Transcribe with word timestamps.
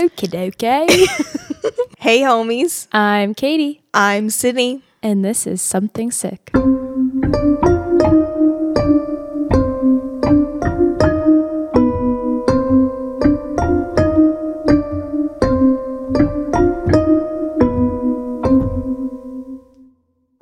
Okie 0.00 0.28
dokie. 0.28 0.86
Hey, 1.98 2.20
homies. 2.22 2.88
I'm 2.92 3.34
Katie, 3.34 3.82
I'm 3.92 4.30
Sydney. 4.30 4.82
and 5.02 5.22
this 5.22 5.46
is 5.46 5.60
Something 5.60 6.10
Sick. 6.10 6.50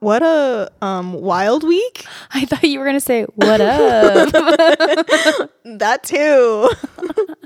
What 0.01 0.23
a 0.23 0.71
um 0.81 1.13
wild 1.15 1.65
week. 1.65 2.07
I 2.31 2.45
thought 2.45 2.63
you 2.65 2.79
were 2.79 2.85
going 2.85 2.97
to 2.97 3.01
say, 3.01 3.25
What 3.35 3.61
up? 3.61 4.33
That 5.65 6.03
too. 6.03 6.71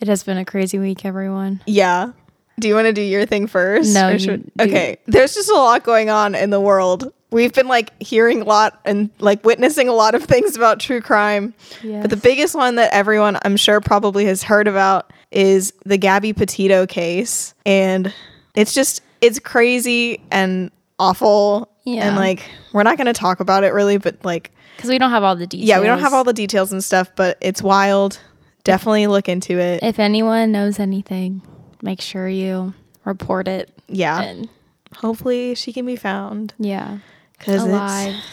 it 0.00 0.08
has 0.08 0.22
been 0.22 0.38
a 0.38 0.44
crazy 0.44 0.78
week, 0.78 1.04
everyone. 1.04 1.60
yeah. 1.66 2.12
Do 2.60 2.68
you 2.68 2.74
want 2.74 2.84
to 2.86 2.92
do 2.92 3.00
your 3.00 3.24
thing 3.24 3.46
first? 3.46 3.94
No, 3.94 4.16
should- 4.18 4.50
Okay. 4.60 4.98
There's 5.06 5.34
just 5.34 5.48
a 5.50 5.54
lot 5.54 5.84
going 5.84 6.10
on 6.10 6.34
in 6.34 6.50
the 6.50 6.60
world. 6.60 7.10
We've 7.30 7.52
been 7.52 7.66
like 7.66 7.90
hearing 8.00 8.42
a 8.42 8.44
lot 8.44 8.78
and 8.84 9.08
like 9.20 9.42
witnessing 9.44 9.88
a 9.88 9.92
lot 9.94 10.14
of 10.14 10.22
things 10.24 10.54
about 10.54 10.78
true 10.78 11.00
crime. 11.00 11.54
But 11.82 12.10
the 12.10 12.16
biggest 12.16 12.54
one 12.54 12.74
that 12.76 12.92
everyone 12.92 13.38
I'm 13.42 13.56
sure 13.56 13.80
probably 13.80 14.26
has 14.26 14.42
heard 14.42 14.68
about 14.68 15.12
is 15.30 15.72
the 15.86 15.96
Gabby 15.96 16.34
Petito 16.34 16.86
case. 16.86 17.54
And 17.64 18.12
it's 18.54 18.74
just 18.74 19.00
it's 19.22 19.38
crazy 19.38 20.20
and 20.30 20.70
awful. 20.98 21.70
Yeah. 21.84 22.06
And 22.08 22.16
like 22.16 22.42
we're 22.74 22.82
not 22.82 22.98
gonna 22.98 23.14
talk 23.14 23.40
about 23.40 23.64
it 23.64 23.72
really, 23.72 23.96
but 23.96 24.22
like 24.26 24.52
Because 24.76 24.90
we 24.90 24.98
don't 24.98 25.10
have 25.10 25.24
all 25.24 25.34
the 25.36 25.46
details. 25.46 25.66
Yeah, 25.68 25.80
we 25.80 25.86
don't 25.86 26.00
have 26.00 26.12
all 26.12 26.22
the 26.22 26.34
details 26.34 26.70
and 26.70 26.84
stuff, 26.84 27.10
but 27.16 27.38
it's 27.40 27.62
wild. 27.62 28.20
Definitely 28.64 29.06
look 29.08 29.28
into 29.28 29.58
it. 29.58 29.82
If 29.82 29.98
anyone 29.98 30.52
knows 30.52 30.78
anything, 30.78 31.42
make 31.82 32.00
sure 32.00 32.28
you 32.28 32.74
report 33.04 33.48
it. 33.48 33.70
Yeah. 33.88 34.20
And 34.22 34.48
Hopefully 34.96 35.54
she 35.54 35.72
can 35.72 35.86
be 35.86 35.96
found 35.96 36.52
yeah, 36.58 36.98
because 37.38 37.64
it's 37.66 38.26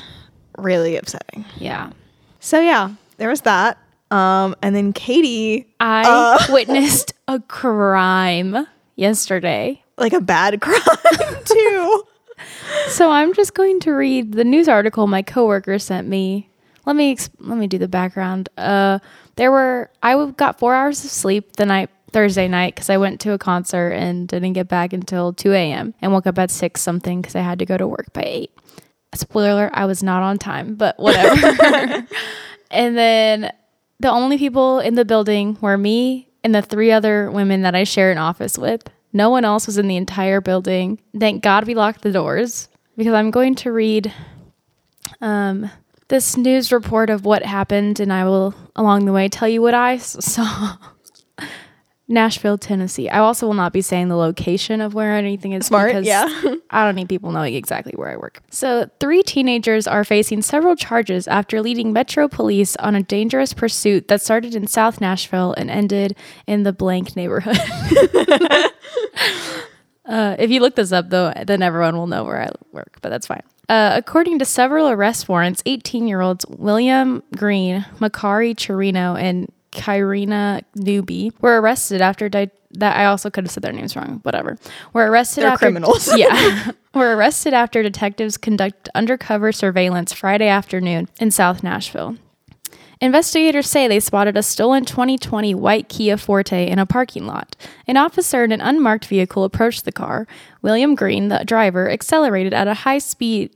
really 0.57 0.97
upsetting. 0.97 1.45
Yeah. 1.57 1.91
So 2.41 2.59
yeah, 2.59 2.91
there 3.17 3.29
was 3.29 3.41
that. 3.41 3.77
Um, 4.11 4.55
and 4.61 4.75
then 4.75 4.91
Katie, 4.91 5.67
I 5.79 6.03
Uh. 6.05 6.45
witnessed 6.53 7.13
a 7.27 7.39
crime 7.39 8.67
yesterday. 8.95 9.81
like 9.97 10.13
a 10.13 10.21
bad 10.21 10.59
crime 10.61 11.43
too. 11.45 12.03
So 12.89 13.09
I'm 13.11 13.33
just 13.33 13.53
going 13.53 13.79
to 13.81 13.91
read 13.91 14.33
the 14.33 14.43
news 14.43 14.67
article 14.67 15.07
my 15.07 15.21
coworker 15.21 15.79
sent 15.79 16.07
me. 16.07 16.49
Let 16.85 16.95
me 16.95 17.11
ex- 17.11 17.29
let 17.39 17.57
me 17.57 17.67
do 17.67 17.77
the 17.77 17.87
background. 17.87 18.49
Uh, 18.57 18.99
there 19.39 19.51
were 19.53 19.89
I 20.03 20.31
got 20.31 20.59
four 20.59 20.75
hours 20.75 21.03
of 21.05 21.09
sleep 21.09 21.53
the 21.53 21.65
night 21.65 21.89
Thursday 22.11 22.49
night 22.49 22.75
because 22.75 22.89
I 22.89 22.97
went 22.97 23.21
to 23.21 23.31
a 23.31 23.37
concert 23.37 23.91
and 23.91 24.27
didn't 24.27 24.51
get 24.51 24.67
back 24.67 24.91
until 24.91 25.31
2 25.31 25.53
a.m. 25.53 25.93
and 26.01 26.11
woke 26.11 26.27
up 26.27 26.37
at 26.37 26.51
six 26.51 26.81
something 26.81 27.21
because 27.21 27.35
I 27.35 27.41
had 27.41 27.57
to 27.59 27.65
go 27.65 27.77
to 27.77 27.87
work 27.87 28.11
by 28.11 28.23
eight. 28.25 28.51
Spoiler: 29.15 29.67
alert, 29.67 29.71
I 29.73 29.85
was 29.85 30.03
not 30.03 30.23
on 30.23 30.39
time, 30.39 30.75
but 30.75 30.99
whatever. 30.99 32.05
and 32.71 32.97
then 32.97 33.53
the 34.01 34.11
only 34.11 34.37
people 34.37 34.79
in 34.79 34.95
the 34.95 35.05
building 35.05 35.57
were 35.61 35.77
me 35.77 36.27
and 36.43 36.53
the 36.53 36.61
three 36.61 36.91
other 36.91 37.31
women 37.31 37.61
that 37.61 37.75
I 37.75 37.85
share 37.85 38.11
an 38.11 38.17
office 38.17 38.57
with. 38.57 38.83
No 39.13 39.29
one 39.29 39.45
else 39.45 39.67
was 39.67 39.77
in 39.77 39.87
the 39.87 39.95
entire 39.95 40.41
building. 40.41 40.99
Thank 41.17 41.43
God 41.43 41.65
we 41.65 41.75
locked 41.75 42.01
the 42.01 42.11
doors 42.11 42.67
because 42.97 43.13
I'm 43.13 43.31
going 43.31 43.55
to 43.55 43.71
read 43.71 44.13
um, 45.21 45.71
this 46.09 46.35
news 46.35 46.71
report 46.71 47.09
of 47.09 47.23
what 47.23 47.43
happened, 47.43 47.99
and 47.99 48.11
I 48.11 48.25
will, 48.25 48.53
along 48.75 49.05
the 49.05 49.13
way, 49.13 49.29
tell 49.29 49.47
you 49.47 49.61
what 49.61 49.73
I 49.73 49.97
saw. 49.97 50.77
Nashville, 52.11 52.57
Tennessee. 52.57 53.07
I 53.07 53.19
also 53.19 53.45
will 53.45 53.53
not 53.53 53.71
be 53.71 53.81
saying 53.81 54.07
the 54.09 54.15
location 54.15 54.81
of 54.81 54.95
where 54.95 55.13
anything 55.15 55.51
is 55.51 55.67
Smart, 55.67 55.89
because 55.89 56.07
yeah. 56.07 56.27
I 56.71 56.83
don't 56.83 56.95
need 56.95 57.07
people 57.07 57.31
knowing 57.31 57.53
exactly 57.53 57.93
where 57.95 58.09
I 58.09 58.17
work. 58.17 58.41
So, 58.49 58.89
three 58.99 59.21
teenagers 59.21 59.85
are 59.85 60.03
facing 60.03 60.41
several 60.41 60.75
charges 60.75 61.27
after 61.27 61.61
leading 61.61 61.93
Metro 61.93 62.27
Police 62.27 62.75
on 62.77 62.95
a 62.95 63.03
dangerous 63.03 63.53
pursuit 63.53 64.07
that 64.07 64.23
started 64.23 64.55
in 64.55 64.65
South 64.65 64.99
Nashville 64.99 65.53
and 65.55 65.69
ended 65.69 66.15
in 66.47 66.63
the 66.63 66.73
blank 66.73 67.15
neighborhood. 67.15 67.59
uh, 70.05 70.35
if 70.39 70.49
you 70.49 70.61
look 70.61 70.75
this 70.75 70.91
up, 70.91 71.11
though, 71.11 71.31
then 71.45 71.61
everyone 71.61 71.95
will 71.95 72.07
know 72.07 72.23
where 72.23 72.41
I 72.41 72.49
work, 72.71 72.97
but 73.03 73.09
that's 73.09 73.27
fine. 73.27 73.43
Uh, 73.69 73.91
according 73.95 74.39
to 74.39 74.45
several 74.45 74.89
arrest 74.89 75.29
warrants, 75.29 75.61
18 75.67 76.07
year 76.07 76.21
olds 76.21 76.43
William 76.47 77.21
Green, 77.37 77.85
Makari 77.99 78.55
Chirino, 78.55 79.17
and 79.17 79.51
Kyrina 79.71 80.63
Newby 80.75 81.31
were 81.39 81.61
arrested 81.61 82.01
after 82.01 82.27
di- 82.29 82.49
that. 82.71 82.97
I 82.97 83.05
also 83.05 83.29
could 83.29 83.43
have 83.43 83.51
said 83.51 83.63
their 83.63 83.71
names 83.71 83.95
wrong. 83.95 84.19
Whatever. 84.23 84.57
Were 84.93 85.09
arrested 85.09 85.41
They're 85.41 85.51
after 85.51 85.67
criminals. 85.67 86.09
yeah, 86.17 86.71
were 86.95 87.15
arrested 87.15 87.53
after 87.53 87.83
detectives 87.83 88.37
conduct 88.37 88.89
undercover 88.95 89.51
surveillance 89.51 90.13
Friday 90.13 90.47
afternoon 90.47 91.07
in 91.19 91.29
South 91.29 91.61
Nashville. 91.61 92.17
Investigators 93.01 93.69
say 93.69 93.87
they 93.87 94.01
spotted 94.01 94.35
a 94.35 94.43
stolen 94.43 94.83
2020 94.83 95.55
white 95.55 95.87
Kia 95.87 96.17
Forte 96.17 96.67
in 96.67 96.79
a 96.79 96.85
parking 96.85 97.25
lot. 97.25 97.55
An 97.87 97.95
officer 97.95 98.43
in 98.43 98.51
an 98.51 98.59
unmarked 98.59 99.05
vehicle 99.05 99.45
approached 99.45 99.85
the 99.85 99.91
car. 99.93 100.27
William 100.61 100.95
Green, 100.95 101.29
the 101.29 101.45
driver, 101.45 101.89
accelerated 101.89 102.53
at 102.53 102.67
a 102.67 102.73
high 102.73 102.97
speed 102.97 103.55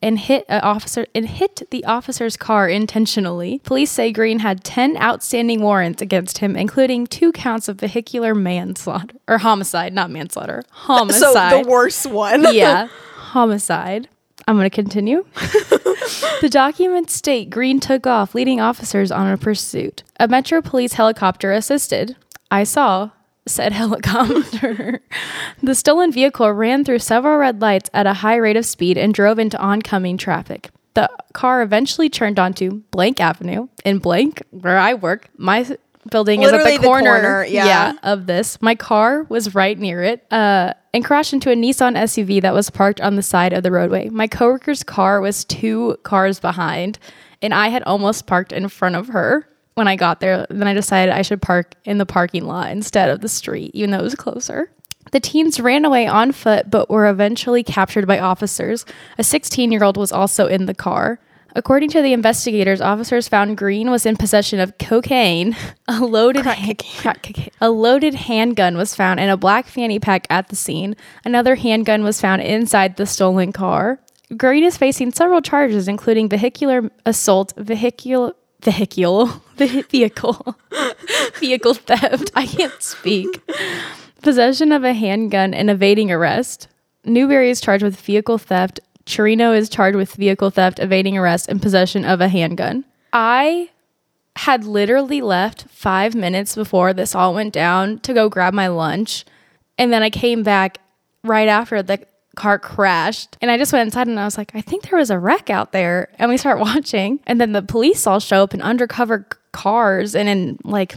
and 0.00 0.18
hit 0.18 0.44
a 0.48 0.60
officer 0.62 1.06
and 1.14 1.28
hit 1.28 1.62
the 1.70 1.84
officer's 1.84 2.36
car 2.36 2.68
intentionally. 2.68 3.60
Police 3.64 3.90
say 3.90 4.12
Green 4.12 4.40
had 4.40 4.64
10 4.64 4.96
outstanding 4.96 5.62
warrants 5.62 6.02
against 6.02 6.38
him, 6.38 6.56
including 6.56 7.06
two 7.06 7.32
counts 7.32 7.68
of 7.68 7.78
vehicular 7.80 8.34
manslaughter 8.34 9.16
or 9.28 9.38
homicide, 9.38 9.92
not 9.92 10.10
manslaughter. 10.10 10.62
Homicide. 10.70 11.22
So 11.32 11.62
the 11.62 11.68
worst 11.68 12.06
one. 12.06 12.54
yeah, 12.54 12.88
homicide. 13.14 14.08
I'm 14.48 14.56
going 14.56 14.68
to 14.68 14.74
continue. 14.74 15.24
the 15.34 16.48
documents 16.50 17.14
state 17.14 17.48
Green 17.48 17.78
took 17.80 18.06
off, 18.06 18.34
leading 18.34 18.60
officers 18.60 19.12
on 19.12 19.30
a 19.30 19.36
pursuit. 19.38 20.02
A 20.18 20.26
Metro 20.26 20.60
Police 20.60 20.94
helicopter 20.94 21.52
assisted. 21.52 22.16
I 22.50 22.64
saw 22.64 23.10
said 23.46 23.72
helicopter. 23.72 25.00
the 25.62 25.74
stolen 25.74 26.12
vehicle 26.12 26.50
ran 26.52 26.84
through 26.84 27.00
several 27.00 27.36
red 27.36 27.60
lights 27.60 27.90
at 27.92 28.06
a 28.06 28.14
high 28.14 28.36
rate 28.36 28.56
of 28.56 28.66
speed 28.66 28.96
and 28.96 29.14
drove 29.14 29.38
into 29.38 29.58
oncoming 29.58 30.16
traffic. 30.16 30.70
The 30.94 31.10
car 31.32 31.62
eventually 31.62 32.10
turned 32.10 32.38
onto 32.38 32.82
Blank 32.90 33.18
Avenue 33.18 33.68
in 33.84 33.98
Blank, 33.98 34.42
where 34.50 34.78
I 34.78 34.92
work. 34.94 35.28
My 35.38 35.64
building 36.10 36.40
Literally 36.40 36.72
is 36.72 36.76
at 36.76 36.80
the 36.80 36.82
the 36.82 36.86
corner, 36.86 37.20
corner, 37.20 37.44
yeah. 37.44 37.94
of 38.02 38.26
this. 38.26 38.60
My 38.60 38.74
car 38.74 39.24
was 39.24 39.54
right 39.54 39.78
near 39.78 40.02
it 40.02 40.26
uh, 40.30 40.74
and 40.92 41.04
crashed 41.04 41.32
into 41.32 41.50
a 41.50 41.54
Nissan 41.54 41.96
SUV 41.96 42.42
that 42.42 42.54
was 42.54 42.70
parked 42.70 43.00
on 43.00 43.16
the 43.16 43.22
side 43.22 43.52
of 43.52 43.62
the 43.62 43.70
roadway. 43.70 44.08
My 44.08 44.26
coworker's 44.26 44.82
car 44.82 45.20
was 45.20 45.44
two 45.44 45.96
cars 46.02 46.40
behind, 46.40 46.98
and 47.40 47.54
I 47.54 47.68
had 47.68 47.82
almost 47.84 48.26
parked 48.26 48.52
in 48.52 48.68
front 48.68 48.96
of 48.96 49.08
her 49.08 49.48
when 49.74 49.88
I 49.88 49.96
got 49.96 50.20
there. 50.20 50.46
Then 50.50 50.68
I 50.68 50.74
decided 50.74 51.14
I 51.14 51.22
should 51.22 51.42
park 51.42 51.74
in 51.84 51.98
the 51.98 52.06
parking 52.06 52.44
lot 52.44 52.70
instead 52.70 53.08
of 53.10 53.20
the 53.20 53.28
street, 53.28 53.70
even 53.74 53.90
though 53.90 54.00
it 54.00 54.02
was 54.02 54.14
closer. 54.14 54.70
The 55.10 55.20
teens 55.20 55.60
ran 55.60 55.84
away 55.84 56.06
on 56.06 56.32
foot 56.32 56.70
but 56.70 56.88
were 56.88 57.08
eventually 57.08 57.62
captured 57.62 58.06
by 58.06 58.18
officers. 58.18 58.84
A 59.18 59.24
16 59.24 59.72
year 59.72 59.84
old 59.84 59.96
was 59.96 60.12
also 60.12 60.46
in 60.46 60.66
the 60.66 60.74
car. 60.74 61.18
According 61.54 61.90
to 61.90 62.00
the 62.00 62.14
investigators, 62.14 62.80
officers 62.80 63.28
found 63.28 63.58
Green 63.58 63.90
was 63.90 64.06
in 64.06 64.16
possession 64.16 64.58
of 64.58 64.78
cocaine, 64.78 65.54
a 65.88 66.00
loaded 66.00 66.46
ha- 66.46 66.74
crack 67.00 67.22
cocaine. 67.22 67.50
a 67.60 67.68
loaded 67.68 68.14
handgun 68.14 68.76
was 68.78 68.94
found, 68.94 69.20
and 69.20 69.30
a 69.30 69.36
black 69.36 69.66
fanny 69.66 69.98
pack 69.98 70.26
at 70.30 70.48
the 70.48 70.56
scene. 70.56 70.96
Another 71.26 71.56
handgun 71.56 72.04
was 72.04 72.22
found 72.22 72.40
inside 72.40 72.96
the 72.96 73.04
stolen 73.04 73.52
car. 73.52 74.00
Green 74.34 74.64
is 74.64 74.78
facing 74.78 75.12
several 75.12 75.42
charges, 75.42 75.88
including 75.88 76.30
vehicular 76.30 76.90
assault, 77.04 77.52
vehicular 77.58 78.32
vehicle, 78.62 79.26
vehi- 79.56 79.86
vehicle, 79.90 80.56
vehicle 81.38 81.74
theft. 81.74 82.30
I 82.34 82.46
can't 82.46 82.82
speak. 82.82 83.42
Possession 84.22 84.72
of 84.72 84.84
a 84.84 84.92
handgun 84.92 85.52
and 85.52 85.68
evading 85.70 86.10
arrest. 86.10 86.68
Newberry 87.04 87.50
is 87.50 87.60
charged 87.60 87.82
with 87.82 88.00
vehicle 88.00 88.38
theft. 88.38 88.80
Chirino 89.04 89.56
is 89.56 89.68
charged 89.68 89.96
with 89.96 90.14
vehicle 90.14 90.50
theft, 90.50 90.78
evading 90.78 91.18
arrest, 91.18 91.48
and 91.48 91.60
possession 91.60 92.04
of 92.04 92.20
a 92.20 92.28
handgun. 92.28 92.84
I 93.12 93.70
had 94.36 94.64
literally 94.64 95.20
left 95.20 95.68
five 95.68 96.14
minutes 96.14 96.54
before 96.54 96.92
this 96.92 97.14
all 97.14 97.34
went 97.34 97.52
down 97.52 97.98
to 98.00 98.14
go 98.14 98.28
grab 98.28 98.54
my 98.54 98.68
lunch. 98.68 99.24
And 99.76 99.92
then 99.92 100.02
I 100.02 100.10
came 100.10 100.42
back 100.42 100.78
right 101.24 101.48
after 101.48 101.82
the 101.82 102.06
car 102.36 102.58
crashed. 102.58 103.36
And 103.40 103.50
I 103.50 103.58
just 103.58 103.72
went 103.72 103.86
inside 103.86 104.06
and 104.06 104.18
I 104.18 104.24
was 104.24 104.38
like, 104.38 104.52
I 104.54 104.60
think 104.60 104.88
there 104.88 104.98
was 104.98 105.10
a 105.10 105.18
wreck 105.18 105.50
out 105.50 105.72
there. 105.72 106.08
And 106.18 106.30
we 106.30 106.36
start 106.36 106.58
watching. 106.60 107.20
And 107.26 107.40
then 107.40 107.52
the 107.52 107.62
police 107.62 108.06
all 108.06 108.20
show 108.20 108.42
up 108.42 108.54
in 108.54 108.62
undercover 108.62 109.26
cars 109.52 110.14
and 110.14 110.28
in 110.28 110.58
like 110.64 110.96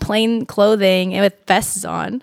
plain 0.00 0.46
clothing 0.46 1.14
and 1.14 1.22
with 1.22 1.34
vests 1.46 1.84
on. 1.84 2.22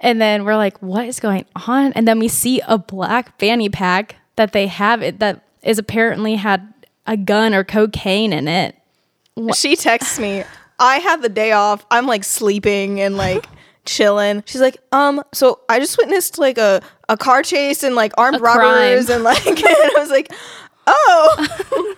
And 0.00 0.20
then 0.20 0.44
we're 0.44 0.56
like, 0.56 0.80
what 0.80 1.06
is 1.06 1.20
going 1.20 1.44
on? 1.54 1.92
And 1.92 2.08
then 2.08 2.18
we 2.18 2.28
see 2.28 2.60
a 2.66 2.78
black 2.78 3.38
fanny 3.38 3.68
pack 3.68 4.16
that 4.36 4.52
they 4.52 4.66
have 4.66 5.02
it 5.02 5.18
that 5.18 5.44
is 5.62 5.78
apparently 5.78 6.36
had 6.36 6.72
a 7.06 7.16
gun 7.16 7.54
or 7.54 7.64
cocaine 7.64 8.32
in 8.32 8.48
it. 8.48 8.76
She 9.54 9.76
texts 9.76 10.18
me. 10.18 10.44
I 10.78 10.96
had 10.96 11.22
the 11.22 11.28
day 11.28 11.52
off. 11.52 11.84
I'm 11.90 12.06
like 12.06 12.24
sleeping 12.24 13.00
and 13.00 13.16
like 13.16 13.46
chilling. 13.84 14.42
She's 14.46 14.60
like, 14.60 14.78
um, 14.92 15.22
so 15.32 15.60
I 15.68 15.78
just 15.78 15.98
witnessed 15.98 16.38
like 16.38 16.58
a, 16.58 16.82
a 17.08 17.16
car 17.16 17.42
chase 17.42 17.82
and 17.82 17.94
like 17.94 18.12
armed 18.18 18.36
A 18.36 18.40
crime. 18.40 18.58
robbers 18.58 19.08
and 19.10 19.24
like 19.24 19.46
and 19.46 19.58
I 19.58 19.92
was 19.96 20.10
like, 20.10 20.32
oh 20.86 21.94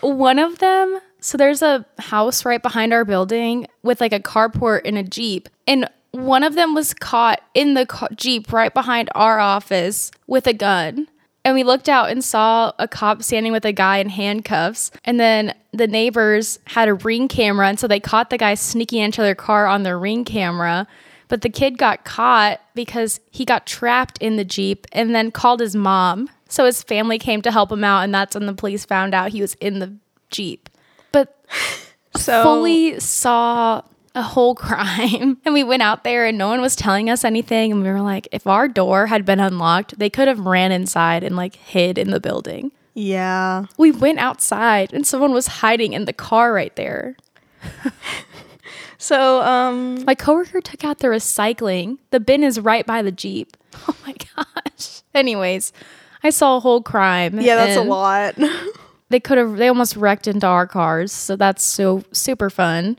One 0.00 0.38
of 0.38 0.58
them, 0.58 1.00
so 1.20 1.36
there's 1.36 1.62
a 1.62 1.84
house 1.98 2.44
right 2.44 2.62
behind 2.62 2.92
our 2.92 3.04
building 3.04 3.66
with 3.82 4.00
like 4.00 4.12
a 4.12 4.20
carport 4.20 4.82
and 4.84 4.96
a 4.96 5.02
Jeep. 5.02 5.48
And 5.66 5.88
one 6.12 6.44
of 6.44 6.54
them 6.54 6.74
was 6.74 6.94
caught 6.94 7.40
in 7.54 7.74
the 7.74 8.08
Jeep 8.14 8.52
right 8.52 8.72
behind 8.72 9.10
our 9.14 9.40
office 9.40 10.10
with 10.26 10.46
a 10.46 10.52
gun. 10.52 11.08
And 11.44 11.54
we 11.54 11.62
looked 11.62 11.88
out 11.88 12.10
and 12.10 12.22
saw 12.22 12.72
a 12.78 12.86
cop 12.86 13.22
standing 13.22 13.52
with 13.52 13.64
a 13.64 13.72
guy 13.72 13.98
in 13.98 14.08
handcuffs. 14.08 14.90
And 15.04 15.18
then 15.18 15.54
the 15.72 15.86
neighbors 15.86 16.58
had 16.66 16.88
a 16.88 16.94
ring 16.94 17.28
camera. 17.28 17.68
And 17.68 17.78
so 17.78 17.86
they 17.88 18.00
caught 18.00 18.30
the 18.30 18.38
guy 18.38 18.54
sneaking 18.54 19.00
into 19.00 19.22
their 19.22 19.34
car 19.34 19.66
on 19.66 19.82
their 19.82 19.98
ring 19.98 20.24
camera. 20.24 20.86
But 21.28 21.42
the 21.42 21.50
kid 21.50 21.78
got 21.78 22.04
caught 22.04 22.60
because 22.74 23.20
he 23.30 23.44
got 23.44 23.66
trapped 23.66 24.18
in 24.18 24.36
the 24.36 24.44
Jeep 24.44 24.86
and 24.92 25.14
then 25.14 25.30
called 25.30 25.60
his 25.60 25.76
mom. 25.76 26.28
So 26.48 26.64
his 26.64 26.82
family 26.82 27.18
came 27.18 27.42
to 27.42 27.50
help 27.50 27.70
him 27.70 27.84
out. 27.84 28.02
And 28.02 28.14
that's 28.14 28.34
when 28.34 28.46
the 28.46 28.54
police 28.54 28.84
found 28.84 29.14
out 29.14 29.30
he 29.30 29.40
was 29.40 29.54
in 29.54 29.78
the 29.78 29.94
Jeep. 30.30 30.68
But 31.12 31.42
so 32.16 32.42
fully 32.42 32.98
saw 33.00 33.82
a 34.18 34.22
whole 34.22 34.54
crime. 34.66 35.38
And 35.44 35.54
we 35.54 35.64
went 35.64 35.82
out 35.82 36.04
there 36.04 36.26
and 36.26 36.36
no 36.36 36.48
one 36.48 36.60
was 36.60 36.76
telling 36.76 37.08
us 37.08 37.24
anything. 37.24 37.72
And 37.72 37.82
we 37.82 37.88
were 37.88 38.00
like 38.00 38.28
if 38.32 38.46
our 38.46 38.68
door 38.68 39.06
had 39.06 39.24
been 39.24 39.40
unlocked 39.40 39.98
they 39.98 40.10
could 40.10 40.28
have 40.28 40.40
ran 40.40 40.72
inside 40.72 41.22
and 41.24 41.36
like 41.36 41.56
hid 41.56 41.96
in 41.98 42.10
the 42.10 42.20
building. 42.20 42.72
Yeah. 42.94 43.66
we 43.78 43.92
went 43.92 44.18
outside 44.18 44.92
and 44.92 45.06
someone 45.06 45.32
was 45.32 45.46
hiding 45.46 45.92
in 45.92 46.04
the 46.04 46.12
car 46.12 46.52
right 46.52 46.74
there. 46.76 47.16
So 49.00 49.42
um 49.42 50.04
my 50.04 50.16
coworker 50.16 50.60
took 50.60 50.82
out 50.84 50.98
the 50.98 51.06
recycling. 51.08 51.98
The 52.10 52.18
bin 52.18 52.42
is 52.42 52.58
right 52.58 52.84
by 52.84 53.00
the 53.02 53.12
jeep. 53.12 53.56
Oh 53.86 53.94
my 54.06 54.14
gosh. 54.36 55.02
Anyways 55.14 55.72
i 56.24 56.30
saw 56.30 56.56
a 56.56 56.60
whole 56.60 56.82
crime 56.82 57.40
yeah, 57.40 57.54
that's 57.54 57.76
a 57.76 57.80
lot. 57.82 58.34
they 59.08 59.20
could 59.20 59.38
have 59.38 59.56
they 59.56 59.68
almost 59.68 59.94
wrecked 59.96 60.26
into 60.26 60.46
our 60.48 60.66
cars. 60.66 61.12
So 61.12 61.36
that's 61.36 61.62
so 61.62 62.02
super 62.10 62.50
fun 62.50 62.96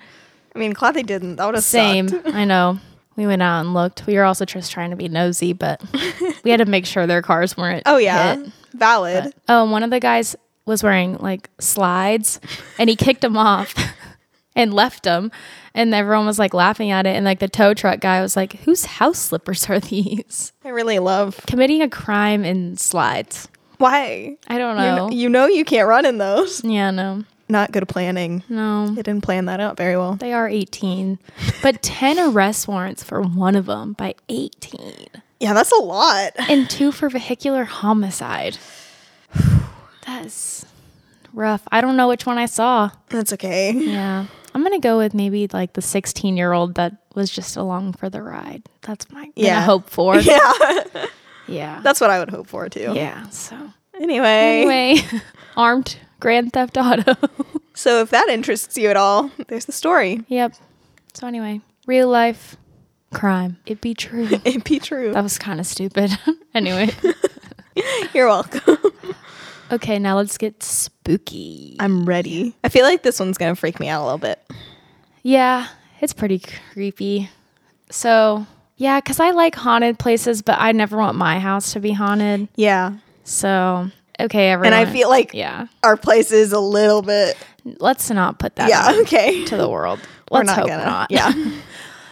I 0.55 0.59
mean, 0.59 0.71
glad 0.73 0.93
they 0.95 1.03
didn't. 1.03 1.35
That 1.37 1.45
would 1.45 1.55
have 1.55 1.63
Same. 1.63 2.07
sucked. 2.07 2.27
I 2.27 2.45
know. 2.45 2.79
We 3.15 3.27
went 3.27 3.41
out 3.41 3.61
and 3.61 3.73
looked. 3.73 4.07
We 4.07 4.15
were 4.15 4.23
also 4.23 4.45
just 4.45 4.71
trying 4.71 4.91
to 4.91 4.95
be 4.95 5.09
nosy, 5.09 5.53
but 5.53 5.81
we 6.43 6.51
had 6.51 6.57
to 6.57 6.65
make 6.65 6.85
sure 6.85 7.05
their 7.05 7.21
cars 7.21 7.57
weren't. 7.57 7.83
Oh 7.85 7.97
yeah. 7.97 8.35
hit. 8.37 8.51
Valid. 8.73 9.33
Oh, 9.49 9.63
and 9.63 9.71
one 9.71 9.83
of 9.83 9.89
the 9.89 9.99
guys 9.99 10.35
was 10.65 10.83
wearing 10.83 11.17
like 11.17 11.49
slides, 11.59 12.39
and 12.77 12.89
he 12.89 12.95
kicked 12.95 13.21
them 13.21 13.35
off 13.35 13.73
and 14.55 14.73
left 14.73 15.03
them, 15.03 15.31
and 15.73 15.93
everyone 15.93 16.25
was 16.25 16.39
like 16.39 16.53
laughing 16.53 16.91
at 16.91 17.05
it. 17.05 17.15
And 17.15 17.25
like 17.25 17.39
the 17.39 17.49
tow 17.49 17.73
truck 17.73 17.99
guy 17.99 18.21
was 18.21 18.35
like, 18.37 18.53
"Whose 18.61 18.85
house 18.85 19.17
slippers 19.19 19.69
are 19.69 19.79
these?" 19.81 20.53
I 20.63 20.69
really 20.69 20.99
love 20.99 21.41
Committing 21.47 21.81
a 21.81 21.89
crime 21.89 22.45
in 22.45 22.77
slides. 22.77 23.49
why? 23.79 24.37
I 24.47 24.57
don't 24.57 24.77
You 24.77 24.83
know. 24.83 24.95
know, 25.07 25.09
you 25.11 25.29
know 25.29 25.47
you 25.47 25.65
can't 25.65 25.87
run 25.89 26.05
in 26.05 26.19
those. 26.19 26.63
yeah, 26.63 26.91
no, 26.91 27.23
Not 27.51 27.71
good 27.71 27.87
planning. 27.87 28.43
no. 28.47 28.87
They 28.87 29.01
didn't 29.01 29.23
plan 29.23 29.45
that 29.45 29.59
out 29.59 29.75
very 29.75 29.97
well. 29.97 30.13
They 30.15 30.33
are 30.33 30.47
18, 30.47 31.17
but 31.63 31.81
10 31.81 32.19
arrest 32.19 32.67
warrants 32.67 33.03
for 33.03 33.21
one 33.21 33.55
of 33.55 33.65
them 33.65 33.93
by 33.93 34.13
18. 34.29 35.07
Yeah, 35.39 35.53
that's 35.53 35.71
a 35.71 35.77
lot. 35.81 36.33
and 36.37 36.69
two 36.69 36.91
for 36.91 37.09
vehicular 37.09 37.63
homicide. 37.63 38.57
That's 40.05 40.65
rough. 41.33 41.61
I 41.71 41.81
don't 41.81 41.95
know 41.97 42.07
which 42.07 42.25
one 42.25 42.37
I 42.37 42.45
saw. 42.47 42.89
That's 43.09 43.31
okay. 43.33 43.71
Yeah. 43.71 44.25
I'm 44.55 44.61
going 44.61 44.79
to 44.79 44.85
go 44.85 44.97
with 44.97 45.13
maybe 45.13 45.47
like 45.53 45.73
the 45.73 45.81
16 45.81 46.35
year 46.35 46.51
old 46.53 46.75
that 46.75 46.93
was 47.15 47.29
just 47.29 47.55
along 47.55 47.93
for 47.93 48.09
the 48.09 48.21
ride. 48.21 48.63
That's 48.81 49.09
my 49.11 49.29
Yeah. 49.35 49.61
hope 49.61 49.89
for. 49.89 50.15
Yeah. 50.19 50.51
Yeah. 51.47 51.79
That's 51.83 51.99
what 52.01 52.09
I 52.09 52.19
would 52.19 52.29
hope 52.29 52.47
for 52.47 52.67
too. 52.69 52.91
yeah. 52.95 53.27
So, 53.29 53.55
Anyway, 53.99 54.61
anyway, 54.63 55.01
armed 55.57 55.97
Grand 56.19 56.53
Theft 56.53 56.77
Auto. 56.77 57.15
so 57.73 58.01
if 58.01 58.09
that 58.09 58.29
interests 58.29 58.77
you 58.77 58.89
at 58.89 58.97
all, 58.97 59.31
there's 59.47 59.65
the 59.65 59.71
story. 59.71 60.21
yep. 60.27 60.53
So, 61.13 61.27
anyway, 61.27 61.61
real 61.87 62.07
life 62.07 62.55
crime. 63.13 63.57
It 63.65 63.81
be 63.81 63.93
true. 63.93 64.27
It'd 64.45 64.63
be 64.63 64.79
true. 64.79 65.13
That 65.13 65.23
was 65.23 65.37
kind 65.37 65.59
of 65.59 65.65
stupid. 65.65 66.11
anyway. 66.53 66.89
You're 68.13 68.27
welcome. 68.27 68.77
Okay, 69.71 69.99
now 69.99 70.17
let's 70.17 70.37
get 70.37 70.63
spooky. 70.63 71.77
I'm 71.79 72.05
ready. 72.05 72.55
I 72.63 72.69
feel 72.69 72.83
like 72.83 73.03
this 73.03 73.19
one's 73.19 73.37
gonna 73.37 73.55
freak 73.55 73.79
me 73.79 73.87
out 73.87 74.01
a 74.01 74.05
little 74.05 74.17
bit. 74.17 74.39
Yeah, 75.21 75.67
it's 76.01 76.13
pretty 76.13 76.41
creepy. 76.73 77.29
So, 77.91 78.45
yeah, 78.77 78.99
because 78.99 79.19
I 79.19 79.31
like 79.31 79.55
haunted 79.55 79.99
places, 79.99 80.41
but 80.41 80.57
I 80.59 80.71
never 80.71 80.97
want 80.97 81.17
my 81.17 81.39
house 81.39 81.73
to 81.73 81.79
be 81.79 81.91
haunted. 81.91 82.47
Yeah. 82.55 82.97
So, 83.23 83.91
okay, 84.19 84.51
everyone. 84.51 84.73
And 84.73 84.87
I 84.87 84.91
feel 84.91 85.09
like 85.09 85.33
yeah, 85.33 85.67
our 85.83 85.97
place 85.97 86.31
is 86.31 86.51
a 86.53 86.59
little 86.59 87.01
bit. 87.01 87.37
let's 87.79 88.09
not 88.09 88.39
put 88.39 88.55
that 88.57 88.69
Yeah. 88.69 89.01
Okay. 89.01 89.45
to 89.45 89.57
the 89.57 89.67
world. 89.69 89.99
We're 90.31 90.39
Let's 90.39 90.47
not 90.47 90.57
hope 90.59 90.67
gonna. 90.67 90.85
not. 90.85 91.11
Yeah. 91.11 91.33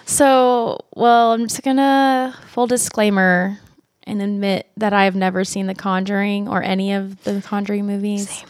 So, 0.06 0.86
well, 0.95 1.33
I'm 1.33 1.48
just 1.48 1.63
gonna 1.63 2.33
full 2.48 2.65
disclaimer 2.65 3.59
and 4.04 4.21
admit 4.21 4.68
that 4.77 4.94
I 4.94 5.04
have 5.04 5.15
never 5.15 5.44
seen 5.44 5.68
The 5.68 5.75
Conjuring 5.75 6.48
or 6.48 6.63
any 6.63 6.94
of 6.94 7.21
the 7.25 7.42
Conjuring 7.45 7.86
movies. 7.86 8.45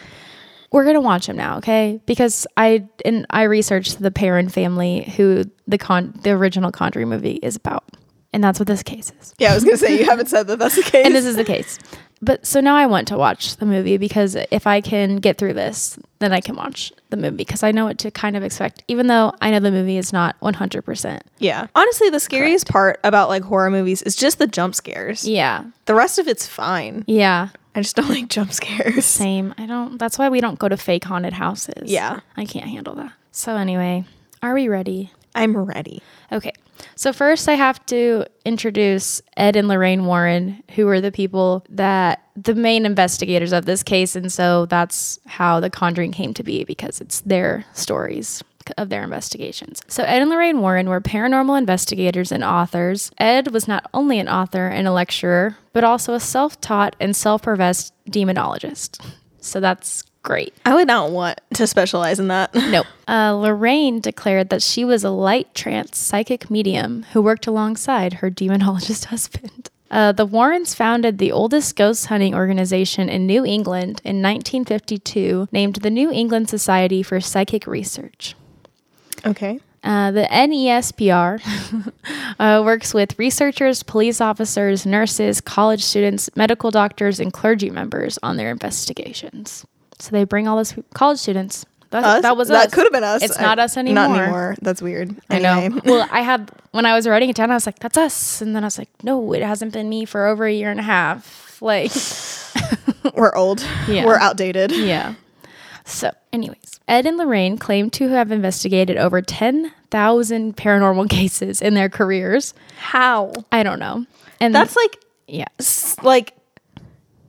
We're 0.71 0.86
gonna 0.86 1.01
watch 1.01 1.25
them 1.25 1.36
now, 1.38 1.57
okay? 1.57 2.00
Because 2.06 2.45
I 2.57 2.88
and 3.06 3.25
I 3.31 3.44
researched 3.44 4.00
the 4.00 4.12
Perron 4.12 4.50
family, 4.50 5.12
who 5.18 5.45
the 5.68 5.80
con 5.80 6.13
the 6.21 6.30
original 6.31 6.71
Conjuring 6.71 7.09
movie 7.09 7.39
is 7.42 7.56
about, 7.56 7.86
and 8.33 8.44
that's 8.44 8.59
what 8.59 8.68
this 8.68 8.83
case 8.83 9.12
is. 9.19 9.33
yeah. 9.39 9.51
I 9.51 9.56
was 9.56 9.63
gonna 9.63 9.77
say 9.77 9.98
you 9.98 10.06
haven't 10.06 10.27
said 10.27 10.45
that 10.48 10.59
that's 10.59 10.75
the 10.75 10.83
case. 10.83 11.06
And 11.07 11.15
this 11.15 11.25
is 11.25 11.38
the 11.38 11.44
case. 11.45 11.80
But 12.21 12.45
so 12.47 12.59
now 12.61 12.75
I 12.75 12.87
want 12.87 13.07
to 13.09 13.17
watch 13.17 13.57
the 13.57 13.65
movie 13.65 13.97
because 13.97 14.35
if 14.49 14.65
I 14.65 14.81
can 14.81 15.17
get 15.17 15.37
through 15.37 15.53
this, 15.53 15.99
then 16.19 16.33
I 16.33 16.41
can 16.41 16.55
watch 16.55 16.91
the 17.11 17.17
movie 17.17 17.37
because 17.37 17.61
I 17.61 17.71
know 17.71 17.85
what 17.85 17.99
to 17.99 18.09
kind 18.11 18.35
of 18.35 18.43
expect, 18.43 18.83
even 18.87 19.05
though 19.07 19.33
I 19.39 19.51
know 19.51 19.59
the 19.59 19.71
movie 19.71 19.97
is 19.97 20.11
not 20.11 20.35
100%. 20.41 21.21
yeah. 21.37 21.67
Honestly, 21.75 22.09
the 22.09 22.19
scariest 22.19 22.67
part 22.67 22.99
about 23.03 23.29
like 23.29 23.43
horror 23.43 23.69
movies 23.69 24.01
is 24.01 24.15
just 24.15 24.39
the 24.39 24.47
jump 24.47 24.73
scares. 24.73 25.27
Yeah. 25.27 25.65
The 25.85 25.93
rest 25.93 26.17
of 26.17 26.27
it's 26.27 26.47
fine. 26.47 27.03
Yeah. 27.07 27.49
I 27.75 27.81
just 27.81 27.95
don't 27.95 28.09
like 28.17 28.29
jump 28.29 28.51
scares. 28.51 29.05
Same. 29.05 29.53
I 29.59 29.67
don't, 29.67 29.99
that's 29.99 30.17
why 30.17 30.29
we 30.29 30.41
don't 30.41 30.57
go 30.57 30.67
to 30.67 30.77
fake 30.77 31.03
haunted 31.03 31.33
houses. 31.33 31.91
Yeah. 31.91 32.21
I 32.35 32.45
can't 32.45 32.65
handle 32.67 32.95
that. 32.95 33.13
So, 33.31 33.55
anyway, 33.55 34.05
are 34.41 34.55
we 34.55 34.67
ready? 34.67 35.11
I'm 35.37 35.55
ready. 35.55 36.01
Okay. 36.31 36.51
So, 36.95 37.13
first, 37.13 37.47
I 37.47 37.53
have 37.53 37.83
to 37.87 38.25
introduce 38.43 39.21
Ed 39.35 39.55
and 39.55 39.67
Lorraine 39.67 40.06
Warren, 40.06 40.63
who 40.75 40.87
are 40.87 40.99
the 40.99 41.11
people 41.11 41.63
that 41.69 42.23
the 42.35 42.56
main 42.56 42.85
investigators 42.85 43.51
of 43.51 43.65
this 43.65 43.83
case. 43.83 44.15
And 44.15 44.31
so 44.31 44.65
that's 44.65 45.19
how 45.25 45.59
The 45.59 45.69
Conjuring 45.69 46.11
came 46.11 46.33
to 46.35 46.44
be 46.44 46.63
because 46.63 47.01
it's 47.01 47.21
their 47.21 47.65
stories 47.73 48.44
of 48.77 48.89
their 48.89 49.03
investigations. 49.03 49.81
So, 49.87 50.03
Ed 50.03 50.21
and 50.21 50.29
Lorraine 50.29 50.59
Warren 50.59 50.89
were 50.89 51.01
paranormal 51.01 51.57
investigators 51.57 52.31
and 52.31 52.44
authors. 52.44 53.11
Ed 53.17 53.51
was 53.51 53.67
not 53.67 53.89
only 53.94 54.19
an 54.19 54.27
author 54.27 54.67
and 54.67 54.87
a 54.87 54.91
lecturer, 54.91 55.57
but 55.73 55.83
also 55.83 56.13
a 56.13 56.19
self 56.19 56.59
taught 56.61 56.95
and 56.99 57.15
self 57.15 57.44
professed 57.44 57.94
demonologist. 58.09 58.99
So, 59.39 59.59
that's 59.59 60.03
great. 60.27 60.53
I 60.65 60.75
would 60.75 60.87
not 60.87 61.11
want 61.11 61.39
to 61.53 61.65
specialize 61.65 62.19
in 62.19 62.27
that. 62.27 62.53
Nope. 62.53 62.85
Uh, 63.09 63.31
Lorraine 63.31 64.01
declared 64.01 64.49
that 64.49 64.61
she 64.61 64.83
was 64.83 65.05
a 65.05 65.09
light 65.09 65.55
trance 65.55 65.97
psychic 65.97 66.51
medium 66.51 67.05
who 67.13 67.21
worked 67.21 67.47
alongside 67.47 68.15
her 68.15 68.29
demonologist 68.29 69.05
husband. 69.15 69.69
Uh, 69.89 70.11
the 70.11 70.25
Warrens 70.25 70.75
founded 70.75 71.17
the 71.17 71.31
oldest 71.31 71.77
ghost 71.77 72.07
hunting 72.07 72.35
organization 72.35 73.07
in 73.07 73.25
New 73.25 73.45
England 73.45 74.01
in 74.03 74.21
1952, 74.21 75.47
named 75.53 75.75
the 75.75 75.89
New 75.89 76.11
England 76.11 76.49
Society 76.49 77.01
for 77.01 77.21
Psychic 77.21 77.65
Research. 77.65 78.35
Okay. 79.25 79.61
Uh, 79.85 80.11
the 80.11 80.27
NESPR 80.29 81.39
uh, 82.39 82.61
works 82.65 82.93
with 82.93 83.17
researchers, 83.17 83.83
police 83.83 84.19
officers, 84.19 84.85
nurses, 84.85 85.39
college 85.39 85.81
students, 85.81 86.29
medical 86.35 86.71
doctors, 86.71 87.21
and 87.21 87.31
clergy 87.31 87.69
members 87.69 88.19
on 88.21 88.35
their 88.35 88.51
investigations. 88.51 89.65
So 89.99 90.11
they 90.11 90.23
bring 90.23 90.47
all 90.47 90.57
those 90.57 90.75
college 90.94 91.19
students. 91.19 91.66
That, 91.89 92.04
Us? 92.04 92.21
that 92.23 92.35
was 92.35 92.49
that 92.49 92.71
could 92.73 92.83
have 92.83 92.92
been 92.92 93.04
us. 93.06 93.23
It's 93.23 93.39
I- 93.39 93.42
not 93.42 93.59
us 93.59 93.77
anymore. 93.77 94.07
Not 94.09 94.19
anymore. 94.19 94.56
That's 94.61 94.81
weird. 94.81 95.16
I 95.30 95.39
know. 95.39 95.80
Well, 95.85 96.07
I 96.11 96.19
had 96.21 96.51
when 96.71 96.85
I 96.85 96.94
was 96.94 97.07
writing 97.07 97.30
it 97.30 97.35
down, 97.37 97.49
I 97.49 97.54
was 97.54 97.66
like, 97.66 97.80
"That's 97.80 97.97
us," 97.97 98.42
and 98.42 98.54
then 98.54 98.63
I 98.63 98.68
was 98.68 98.77
like, 98.77 98.89
"No, 99.04 99.31
it 99.33 99.42
hasn't 99.42 99.71
been 99.71 99.87
me 99.87 100.04
for 100.04 100.25
over 100.27 100.45
a 100.45 100.51
year 100.54 100.69
and 100.71 100.80
a 100.80 100.83
half." 100.83 101.45
Like, 101.61 101.92
We're 103.16 103.33
old. 103.35 103.66
Yeah. 103.87 104.06
We're 104.06 104.19
outdated. 104.19 104.71
yeah. 104.71 105.16
So, 105.85 106.11
anyways, 106.31 106.80
Ed 106.87 107.07
and 107.07 107.18
Lorraine 107.18 107.57
claim 107.57 107.89
to 107.92 108.09
have 108.09 108.31
investigated 108.31 108.97
over 108.97 109.21
ten 109.23 109.71
thousand 109.89 110.56
paranormal 110.57 111.09
cases 111.09 111.61
in 111.61 111.73
their 111.73 111.89
careers. 111.89 112.54
How? 112.77 113.31
I 113.51 113.63
don't 113.63 113.80
know, 113.80 114.06
and 114.39 114.54
That's 114.54 114.75
like 114.75 114.99
yeah, 115.27 115.47
like 116.04 116.35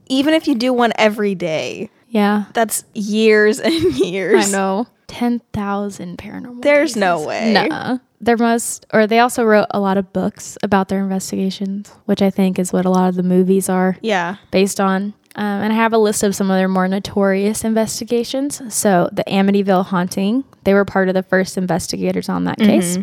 even 0.09 0.33
if 0.35 0.47
you 0.47 0.53
do 0.53 0.73
one 0.73 0.91
every 0.97 1.33
day, 1.33 1.89
yeah. 2.09 2.45
that's 2.53 2.83
years 2.93 3.59
and 3.59 3.95
years. 3.97 4.47
I 4.53 4.57
know 4.57 4.87
ten 5.07 5.39
thousand 5.53 6.17
paranormal. 6.17 6.61
There's 6.61 6.95
no 6.95 7.25
way. 7.25 7.53
Nuh-uh. 7.53 7.97
their 8.21 8.37
most, 8.37 8.85
or 8.93 9.07
they 9.07 9.19
also 9.19 9.43
wrote 9.43 9.67
a 9.71 9.79
lot 9.79 9.97
of 9.97 10.11
books 10.13 10.57
about 10.63 10.89
their 10.89 11.01
investigations, 11.01 11.91
which 12.05 12.21
I 12.21 12.29
think 12.29 12.59
is 12.59 12.71
what 12.73 12.85
a 12.85 12.89
lot 12.89 13.09
of 13.09 13.15
the 13.15 13.23
movies 13.23 13.69
are 13.69 13.97
Yeah. 14.01 14.35
based 14.51 14.79
on. 14.79 15.13
Um, 15.35 15.61
and 15.63 15.71
I 15.73 15.75
have 15.75 15.93
a 15.93 15.97
list 15.97 16.23
of 16.23 16.35
some 16.35 16.49
of 16.51 16.57
their 16.57 16.67
more 16.67 16.87
notorious 16.87 17.63
investigations. 17.63 18.61
So, 18.73 19.09
the 19.11 19.23
Amityville 19.25 19.85
haunting, 19.85 20.43
they 20.63 20.73
were 20.73 20.85
part 20.85 21.07
of 21.07 21.13
the 21.13 21.23
first 21.23 21.57
investigators 21.57 22.27
on 22.29 22.43
that 22.45 22.57
case. 22.57 22.97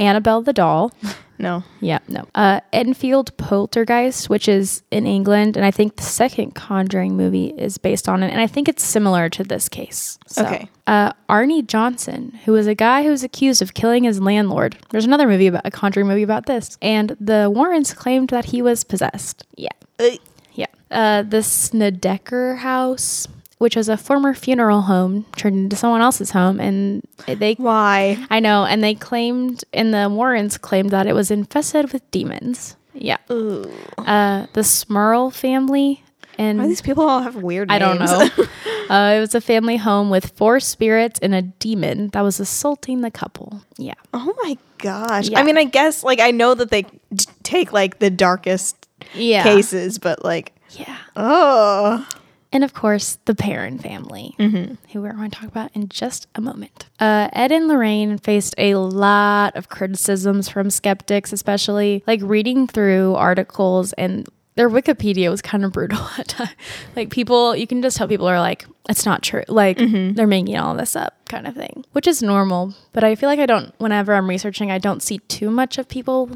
Annabelle 0.00 0.40
the 0.42 0.52
doll. 0.52 0.92
No. 1.38 1.62
Yeah, 1.80 1.98
no. 2.08 2.26
Uh, 2.34 2.60
Enfield 2.72 3.36
Poltergeist, 3.36 4.28
which 4.28 4.48
is 4.48 4.82
in 4.90 5.06
England, 5.06 5.56
and 5.56 5.64
I 5.64 5.70
think 5.70 5.96
the 5.96 6.02
second 6.02 6.54
Conjuring 6.54 7.16
movie 7.16 7.48
is 7.56 7.78
based 7.78 8.08
on 8.08 8.22
it, 8.22 8.30
and 8.32 8.40
I 8.40 8.46
think 8.46 8.68
it's 8.68 8.82
similar 8.84 9.28
to 9.30 9.44
this 9.44 9.68
case. 9.68 10.18
So, 10.26 10.44
Okay. 10.44 10.68
Uh, 10.86 11.12
Arne 11.28 11.66
Johnson, 11.66 12.38
who 12.44 12.52
was 12.52 12.66
a 12.66 12.74
guy 12.74 13.02
who 13.04 13.10
was 13.10 13.22
accused 13.22 13.60
of 13.62 13.74
killing 13.74 14.04
his 14.04 14.20
landlord. 14.20 14.76
There's 14.90 15.04
another 15.04 15.28
movie 15.28 15.46
about 15.46 15.62
a 15.66 15.70
Conjuring 15.70 16.06
movie 16.08 16.22
about 16.22 16.46
this, 16.46 16.76
and 16.82 17.16
the 17.20 17.50
Warrens 17.54 17.92
claimed 17.94 18.30
that 18.30 18.46
he 18.46 18.62
was 18.62 18.84
possessed. 18.84 19.46
Yeah. 19.56 19.68
Uh, 19.98 20.16
Yeah. 20.54 20.66
Uh, 20.90 21.22
the 21.22 21.42
Snedeker 21.42 22.56
House, 22.56 23.28
which 23.58 23.76
was 23.76 23.88
a 23.88 23.96
former 23.96 24.34
funeral 24.34 24.82
home 24.82 25.26
turned 25.36 25.56
into 25.56 25.76
someone 25.76 26.00
else's 26.00 26.30
home, 26.30 26.58
and 26.60 27.02
they. 27.26 27.54
Why? 27.54 28.16
I 28.30 28.40
know, 28.40 28.64
and 28.64 28.82
they 28.82 28.94
claimed, 28.94 29.64
and 29.72 29.92
the 29.92 30.08
Warrens 30.08 30.58
claimed 30.58 30.90
that 30.90 31.06
it 31.06 31.14
was 31.14 31.30
infested 31.30 31.92
with 31.92 32.08
demons. 32.10 32.76
Yeah. 32.94 33.18
Ooh. 33.30 33.70
Uh, 33.98 34.46
the 34.54 34.62
Smurl 34.62 35.32
family, 35.32 36.02
and 36.36 36.58
Why 36.58 36.66
these 36.66 36.80
people 36.80 37.04
all 37.08 37.20
have 37.22 37.36
weird 37.36 37.70
I 37.70 37.78
names? 37.78 38.10
don't 38.10 38.38
know. 38.38 38.44
uh, 38.94 39.14
it 39.16 39.20
was 39.20 39.34
a 39.34 39.40
family 39.40 39.76
home 39.76 40.10
with 40.10 40.30
four 40.36 40.58
spirits 40.60 41.18
and 41.20 41.34
a 41.34 41.42
demon 41.42 42.08
that 42.08 42.22
was 42.22 42.40
assaulting 42.40 43.00
the 43.02 43.10
couple. 43.10 43.62
Yeah. 43.76 43.94
oh 44.14 44.34
my 44.42 44.56
gosh. 44.78 45.28
Yeah. 45.28 45.38
I 45.40 45.42
mean, 45.44 45.58
I 45.58 45.64
guess 45.64 46.02
like 46.04 46.18
I 46.20 46.30
know 46.32 46.54
that 46.54 46.70
they 46.70 46.82
d- 46.82 47.24
take 47.42 47.72
like 47.72 47.98
the 48.00 48.10
darkest 48.10 48.86
Yeah. 49.14 49.42
cases, 49.44 49.98
but 49.98 50.24
like, 50.24 50.52
Yeah. 50.70 50.96
oh, 51.16 52.06
And 52.52 52.64
of 52.64 52.72
course, 52.72 53.18
the 53.26 53.34
Perron 53.34 53.78
family, 53.78 54.34
who 54.38 55.02
we're 55.02 55.12
going 55.12 55.30
to 55.30 55.38
talk 55.38 55.48
about 55.48 55.70
in 55.74 55.88
just 55.88 56.26
a 56.34 56.40
moment. 56.40 56.86
Uh, 56.98 57.28
Ed 57.32 57.52
and 57.52 57.68
Lorraine 57.68 58.16
faced 58.16 58.54
a 58.56 58.76
lot 58.76 59.54
of 59.54 59.68
criticisms 59.68 60.48
from 60.48 60.70
skeptics, 60.70 61.32
especially 61.32 62.02
like 62.06 62.20
reading 62.22 62.66
through 62.66 63.14
articles 63.16 63.92
and 63.94 64.26
their 64.58 64.68
Wikipedia 64.68 65.30
was 65.30 65.40
kind 65.40 65.64
of 65.64 65.72
brutal 65.72 66.04
at 66.18 66.28
times. 66.28 66.50
Like 66.96 67.10
people, 67.10 67.54
you 67.54 67.66
can 67.66 67.80
just 67.80 67.96
tell 67.96 68.08
people 68.08 68.26
are 68.26 68.40
like, 68.40 68.66
it's 68.88 69.06
not 69.06 69.22
true. 69.22 69.44
Like 69.46 69.78
they're 69.78 70.26
making 70.26 70.58
all 70.58 70.74
this 70.74 70.96
up, 70.96 71.14
kind 71.26 71.46
of 71.46 71.54
thing, 71.54 71.84
which 71.92 72.08
is 72.08 72.24
normal. 72.24 72.74
But 72.92 73.04
I 73.04 73.14
feel 73.14 73.28
like 73.28 73.38
I 73.38 73.46
don't. 73.46 73.72
Whenever 73.78 74.14
I'm 74.14 74.28
researching, 74.28 74.72
I 74.72 74.78
don't 74.78 75.00
see 75.00 75.18
too 75.18 75.50
much 75.50 75.78
of 75.78 75.88
people 75.88 76.30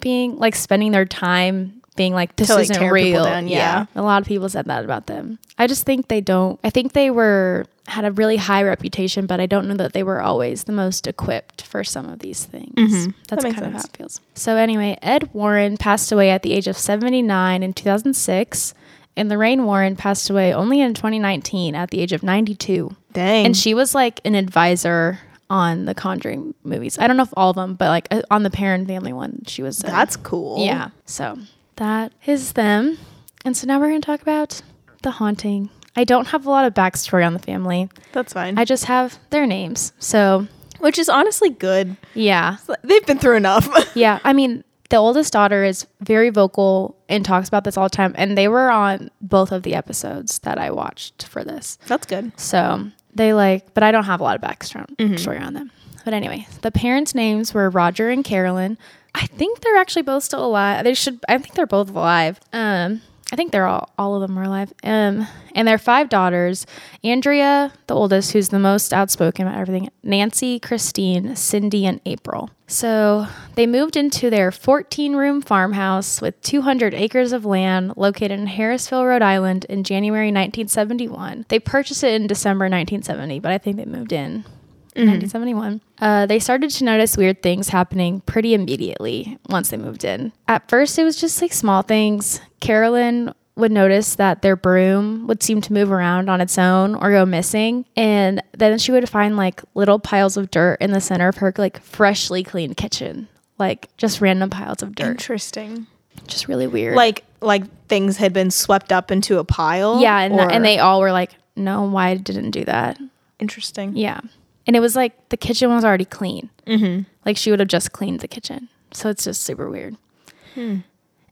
being 0.00 0.36
like 0.36 0.54
spending 0.54 0.92
their 0.92 1.06
time 1.06 1.81
being 1.96 2.14
like 2.14 2.36
this 2.36 2.48
To, 2.48 2.54
like, 2.54 2.70
isn't 2.70 2.90
real. 2.90 3.24
down, 3.24 3.48
yeah. 3.48 3.86
A 3.94 4.02
lot 4.02 4.22
of 4.22 4.28
people 4.28 4.48
said 4.48 4.66
that 4.66 4.84
about 4.84 5.06
them. 5.06 5.38
I 5.58 5.66
just 5.66 5.84
think 5.84 6.08
they 6.08 6.20
don't. 6.20 6.58
I 6.64 6.70
think 6.70 6.92
they 6.92 7.10
were 7.10 7.66
had 7.88 8.04
a 8.04 8.12
really 8.12 8.36
high 8.36 8.62
reputation, 8.62 9.26
but 9.26 9.40
I 9.40 9.46
don't 9.46 9.66
know 9.68 9.74
that 9.74 9.92
they 9.92 10.02
were 10.02 10.22
always 10.22 10.64
the 10.64 10.72
most 10.72 11.06
equipped 11.06 11.62
for 11.62 11.82
some 11.84 12.08
of 12.08 12.20
these 12.20 12.44
things. 12.44 12.72
That's 12.76 12.92
Mm-hmm. 12.92 13.10
That 13.28 13.42
makes 13.42 13.54
kind 13.56 13.66
of 13.66 13.72
how 13.72 13.80
it 13.80 13.96
feels. 13.96 14.20
So 14.34 14.56
anyway, 14.56 14.96
Ed 15.02 15.28
Warren 15.34 15.76
passed 15.76 16.10
away 16.12 16.30
at 16.30 16.42
the 16.42 16.52
age 16.52 16.68
of 16.68 16.78
79 16.78 17.62
in 17.62 17.72
2006, 17.74 18.74
and 19.16 19.28
Lorraine 19.28 19.64
Warren 19.64 19.96
passed 19.96 20.30
away 20.30 20.54
only 20.54 20.80
in 20.80 20.94
2019 20.94 21.74
at 21.74 21.90
the 21.90 22.00
age 22.00 22.12
of 22.12 22.22
92. 22.22 22.94
dang. 23.12 23.46
And 23.46 23.56
she 23.56 23.74
was 23.74 23.94
like 23.94 24.20
an 24.24 24.34
advisor 24.36 25.18
on 25.50 25.84
the 25.84 25.94
Conjuring 25.94 26.54
movies. 26.64 26.98
I 26.98 27.06
don't 27.08 27.16
know 27.18 27.24
if 27.24 27.34
all 27.36 27.50
of 27.50 27.56
them, 27.56 27.74
but 27.74 27.88
like 27.88 28.06
uh, 28.10 28.22
on 28.30 28.42
the 28.44 28.50
Perron 28.50 28.86
family 28.86 29.12
one, 29.12 29.42
she 29.46 29.62
was. 29.62 29.82
uh, 29.84 29.88
That's 29.88 30.16
cool. 30.16 30.64
yeah. 30.64 30.90
So 31.04 31.36
that 31.76 32.12
is 32.26 32.52
them. 32.52 32.98
And 33.44 33.56
so 33.56 33.66
now 33.66 33.80
we're 33.80 33.88
going 33.88 34.00
to 34.00 34.06
talk 34.06 34.22
about 34.22 34.62
the 35.02 35.12
haunting. 35.12 35.70
I 35.96 36.04
don't 36.04 36.28
have 36.28 36.46
a 36.46 36.50
lot 36.50 36.64
of 36.64 36.74
backstory 36.74 37.26
on 37.26 37.32
the 37.32 37.38
family. 37.38 37.90
That's 38.12 38.32
fine. 38.32 38.58
I 38.58 38.64
just 38.64 38.86
have 38.86 39.18
their 39.30 39.46
names. 39.46 39.92
So 39.98 40.46
Which 40.78 40.98
is 40.98 41.08
honestly 41.08 41.50
good. 41.50 41.96
yeah. 42.14 42.56
They've 42.82 43.06
been 43.06 43.18
through 43.18 43.36
enough. 43.36 43.68
Yeah. 43.94 44.20
I 44.24 44.32
mean, 44.32 44.64
the 44.88 44.96
oldest 44.96 45.32
daughter 45.32 45.64
is 45.64 45.86
very 46.00 46.30
vocal 46.30 46.96
and 47.08 47.24
talks 47.24 47.48
about 47.48 47.64
this 47.64 47.76
all 47.76 47.84
the 47.84 47.90
time. 47.90 48.14
And 48.16 48.38
they 48.38 48.48
were 48.48 48.70
on 48.70 49.10
both 49.20 49.52
of 49.52 49.64
the 49.64 49.74
episodes 49.74 50.38
that 50.40 50.58
I 50.58 50.70
watched 50.70 51.24
for 51.24 51.44
this. 51.44 51.78
That's 51.86 52.06
good. 52.06 52.38
So 52.38 52.86
they 53.14 53.34
like, 53.34 53.74
but 53.74 53.82
I 53.82 53.90
don't 53.90 54.04
have 54.04 54.20
a 54.20 54.24
lot 54.24 54.36
of 54.36 54.42
backstory 54.42 54.86
mm-hmm. 54.96 55.16
story 55.16 55.38
on 55.38 55.54
them. 55.54 55.70
But 56.04 56.14
anyway, 56.14 56.46
the 56.62 56.70
parents' 56.70 57.14
names 57.14 57.54
were 57.54 57.70
Roger 57.70 58.08
and 58.08 58.24
Carolyn. 58.24 58.76
I 59.14 59.26
think 59.26 59.60
they're 59.60 59.76
actually 59.76 60.02
both 60.02 60.24
still 60.24 60.44
alive. 60.44 60.84
They 60.84 60.94
should. 60.94 61.20
I 61.28 61.38
think 61.38 61.54
they're 61.54 61.66
both 61.66 61.90
alive. 61.90 62.40
Um, 62.52 63.02
I 63.32 63.36
think 63.36 63.50
they're 63.50 63.66
all 63.66 63.90
all 63.96 64.14
of 64.14 64.20
them 64.22 64.38
are 64.38 64.44
alive. 64.44 64.72
Um, 64.82 65.26
and 65.54 65.66
their 65.66 65.78
five 65.78 66.08
daughters: 66.08 66.66
Andrea, 67.02 67.72
the 67.86 67.94
oldest, 67.94 68.32
who's 68.32 68.50
the 68.50 68.58
most 68.58 68.92
outspoken 68.92 69.46
about 69.46 69.58
everything. 69.58 69.90
Nancy, 70.02 70.58
Christine, 70.58 71.34
Cindy, 71.36 71.86
and 71.86 72.00
April. 72.04 72.50
So 72.66 73.26
they 73.54 73.66
moved 73.66 73.96
into 73.96 74.30
their 74.30 74.50
14 74.50 75.14
room 75.14 75.42
farmhouse 75.42 76.22
with 76.22 76.40
200 76.40 76.94
acres 76.94 77.32
of 77.32 77.44
land 77.44 77.94
located 77.96 78.32
in 78.32 78.46
Harrisville, 78.46 79.06
Rhode 79.06 79.20
Island 79.20 79.66
in 79.66 79.84
January 79.84 80.28
1971. 80.28 81.46
They 81.48 81.58
purchased 81.58 82.02
it 82.02 82.14
in 82.14 82.26
December 82.26 82.64
1970, 82.64 83.40
but 83.40 83.52
I 83.52 83.58
think 83.58 83.76
they 83.76 83.84
moved 83.84 84.12
in. 84.12 84.44
In 84.94 85.08
1971. 85.08 85.80
Uh, 85.98 86.26
they 86.26 86.38
started 86.38 86.70
to 86.70 86.84
notice 86.84 87.16
weird 87.16 87.42
things 87.42 87.68
happening 87.68 88.20
pretty 88.22 88.54
immediately 88.54 89.38
once 89.48 89.70
they 89.70 89.76
moved 89.76 90.04
in. 90.04 90.32
At 90.48 90.68
first, 90.68 90.98
it 90.98 91.04
was 91.04 91.20
just 91.20 91.40
like 91.40 91.52
small 91.52 91.82
things. 91.82 92.40
Carolyn 92.60 93.32
would 93.54 93.72
notice 93.72 94.14
that 94.16 94.42
their 94.42 94.56
broom 94.56 95.26
would 95.26 95.42
seem 95.42 95.60
to 95.60 95.72
move 95.72 95.92
around 95.92 96.28
on 96.30 96.40
its 96.40 96.56
own 96.58 96.94
or 96.94 97.10
go 97.10 97.26
missing. 97.26 97.84
And 97.96 98.42
then 98.52 98.78
she 98.78 98.92
would 98.92 99.08
find 99.08 99.36
like 99.36 99.62
little 99.74 99.98
piles 99.98 100.36
of 100.36 100.50
dirt 100.50 100.78
in 100.80 100.92
the 100.92 101.00
center 101.00 101.28
of 101.28 101.36
her 101.36 101.52
like 101.58 101.82
freshly 101.82 102.42
cleaned 102.42 102.76
kitchen. 102.76 103.28
Like 103.58 103.94
just 103.96 104.20
random 104.20 104.50
piles 104.50 104.82
of 104.82 104.94
dirt. 104.94 105.10
Interesting. 105.10 105.86
Just 106.26 106.48
really 106.48 106.66
weird. 106.66 106.96
Like 106.96 107.24
like 107.40 107.64
things 107.88 108.16
had 108.16 108.32
been 108.32 108.50
swept 108.50 108.92
up 108.92 109.10
into 109.10 109.38
a 109.38 109.44
pile. 109.44 110.00
yeah, 110.00 110.18
and, 110.20 110.38
and 110.40 110.64
they 110.64 110.78
all 110.78 111.00
were 111.00 111.12
like, 111.12 111.32
no, 111.56 111.82
why 111.84 112.14
didn't 112.16 112.50
do 112.52 112.64
that? 112.64 112.98
interesting. 113.38 113.96
Yeah. 113.96 114.20
And 114.66 114.76
it 114.76 114.80
was 114.80 114.94
like 114.94 115.28
the 115.30 115.36
kitchen 115.36 115.70
was 115.70 115.84
already 115.84 116.04
clean. 116.04 116.50
Mm-hmm. 116.66 117.02
Like 117.26 117.36
she 117.36 117.50
would 117.50 117.60
have 117.60 117.68
just 117.68 117.92
cleaned 117.92 118.20
the 118.20 118.28
kitchen. 118.28 118.68
So 118.92 119.08
it's 119.08 119.24
just 119.24 119.42
super 119.42 119.68
weird. 119.68 119.96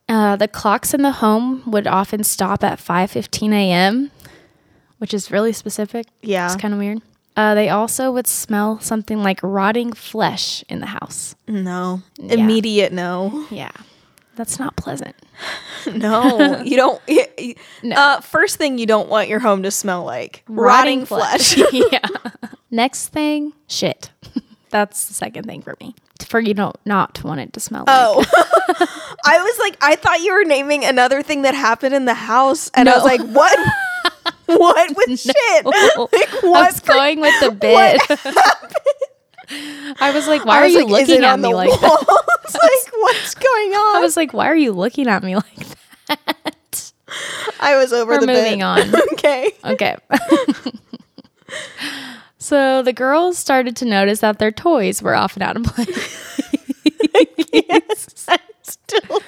Uh, 0.08 0.37
the 0.37 0.49
clocks 0.49 0.92
in 0.94 1.02
the 1.02 1.12
home 1.12 1.62
would 1.70 1.87
often 1.87 2.25
stop 2.25 2.64
at 2.64 2.78
5.15 2.78 3.52
a.m., 3.52 4.10
which 4.99 5.14
is 5.14 5.30
really 5.30 5.52
specific. 5.52 6.06
Yeah. 6.22 6.46
It's 6.46 6.60
kind 6.60 6.75
of 6.75 6.80
weird. 6.80 7.02
Uh, 7.37 7.54
they 7.54 7.68
also 7.68 8.10
would 8.10 8.26
smell 8.26 8.80
something 8.80 9.22
like 9.22 9.38
rotting 9.42 9.92
flesh 9.92 10.64
in 10.68 10.80
the 10.80 10.87
house. 10.87 11.37
No. 11.46 12.02
Yeah. 12.18 12.34
Immediate 12.34 12.92
no. 12.92 13.46
Yeah. 13.50 13.70
That's 14.37 14.58
not 14.58 14.76
pleasant. 14.76 15.14
No. 15.94 16.61
you 16.62 16.76
don't 16.76 17.00
No. 17.82 17.97
uh 17.97 18.20
first 18.20 18.56
thing 18.59 18.76
you 18.78 18.87
don't 18.87 19.09
want 19.09 19.28
your 19.28 19.38
home 19.38 19.62
to 19.62 19.70
smell 19.70 20.04
like 20.04 20.42
rotting, 20.49 21.06
flesh. 21.06 21.56
yeah. 21.73 22.06
Next 22.70 23.09
thing, 23.09 23.52
shit. 23.66 24.11
That's 24.70 25.06
the 25.06 25.14
second 25.14 25.47
thing 25.47 25.62
for 25.62 25.76
me. 25.80 25.94
For 26.26 26.38
you 26.38 26.52
don't 26.54 26.76
not 26.85 27.14
to 27.16 27.26
want 27.26 27.40
it 27.40 27.52
to 27.54 27.61
smell 27.61 27.85
like. 27.87 27.97
Oh. 27.99 28.25
I 29.25 29.42
was 29.42 29.59
like 29.59 29.76
I 29.82 29.97
thought 29.97 30.20
you 30.20 30.35
were 30.35 30.44
naming 30.44 30.85
another 30.85 31.23
thing 31.23 31.42
that 31.42 31.54
happened 31.54 31.94
in 31.94 32.04
the 32.04 32.14
house 32.14 32.70
and 32.75 32.88
I 32.88 32.94
was 32.94 33.04
like 33.04 33.20
what 33.23 33.59
what 34.47 34.97
with 34.97 35.18
shit? 35.20 35.64
Like 35.64 35.75
I 35.75 35.90
what 36.42 36.68
was 36.68 36.80
going 36.80 37.20
with 37.20 37.40
the 37.40 37.50
what 37.50 38.09
bit. 38.09 38.35
I 40.00 40.12
was 40.14 40.28
like, 40.28 40.45
why 40.45 40.59
are 40.59 40.66
you 40.69 40.85
like, 40.87 41.09
looking 41.09 41.25
at 41.25 41.40
me 41.40 41.52
like 41.54 41.71
that? 41.80 41.83
wall? 41.83 42.19
It's 42.45 42.54
like 42.54 42.95
what's 43.02 43.35
going 43.35 43.73
on? 43.75 43.97
I 43.97 44.00
was 44.00 44.16
like, 44.16 44.33
why 44.33 44.47
are 44.47 44.57
you 44.57 44.73
looking 44.73 45.09
at 45.09 45.23
me 45.23 45.37
like 45.37 45.66
that? 46.09 46.92
I 47.61 47.76
was 47.76 47.92
over 47.92 48.12
We're 48.12 48.21
the 48.21 48.26
bit. 48.26 48.42
moving 48.45 48.62
on. 48.62 48.80
okay. 49.14 49.50
Okay. 49.64 49.97
so 52.38 52.83
the 52.83 52.92
girls 52.92 53.37
started 53.38 53.76
to 53.76 53.85
notice 53.85 54.21
that 54.21 54.38
their 54.38 54.52
toys 54.52 55.02
were 55.02 55.14
often 55.14 55.42
out 55.42 55.57
of 55.57 55.64
place. 55.64 56.47
yes. 57.52 58.26
Still 58.62 59.21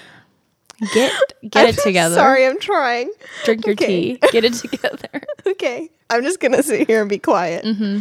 Get 0.92 1.12
get 1.48 1.68
it 1.68 1.78
I'm 1.78 1.82
together. 1.84 2.14
Sorry, 2.16 2.46
I'm 2.46 2.58
trying. 2.58 3.10
Drink 3.44 3.66
your 3.66 3.74
Okay. 3.74 3.86
tea. 3.86 4.18
Get 4.32 4.44
it 4.44 4.54
together. 4.54 5.22
Okay. 5.46 5.90
I'm 6.10 6.22
just 6.22 6.40
gonna 6.40 6.62
sit 6.62 6.86
here 6.88 7.00
and 7.00 7.08
be 7.10 7.18
quiet. 7.18 7.64
Mm-hmm. 7.64 8.00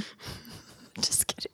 Just 1.01 1.27
kidding. 1.27 1.50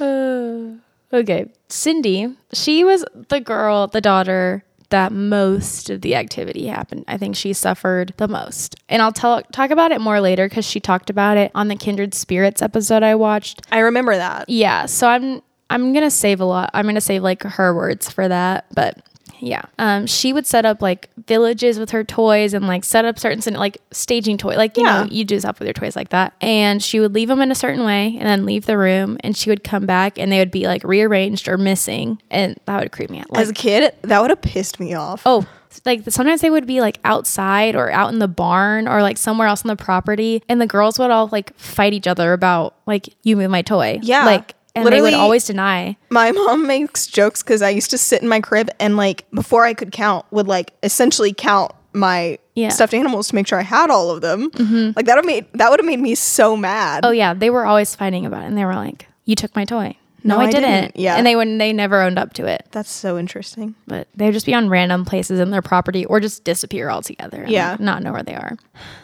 Okay. 1.12 1.50
Cindy, 1.68 2.36
she 2.52 2.84
was 2.84 3.04
the 3.28 3.40
girl, 3.40 3.86
the 3.86 4.00
daughter 4.00 4.64
that 4.90 5.12
most 5.12 5.90
of 5.90 6.00
the 6.00 6.14
activity 6.14 6.66
happened. 6.66 7.04
I 7.08 7.18
think 7.18 7.36
she 7.36 7.52
suffered 7.52 8.14
the 8.16 8.28
most. 8.28 8.76
And 8.88 9.02
I'll 9.02 9.12
tell 9.12 9.42
talk 9.52 9.70
about 9.70 9.92
it 9.92 10.00
more 10.00 10.20
later 10.20 10.48
cuz 10.48 10.64
she 10.64 10.80
talked 10.80 11.10
about 11.10 11.36
it 11.36 11.50
on 11.54 11.68
the 11.68 11.76
Kindred 11.76 12.14
Spirits 12.14 12.62
episode 12.62 13.02
I 13.02 13.14
watched. 13.14 13.62
I 13.70 13.80
remember 13.80 14.16
that. 14.16 14.48
Yeah, 14.48 14.86
so 14.86 15.08
I'm 15.08 15.42
I'm 15.70 15.92
gonna 15.92 16.10
save 16.10 16.40
a 16.40 16.46
lot. 16.46 16.70
I'm 16.72 16.86
gonna 16.86 17.00
save 17.00 17.22
like 17.22 17.42
her 17.42 17.74
words 17.74 18.10
for 18.10 18.28
that, 18.28 18.66
but 18.74 18.98
yeah. 19.40 19.62
Um, 19.78 20.06
she 20.06 20.32
would 20.32 20.46
set 20.46 20.64
up 20.66 20.82
like 20.82 21.08
villages 21.26 21.78
with 21.78 21.90
her 21.90 22.04
toys 22.04 22.54
and 22.54 22.66
like 22.66 22.84
set 22.84 23.04
up 23.04 23.18
certain 23.18 23.54
like 23.54 23.78
staging 23.90 24.38
toy, 24.38 24.56
like 24.56 24.76
you 24.76 24.84
Yeah. 24.84 25.02
know 25.04 25.08
you 25.10 25.24
do 25.24 25.38
stuff 25.40 25.58
with 25.58 25.66
your 25.66 25.72
toys 25.74 25.96
like 25.96 26.08
that. 26.10 26.34
And 26.40 26.82
she 26.82 27.00
would 27.00 27.14
leave 27.14 27.28
them 27.28 27.40
in 27.40 27.50
a 27.50 27.54
certain 27.54 27.84
way 27.84 28.16
and 28.18 28.26
then 28.28 28.44
leave 28.46 28.66
the 28.66 28.76
room, 28.78 29.16
and 29.20 29.36
she 29.36 29.50
would 29.50 29.64
come 29.64 29.86
back 29.86 30.18
and 30.18 30.30
they 30.32 30.38
would 30.38 30.50
be 30.50 30.66
like 30.66 30.82
rearranged 30.84 31.48
or 31.48 31.56
missing, 31.58 32.20
and 32.30 32.58
that 32.66 32.80
would 32.80 32.92
creep 32.92 33.10
me 33.10 33.20
out. 33.20 33.30
Like, 33.30 33.42
As 33.42 33.50
a 33.50 33.54
kid, 33.54 33.94
that 34.02 34.20
would 34.20 34.30
have 34.30 34.42
pissed 34.42 34.80
me 34.80 34.94
off. 34.94 35.22
oh. 35.26 35.46
Like 35.84 36.02
sometimes 36.08 36.40
they 36.40 36.50
would 36.50 36.66
be 36.66 36.80
like 36.80 36.98
outside 37.04 37.76
or 37.76 37.90
out 37.92 38.10
in 38.12 38.18
the 38.18 38.26
barn 38.26 38.88
or 38.88 39.00
like 39.02 39.16
somewhere 39.18 39.46
else 39.46 39.62
on 39.64 39.68
the 39.68 39.76
property, 39.76 40.42
and 40.48 40.60
the 40.60 40.66
girls 40.66 40.98
would 40.98 41.10
all 41.10 41.28
like 41.30 41.54
fight 41.58 41.92
each 41.92 42.06
other 42.06 42.32
about 42.32 42.74
like 42.86 43.14
you 43.22 43.36
move 43.36 43.50
my 43.50 43.62
toy, 43.62 44.00
Yeah. 44.02 44.24
like, 44.24 44.54
and 44.74 44.84
they 44.86 44.90
Literally- 44.90 45.12
would 45.12 45.20
always 45.20 45.44
deny. 45.46 45.96
My 46.10 46.30
mom 46.40 46.66
makes 46.66 47.06
jokes 47.06 47.42
because 47.42 47.62
I 47.62 47.70
used 47.70 47.90
to 47.90 47.98
sit 47.98 48.22
in 48.22 48.28
my 48.28 48.40
crib 48.40 48.68
and 48.78 48.96
like 48.96 49.24
before 49.32 49.64
I 49.64 49.74
could 49.74 49.92
count, 49.92 50.24
would 50.30 50.46
like 50.46 50.72
essentially 50.82 51.32
count 51.32 51.72
my 51.92 52.38
Yeah. 52.54 52.68
Mm-hmm. 52.68 52.74
stuffed 52.74 52.94
animals 52.94 53.28
to 53.28 53.34
make 53.34 53.46
sure 53.46 53.58
I 53.58 53.62
had 53.62 53.90
all 53.90 54.10
of 54.10 54.20
them. 54.20 54.50
Like 54.94 55.06
that 55.06 55.16
would 55.16 55.24
made 55.26 55.46
that 55.54 55.70
would 55.70 55.80
have 55.80 55.86
made 55.86 56.00
me 56.00 56.14
so 56.14 56.56
mad. 56.56 57.04
Oh 57.04 57.10
yeah, 57.10 57.34
they 57.34 57.50
were 57.50 57.64
always 57.66 57.94
fighting 57.96 58.26
about 58.26 58.42
it, 58.42 58.46
and 58.46 58.56
they 58.58 58.64
were 58.64 58.74
like, 58.74 59.06
"You 59.24 59.34
took 59.34 59.54
my 59.56 59.64
toy." 59.64 59.96
No, 60.24 60.36
No, 60.36 60.40
I, 60.42 60.46
I 60.46 60.50
didn't. 60.50 60.70
didn't. 60.70 60.96
Yeah. 60.96 61.16
and 61.16 61.24
they 61.26 61.36
would 61.36 61.46
they 61.60 61.72
never 61.72 62.00
owned 62.02 62.18
up 62.18 62.32
to 62.34 62.46
it. 62.46 62.66
That's 62.72 62.90
so 62.90 63.18
interesting. 63.18 63.74
But 63.86 64.08
they 64.16 64.24
would 64.26 64.34
just 64.34 64.46
be 64.46 64.54
on 64.54 64.68
random 64.68 65.04
places 65.04 65.38
in 65.40 65.50
their 65.50 65.62
property, 65.62 66.04
or 66.06 66.18
just 66.20 66.42
disappear 66.44 66.90
altogether. 66.90 67.42
and, 67.42 67.50
Yeah. 67.52 67.70
like, 67.72 67.80
not 67.80 68.02
know 68.02 68.12
where 68.12 68.22
they 68.24 68.34
are. 68.34 68.56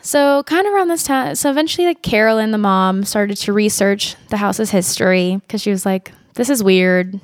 So 0.02 0.42
kind 0.44 0.66
of 0.66 0.72
around 0.74 0.88
this 0.88 1.04
time, 1.04 1.34
so 1.36 1.50
eventually, 1.50 1.86
like 1.86 2.02
Carolyn, 2.02 2.50
the 2.50 2.58
mom, 2.58 3.04
started 3.04 3.36
to 3.38 3.52
research 3.52 4.16
the 4.28 4.36
house's 4.38 4.70
history 4.70 5.36
because 5.46 5.62
she 5.62 5.70
was 5.70 5.86
like, 5.86 6.12
"This 6.34 6.50
is 6.50 6.62
weird. 6.62 7.20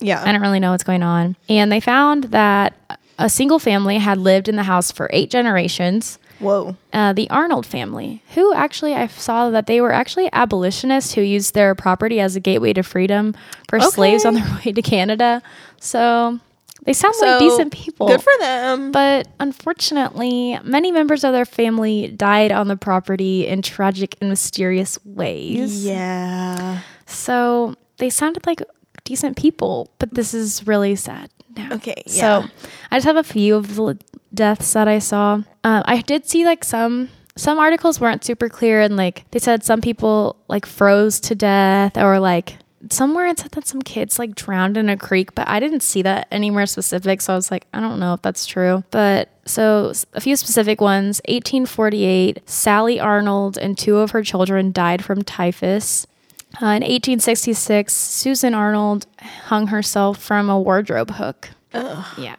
Yeah. 0.00 0.22
I 0.24 0.32
don't 0.32 0.40
really 0.42 0.60
know 0.60 0.70
what's 0.72 0.84
going 0.84 1.02
on." 1.02 1.36
And 1.48 1.70
they 1.70 1.80
found 1.80 2.24
that 2.24 2.74
a 3.18 3.28
single 3.28 3.58
family 3.58 3.98
had 3.98 4.18
lived 4.18 4.48
in 4.48 4.56
the 4.56 4.64
house 4.64 4.90
for 4.90 5.08
eight 5.12 5.30
generations 5.30 6.18
Whoa. 6.44 6.76
uh, 6.92 7.12
the 7.12 7.28
Arnold 7.30 7.66
family, 7.66 8.22
who 8.34 8.52
actually 8.54 8.94
I 8.94 9.06
saw 9.08 9.50
that 9.50 9.66
they 9.66 9.80
were 9.80 9.92
actually 9.92 10.28
abolitionists 10.32 11.14
who 11.14 11.20
used 11.22 11.54
their 11.54 11.74
property 11.74 12.20
as 12.20 12.36
a 12.36 12.40
gateway 12.40 12.72
to 12.74 12.82
freedom 12.82 13.34
for 13.68 13.80
slaves 13.80 14.24
on 14.24 14.34
their 14.34 14.46
way 14.64 14.72
to 14.72 14.82
Canada. 14.82 15.42
So 15.80 16.38
they 16.84 16.92
sound 16.92 17.14
like 17.20 17.38
decent 17.38 17.72
people. 17.72 18.08
Good 18.08 18.22
for 18.22 18.32
them. 18.40 18.92
but 18.92 19.28
unfortunately, 19.40 20.58
many 20.62 20.92
members 20.92 21.24
of 21.24 21.32
their 21.32 21.44
family 21.44 22.08
died 22.08 22.52
on 22.52 22.68
the 22.68 22.76
property 22.76 23.46
in 23.46 23.62
tragic 23.62 24.16
and 24.20 24.30
mysterious 24.30 24.98
ways. 25.04 25.84
yeah. 25.84 26.80
So 27.06 27.74
they 27.98 28.10
sounded 28.10 28.46
like 28.46 28.62
decent 29.04 29.36
people, 29.36 29.90
but 29.98 30.14
this 30.14 30.32
is 30.34 30.66
really 30.66 30.96
sad. 30.96 31.30
now. 31.56 31.68
Okay, 31.72 32.02
So. 32.06 32.44
I 32.90 32.96
just 32.96 33.06
have 33.06 33.16
a 33.16 33.22
few 33.24 33.56
of 33.56 33.74
the 33.76 33.98
deaths 34.34 34.72
that 34.72 34.88
I 34.88 34.98
saw. 34.98 35.42
Uh, 35.62 35.82
I 35.84 36.00
did 36.02 36.26
see 36.26 36.44
like 36.44 36.64
some 36.64 37.08
some 37.36 37.58
articles 37.58 38.00
weren't 38.00 38.24
super 38.24 38.48
clear 38.48 38.80
and 38.80 38.96
like 38.96 39.24
they 39.32 39.40
said 39.40 39.64
some 39.64 39.80
people 39.80 40.36
like 40.48 40.66
froze 40.66 41.18
to 41.20 41.34
death 41.34 41.96
or 41.96 42.20
like 42.20 42.58
somewhere 42.90 43.26
it 43.26 43.38
said 43.38 43.50
that 43.52 43.66
some 43.66 43.82
kids 43.82 44.18
like 44.18 44.34
drowned 44.34 44.76
in 44.76 44.88
a 44.88 44.96
creek, 44.96 45.34
but 45.34 45.48
I 45.48 45.60
didn't 45.60 45.80
see 45.80 46.02
that 46.02 46.28
anywhere 46.30 46.66
specific. 46.66 47.20
So 47.20 47.32
I 47.32 47.36
was 47.36 47.50
like, 47.50 47.66
I 47.72 47.80
don't 47.80 47.98
know 47.98 48.14
if 48.14 48.22
that's 48.22 48.46
true. 48.46 48.84
But 48.90 49.30
so 49.46 49.92
a 50.12 50.20
few 50.20 50.36
specific 50.36 50.80
ones 50.80 51.20
1848, 51.28 52.48
Sally 52.48 53.00
Arnold 53.00 53.56
and 53.58 53.76
two 53.76 53.98
of 53.98 54.10
her 54.12 54.22
children 54.22 54.72
died 54.72 55.04
from 55.04 55.22
typhus. 55.22 56.06
Uh, 56.62 56.78
in 56.78 56.82
1866, 56.82 57.92
Susan 57.92 58.54
Arnold 58.54 59.06
hung 59.46 59.68
herself 59.68 60.22
from 60.22 60.48
a 60.48 60.60
wardrobe 60.60 61.10
hook. 61.10 61.50
Ugh. 61.72 62.06
Yeah. 62.16 62.36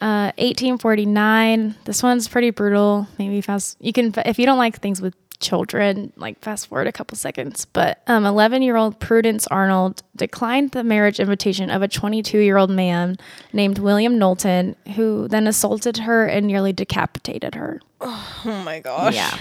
Uh, 0.00 0.32
1849. 0.38 1.74
This 1.84 2.02
one's 2.02 2.28
pretty 2.28 2.50
brutal. 2.50 3.06
Maybe 3.18 3.40
fast. 3.40 3.76
You 3.80 3.92
can 3.92 4.12
if 4.24 4.38
you 4.38 4.46
don't 4.46 4.58
like 4.58 4.80
things 4.80 5.00
with 5.02 5.14
children, 5.40 6.12
like 6.16 6.38
fast 6.40 6.68
forward 6.68 6.86
a 6.86 6.92
couple 6.92 7.16
seconds. 7.16 7.64
But 7.64 8.02
um, 8.06 8.24
11 8.26 8.62
year 8.62 8.76
old 8.76 8.98
Prudence 9.00 9.46
Arnold 9.46 10.02
declined 10.16 10.72
the 10.72 10.84
marriage 10.84 11.18
invitation 11.20 11.70
of 11.70 11.82
a 11.82 11.88
22 11.88 12.38
year 12.38 12.56
old 12.56 12.70
man 12.70 13.16
named 13.52 13.78
William 13.78 14.18
Knowlton, 14.18 14.76
who 14.96 15.28
then 15.28 15.46
assaulted 15.46 15.98
her 15.98 16.26
and 16.26 16.46
nearly 16.46 16.72
decapitated 16.72 17.54
her. 17.54 17.80
Oh 18.42 18.62
my 18.64 18.80
gosh. 18.80 19.14
Yeah. 19.14 19.38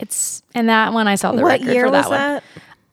It's 0.00 0.42
and 0.54 0.68
that 0.68 0.92
one 0.92 1.06
I 1.06 1.14
saw 1.14 1.30
the 1.32 1.42
What 1.42 1.60
record 1.60 1.72
year 1.72 1.86
for 1.86 1.92
was 1.92 2.08
that 2.08 2.10
one. 2.10 2.42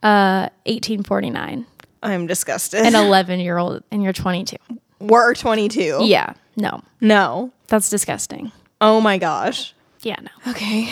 that? 0.02 0.08
Uh, 0.08 0.50
1849. 0.66 1.66
I'm 2.04 2.28
disgusted. 2.28 2.82
An 2.86 2.94
11 3.08 3.40
year 3.40 3.58
old 3.58 3.84
and 3.92 4.04
you're 4.04 4.14
22. 4.14 4.58
We're 5.00 5.34
22. 5.34 6.00
Yeah. 6.02 6.34
No, 6.56 6.82
No. 7.02 7.52
that's 7.68 7.90
disgusting. 7.90 8.52
Oh 8.82 9.02
my 9.02 9.18
gosh. 9.18 9.74
Yeah, 10.02 10.18
no. 10.22 10.52
Okay. 10.52 10.90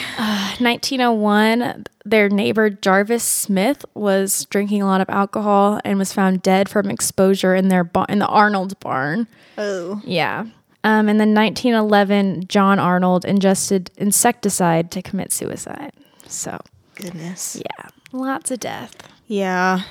1901, 0.60 1.84
their 2.06 2.30
neighbor 2.30 2.70
Jarvis 2.70 3.24
Smith 3.24 3.84
was 3.94 4.46
drinking 4.46 4.82
a 4.82 4.86
lot 4.86 5.02
of 5.02 5.10
alcohol 5.10 5.80
and 5.84 6.00
was 6.00 6.14
found 6.14 6.42
dead 6.42 6.70
from 6.70 6.90
exposure 6.90 7.54
in 7.54 7.68
their 7.68 7.84
bar- 7.84 8.06
in 8.10 8.20
the 8.20 8.28
Arnold 8.28 8.80
barn. 8.80 9.28
Oh. 9.58 10.02
Yeah. 10.06 10.46
Um, 10.84 11.10
and 11.10 11.20
then 11.20 11.34
1911, 11.34 12.46
John 12.48 12.80
Arnold 12.80 13.26
ingested 13.26 13.92
insecticide 13.98 14.90
to 14.92 15.02
commit 15.02 15.32
suicide. 15.32 15.92
So, 16.28 16.60
Goodness. 16.96 17.58
yeah, 17.58 17.88
lots 18.14 18.50
of 18.50 18.60
death. 18.62 18.96
Yeah. 19.28 19.82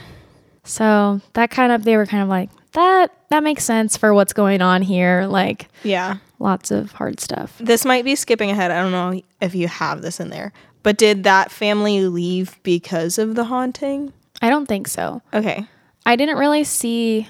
So 0.64 1.20
that 1.34 1.50
kind 1.50 1.72
of 1.72 1.84
they 1.84 1.96
were 1.96 2.06
kind 2.06 2.22
of 2.22 2.28
like 2.28 2.50
that. 2.72 3.12
That 3.30 3.42
makes 3.42 3.64
sense 3.64 3.96
for 3.96 4.12
what's 4.14 4.32
going 4.32 4.60
on 4.62 4.82
here. 4.82 5.26
Like 5.28 5.68
Yeah. 5.82 6.16
lots 6.38 6.70
of 6.70 6.92
hard 6.92 7.20
stuff. 7.20 7.56
This 7.60 7.84
might 7.84 8.04
be 8.04 8.14
skipping 8.16 8.50
ahead. 8.50 8.70
I 8.70 8.82
don't 8.82 8.92
know 8.92 9.20
if 9.40 9.54
you 9.54 9.68
have 9.68 10.02
this 10.02 10.18
in 10.20 10.30
there. 10.30 10.52
But 10.82 10.96
did 10.96 11.24
that 11.24 11.50
family 11.50 12.00
leave 12.08 12.58
because 12.62 13.18
of 13.18 13.34
the 13.34 13.44
haunting? 13.44 14.12
I 14.42 14.48
don't 14.50 14.66
think 14.66 14.88
so. 14.88 15.20
Okay. 15.34 15.66
I 16.06 16.16
didn't 16.16 16.38
really 16.38 16.64
see 16.64 17.28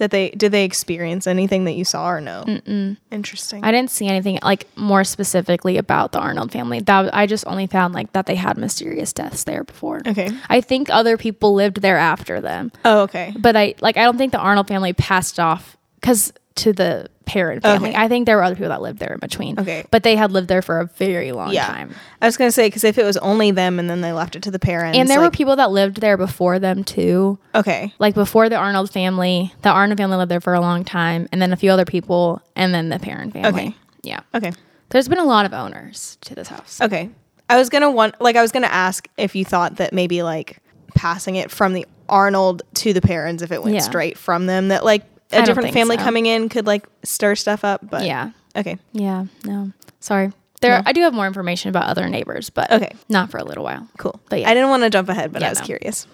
That 0.00 0.10
they 0.10 0.30
did 0.30 0.50
they 0.52 0.64
experience 0.64 1.26
anything 1.26 1.64
that 1.66 1.72
you 1.72 1.84
saw 1.84 2.10
or 2.10 2.20
no? 2.20 2.44
Mm-mm. 2.46 2.96
Interesting. 3.10 3.62
I 3.64 3.70
didn't 3.70 3.90
see 3.90 4.08
anything 4.08 4.38
like 4.42 4.66
more 4.76 5.04
specifically 5.04 5.76
about 5.78 6.12
the 6.12 6.18
Arnold 6.18 6.50
family. 6.52 6.80
That 6.80 7.14
I 7.14 7.26
just 7.26 7.46
only 7.46 7.66
found 7.66 7.94
like 7.94 8.12
that 8.12 8.26
they 8.26 8.34
had 8.34 8.58
mysterious 8.58 9.12
deaths 9.12 9.44
there 9.44 9.62
before. 9.64 10.00
okay. 10.06 10.30
I 10.48 10.60
think 10.60 10.90
other 10.90 11.16
people 11.16 11.54
lived 11.54 11.80
there 11.82 11.98
after 11.98 12.40
them, 12.40 12.72
Oh, 12.84 13.02
okay. 13.02 13.32
but 13.38 13.56
I 13.56 13.74
like 13.80 13.96
I 13.96 14.04
don't 14.04 14.18
think 14.18 14.32
the 14.32 14.38
Arnold 14.38 14.68
family 14.68 14.92
passed 14.92 15.38
off 15.38 15.76
because 16.00 16.32
to 16.56 16.72
the 16.72 17.08
Perron 17.26 17.60
family. 17.60 17.90
Okay. 17.90 17.98
I 17.98 18.08
think 18.08 18.26
there 18.26 18.36
were 18.36 18.42
other 18.42 18.56
people 18.56 18.70
that 18.70 18.82
lived 18.82 18.98
there 18.98 19.12
in 19.12 19.18
between. 19.20 19.58
Okay. 19.58 19.84
but 19.92 20.02
they 20.02 20.16
had 20.16 20.32
lived 20.32 20.48
there 20.48 20.62
for 20.62 20.80
a 20.80 20.86
very 20.86 21.30
long 21.30 21.52
Yeah. 21.52 21.66
time. 21.66 21.94
I 22.20 22.26
was 22.26 22.36
gonna 22.36 22.50
say 22.50 22.66
because 22.66 22.82
if 22.82 22.98
it 22.98 23.04
was 23.04 23.16
only 23.18 23.52
them 23.52 23.78
and 23.78 23.88
then 23.88 24.00
they 24.00 24.12
left 24.12 24.34
it 24.34 24.42
to 24.42 24.50
the 24.50 24.58
parents, 24.58 24.98
And 24.98 25.08
there 25.08 25.20
were 25.20 25.30
people 25.30 25.54
that 25.56 25.70
lived 25.70 26.00
there 26.00 26.16
before 26.16 26.58
them 26.58 26.82
too. 26.82 27.38
okay, 27.54 27.94
Like 28.00 28.14
before 28.14 28.48
the 28.48 28.56
Arnold 28.56 28.90
family, 28.90 29.54
the 29.62 29.68
Arnold 29.70 29.98
family 29.98 30.16
lived 30.16 30.30
there 30.30 30.40
for 30.40 30.54
a 30.54 30.60
long 30.60 30.84
time, 30.84 31.28
and 31.30 31.40
then 31.40 31.52
a 31.52 31.56
few 31.56 31.70
other 31.70 31.84
people, 31.84 32.42
and 32.56 32.74
then 32.74 32.88
the 32.88 32.98
Perron 32.98 33.30
family. 33.30 33.48
Okay. 33.48 33.76
Yeah. 34.02 34.20
okay, 34.34 34.52
There's 34.88 35.08
been 35.08 35.18
a 35.18 35.24
lot 35.24 35.46
of 35.46 35.52
owners 35.52 36.18
to 36.22 36.34
this 36.34 36.48
house. 36.48 36.80
okay. 36.82 37.10
I 37.48 37.56
was 37.56 37.68
gonna 37.68 37.90
want 37.90 38.20
like 38.20 38.34
I 38.36 38.42
was 38.42 38.50
gonna 38.52 38.66
ask 38.66 39.08
if 39.16 39.34
you 39.36 39.44
thought 39.44 39.76
that 39.76 39.92
maybe 39.92 40.22
like 40.24 40.58
passing 40.96 41.36
it 41.36 41.50
from 41.52 41.72
the 41.74 41.86
Arnold 42.08 42.62
to 42.74 42.92
the 42.92 43.00
parents 43.00 43.40
if 43.42 43.52
it 43.52 43.62
went 43.62 43.74
Yeah. 43.76 43.80
straight 43.82 44.18
from 44.18 44.46
them 44.46 44.68
that 44.68 44.84
like 44.84 45.04
a 45.32 45.42
different 45.44 45.72
family 45.72 45.96
so. 45.96 46.02
coming 46.02 46.26
in 46.26 46.48
could 46.48 46.66
like 46.66 46.86
stir 47.04 47.34
stuff 47.34 47.64
up. 47.64 47.80
But 47.88 48.04
Yeah. 48.04 48.30
okay, 48.56 48.78
Yeah. 48.92 49.26
No. 49.44 49.72
Sorry. 50.00 50.32
There 50.60 50.76
No. 50.76 50.82
I 50.84 50.92
do 50.92 51.00
have 51.02 51.14
more 51.14 51.26
information 51.26 51.68
about 51.70 51.84
other 51.86 52.08
neighbors, 52.08 52.50
but 52.50 52.70
Okay. 52.70 52.92
not 53.08 53.30
for 53.30 53.38
a 53.38 53.44
little 53.44 53.64
while. 53.64 53.86
cool. 53.98 54.20
But 54.28 54.40
yeah. 54.40 54.50
I 54.50 54.54
didn't 54.54 54.68
want 54.70 54.82
to 54.82 54.90
jump 54.90 55.08
ahead, 55.08 55.32
but 55.32 55.40
Yeah, 55.42 55.48
I 55.48 55.50
was 55.50 55.60
no. 55.60 55.66
curious. 55.66 56.06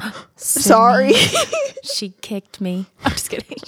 Sorry. 0.36 1.12
She 1.84 2.10
kicked 2.20 2.60
me. 2.60 2.86
I'm 3.04 3.12
just 3.12 3.30
kidding. 3.30 3.58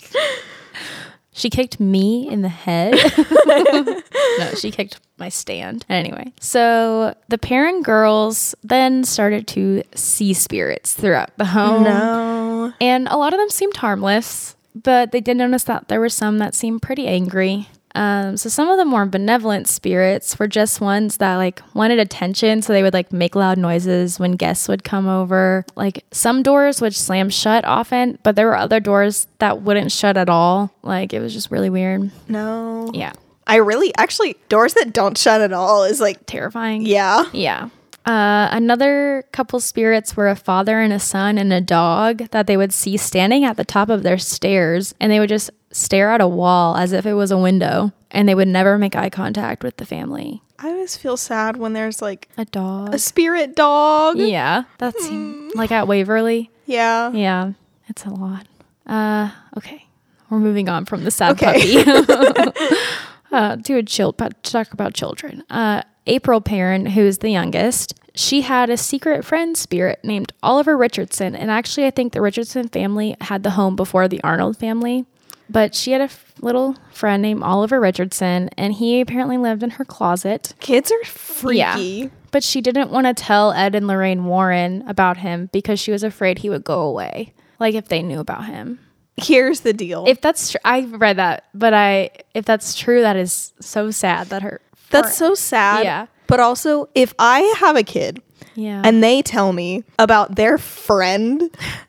She 1.33 1.49
kicked 1.49 1.79
me 1.81 2.29
in 2.29 2.43
the 2.43 2.49
head. 2.49 2.95
no, 4.39 4.51
she 4.59 4.71
kicked 4.71 5.01
my 5.17 5.29
stand. 5.29 5.87
Anyway, 5.89 6.33
so 6.41 7.15
the 7.29 7.39
Perron 7.39 7.83
girls 7.83 8.55
then 8.65 9.05
started 9.05 9.47
to 9.49 9.83
see 9.95 10.35
spirits 10.35 10.93
throughout 10.93 11.31
the 11.39 11.47
home. 11.47 11.85
no. 11.85 12.73
And 12.81 13.09
a 13.09 13.17
lot 13.17 13.33
of 13.33 13.39
them 13.39 13.49
seemed 13.49 13.77
harmless, 13.77 14.55
but 14.75 15.13
they 15.13 15.21
did 15.21 15.37
notice 15.37 15.65
that 15.65 15.89
there 15.89 16.01
were 16.01 16.09
some 16.09 16.39
that 16.39 16.55
seemed 16.55 16.83
pretty 16.83 17.07
angry. 17.07 17.69
Um, 17.93 18.37
so 18.37 18.49
some 18.49 18.69
of 18.69 18.79
the 18.79 18.85
more 18.85 19.05
benevolent 19.05 19.67
spirits 19.67 20.39
were 20.39 20.47
just 20.47 20.81
ones 20.81 21.17
that 21.17 21.35
like 21.37 21.61
wanted 21.75 21.99
attention, 21.99 22.63
so 22.63 22.73
they 22.73 22.85
would 22.85 22.95
like 22.95 23.13
make 23.13 23.35
loud 23.35 23.59
noises 23.59 24.21
when 24.21 24.33
guests 24.33 24.69
would 24.69 24.85
come 24.85 25.09
over. 25.09 25.65
Like 25.75 26.05
some 26.13 26.45
doors 26.45 26.81
would 26.81 26.95
slam 26.95 27.31
shut 27.31 27.65
often, 27.65 28.19
but 28.23 28.37
there 28.37 28.47
were 28.47 28.57
other 28.57 28.79
doors 28.79 29.27
that 29.39 29.63
wouldn't 29.63 29.91
shut 29.91 30.17
at 30.17 30.29
all. 30.29 30.73
Like 30.83 31.13
it 31.13 31.19
was 31.19 31.33
just 31.33 31.51
really 31.51 31.69
weird. 31.71 32.13
No. 32.29 32.93
Yeah, 32.95 33.13
I 33.49 33.57
really 33.57 33.93
actually 33.99 34.37
doors 34.49 34.75
that 34.75 34.93
don't 34.93 35.19
shut 35.19 35.41
at 35.41 35.53
all 35.53 35.83
is 35.83 36.01
like 36.01 36.27
terrifying. 36.27 36.83
yeah. 36.83 37.25
Yeah. 37.33 37.71
Uh, 38.07 38.49
another 38.51 39.25
couple 39.33 39.61
spirits 39.61 40.17
were 40.17 40.29
a 40.29 40.37
father 40.37 40.81
and 40.81 40.93
a 40.93 40.99
son 40.99 41.37
and 41.39 41.53
a 41.53 41.61
dog 41.61 42.29
that 42.31 42.47
they 42.47 42.57
would 42.57 42.73
see 42.73 42.97
standing 42.97 43.45
at 43.45 43.57
the 43.57 43.65
top 43.65 43.89
of 43.91 44.03
their 44.03 44.19
stairs 44.19 44.95
and 45.01 45.13
they 45.13 45.21
would 45.21 45.29
just 45.29 45.51
stare 45.71 46.11
at 46.11 46.21
a 46.21 46.27
wall 46.27 46.77
as 46.77 46.93
if 46.93 47.05
it 47.07 47.15
was 47.15 47.31
a 47.31 47.39
window 47.39 47.93
and 48.11 48.29
they 48.29 48.35
would 48.35 48.49
never 48.49 48.79
make 48.79 48.97
eye 48.97 49.11
contact 49.11 49.63
with 49.63 49.77
the 49.77 49.85
family. 49.87 50.43
I 50.59 50.69
always 50.71 50.97
feel 50.97 51.17
sad 51.17 51.57
when 51.59 51.73
there's 51.75 52.01
like 52.03 52.29
A 52.39 52.45
dog. 52.47 52.95
a 52.95 52.99
spirit 52.99 53.55
dog. 53.55 54.19
yeah, 54.19 54.65
that 54.79 54.97
seemed 54.99 55.55
like 55.55 55.71
at 55.71 55.87
Waverly. 55.87 56.51
Yeah. 56.67 57.13
Yeah, 57.13 57.53
it's 57.89 58.05
a 58.07 58.11
lot. 58.11 58.47
Uh, 58.87 59.31
okay, 59.57 59.87
we're 60.31 60.39
moving 60.41 60.69
on 60.69 60.85
from 60.87 61.05
the 61.05 61.11
sad 61.11 61.33
Okay. 61.33 61.85
puppy 61.85 62.53
uh, 63.33 63.57
to 63.57 63.75
a 63.77 63.83
chill, 63.83 64.13
but 64.13 64.43
talk 64.43 64.73
about 64.73 64.95
children. 64.95 65.45
Uh, 65.51 65.83
April 66.07 66.41
Perron, 66.41 66.87
who's 66.87 67.19
the 67.19 67.31
youngest, 67.31 67.95
she 68.15 68.43
had 68.43 68.71
a 68.71 68.77
secret 68.77 69.25
friend 69.25 69.57
spirit 69.57 70.01
named 70.03 70.33
Oliver 70.43 70.77
Richardson, 70.77 71.37
and 71.37 71.51
actually, 71.51 71.87
I 71.87 71.91
think 71.91 72.13
the 72.13 72.21
Richardson 72.21 72.69
family 72.69 73.17
had 73.21 73.43
the 73.43 73.51
home 73.51 73.77
before 73.77 74.09
the 74.09 74.23
Arnold 74.23 74.57
family. 74.57 75.07
But 75.49 75.75
she 75.75 75.91
had 75.91 76.01
a 76.01 76.05
f- 76.05 76.33
little 76.41 76.77
friend 76.93 77.21
named 77.21 77.43
Oliver 77.43 77.81
Richardson, 77.81 78.51
and 78.57 78.73
he 78.73 79.01
apparently 79.01 79.37
lived 79.37 79.65
in 79.65 79.71
her 79.71 79.85
closet. 79.85 80.55
Kids 80.61 80.93
are 80.93 81.05
freaky. 81.05 82.11
But 82.31 82.45
she 82.45 82.61
didn't 82.61 82.91
want 82.93 83.09
to 83.09 83.15
tell 83.15 83.53
Ed 83.53 83.75
and 83.75 83.89
Lorraine 83.89 84.27
Warren 84.27 84.85
about 84.87 85.17
him 85.17 85.51
because 85.53 85.81
she 85.81 85.91
was 85.91 86.05
afraid 86.05 86.39
he 86.39 86.51
would 86.51 86.63
go 86.63 86.83
away. 86.83 87.35
Like 87.59 87.75
if 87.75 87.89
they 87.89 88.01
knew 88.03 88.21
about 88.21 88.47
him. 88.47 88.79
Here's 89.17 89.61
the 89.61 89.73
deal. 89.73 90.05
If 90.07 90.21
that's 90.21 90.53
true, 90.53 90.61
I 90.65 90.83
read 90.83 91.17
that, 91.17 91.45
but 91.53 91.75
I 91.75 92.11
if 92.33 92.45
that's 92.45 92.75
true, 92.75 93.03
that 93.03 93.17
is 93.17 93.53
so 93.61 93.91
sad 93.91 94.29
that 94.29 94.43
her. 94.43 94.61
That's 94.91 95.17
so 95.17 95.35
sad. 95.35 95.85
Yeah. 95.85 96.07
But 96.27 96.41
also, 96.41 96.89
if 96.95 97.15
I 97.19 97.41
have 97.59 97.77
a 97.77 97.83
kid 97.83 98.23
yeah. 98.55 98.83
and 98.85 99.03
they 99.03 99.23
tell 99.23 99.53
me 99.53 99.85
about 99.99 100.37
their 100.37 100.59
friend, 100.59 101.43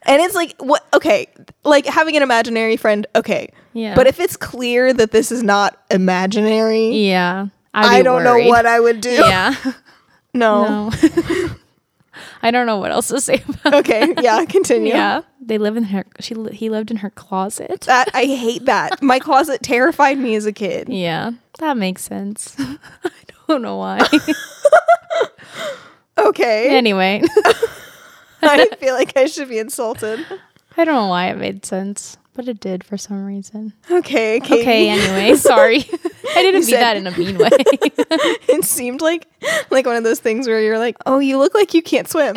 and 0.04 0.22
it's 0.22 0.36
like, 0.36 0.56
what? 0.60 0.86
Okay, 0.94 1.28
like 1.64 1.86
having 1.86 2.16
an 2.18 2.24
imaginary 2.24 2.78
friend, 2.78 3.06
okay. 3.16 3.52
Yeah. 3.74 3.96
But 3.96 4.08
if 4.08 4.20
it's 4.20 4.36
clear 4.36 4.92
that 4.94 5.12
this 5.12 5.32
is 5.32 5.44
not 5.44 5.82
imaginary, 5.92 6.90
yeah, 6.90 7.48
I 7.74 8.02
don't 8.02 8.24
worried. 8.24 8.46
know 8.46 8.50
what 8.50 8.66
I 8.66 8.80
would 8.80 9.02
do. 9.02 9.12
Yeah. 9.12 9.56
No. 10.34 10.90
No. 10.90 10.92
I 12.42 12.52
don't 12.52 12.66
know 12.66 12.78
what 12.78 12.92
else 12.92 13.10
to 13.10 13.20
say 13.20 13.44
about. 13.48 13.74
Okay. 13.82 14.14
Yeah. 14.22 14.46
Continue. 14.46 14.94
Yeah. 14.94 15.24
They 15.44 15.58
live 15.58 15.76
in 15.76 15.86
her. 15.86 16.06
She 16.20 16.36
he 16.54 16.70
lived 16.70 16.92
in 16.92 16.98
her 16.98 17.10
closet. 17.10 17.82
That 17.82 18.10
I 18.14 18.26
hate 18.26 18.66
that. 18.66 19.02
My 19.02 19.18
closet 19.20 19.64
terrified 19.64 20.18
me 20.20 20.36
as 20.36 20.46
a 20.46 20.54
kid. 20.54 20.88
Yeah, 20.90 21.32
that 21.58 21.78
makes 21.78 22.04
sense. 22.04 22.56
I 22.60 22.78
don't 23.48 23.62
know 23.62 23.78
why. 23.78 24.08
Okay. 26.18 26.76
anyway, 26.78 27.22
I 28.44 28.68
feel 28.80 28.94
like 28.94 29.18
I 29.18 29.26
should 29.26 29.50
be 29.50 29.58
insulted. 29.58 30.24
I 30.78 30.86
don't 30.86 30.94
know 30.94 31.08
why 31.08 31.30
it 31.30 31.38
made 31.38 31.66
sense, 31.66 32.18
but 32.34 32.48
it 32.48 32.60
did 32.60 32.84
for 32.84 32.98
some 32.98 33.26
reason. 33.26 33.74
Okay. 33.90 34.40
Katie. 34.40 34.62
Okay, 34.62 34.90
anyway, 34.90 35.36
sorry. 35.38 35.78
I 36.36 36.42
didn't 36.42 36.66
mean 36.66 36.76
that 36.76 36.98
in 36.98 37.08
a 37.08 37.18
mean 37.18 37.38
way. 37.38 37.50
it 37.52 38.64
seemed 38.64 39.02
like 39.02 39.28
like 39.70 39.86
one 39.86 39.96
of 39.96 40.04
those 40.04 40.20
things 40.20 40.48
where 40.48 40.62
you're 40.62 40.80
like, 40.80 40.96
"Oh, 41.06 41.20
you 41.20 41.38
look 41.38 41.54
like 41.54 41.74
you 41.74 41.82
can't 41.82 42.08
swim. 42.08 42.36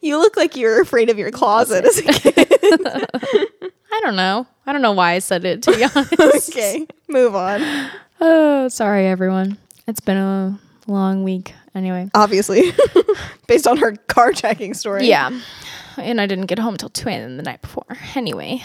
you 0.00 0.18
look 0.18 0.36
like 0.36 0.56
you're 0.56 0.80
afraid 0.80 1.10
of 1.10 1.18
your 1.18 1.30
closet 1.30 1.84
as 1.84 1.98
a 1.98 2.02
kid." 2.02 2.36
I 3.92 4.00
don't 4.02 4.16
know. 4.16 4.46
I 4.66 4.72
don't 4.72 4.82
know 4.82 4.92
why 4.92 5.12
I 5.12 5.18
said 5.18 5.44
it 5.44 5.62
to 5.64 5.72
be 5.72 5.84
honest. 5.84 6.50
okay, 6.50 6.86
move 7.08 7.34
on. 7.34 7.90
Oh, 8.22 8.68
sorry 8.68 9.06
everyone. 9.06 9.56
It's 9.86 10.00
been 10.00 10.18
a 10.18 10.60
long 10.86 11.24
week 11.24 11.54
anyway. 11.74 12.10
Obviously, 12.12 12.70
based 13.46 13.66
on 13.66 13.78
her 13.78 13.96
car 14.08 14.32
checking 14.32 14.74
story. 14.74 15.08
Yeah. 15.08 15.30
And 15.96 16.20
I 16.20 16.26
didn't 16.26 16.46
get 16.46 16.58
home 16.58 16.76
till 16.76 16.88
2 16.88 17.08
a.m. 17.08 17.36
the 17.36 17.42
night 17.42 17.62
before. 17.62 17.84
Anyway, 18.14 18.64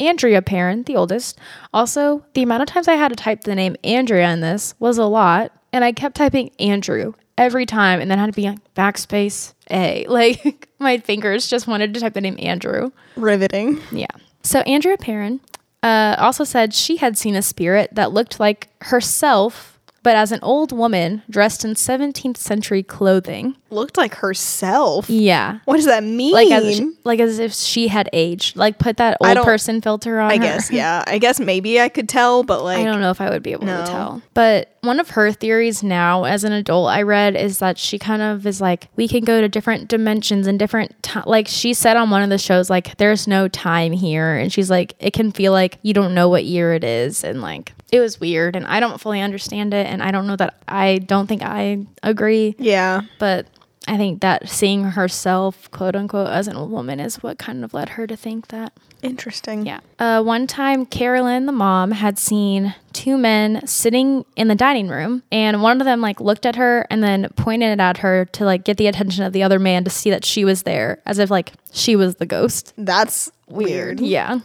Andrea 0.00 0.42
Perron, 0.42 0.82
the 0.84 0.96
oldest. 0.96 1.38
Also, 1.72 2.24
the 2.34 2.42
amount 2.42 2.62
of 2.62 2.68
times 2.68 2.88
I 2.88 2.94
had 2.94 3.08
to 3.08 3.16
type 3.16 3.42
the 3.44 3.54
name 3.54 3.76
Andrea 3.84 4.30
in 4.32 4.40
this 4.40 4.74
was 4.78 4.98
a 4.98 5.04
lot. 5.06 5.52
And 5.72 5.84
I 5.84 5.92
kept 5.92 6.16
typing 6.16 6.50
Andrew 6.58 7.12
every 7.38 7.66
time 7.66 8.00
and 8.00 8.10
then 8.10 8.18
had 8.18 8.26
to 8.26 8.32
be 8.32 8.48
like 8.48 8.74
backspace 8.74 9.52
A. 9.70 10.06
Like 10.08 10.68
my 10.78 10.98
fingers 10.98 11.48
just 11.48 11.66
wanted 11.66 11.92
to 11.94 12.00
type 12.00 12.14
the 12.14 12.20
name 12.20 12.36
Andrew. 12.38 12.90
riveting. 13.16 13.80
Yeah. 13.92 14.06
So 14.42 14.60
Andrea 14.60 14.96
Perron 14.96 15.40
uh, 15.82 16.16
also 16.18 16.44
said 16.44 16.72
she 16.72 16.96
had 16.96 17.18
seen 17.18 17.34
a 17.34 17.42
spirit 17.42 17.90
that 17.92 18.12
looked 18.12 18.38
like 18.40 18.68
herself, 18.82 19.75
but 20.06 20.14
as 20.14 20.30
an 20.30 20.38
old 20.40 20.70
woman 20.70 21.20
dressed 21.28 21.64
in 21.64 21.72
17th 21.74 22.36
century 22.36 22.84
clothing. 22.84 23.56
Looked 23.70 23.96
like 23.96 24.14
herself. 24.14 25.10
Yeah. 25.10 25.58
What 25.64 25.78
does 25.78 25.86
that 25.86 26.04
mean? 26.04 26.32
Like 26.32 26.52
as 26.52 26.80
like 27.02 27.18
as 27.18 27.40
if 27.40 27.52
she 27.52 27.88
had 27.88 28.08
aged. 28.12 28.56
Like 28.56 28.78
put 28.78 28.98
that 28.98 29.16
old 29.20 29.38
person 29.44 29.80
filter 29.80 30.20
on. 30.20 30.30
I 30.30 30.36
her. 30.36 30.42
guess, 30.44 30.70
yeah. 30.70 31.02
I 31.08 31.18
guess 31.18 31.40
maybe 31.40 31.80
I 31.80 31.88
could 31.88 32.08
tell, 32.08 32.44
but 32.44 32.62
like, 32.62 32.78
I 32.78 32.84
don't 32.84 33.00
know 33.00 33.10
if 33.10 33.20
I 33.20 33.30
would 33.30 33.42
be 33.42 33.50
able 33.50 33.66
No. 33.66 33.80
to 33.80 33.90
tell. 33.90 34.22
But 34.32 34.76
one 34.82 35.00
of 35.00 35.10
her 35.10 35.32
theories 35.32 35.82
now, 35.82 36.22
as 36.22 36.44
an 36.44 36.52
adult, 36.52 36.88
I 36.88 37.02
read 37.02 37.34
is 37.34 37.58
that 37.58 37.76
she 37.76 37.98
kind 37.98 38.22
of 38.22 38.46
is 38.46 38.60
like, 38.60 38.86
we 38.94 39.08
can 39.08 39.24
go 39.24 39.40
to 39.40 39.48
different 39.48 39.88
dimensions 39.88 40.46
and 40.46 40.56
different 40.56 41.02
time. 41.02 41.24
Like 41.26 41.48
she 41.48 41.74
said 41.74 41.96
on 41.96 42.10
one 42.10 42.22
of 42.22 42.30
the 42.30 42.38
shows, 42.38 42.70
like, 42.70 42.96
there's 42.98 43.26
no 43.26 43.48
time 43.48 43.90
here. 43.92 44.36
And 44.36 44.52
she's 44.52 44.70
like, 44.70 44.94
it 45.00 45.12
can 45.14 45.32
feel 45.32 45.50
like 45.50 45.78
you 45.82 45.92
don't 45.92 46.14
know 46.14 46.28
what 46.28 46.44
year 46.44 46.74
it 46.74 46.84
is. 46.84 47.24
And 47.24 47.42
like, 47.42 47.72
it 47.92 48.00
was 48.00 48.18
weird. 48.20 48.56
And 48.56 48.66
I 48.66 48.80
don't 48.80 49.00
fully 49.00 49.20
understand 49.20 49.72
it. 49.74 49.86
And 49.86 50.02
I 50.02 50.10
don't 50.10 50.26
know 50.26 50.36
that 50.36 50.60
I 50.68 50.98
don't 50.98 51.26
think 51.26 51.42
I 51.42 51.84
agree. 52.02 52.54
yeah. 52.58 53.02
But 53.18 53.46
I 53.88 53.96
think 53.96 54.20
that 54.22 54.48
seeing 54.48 54.82
herself, 54.82 55.70
quote 55.70 55.94
unquote, 55.94 56.28
as 56.28 56.48
old 56.48 56.70
woman 56.72 56.98
is 56.98 57.22
what 57.22 57.38
kind 57.38 57.64
of 57.64 57.72
led 57.72 57.90
her 57.90 58.06
to 58.06 58.16
think 58.16 58.48
that. 58.48 58.72
Interesting. 59.02 59.64
Yeah. 59.64 59.78
Uh, 60.00 60.22
one 60.22 60.48
time, 60.48 60.86
Carolyn, 60.86 61.46
the 61.46 61.52
mom, 61.52 61.92
had 61.92 62.18
seen 62.18 62.74
two 62.92 63.16
men 63.16 63.64
sitting 63.64 64.24
in 64.34 64.48
the 64.48 64.56
dining 64.56 64.88
room, 64.88 65.22
and 65.30 65.62
one 65.62 65.80
of 65.80 65.84
them 65.84 66.00
like 66.00 66.20
looked 66.20 66.46
at 66.46 66.56
her 66.56 66.86
and 66.90 67.04
then 67.04 67.28
pointed 67.36 67.78
at 67.78 67.98
her 67.98 68.24
to 68.32 68.44
like 68.44 68.64
get 68.64 68.78
the 68.78 68.88
attention 68.88 69.22
of 69.22 69.32
the 69.32 69.44
other 69.44 69.60
man 69.60 69.84
to 69.84 69.90
see 69.90 70.10
that 70.10 70.24
she 70.24 70.44
was 70.44 70.64
there, 70.64 71.00
as 71.06 71.20
if 71.20 71.30
like 71.30 71.52
she 71.72 71.94
was 71.94 72.16
the 72.16 72.26
ghost. 72.26 72.72
That's 72.76 73.30
weird. 73.46 74.00
Yeah. 74.00 74.40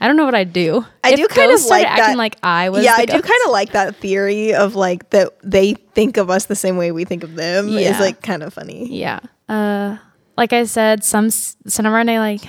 I 0.00 0.06
don't 0.06 0.16
know 0.16 0.24
what 0.24 0.34
I'd 0.34 0.52
do. 0.52 0.84
I 1.02 1.10
If 1.12 1.16
do 1.16 1.26
kind 1.28 1.50
of 1.52 1.64
like 1.66 1.86
acting 1.86 2.04
that. 2.12 2.18
like 2.18 2.36
I 2.42 2.68
was. 2.70 2.84
yeah, 2.84 2.94
I 2.96 3.06
do 3.06 3.12
kind 3.20 3.40
of 3.46 3.50
like 3.52 3.72
that 3.72 3.96
theory 3.96 4.54
of 4.54 4.74
like 4.74 5.10
that 5.10 5.30
they 5.42 5.74
think 5.94 6.16
of 6.18 6.28
us 6.30 6.44
the 6.46 6.54
same 6.56 6.76
way 6.76 6.92
we 6.92 7.04
think 7.04 7.22
of 7.24 7.34
them. 7.34 7.68
Is 7.70 7.80
Yeah. 7.82 7.98
like 8.00 8.20
kind 8.22 8.42
of 8.42 8.52
funny. 8.52 8.88
Yeah. 8.94 9.20
Uh, 9.48 9.96
like 10.36 10.52
I 10.52 10.64
said, 10.64 11.02
some 11.04 11.30
whenever 11.76 12.04
they 12.04 12.18
like 12.18 12.42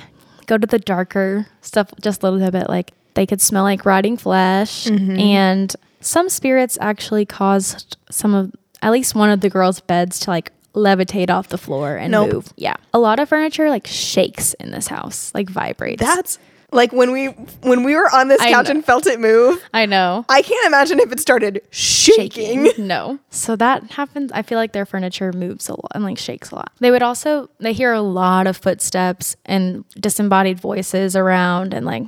go 0.46 0.58
to 0.58 0.68
the 0.68 0.80
darker 0.80 1.48
stuff 1.62 1.90
just 2.02 2.22
a 2.24 2.30
little 2.30 2.52
bit, 2.52 2.68
like 2.70 2.92
they 3.14 3.26
could 3.26 3.42
smell 3.42 3.64
like 3.64 3.86
rotting 3.86 4.18
flesh, 4.18 4.86
Mm-hmm. 4.86 5.18
and 5.20 5.76
some 6.02 6.30
spirits 6.30 6.78
actually 6.82 7.26
caused 7.26 7.98
some 8.12 8.34
of 8.36 8.52
at 8.82 8.92
least 8.92 9.16
one 9.16 9.30
of 9.30 9.40
the 9.42 9.50
girls' 9.50 9.80
beds 9.80 10.20
to 10.22 10.30
like 10.30 10.52
levitate 10.76 11.30
off 11.30 11.48
the 11.48 11.58
floor 11.58 11.96
and 11.96 12.12
Nope. 12.12 12.32
move. 12.34 12.54
Yeah, 12.58 12.76
a 12.94 13.00
lot 13.00 13.20
of 13.20 13.30
furniture 13.30 13.70
like 13.70 13.88
shakes 13.88 14.54
in 14.56 14.72
this 14.72 14.88
house, 14.88 15.32
like 15.34 15.50
vibrates. 15.50 16.02
That's 16.04 16.38
like 16.72 16.92
when 16.92 17.12
we 17.12 17.28
when 17.62 17.84
we 17.84 17.96
were 17.96 18.10
on 18.14 18.28
this 18.28 18.42
I 18.42 18.52
couch 18.52 18.66
know. 18.66 18.72
and 18.72 18.86
felt 18.86 19.08
it 19.08 19.20
move. 19.20 19.64
I 19.74 19.86
know. 19.86 20.26
I 20.28 20.42
can't 20.42 20.68
imagine 20.68 21.00
if 21.00 21.12
it 21.12 21.20
started 21.20 21.62
shaking. 21.72 22.70
No. 22.78 23.20
So 23.30 23.56
that 23.56 23.92
happens. 23.92 24.32
I 24.34 24.42
feel 24.42 24.58
like 24.58 24.74
their 24.74 24.86
furniture 24.86 25.32
moves 25.32 25.70
a 25.70 25.74
lot 25.74 25.92
and 25.96 26.04
like 26.04 26.18
shakes 26.18 26.52
a 26.52 26.56
lot. 26.56 26.72
They 26.80 26.92
would 26.92 27.04
also 27.04 27.50
they 27.60 27.74
hear 27.74 27.94
a 27.94 28.02
lot 28.02 28.48
of 28.48 28.58
footsteps 28.58 29.36
and 29.46 29.86
disembodied 30.00 30.60
voices 30.60 31.16
around 31.16 31.74
and 31.74 31.86
like 31.86 32.04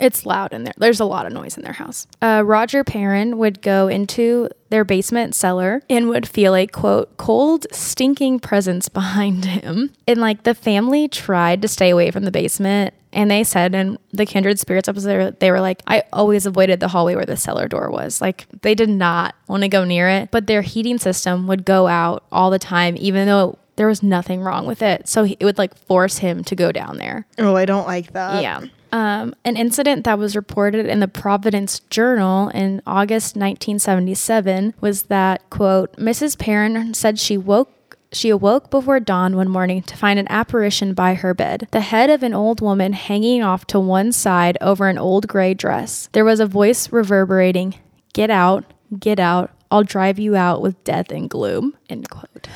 it's 0.00 0.24
loud 0.26 0.52
in 0.52 0.64
there. 0.64 0.74
There's 0.76 1.00
a 1.00 1.04
lot 1.04 1.26
of 1.26 1.32
noise 1.32 1.56
in 1.56 1.62
their 1.64 1.72
house. 1.72 2.06
Uh, 2.22 2.42
Roger 2.44 2.84
Perron 2.84 3.38
would 3.38 3.60
go 3.62 3.88
into 3.88 4.48
their 4.70 4.84
basement 4.84 5.34
cellar 5.34 5.82
and 5.90 6.08
would 6.08 6.28
feel 6.28 6.54
a 6.54 6.66
quote 6.66 7.16
cold, 7.16 7.66
stinking 7.72 8.40
presence 8.40 8.88
behind 9.00 9.44
him. 9.44 9.90
And 10.06 10.20
like 10.20 10.42
the 10.44 10.54
family 10.54 11.08
tried 11.08 11.62
to 11.62 11.68
stay 11.68 11.90
away 11.90 12.10
from 12.10 12.24
the 12.24 12.30
basement. 12.30 12.94
And 13.12 13.30
they 13.30 13.42
said 13.42 13.74
in 13.74 13.98
the 14.12 14.26
Kindred 14.26 14.58
Spirits 14.58 14.86
episode, 14.86 15.08
they 15.08 15.16
were- 15.16 15.30
they 15.30 15.50
were 15.50 15.60
like, 15.62 15.82
I 15.86 16.02
always 16.12 16.44
avoided 16.44 16.78
the 16.80 16.88
hallway 16.88 17.14
where 17.14 17.24
the 17.24 17.38
cellar 17.38 17.66
door 17.66 17.90
was. 17.90 18.20
Like, 18.20 18.46
they 18.60 18.74
did 18.74 18.90
not 18.90 19.34
want 19.48 19.62
to 19.62 19.68
go 19.68 19.84
near 19.84 20.08
it, 20.10 20.30
but 20.30 20.46
their 20.46 20.60
heating 20.60 20.98
system 20.98 21.46
would 21.46 21.64
go 21.64 21.86
out 21.86 22.24
all 22.30 22.50
the 22.50 22.58
time, 22.58 22.96
even 22.98 23.26
though 23.26 23.58
there 23.76 23.86
was 23.86 24.02
nothing 24.02 24.42
wrong 24.42 24.66
with 24.66 24.82
it. 24.82 25.08
So 25.08 25.24
he- 25.24 25.38
it 25.40 25.44
would 25.46 25.56
like 25.56 25.74
force 25.74 26.18
him 26.18 26.44
to 26.44 26.54
go 26.54 26.70
down 26.70 26.98
there. 26.98 27.26
Oh, 27.38 27.56
I 27.56 27.64
don't 27.64 27.86
like 27.86 28.12
that. 28.12 28.42
Yeah. 28.42 28.60
Um, 28.90 29.34
an 29.44 29.56
incident 29.56 30.04
that 30.04 30.18
was 30.18 30.34
reported 30.34 30.86
in 30.86 31.00
the 31.00 31.08
Providence 31.08 31.80
Journal 31.90 32.48
in 32.48 32.80
August 32.86 33.36
1977 33.36 34.74
was 34.80 35.02
that, 35.04 35.48
quote, 35.50 35.94
Mrs. 35.96 36.38
Perron 36.38 36.94
said 36.94 37.18
she 37.18 37.36
woke 37.36 37.70
she 38.10 38.30
awoke 38.30 38.70
before 38.70 39.00
dawn 39.00 39.36
one 39.36 39.50
morning 39.50 39.82
to 39.82 39.94
find 39.94 40.18
an 40.18 40.30
apparition 40.30 40.94
by 40.94 41.12
her 41.12 41.34
bed, 41.34 41.68
the 41.72 41.82
head 41.82 42.08
of 42.08 42.22
an 42.22 42.32
old 42.32 42.62
woman 42.62 42.94
hanging 42.94 43.42
off 43.42 43.66
to 43.66 43.78
one 43.78 44.12
side 44.12 44.56
over 44.62 44.88
an 44.88 44.96
old 44.96 45.28
gray 45.28 45.52
dress. 45.52 46.08
There 46.12 46.24
was 46.24 46.40
a 46.40 46.46
voice 46.46 46.90
reverberating, 46.90 47.74
Get 48.14 48.30
out, 48.30 48.64
get 48.98 49.20
out, 49.20 49.50
I'll 49.70 49.84
drive 49.84 50.18
you 50.18 50.36
out 50.36 50.62
with 50.62 50.82
death 50.84 51.10
and 51.10 51.28
gloom. 51.28 51.76
End 51.90 52.08
quote. 52.08 52.48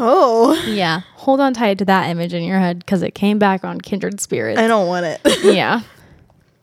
Oh, 0.00 0.60
Yeah. 0.66 1.02
Hold 1.14 1.40
on 1.40 1.52
tight 1.54 1.78
to 1.78 1.84
that 1.86 2.08
image 2.08 2.32
in 2.32 2.42
your 2.42 2.58
head 2.58 2.78
because 2.80 3.02
it 3.02 3.14
came 3.14 3.38
back 3.38 3.64
on 3.64 3.80
Kindred 3.80 4.20
Spirits. 4.20 4.58
I 4.60 4.66
don't 4.66 4.86
want 4.86 5.04
it. 5.06 5.20
yeah. 5.44 5.82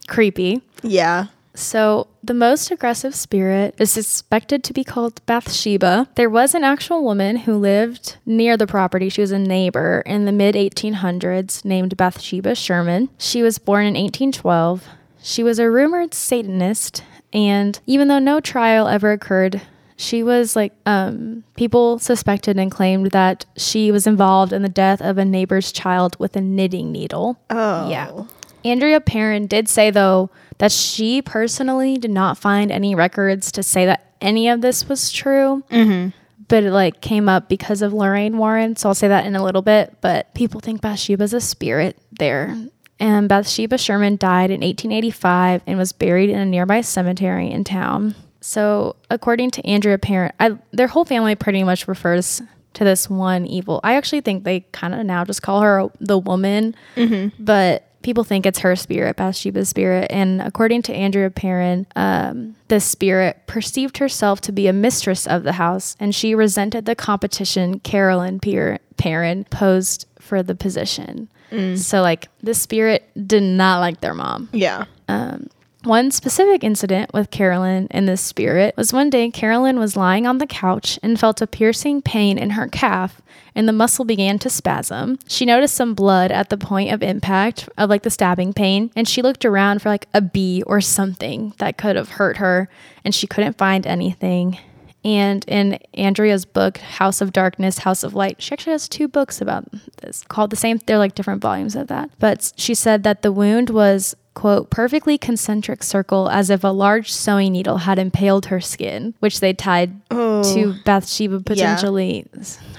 Creepy. 0.08 0.62
yeah. 0.82 1.26
So, 1.54 2.08
the 2.22 2.34
most 2.34 2.70
aggressive 2.70 3.14
spirit 3.14 3.74
is 3.78 3.90
suspected 3.90 4.62
to 4.64 4.74
be 4.74 4.84
called 4.84 5.24
Bathsheba. 5.24 6.06
There 6.14 6.28
was 6.28 6.54
an 6.54 6.64
actual 6.64 7.02
woman 7.02 7.36
who 7.36 7.56
lived 7.56 8.18
near 8.26 8.58
the 8.58 8.66
property. 8.66 9.08
She 9.08 9.22
was 9.22 9.30
a 9.32 9.38
neighbor 9.38 10.02
in 10.04 10.26
the 10.26 10.32
mid 10.32 10.54
1800s 10.54 11.64
named 11.64 11.96
Bathsheba 11.96 12.54
Sherman. 12.54 13.08
She 13.16 13.42
was 13.42 13.56
born 13.56 13.86
in 13.86 13.94
1812. 13.94 14.84
She 15.22 15.42
was 15.42 15.58
a 15.58 15.70
rumored 15.70 16.12
Satanist, 16.12 17.02
and 17.32 17.80
even 17.86 18.08
though 18.08 18.18
no 18.18 18.38
trial 18.38 18.86
ever 18.86 19.10
occurred, 19.12 19.62
she 19.96 20.22
was 20.22 20.54
like, 20.54 20.72
um, 20.84 21.42
people 21.56 21.98
suspected 21.98 22.58
and 22.58 22.70
claimed 22.70 23.10
that 23.12 23.46
she 23.56 23.90
was 23.90 24.06
involved 24.06 24.52
in 24.52 24.62
the 24.62 24.68
death 24.68 25.00
of 25.00 25.16
a 25.16 25.24
neighbor's 25.24 25.72
child 25.72 26.16
with 26.18 26.36
a 26.36 26.40
knitting 26.40 26.92
needle. 26.92 27.38
Oh. 27.48 27.88
Yeah. 27.88 28.24
Andrea 28.64 29.00
Perron 29.00 29.46
did 29.46 29.68
say, 29.68 29.90
though, 29.90 30.30
that 30.58 30.72
she 30.72 31.22
personally 31.22 31.96
did 31.96 32.10
not 32.10 32.36
find 32.36 32.70
any 32.70 32.94
records 32.94 33.50
to 33.52 33.62
say 33.62 33.86
that 33.86 34.12
any 34.20 34.48
of 34.48 34.60
this 34.60 34.88
was 34.88 35.10
true. 35.10 35.64
Mm-hmm. 35.70 36.10
But 36.48 36.64
it 36.64 36.70
like 36.70 37.00
came 37.00 37.28
up 37.28 37.48
because 37.48 37.82
of 37.82 37.92
Lorraine 37.92 38.38
Warren. 38.38 38.76
So 38.76 38.88
I'll 38.88 38.94
say 38.94 39.08
that 39.08 39.26
in 39.26 39.34
a 39.34 39.42
little 39.42 39.62
bit. 39.62 39.96
But 40.00 40.32
people 40.34 40.60
think 40.60 40.80
Bathsheba's 40.80 41.32
a 41.32 41.40
spirit 41.40 41.98
there. 42.12 42.56
And 43.00 43.28
Bathsheba 43.28 43.78
Sherman 43.78 44.16
died 44.16 44.50
in 44.50 44.60
1885 44.60 45.62
and 45.66 45.76
was 45.76 45.92
buried 45.92 46.30
in 46.30 46.38
a 46.38 46.46
nearby 46.46 46.82
cemetery 46.82 47.50
in 47.50 47.64
town. 47.64 48.14
So, 48.46 48.94
according 49.10 49.50
to 49.50 49.66
Andrea 49.66 49.98
Perron, 49.98 50.32
I, 50.38 50.56
their 50.70 50.86
whole 50.86 51.04
family 51.04 51.34
pretty 51.34 51.64
much 51.64 51.88
refers 51.88 52.40
to 52.74 52.84
this 52.84 53.10
one 53.10 53.44
evil. 53.44 53.80
I 53.82 53.96
actually 53.96 54.20
think 54.20 54.44
they 54.44 54.60
kind 54.70 54.94
of 54.94 55.04
now 55.04 55.24
just 55.24 55.42
call 55.42 55.62
her 55.62 55.88
the 55.98 56.16
woman, 56.16 56.76
mm-hmm. 56.94 57.42
but 57.42 57.90
people 58.02 58.22
think 58.22 58.46
it's 58.46 58.60
her 58.60 58.76
spirit, 58.76 59.16
Bathsheba's 59.16 59.68
spirit. 59.68 60.06
And 60.10 60.40
according 60.40 60.82
to 60.82 60.94
Andrea 60.94 61.28
Perron, 61.28 61.88
um, 61.96 62.54
the 62.68 62.78
spirit 62.78 63.42
perceived 63.48 63.98
herself 63.98 64.40
to 64.42 64.52
be 64.52 64.68
a 64.68 64.72
mistress 64.72 65.26
of 65.26 65.42
the 65.42 65.54
house, 65.54 65.96
and 65.98 66.14
she 66.14 66.32
resented 66.32 66.84
the 66.84 66.94
competition 66.94 67.80
Carolyn 67.80 68.38
Pier- 68.38 68.78
Perron 68.96 69.42
posed 69.50 70.06
for 70.20 70.44
the 70.44 70.54
position. 70.54 71.28
Mm. 71.50 71.76
So, 71.76 72.00
like, 72.00 72.28
the 72.44 72.54
spirit 72.54 73.10
did 73.26 73.42
not 73.42 73.80
like 73.80 74.02
their 74.02 74.14
mom. 74.14 74.50
Yeah. 74.52 74.84
Um, 75.08 75.48
One 75.86 76.10
specific 76.10 76.64
incident 76.64 77.14
with 77.14 77.30
Carolyn 77.30 77.86
in 77.92 78.06
this 78.06 78.20
spirit 78.20 78.76
was 78.76 78.92
one 78.92 79.08
day 79.08 79.30
Carolyn 79.30 79.78
was 79.78 79.94
lying 79.94 80.26
on 80.26 80.38
the 80.38 80.46
couch 80.46 80.98
and 81.00 81.18
felt 81.18 81.40
a 81.40 81.46
piercing 81.46 82.02
pain 82.02 82.38
in 82.38 82.50
her 82.50 82.66
calf, 82.66 83.22
and 83.54 83.68
the 83.68 83.72
muscle 83.72 84.04
began 84.04 84.40
to 84.40 84.50
spasm. 84.50 85.16
She 85.28 85.46
noticed 85.46 85.76
some 85.76 85.94
blood 85.94 86.32
at 86.32 86.48
the 86.50 86.58
point 86.58 86.92
of 86.92 87.04
impact 87.04 87.68
of 87.78 87.88
like 87.88 88.02
the 88.02 88.10
stabbing 88.10 88.52
pain, 88.52 88.90
and 88.96 89.06
she 89.06 89.22
looked 89.22 89.44
around 89.44 89.80
for 89.80 89.88
like 89.88 90.08
a 90.12 90.20
bee 90.20 90.64
or 90.66 90.80
something 90.80 91.54
that 91.58 91.78
could 91.78 91.94
have 91.94 92.08
hurt 92.08 92.38
her, 92.38 92.68
and 93.04 93.14
she 93.14 93.28
couldn't 93.28 93.56
find 93.56 93.86
anything. 93.86 94.58
And 95.06 95.44
in 95.46 95.78
Andrea's 95.94 96.44
book, 96.44 96.78
House 96.78 97.20
of 97.20 97.32
Darkness, 97.32 97.78
House 97.78 98.02
of 98.02 98.14
Light, 98.14 98.42
she 98.42 98.52
actually 98.52 98.72
has 98.72 98.88
two 98.88 99.06
books 99.06 99.40
about 99.40 99.64
this 99.98 100.24
called 100.26 100.50
the 100.50 100.56
same, 100.56 100.80
they're 100.84 100.98
like 100.98 101.14
different 101.14 101.40
volumes 101.40 101.76
of 101.76 101.86
that. 101.86 102.10
But 102.18 102.52
she 102.56 102.74
said 102.74 103.04
that 103.04 103.22
the 103.22 103.30
wound 103.30 103.70
was, 103.70 104.16
quote, 104.34 104.68
perfectly 104.68 105.16
concentric 105.16 105.84
circle 105.84 106.28
as 106.28 106.50
if 106.50 106.64
a 106.64 106.68
large 106.68 107.12
sewing 107.12 107.52
needle 107.52 107.78
had 107.78 108.00
impaled 108.00 108.46
her 108.46 108.60
skin, 108.60 109.14
which 109.20 109.38
they 109.38 109.52
tied 109.52 109.92
oh. 110.10 110.42
to 110.54 110.74
Bathsheba 110.84 111.38
potentially 111.38 112.26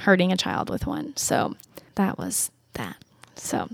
hurting 0.02 0.34
a 0.34 0.38
child 0.38 0.70
with 0.70 0.86
one. 0.86 1.16
So 1.16 1.56
that 1.96 2.18
was 2.18 2.52
that. 2.74 2.98
So 3.36 3.70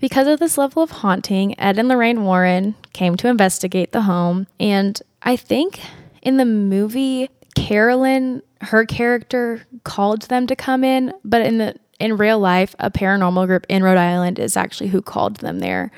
because 0.00 0.26
of 0.26 0.38
this 0.38 0.58
level 0.58 0.82
of 0.82 0.90
haunting, 0.90 1.58
Ed 1.58 1.78
and 1.78 1.88
Lorraine 1.88 2.24
Warren 2.24 2.74
came 2.92 3.16
to 3.16 3.28
investigate 3.28 3.92
the 3.92 4.02
home. 4.02 4.48
And 4.60 5.00
I 5.22 5.36
think 5.36 5.80
in 6.20 6.36
the 6.36 6.44
movie, 6.44 7.30
Carolyn, 7.56 8.42
her 8.60 8.84
character 8.84 9.66
called 9.82 10.22
them 10.22 10.46
to 10.46 10.54
come 10.54 10.84
in, 10.84 11.12
but 11.24 11.42
in 11.42 11.58
the 11.58 11.74
in 11.98 12.16
real 12.18 12.38
life, 12.38 12.76
a 12.78 12.90
paranormal 12.90 13.46
group 13.46 13.64
in 13.68 13.82
Rhode 13.82 13.96
Island 13.96 14.38
is 14.38 14.56
actually 14.56 14.90
who 14.90 15.00
called 15.00 15.36
them 15.36 15.60
there, 15.60 15.90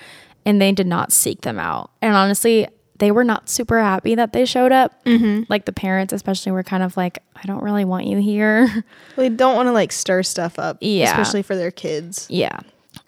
and 0.47 0.62
they 0.62 0.71
did 0.73 0.87
not 0.87 1.12
seek 1.12 1.40
them 1.40 1.59
out. 1.59 1.90
And 2.01 2.14
honestly, 2.14 2.68
they 2.99 3.11
were 3.11 3.25
not 3.25 3.49
super 3.49 3.81
happy 3.81 4.14
that 4.14 4.33
they 4.33 4.44
showed 4.44 4.71
up. 4.71 5.05
Mm-hmm. 5.05 5.44
Like 5.49 5.64
the 5.64 5.73
parents, 5.73 6.12
especially, 6.12 6.53
were 6.53 6.62
kind 6.62 6.85
of 6.85 6.97
like, 6.97 7.18
"I 7.35 7.42
don't 7.47 7.62
really 7.62 7.85
want 7.85 8.07
you 8.07 8.18
here." 8.18 8.85
They 9.16 9.29
don't 9.29 9.57
want 9.57 9.66
to 9.66 9.73
like 9.73 9.90
stir 9.90 10.23
stuff 10.23 10.61
up. 10.61 10.79
Yeah. 10.81 11.11
Especially 11.11 11.42
for 11.42 11.57
their 11.57 11.73
kids. 11.73 12.29
Yeah. 12.31 12.61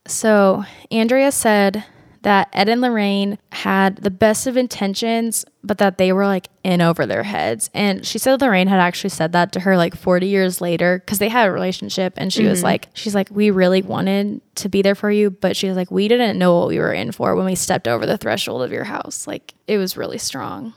So 0.08 0.64
Andrea 0.90 1.30
said 1.30 1.84
that 2.22 2.48
Ed 2.52 2.68
and 2.68 2.80
Lorraine 2.80 3.38
had 3.52 3.96
the 3.96 4.11
best 4.11 4.46
of 4.46 4.56
intentions, 4.56 5.44
but 5.64 5.78
that 5.78 5.96
they 5.96 6.12
were 6.12 6.26
like 6.26 6.48
in 6.62 6.83
over 6.83 7.06
their 7.06 7.22
heads. 7.22 7.70
And 7.72 8.06
she 8.06 8.18
said 8.18 8.40
Lorraine 8.40 8.68
had 8.68 8.80
actually 8.80 9.11
said 9.11 9.33
that 9.33 9.52
to 9.52 9.61
her 9.61 9.76
like 9.76 9.96
40 9.96 10.26
years 10.26 10.61
later 10.61 10.98
because 10.98 11.18
they 11.18 11.28
had 11.28 11.48
a 11.48 11.52
relationship. 11.52 12.14
And 12.16 12.33
she 12.33 12.44
was 12.44 12.59
mm-hmm. 12.59 12.66
like, 12.66 12.88
she's 12.92 13.14
like, 13.14 13.28
we 13.30 13.50
really 13.50 13.80
wanted 13.83 14.42
to 14.56 14.68
be 14.68 14.83
there 14.83 14.94
for 14.94 15.11
you, 15.11 15.30
but 15.30 15.56
she 15.56 15.68
was 15.68 15.76
like, 15.76 15.90
we 15.90 16.09
didn't 16.09 16.38
know 16.38 16.59
what 16.59 16.68
we 16.68 16.78
were 16.78 16.92
in 16.92 17.12
for 17.12 17.35
when 17.35 17.46
we 17.46 17.54
stepped 17.54 17.88
over 17.88 18.04
the 18.04 18.18
threshold 18.18 18.62
of 18.62 18.72
your 18.72 18.85
house. 18.85 19.26
Like 19.26 19.54
it 19.66 19.78
was 19.78 19.96
really 19.96 20.18
strong. 20.18 20.74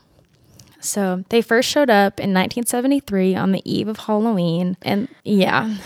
So 0.80 1.24
they 1.30 1.40
first 1.42 1.68
showed 1.68 1.90
up 1.90 2.20
in 2.20 2.34
1973 2.34 3.34
on 3.34 3.52
the 3.52 3.62
eve 3.70 3.88
of 3.88 3.98
Halloween. 3.98 4.76
And 4.82 5.08
yeah, 5.24 5.76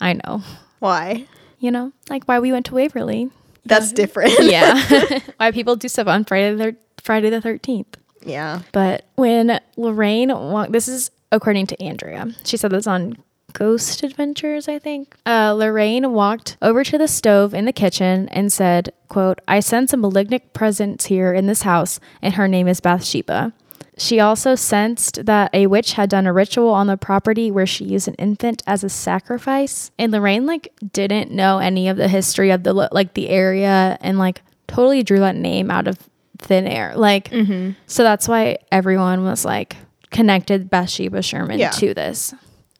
I 0.00 0.14
know. 0.14 0.42
Why? 0.78 1.26
You 1.58 1.70
know, 1.70 1.92
like 2.10 2.24
why 2.24 2.38
we 2.38 2.52
went 2.52 2.66
to 2.66 2.74
Waverly. 2.74 3.30
That's 3.66 3.92
different. 3.92 4.32
Yeah. 4.40 5.18
why 5.36 5.50
people 5.52 5.76
do 5.76 5.88
stuff 5.88 6.06
on 6.06 6.24
Friday 6.24 6.54
the 6.54 6.72
thir- 6.72 6.78
Friday 7.02 7.30
the 7.30 7.40
13th. 7.40 7.86
yeah. 8.24 8.62
But 8.72 9.06
when 9.16 9.60
Lorraine 9.76 10.28
walked, 10.30 10.72
this 10.72 10.88
is 10.88 11.10
according 11.32 11.66
to 11.68 11.82
Andrea. 11.82 12.32
She 12.44 12.56
said 12.56 12.70
this 12.70 12.86
on 12.86 13.16
Ghost 13.52 14.02
Adventures, 14.02 14.68
I 14.68 14.78
think. 14.78 15.16
Uh, 15.24 15.52
Lorraine 15.52 16.12
walked 16.12 16.56
over 16.60 16.84
to 16.84 16.98
the 16.98 17.08
stove 17.08 17.54
in 17.54 17.64
the 17.64 17.72
kitchen 17.72 18.28
and 18.28 18.52
said, 18.52 18.92
quote, 19.08 19.40
I 19.48 19.60
sense 19.60 19.92
a 19.92 19.96
malignant 19.96 20.52
presence 20.52 21.06
here 21.06 21.32
in 21.32 21.46
this 21.46 21.62
house, 21.62 21.98
and 22.20 22.34
her 22.34 22.48
name 22.48 22.68
is 22.68 22.80
Bathsheba. 22.80 23.52
She 23.98 24.20
also 24.20 24.54
sensed 24.54 25.24
that 25.24 25.50
a 25.54 25.66
witch 25.68 25.92
had 25.94 26.10
done 26.10 26.26
a 26.26 26.32
ritual 26.32 26.68
on 26.68 26.86
the 26.86 26.98
property 26.98 27.50
where 27.50 27.66
she 27.66 27.84
used 27.84 28.08
an 28.08 28.14
infant 28.14 28.62
as 28.66 28.84
a 28.84 28.90
sacrifice. 28.90 29.90
And 29.98 30.12
Lorraine 30.12 30.44
like 30.44 30.72
didn't 30.92 31.30
know 31.30 31.58
any 31.58 31.88
of 31.88 31.96
the 31.96 32.08
history 32.08 32.50
of 32.50 32.62
the 32.62 32.74
like 32.74 33.14
the 33.14 33.30
area 33.30 33.96
and 34.02 34.18
like 34.18 34.42
totally 34.66 35.02
drew 35.02 35.20
that 35.20 35.34
name 35.36 35.70
out 35.70 35.88
of 35.88 35.98
thin 36.38 36.66
air. 36.66 36.92
Like 36.94 37.30
mm-hmm. 37.30 37.70
so 37.86 38.02
that's 38.02 38.28
why 38.28 38.58
everyone 38.70 39.24
was 39.24 39.46
like 39.46 39.76
connected 40.10 40.68
Bathsheba 40.68 41.22
Sherman 41.22 41.58
Yeah. 41.58 41.70
to 41.70 41.94
this. 41.94 42.34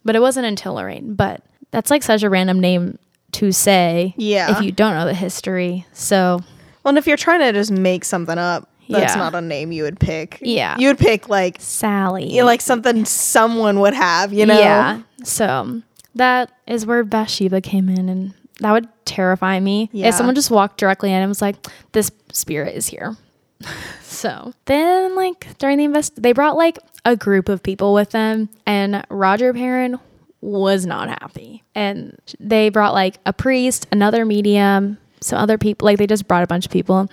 But 0.05 0.15
it 0.15 0.21
wasn't 0.21 0.45
until 0.45 0.75
Lorraine. 0.75 1.15
But 1.15 1.41
that's 1.71 1.89
like 1.89 2.03
such 2.03 2.21
a 2.21 2.29
random 2.29 2.59
name 2.59 2.99
to 3.33 3.51
say 3.51 4.13
Yeah. 4.17 4.55
if 4.55 4.63
you 4.63 4.71
don't 4.71 4.93
know 4.93 5.05
the 5.05 5.15
history. 5.15 5.85
So 5.93 6.41
Well, 6.83 6.89
and 6.89 6.97
if 6.99 7.07
you're 7.07 7.17
trying 7.17 7.39
to 7.39 7.51
just 7.53 7.71
make 7.71 8.05
something 8.05 8.37
up, 8.37 8.69
that's 8.89 9.15
Yeah. 9.15 9.19
not 9.21 9.35
a 9.35 9.41
name 9.41 9.71
you 9.71 9.83
would 9.83 9.99
pick. 9.99 10.39
Yeah. 10.41 10.75
You 10.77 10.87
would 10.89 10.97
pick 10.99 11.29
like 11.29 11.57
Sally. 11.59 12.31
you 12.31 12.41
know, 12.41 12.45
like 12.45 12.61
something 12.61 13.05
someone 13.05 13.79
would 13.79 13.93
have, 13.93 14.33
you 14.33 14.45
know? 14.45 14.57
Yeah. 14.59 15.01
So 15.23 15.81
that 16.15 16.51
is 16.65 16.85
where 16.85 17.03
Bathsheba 17.03 17.61
came 17.61 17.89
in, 17.89 18.09
and 18.09 18.33
that 18.59 18.71
would 18.71 18.87
terrify 19.05 19.59
me 19.59 19.89
Yeah. 19.93 20.07
if 20.09 20.15
someone 20.15 20.35
just 20.35 20.49
walked 20.51 20.77
directly 20.79 21.11
in 21.11 21.21
and 21.21 21.29
was 21.29 21.41
like, 21.41 21.55
"This 21.91 22.11
spirit 22.31 22.75
is 22.75 22.87
here." 22.87 23.15
so 24.01 24.53
then, 24.65 25.15
like 25.15 25.57
during 25.57 25.77
the 25.77 25.83
invest, 25.85 26.21
they 26.21 26.31
brought 26.31 26.55
like 26.55 26.79
a 27.05 27.15
group 27.15 27.49
of 27.49 27.63
people 27.63 27.93
with 27.93 28.11
them, 28.11 28.49
and 28.65 29.03
Roger 29.09 29.53
Perron 29.53 29.99
was 30.41 30.85
not 30.85 31.09
happy, 31.09 31.63
and 31.75 32.17
they 32.39 32.69
brought 32.69 32.93
like 32.93 33.17
a 33.25 33.33
priest, 33.33 33.87
another 33.91 34.25
medium, 34.25 34.97
some 35.21 35.39
other 35.39 35.57
people. 35.57 35.85
Like 35.85 35.97
they 35.97 36.07
just 36.07 36.27
brought 36.27 36.43
a 36.43 36.47
bunch 36.47 36.65
of 36.65 36.71
people, 36.71 37.09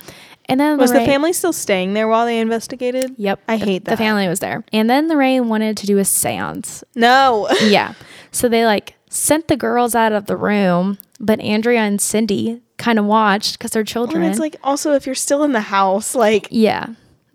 and 0.46 0.60
then 0.60 0.78
Was 0.78 0.92
the 0.92 1.00
family 1.00 1.32
still 1.32 1.52
staying 1.52 1.94
there 1.94 2.08
while 2.08 2.26
they 2.26 2.38
investigated? 2.38 3.14
Yep, 3.16 3.40
I 3.48 3.56
the- 3.56 3.64
hate 3.64 3.84
that. 3.84 3.92
The 3.92 3.96
family 3.96 4.28
was 4.28 4.40
there, 4.40 4.64
and 4.72 4.88
then 4.88 5.08
Lorraine 5.08 5.48
wanted 5.48 5.76
to 5.78 5.86
do 5.86 5.98
a 5.98 6.02
séance 6.02 6.82
No. 6.94 7.48
yeah. 7.62 7.94
So 8.30 8.48
they 8.48 8.64
like 8.66 8.96
sent 9.08 9.46
the 9.46 9.56
girls 9.56 9.94
out 9.94 10.10
of 10.12 10.26
the 10.26 10.36
room, 10.36 10.98
but 11.20 11.38
Andrea 11.38 11.82
and 11.82 12.00
Cindy 12.00 12.60
kind 12.78 12.98
of 12.98 13.04
watched 13.04 13.56
because 13.56 13.70
they're 13.70 13.84
children. 13.84 14.24
And 14.24 14.30
it's 14.32 14.40
like 14.40 14.56
also 14.64 14.94
if 14.94 15.06
you're 15.06 15.14
still 15.14 15.44
in 15.44 15.52
the 15.52 15.60
house, 15.60 16.16
like 16.16 16.48
yeah. 16.50 16.86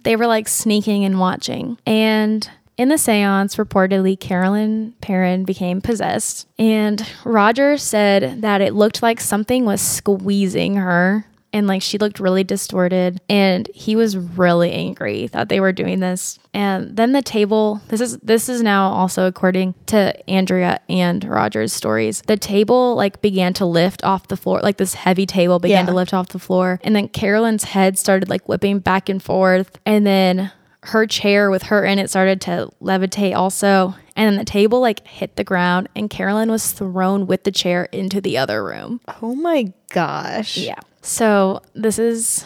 They 0.04 0.17
were 0.17 0.28
like 0.28 0.50
sneaking 0.50 1.06
and 1.06 1.19
watching. 1.22 1.78
And 1.86 2.50
in 2.78 2.89
the 2.89 2.98
seance, 2.98 3.56
reportedly, 3.58 4.19
Carolyn 4.19 4.93
Perron 5.02 5.43
became 5.45 5.82
possessed. 5.82 6.48
And 6.58 7.06
Roger 7.26 7.78
said 7.78 8.41
that 8.41 8.62
it 8.62 8.74
looked 8.74 9.02
like 9.02 9.19
something 9.19 9.65
was 9.65 9.82
squeezing 9.82 10.76
her. 10.76 11.26
And 11.52 11.68
like 11.68 11.82
she 11.82 11.98
looked 11.98 12.20
really 12.20 12.44
distorted 12.44 13.20
and 13.30 13.70
he 13.74 13.96
was 13.96 14.18
really 14.18 14.72
angry 14.72 15.28
that 15.28 15.50
they 15.50 15.60
were 15.60 15.72
doing 15.72 16.00
this. 16.00 16.38
And 16.54 16.96
then 16.96 17.12
the 17.12 17.22
table 17.22 17.82
this 17.90 18.02
is 18.02 18.18
this 18.20 18.50
is 18.50 18.62
now 18.62 18.90
also 18.90 19.26
according 19.28 19.74
to 19.88 20.30
andrea 20.30 20.80
and 20.90 21.24
roger's 21.24 21.74
stories. 21.74 22.22
The 22.28 22.38
table 22.38 22.96
like 22.96 23.22
began 23.22 23.54
to 23.54 23.66
lift 23.66 24.04
off 24.04 24.28
the 24.28 24.38
floor 24.38 24.60
like 24.62 24.78
this 24.78 24.94
heavy 24.94 25.26
table 25.26 25.60
began 25.60 25.86
Yeah. 25.86 25.90
to 25.92 25.96
lift 25.96 26.14
off 26.14 26.30
the 26.30 26.40
floor. 26.40 26.80
And 26.84 26.96
then 26.96 27.08
carolyn's 27.08 27.64
head 27.64 27.98
started 27.98 28.30
like 28.30 28.48
whipping 28.48 28.80
back 28.80 29.10
and 29.10 29.22
forth. 29.22 29.80
And 29.86 30.06
then 30.06 30.52
her 30.84 31.06
chair 31.06 31.50
with 31.52 31.64
her 31.64 31.84
in 31.84 32.00
it 32.00 32.10
started 32.10 32.40
to 32.42 32.70
levitate 32.82 33.36
also 33.36 33.96
and 34.20 34.28
then 34.28 34.36
the 34.38 34.46
table 34.46 34.80
like 34.82 35.08
hit 35.08 35.36
the 35.38 35.44
ground 35.44 35.88
and 35.96 36.10
carolyn 36.10 36.52
was 36.52 36.72
thrown 36.72 37.26
with 37.26 37.44
the 37.46 37.52
chair 37.52 37.86
into 37.92 38.20
the 38.22 38.38
other 38.38 38.64
room 38.64 39.00
Oh 39.22 39.34
my 39.34 39.74
gosh. 39.92 40.58
yeah. 40.58 40.80
So 41.02 41.62
this 41.74 41.98
is 41.98 42.46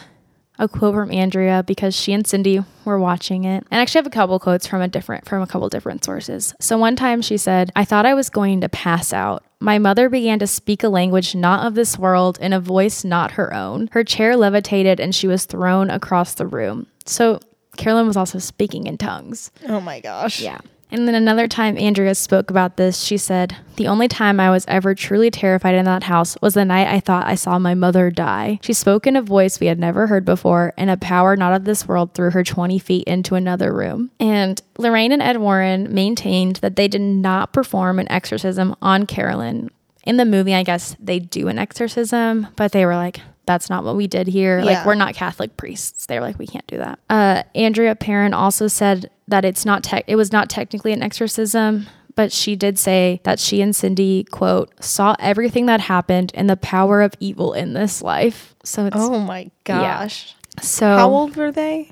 a 0.58 0.68
quote 0.68 0.94
from 0.94 1.10
Andrea 1.10 1.64
because 1.66 1.96
she 1.96 2.12
and 2.12 2.24
Cindy 2.24 2.60
were 2.84 2.98
watching 3.00 3.42
it. 3.44 3.64
And 3.70 3.80
I 3.80 3.82
actually 3.82 3.98
have 3.98 4.06
a 4.06 4.10
couple 4.10 4.38
quotes 4.38 4.66
from 4.68 4.80
a 4.80 4.86
different 4.86 5.26
from 5.28 5.42
a 5.42 5.46
couple 5.48 5.68
different 5.68 6.04
sources. 6.04 6.54
So 6.60 6.78
one 6.78 6.94
time 6.94 7.20
she 7.22 7.36
said, 7.36 7.72
"I 7.74 7.84
thought 7.84 8.06
I 8.06 8.14
was 8.14 8.30
going 8.30 8.60
to 8.60 8.68
pass 8.68 9.12
out. 9.12 9.42
My 9.58 9.78
mother 9.80 10.08
began 10.08 10.38
to 10.38 10.46
speak 10.46 10.84
a 10.84 10.88
language 10.88 11.34
not 11.34 11.66
of 11.66 11.74
this 11.74 11.98
world 11.98 12.38
in 12.40 12.52
a 12.52 12.60
voice 12.60 13.02
not 13.04 13.32
her 13.32 13.52
own. 13.52 13.88
Her 13.90 14.04
chair 14.04 14.36
levitated 14.36 15.00
and 15.00 15.12
she 15.12 15.26
was 15.26 15.44
thrown 15.44 15.90
across 15.90 16.34
the 16.34 16.46
room." 16.46 16.86
So 17.04 17.40
Carolyn 17.76 18.06
was 18.06 18.16
also 18.16 18.38
speaking 18.38 18.86
in 18.86 18.96
tongues. 18.96 19.50
Oh 19.68 19.80
my 19.80 19.98
gosh. 19.98 20.40
Yeah. 20.40 20.60
And 20.94 21.08
then 21.08 21.16
another 21.16 21.48
time 21.48 21.76
Andrea 21.76 22.14
spoke 22.14 22.50
about 22.50 22.76
this, 22.76 23.02
she 23.02 23.16
said, 23.16 23.56
The 23.74 23.88
only 23.88 24.06
time 24.06 24.38
I 24.38 24.48
was 24.50 24.64
ever 24.68 24.94
truly 24.94 25.28
terrified 25.28 25.74
in 25.74 25.84
that 25.86 26.04
house 26.04 26.36
was 26.40 26.54
the 26.54 26.64
night 26.64 26.86
I 26.86 27.00
thought 27.00 27.26
I 27.26 27.34
saw 27.34 27.58
my 27.58 27.74
mother 27.74 28.12
die. 28.12 28.60
She 28.62 28.74
spoke 28.74 29.04
in 29.04 29.16
a 29.16 29.20
voice 29.20 29.58
we 29.58 29.66
had 29.66 29.80
never 29.80 30.06
heard 30.06 30.24
before, 30.24 30.72
and 30.76 30.90
a 30.90 30.96
power 30.96 31.34
not 31.34 31.52
of 31.52 31.64
this 31.64 31.88
world 31.88 32.14
threw 32.14 32.30
her 32.30 32.44
20 32.44 32.78
feet 32.78 33.08
into 33.08 33.34
another 33.34 33.74
room. 33.74 34.12
And 34.20 34.62
Lorraine 34.78 35.10
and 35.10 35.20
Ed 35.20 35.38
Warren 35.38 35.92
maintained 35.92 36.56
that 36.56 36.76
they 36.76 36.86
did 36.86 37.00
not 37.00 37.52
perform 37.52 37.98
an 37.98 38.08
exorcism 38.08 38.76
on 38.80 39.06
Carolyn. 39.06 39.70
In 40.04 40.16
the 40.16 40.24
movie, 40.24 40.54
I 40.54 40.62
guess 40.62 40.94
they 41.00 41.18
do 41.18 41.48
an 41.48 41.58
exorcism, 41.58 42.46
but 42.54 42.70
they 42.70 42.86
were 42.86 42.94
like, 42.94 43.20
that's 43.46 43.70
not 43.70 43.84
what 43.84 43.96
we 43.96 44.06
did 44.06 44.26
here. 44.26 44.60
Like, 44.62 44.84
we're 44.86 44.94
not 44.94 45.14
Catholic 45.14 45.56
priests. 45.56 46.06
They're 46.06 46.20
like, 46.20 46.38
we 46.38 46.46
can't 46.46 46.66
do 46.66 46.78
that. 46.78 46.98
Uh, 47.10 47.42
Andrea 47.54 47.94
Perron 47.94 48.34
also 48.34 48.68
said 48.68 49.10
that 49.28 49.44
it's 49.44 49.64
not 49.64 49.82
tech. 49.84 50.04
It 50.06 50.16
was 50.16 50.32
not 50.32 50.48
technically 50.50 50.92
an 50.92 51.02
exorcism, 51.02 51.86
but 52.14 52.32
she 52.32 52.56
did 52.56 52.78
say 52.78 53.20
that 53.24 53.38
she 53.38 53.60
and 53.60 53.74
Cindy 53.74 54.24
quote 54.24 54.70
saw 54.82 55.14
everything 55.18 55.66
that 55.66 55.80
happened 55.80 56.32
and 56.34 56.48
the 56.48 56.56
power 56.56 57.02
of 57.02 57.14
evil 57.20 57.52
in 57.52 57.74
this 57.74 58.02
life. 58.02 58.54
So 58.64 58.86
it's 58.86 58.96
Oh 58.98 59.18
my 59.18 59.50
gosh. 59.64 60.34
so. 60.60 60.86
How 60.96 61.10
old 61.10 61.36
were 61.36 61.52
they? 61.52 61.90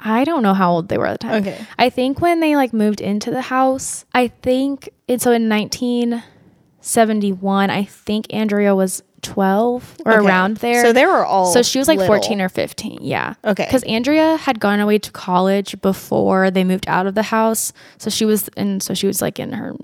I 0.00 0.22
don't 0.24 0.42
know 0.44 0.54
how 0.54 0.70
old 0.70 0.88
they 0.88 0.96
were 0.96 1.06
at 1.06 1.20
the 1.20 1.26
time. 1.26 1.42
Okay. 1.42 1.66
I 1.78 1.90
think 1.90 2.20
when 2.20 2.38
they 2.40 2.54
like 2.56 2.72
moved 2.72 3.00
into 3.00 3.30
the 3.32 3.42
house, 3.42 4.04
I 4.14 4.28
think 4.28 4.88
and 5.08 5.20
so 5.20 5.32
in 5.32 5.48
1971, 5.48 7.70
I 7.70 7.84
think 7.84 8.32
Andrea 8.32 8.74
was 8.74 9.02
12 9.22 9.96
or 10.06 10.12
Okay. 10.18 10.26
around 10.26 10.56
there. 10.58 10.82
So 10.82 10.92
they 10.92 11.06
were 11.06 11.24
all 11.24 11.52
So 11.52 11.62
she 11.62 11.78
was 11.78 11.88
like 11.88 11.98
little. 11.98 12.14
14 12.16 12.40
or 12.40 12.48
15. 12.48 12.98
Yeah. 13.02 13.34
Okay. 13.44 13.64
Because 13.64 13.82
Andrea 13.84 14.36
had 14.36 14.60
gone 14.60 14.80
away 14.80 14.98
to 14.98 15.10
college 15.10 15.80
before 15.80 16.50
they 16.50 16.64
moved 16.64 16.86
out 16.88 17.06
of 17.06 17.14
the 17.14 17.24
house. 17.24 17.72
So 17.98 18.10
she 18.10 18.24
was, 18.24 18.48
and 18.56 18.82
so 18.82 18.94
she 18.94 19.06
was 19.06 19.20
like 19.22 19.38
in 19.38 19.52
her 19.52 19.74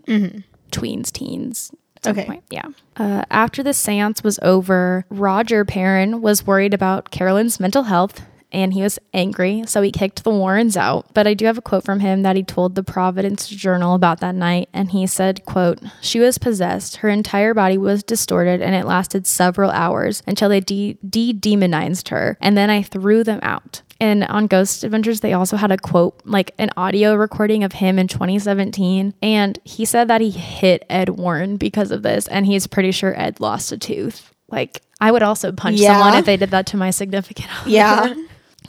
tweens, 0.70 1.10
teens. 1.12 1.70
Mm-hmm. 2.02 2.10
Okay. 2.18 2.26
Point. 2.26 2.44
Yeah. 2.50 2.66
Uh, 2.96 3.24
after 3.30 3.62
the 3.62 3.72
seance 3.72 4.22
was 4.22 4.38
over, 4.42 5.04
Roger 5.08 5.64
Perron 5.64 6.20
was 6.20 6.46
worried 6.46 6.74
about 6.74 7.10
Carolyn's 7.10 7.58
mental 7.58 7.84
health 7.84 8.20
and 8.54 8.72
he 8.72 8.80
was 8.82 8.98
angry, 9.12 9.64
so 9.66 9.82
he 9.82 9.90
kicked 9.90 10.24
the 10.24 10.30
Warrens 10.30 10.76
out. 10.76 11.12
But 11.12 11.26
I 11.26 11.34
do 11.34 11.44
have 11.46 11.58
a 11.58 11.62
quote 11.62 11.84
from 11.84 12.00
him 12.00 12.22
that 12.22 12.36
he 12.36 12.42
told 12.42 12.74
the 12.76 12.82
Providence 12.84 13.48
Journal 13.48 13.94
about 13.94 14.20
that 14.20 14.34
night, 14.34 14.68
and 14.72 14.90
he 14.92 15.06
said, 15.06 15.44
quote, 15.44 15.80
She 16.00 16.20
was 16.20 16.38
possessed. 16.38 16.96
Her 16.96 17.08
entire 17.08 17.52
body 17.52 17.76
was 17.76 18.02
distorted, 18.02 18.62
and 18.62 18.74
it 18.74 18.86
lasted 18.86 19.26
several 19.26 19.70
hours 19.70 20.22
until 20.26 20.48
they 20.48 20.60
de- 20.60 20.96
de-demonized 21.06 22.08
her, 22.08 22.38
and 22.40 22.56
then 22.56 22.70
I 22.70 22.82
threw 22.82 23.24
them 23.24 23.40
out. 23.42 23.82
And 24.00 24.24
on 24.24 24.46
Ghost 24.48 24.84
Adventures, 24.84 25.20
they 25.20 25.32
also 25.32 25.56
had 25.56 25.70
a 25.70 25.78
quote, 25.78 26.20
like 26.24 26.52
an 26.58 26.70
audio 26.76 27.14
recording 27.14 27.64
of 27.64 27.72
him 27.72 27.98
in 27.98 28.08
2017. 28.08 29.14
And 29.22 29.58
he 29.64 29.84
said 29.84 30.08
that 30.08 30.20
he 30.20 30.30
hit 30.30 30.84
Ed 30.90 31.10
Warren 31.10 31.56
because 31.56 31.90
of 31.90 32.02
this. 32.02 32.26
And 32.28 32.44
he's 32.44 32.66
pretty 32.66 32.90
sure 32.90 33.18
Ed 33.18 33.38
lost 33.40 33.70
a 33.72 33.78
tooth. 33.78 34.34
Like, 34.48 34.82
I 35.00 35.10
would 35.12 35.22
also 35.22 35.52
punch 35.52 35.78
Yeah. 35.78 35.92
someone 35.98 36.18
if 36.18 36.26
they 36.26 36.36
did 36.36 36.50
that 36.50 36.66
to 36.66 36.76
my 36.76 36.90
significant 36.90 37.48
other. 37.60 37.70
Yeah. 37.70 38.14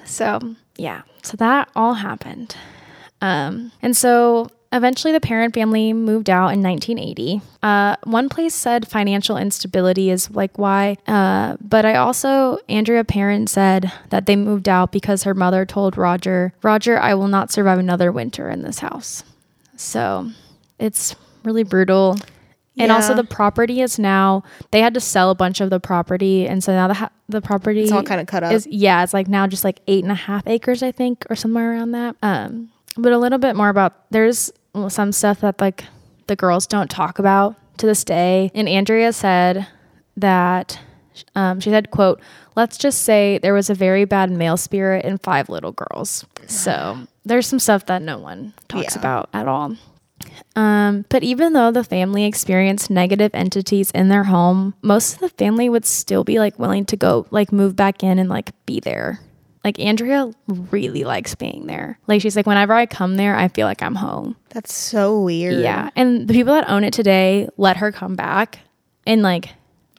So, 0.05 0.55
yeah. 0.77 1.01
So 1.23 1.37
that 1.37 1.69
all 1.75 1.95
happened. 1.95 2.55
Um, 3.21 3.71
and 3.81 3.95
so 3.95 4.49
eventually 4.71 5.13
the 5.13 5.19
Perron 5.19 5.51
family 5.51 5.93
moved 5.93 6.29
out 6.29 6.49
in 6.49 6.61
1980. 6.61 7.41
Uh, 7.63 7.95
one 8.03 8.29
place 8.29 8.53
said 8.53 8.87
financial 8.87 9.37
instability 9.37 10.09
is 10.09 10.29
like 10.31 10.57
why. 10.57 10.97
Uh, 11.07 11.57
but 11.61 11.85
I 11.85 11.95
also, 11.95 12.59
Andrea 12.69 13.03
Perron 13.03 13.47
said 13.47 13.91
that 14.09 14.25
they 14.25 14.35
moved 14.35 14.69
out 14.69 14.91
because 14.91 15.23
her 15.23 15.33
mother 15.33 15.65
told 15.65 15.97
Roger, 15.97 16.53
Roger, 16.61 16.99
I 16.99 17.13
will 17.13 17.27
not 17.27 17.51
survive 17.51 17.79
another 17.79 18.11
winter 18.11 18.49
in 18.49 18.61
this 18.61 18.79
house. 18.79 19.23
So 19.77 20.29
it's 20.77 21.15
really 21.43 21.63
brutal. 21.63 22.17
And 22.77 22.91
also, 22.91 23.13
the 23.15 23.23
property 23.23 23.81
is 23.81 23.97
now 23.97 24.43
they 24.71 24.81
had 24.81 24.93
to 24.95 24.99
sell 24.99 25.29
a 25.29 25.35
bunch 25.35 25.61
of 25.61 25.69
the 25.69 25.79
property, 25.79 26.45
and 26.47 26.63
so 26.63 26.73
now 26.73 26.87
the 26.89 26.93
ha- 26.95 27.09
the 27.29 27.41
property 27.41 27.83
It's 27.83 27.91
all 27.91 28.03
kinda 28.03 28.25
cut 28.25 28.43
up. 28.43 28.51
Is 28.51 28.67
yeah, 28.67 29.01
it's 29.03 29.13
like 29.13 29.27
now 29.27 29.47
just 29.47 29.63
like 29.63 29.79
eight 29.87 30.03
and 30.03 30.11
a 30.11 30.15
half 30.15 30.45
acres, 30.47 30.83
I 30.83 30.91
think, 30.91 31.25
or 31.29 31.35
somewhere 31.35 31.71
around 31.71 31.91
that. 31.91 32.15
Um, 32.21 32.69
but 32.97 33.11
a 33.13 33.17
little 33.17 33.39
bit 33.39 33.55
more 33.55 33.69
about 33.69 33.93
there's 34.11 34.51
some 34.89 35.11
stuff 35.11 35.39
that 35.41 35.61
like 35.61 35.85
the 36.27 36.35
girls 36.35 36.67
don't 36.67 36.89
talk 36.89 37.17
about 37.19 37.55
to 37.77 37.85
this 37.85 38.03
day. 38.03 38.51
And 38.53 38.67
Andrea 38.67 39.13
said 39.13 39.67
that 40.17 40.79
um, 41.35 41.59
she 41.61 41.69
said, 41.69 41.91
"quote 41.91 42.19
Let's 42.57 42.77
just 42.77 43.03
say 43.03 43.37
there 43.37 43.53
was 43.53 43.69
a 43.69 43.73
very 43.73 44.05
bad 44.05 44.31
male 44.31 44.57
spirit 44.57 45.05
in 45.05 45.17
five 45.17 45.47
little 45.49 45.71
girls." 45.71 46.25
So 46.47 46.97
there's 47.25 47.47
some 47.47 47.59
stuff 47.59 47.85
that 47.87 48.01
no 48.01 48.17
one 48.19 48.53
talks 48.67 48.95
Yeah. 48.95 48.99
about 48.99 49.29
at 49.33 49.47
all. 49.47 49.75
Um, 50.55 51.05
but 51.09 51.23
even 51.23 51.53
though 51.53 51.71
the 51.71 51.83
family 51.83 52.23
experienced 52.25 52.89
negative 52.89 53.31
entities 53.33 53.91
in 53.91 54.07
their 54.07 54.23
home, 54.23 54.73
most 54.81 55.15
of 55.15 55.19
the 55.19 55.29
family 55.29 55.67
would 55.69 55.85
still 55.85 56.23
be 56.23 56.39
like 56.39 56.57
willing 56.57 56.85
to 56.85 56.95
go, 56.95 57.27
like 57.31 57.51
move 57.51 57.75
back 57.75 58.03
in 58.03 58.19
and 58.19 58.29
like 58.29 58.51
be 58.65 58.79
there. 58.79 59.19
Like 59.63 59.79
Andrea 59.79 60.31
really 60.47 61.03
likes 61.03 61.35
being 61.35 61.65
there. 61.65 61.99
Like 62.07 62.21
she's 62.21 62.35
like, 62.35 62.45
whenever 62.45 62.73
I 62.73 62.85
come 62.85 63.15
there, 63.15 63.35
I 63.35 63.47
feel 63.49 63.67
like 63.67 63.81
I'm 63.81 63.95
home. 63.95 64.35
That's 64.49 64.73
so 64.73 65.19
weird. 65.21 65.61
Yeah. 65.61 65.89
And 65.95 66.27
the 66.27 66.33
people 66.33 66.53
that 66.53 66.69
own 66.69 66.83
it 66.83 66.93
today 66.93 67.49
let 67.57 67.77
her 67.77 67.91
come 67.91 68.15
back 68.15 68.59
and 69.05 69.21
like 69.21 69.49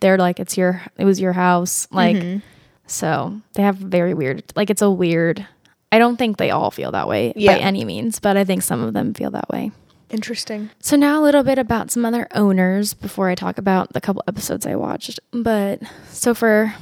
they're 0.00 0.18
like, 0.18 0.40
it's 0.40 0.56
your, 0.56 0.82
it 0.96 1.04
was 1.04 1.20
your 1.20 1.32
house. 1.32 1.88
Like, 1.90 2.40
so 2.86 3.40
they 3.54 3.62
have 3.62 3.76
very 3.76 4.14
weird, 4.14 4.44
like 4.54 4.70
it's 4.70 4.82
a 4.82 4.90
weird, 4.90 5.46
I 5.90 5.98
don't 5.98 6.16
think 6.16 6.36
they 6.36 6.50
all 6.50 6.70
feel 6.70 6.92
that 6.92 7.08
way 7.08 7.32
Yeah. 7.36 7.56
by 7.56 7.60
any 7.60 7.84
means, 7.84 8.20
but 8.20 8.36
I 8.36 8.44
think 8.44 8.62
some 8.62 8.82
of 8.82 8.94
them 8.94 9.12
feel 9.14 9.32
that 9.32 9.48
way. 9.50 9.72
Interesting. 10.10 10.70
So 10.80 10.96
now 10.96 11.20
a 11.20 11.24
little 11.24 11.42
bit 11.42 11.58
about 11.58 11.90
some 11.90 12.04
other 12.04 12.28
owners 12.34 12.94
before 12.94 13.28
I 13.28 13.34
talk 13.34 13.58
about 13.58 13.92
the 13.92 14.00
couple 14.00 14.22
episodes 14.28 14.66
I 14.66 14.76
watched. 14.76 15.18
But 15.32 15.82
so 16.10 16.34
for 16.34 16.74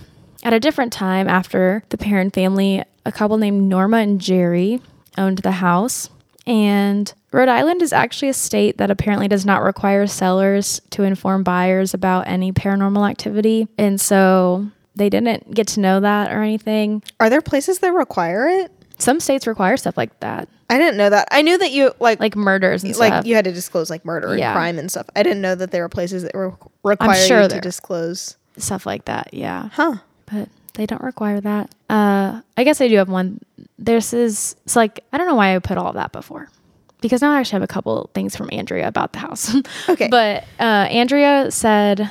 at 0.42 0.52
a 0.52 0.60
different 0.60 0.92
time 0.92 1.28
after 1.28 1.82
the 1.88 1.96
Perron 1.96 2.30
family, 2.30 2.82
a 3.06 3.12
couple 3.12 3.38
named 3.38 3.62
Norma 3.62 3.98
and 3.98 4.20
Jerry 4.20 4.80
owned 5.16 5.38
the 5.38 5.52
house. 5.52 6.10
And 6.46 7.12
Rhode 7.32 7.48
Island 7.48 7.80
is 7.80 7.92
actually 7.92 8.28
a 8.28 8.34
state 8.34 8.76
that 8.76 8.90
apparently 8.90 9.28
does 9.28 9.46
not 9.46 9.62
require 9.62 10.06
sellers 10.06 10.82
to 10.90 11.02
inform 11.02 11.42
buyers 11.42 11.94
about 11.94 12.28
any 12.28 12.52
paranormal 12.52 13.08
activity. 13.08 13.66
And 13.78 13.98
so 13.98 14.68
they 14.94 15.08
didn't 15.08 15.54
get 15.54 15.68
to 15.68 15.80
know 15.80 16.00
that 16.00 16.30
or 16.30 16.42
anything. 16.42 17.02
Are 17.18 17.30
there 17.30 17.40
places 17.40 17.78
that 17.78 17.92
require 17.94 18.46
it? 18.46 18.70
Some 18.98 19.18
states 19.20 19.46
require 19.46 19.76
stuff 19.76 19.96
like 19.96 20.18
that, 20.20 20.48
I 20.70 20.78
didn't 20.78 20.96
know 20.96 21.10
that. 21.10 21.28
I 21.30 21.42
knew 21.42 21.58
that 21.58 21.72
you 21.72 21.92
like 22.00 22.20
like 22.20 22.36
murders 22.36 22.84
and 22.84 22.96
like 22.96 23.12
stuff. 23.12 23.26
you 23.26 23.34
had 23.34 23.44
to 23.44 23.52
disclose 23.52 23.90
like 23.90 24.04
murder 24.04 24.28
and 24.30 24.38
Yeah. 24.38 24.52
crime 24.52 24.78
and 24.78 24.90
stuff. 24.90 25.06
I 25.16 25.22
didn't 25.22 25.42
know 25.42 25.54
that 25.54 25.70
there 25.72 25.82
were 25.82 25.88
places 25.88 26.22
that 26.22 26.34
were 26.34 26.54
require 26.84 27.14
sure 27.16 27.42
you 27.42 27.48
to 27.48 27.54
there- 27.54 27.60
disclose. 27.60 28.36
stuff 28.56 28.86
like 28.86 29.04
that. 29.06 29.30
Yeah. 29.34 29.68
Huh. 29.72 29.96
but 30.26 30.48
they 30.74 30.86
don't 30.86 31.02
require 31.02 31.40
that. 31.40 31.70
Uh, 31.90 32.40
I 32.56 32.64
guess 32.64 32.80
I 32.80 32.88
do 32.88 32.96
have 32.96 33.08
one. 33.08 33.40
This 33.78 34.12
is 34.12 34.56
it's 34.64 34.74
like 34.76 35.00
I 35.12 35.18
don't 35.18 35.26
know 35.26 35.34
why 35.34 35.54
I 35.54 35.58
put 35.58 35.76
all 35.76 35.88
of 35.88 35.94
that 35.94 36.12
before, 36.12 36.48
because 37.00 37.20
now 37.20 37.32
I 37.32 37.40
actually 37.40 37.56
have 37.56 37.62
a 37.62 37.66
couple 37.68 38.10
things 38.14 38.34
from 38.36 38.48
Andrea 38.52 38.88
about 38.88 39.12
the 39.12 39.18
house. 39.18 39.54
Okay. 39.88 40.08
but 40.08 40.44
uh, 40.58 40.62
Andrea 40.90 41.50
said 41.50 42.10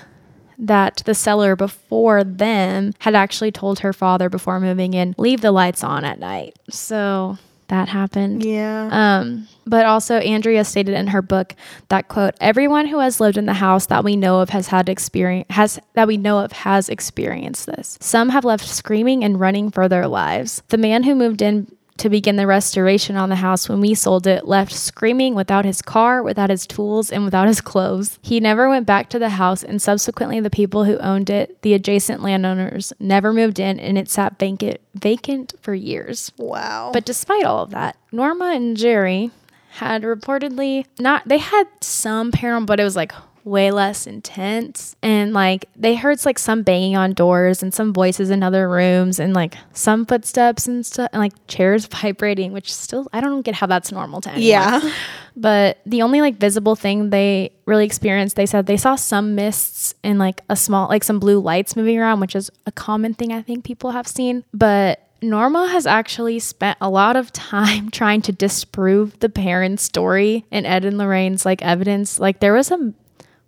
that 0.63 1.03
the 1.05 1.13
seller 1.13 1.55
before 1.55 2.23
them 2.23 2.93
had 2.99 3.15
actually 3.15 3.51
told 3.51 3.79
her 3.79 3.93
father 3.93 4.29
before 4.29 4.59
moving 4.59 4.93
in, 4.93 5.13
leave 5.17 5.41
the 5.41 5.51
lights 5.51 5.83
on 5.83 6.05
at 6.05 6.19
night. 6.19 6.57
So 6.69 7.37
that 7.67 7.89
happened. 7.89 8.45
Yeah. 8.45 8.89
Um, 8.91 9.47
but 9.65 9.85
also 9.85 10.17
Andrea 10.17 10.63
stated 10.63 10.95
in 10.95 11.07
her 11.07 11.21
book 11.21 11.55
that 11.89 12.07
quote, 12.07 12.35
everyone 12.39 12.87
who 12.87 12.99
has 12.99 13.19
lived 13.19 13.37
in 13.37 13.45
the 13.45 13.53
house 13.53 13.87
that 13.87 14.03
we 14.03 14.15
know 14.15 14.39
of 14.41 14.49
has 14.49 14.67
had 14.67 14.89
experience 14.89 15.47
has 15.49 15.79
that 15.93 16.07
we 16.07 16.17
know 16.17 16.39
of 16.39 16.51
has 16.51 16.89
experienced 16.89 17.65
this. 17.65 17.97
Some 18.01 18.29
have 18.29 18.45
left 18.45 18.67
screaming 18.67 19.23
and 19.23 19.39
running 19.39 19.71
for 19.71 19.89
their 19.89 20.07
lives. 20.07 20.63
The 20.69 20.77
man 20.77 21.03
who 21.03 21.15
moved 21.15 21.41
in 21.41 21.73
to 21.97 22.09
begin 22.09 22.35
the 22.35 22.47
restoration 22.47 23.15
on 23.15 23.29
the 23.29 23.35
house 23.35 23.69
when 23.69 23.79
we 23.79 23.93
sold 23.93 24.27
it 24.27 24.47
left 24.47 24.71
screaming 24.73 25.35
without 25.35 25.65
his 25.65 25.81
car, 25.81 26.23
without 26.23 26.49
his 26.49 26.65
tools, 26.65 27.11
and 27.11 27.23
without 27.23 27.47
his 27.47 27.61
clothes. 27.61 28.19
He 28.21 28.39
never 28.39 28.69
went 28.69 28.85
back 28.85 29.09
to 29.09 29.19
the 29.19 29.29
house, 29.29 29.63
and 29.63 29.81
subsequently, 29.81 30.39
the 30.39 30.49
people 30.49 30.85
who 30.85 30.97
owned 30.97 31.29
it, 31.29 31.61
the 31.61 31.73
adjacent 31.73 32.21
landowners, 32.21 32.93
never 32.99 33.33
moved 33.33 33.59
in, 33.59 33.79
and 33.79 33.97
it 33.97 34.09
sat 34.09 34.39
vacant, 34.39 34.79
vacant 34.95 35.53
for 35.61 35.73
years. 35.73 36.31
wow. 36.37 36.91
But 36.93 37.05
despite 37.05 37.45
all 37.45 37.63
of 37.63 37.71
that, 37.71 37.97
Norma 38.11 38.53
and 38.55 38.75
Jerry 38.77 39.31
had 39.71 40.03
reportedly 40.03 40.85
not, 40.99 41.27
they 41.27 41.39
had 41.39 41.65
some 41.81 42.31
paranormal, 42.31 42.67
but 42.67 42.79
it 42.79 42.83
was 42.83 42.95
like 42.95 43.11
way 43.43 43.71
less 43.71 44.07
intense. 44.07 44.95
And 45.01 45.33
like 45.33 45.65
they 45.75 45.95
heard 45.95 46.23
like 46.25 46.39
some 46.39 46.63
banging 46.63 46.95
on 46.95 47.13
doors 47.13 47.61
and 47.61 47.73
some 47.73 47.93
voices 47.93 48.29
in 48.29 48.43
other 48.43 48.69
rooms 48.69 49.19
and 49.19 49.33
like 49.33 49.55
some 49.73 50.05
footsteps 50.05 50.67
and 50.67 50.85
stuff 50.85 51.09
and 51.13 51.21
like 51.21 51.33
chairs 51.47 51.85
vibrating, 52.01 52.53
which 52.53 52.73
still, 52.73 53.07
I 53.13 53.21
don't 53.21 53.41
get 53.41 53.55
how 53.55 53.67
that's 53.67 53.91
normal 53.91 54.21
to 54.21 54.29
anyone. 54.29 54.47
yeah. 54.47 54.93
But 55.35 55.79
the 55.85 56.01
only 56.03 56.21
like 56.21 56.35
visible 56.35 56.75
thing 56.75 57.09
they 57.09 57.51
really 57.65 57.85
experienced, 57.85 58.35
they 58.35 58.45
said 58.45 58.67
they 58.67 58.77
saw 58.77 58.95
some 58.95 59.35
mists 59.35 59.95
and 60.03 60.19
like 60.19 60.41
a 60.49 60.55
small, 60.55 60.87
like 60.87 61.03
some 61.03 61.19
blue 61.19 61.39
lights 61.39 61.75
moving 61.75 61.97
around, 61.97 62.19
which 62.19 62.35
is 62.35 62.51
a 62.65 62.71
common 62.71 63.13
thing 63.13 63.31
I 63.31 63.41
think 63.41 63.63
people 63.63 63.91
have 63.91 64.07
seen. 64.07 64.43
But 64.53 64.99
Norma 65.23 65.69
has 65.69 65.87
actually 65.87 66.39
spent 66.39 66.77
a 66.81 66.89
lot 66.89 67.15
of 67.15 67.31
time 67.31 67.89
trying 67.91 68.21
to 68.23 68.31
disprove 68.31 69.17
the 69.19 69.29
Perrons' 69.29 69.79
story 69.79 70.45
and 70.51 70.67
Ed 70.67 70.85
and 70.85 70.97
Lorraine's 70.97 71.45
like 71.45 71.61
evidence. 71.61 72.19
Like 72.19 72.39
there 72.39 72.53
was 72.53 72.69
a 72.71 72.93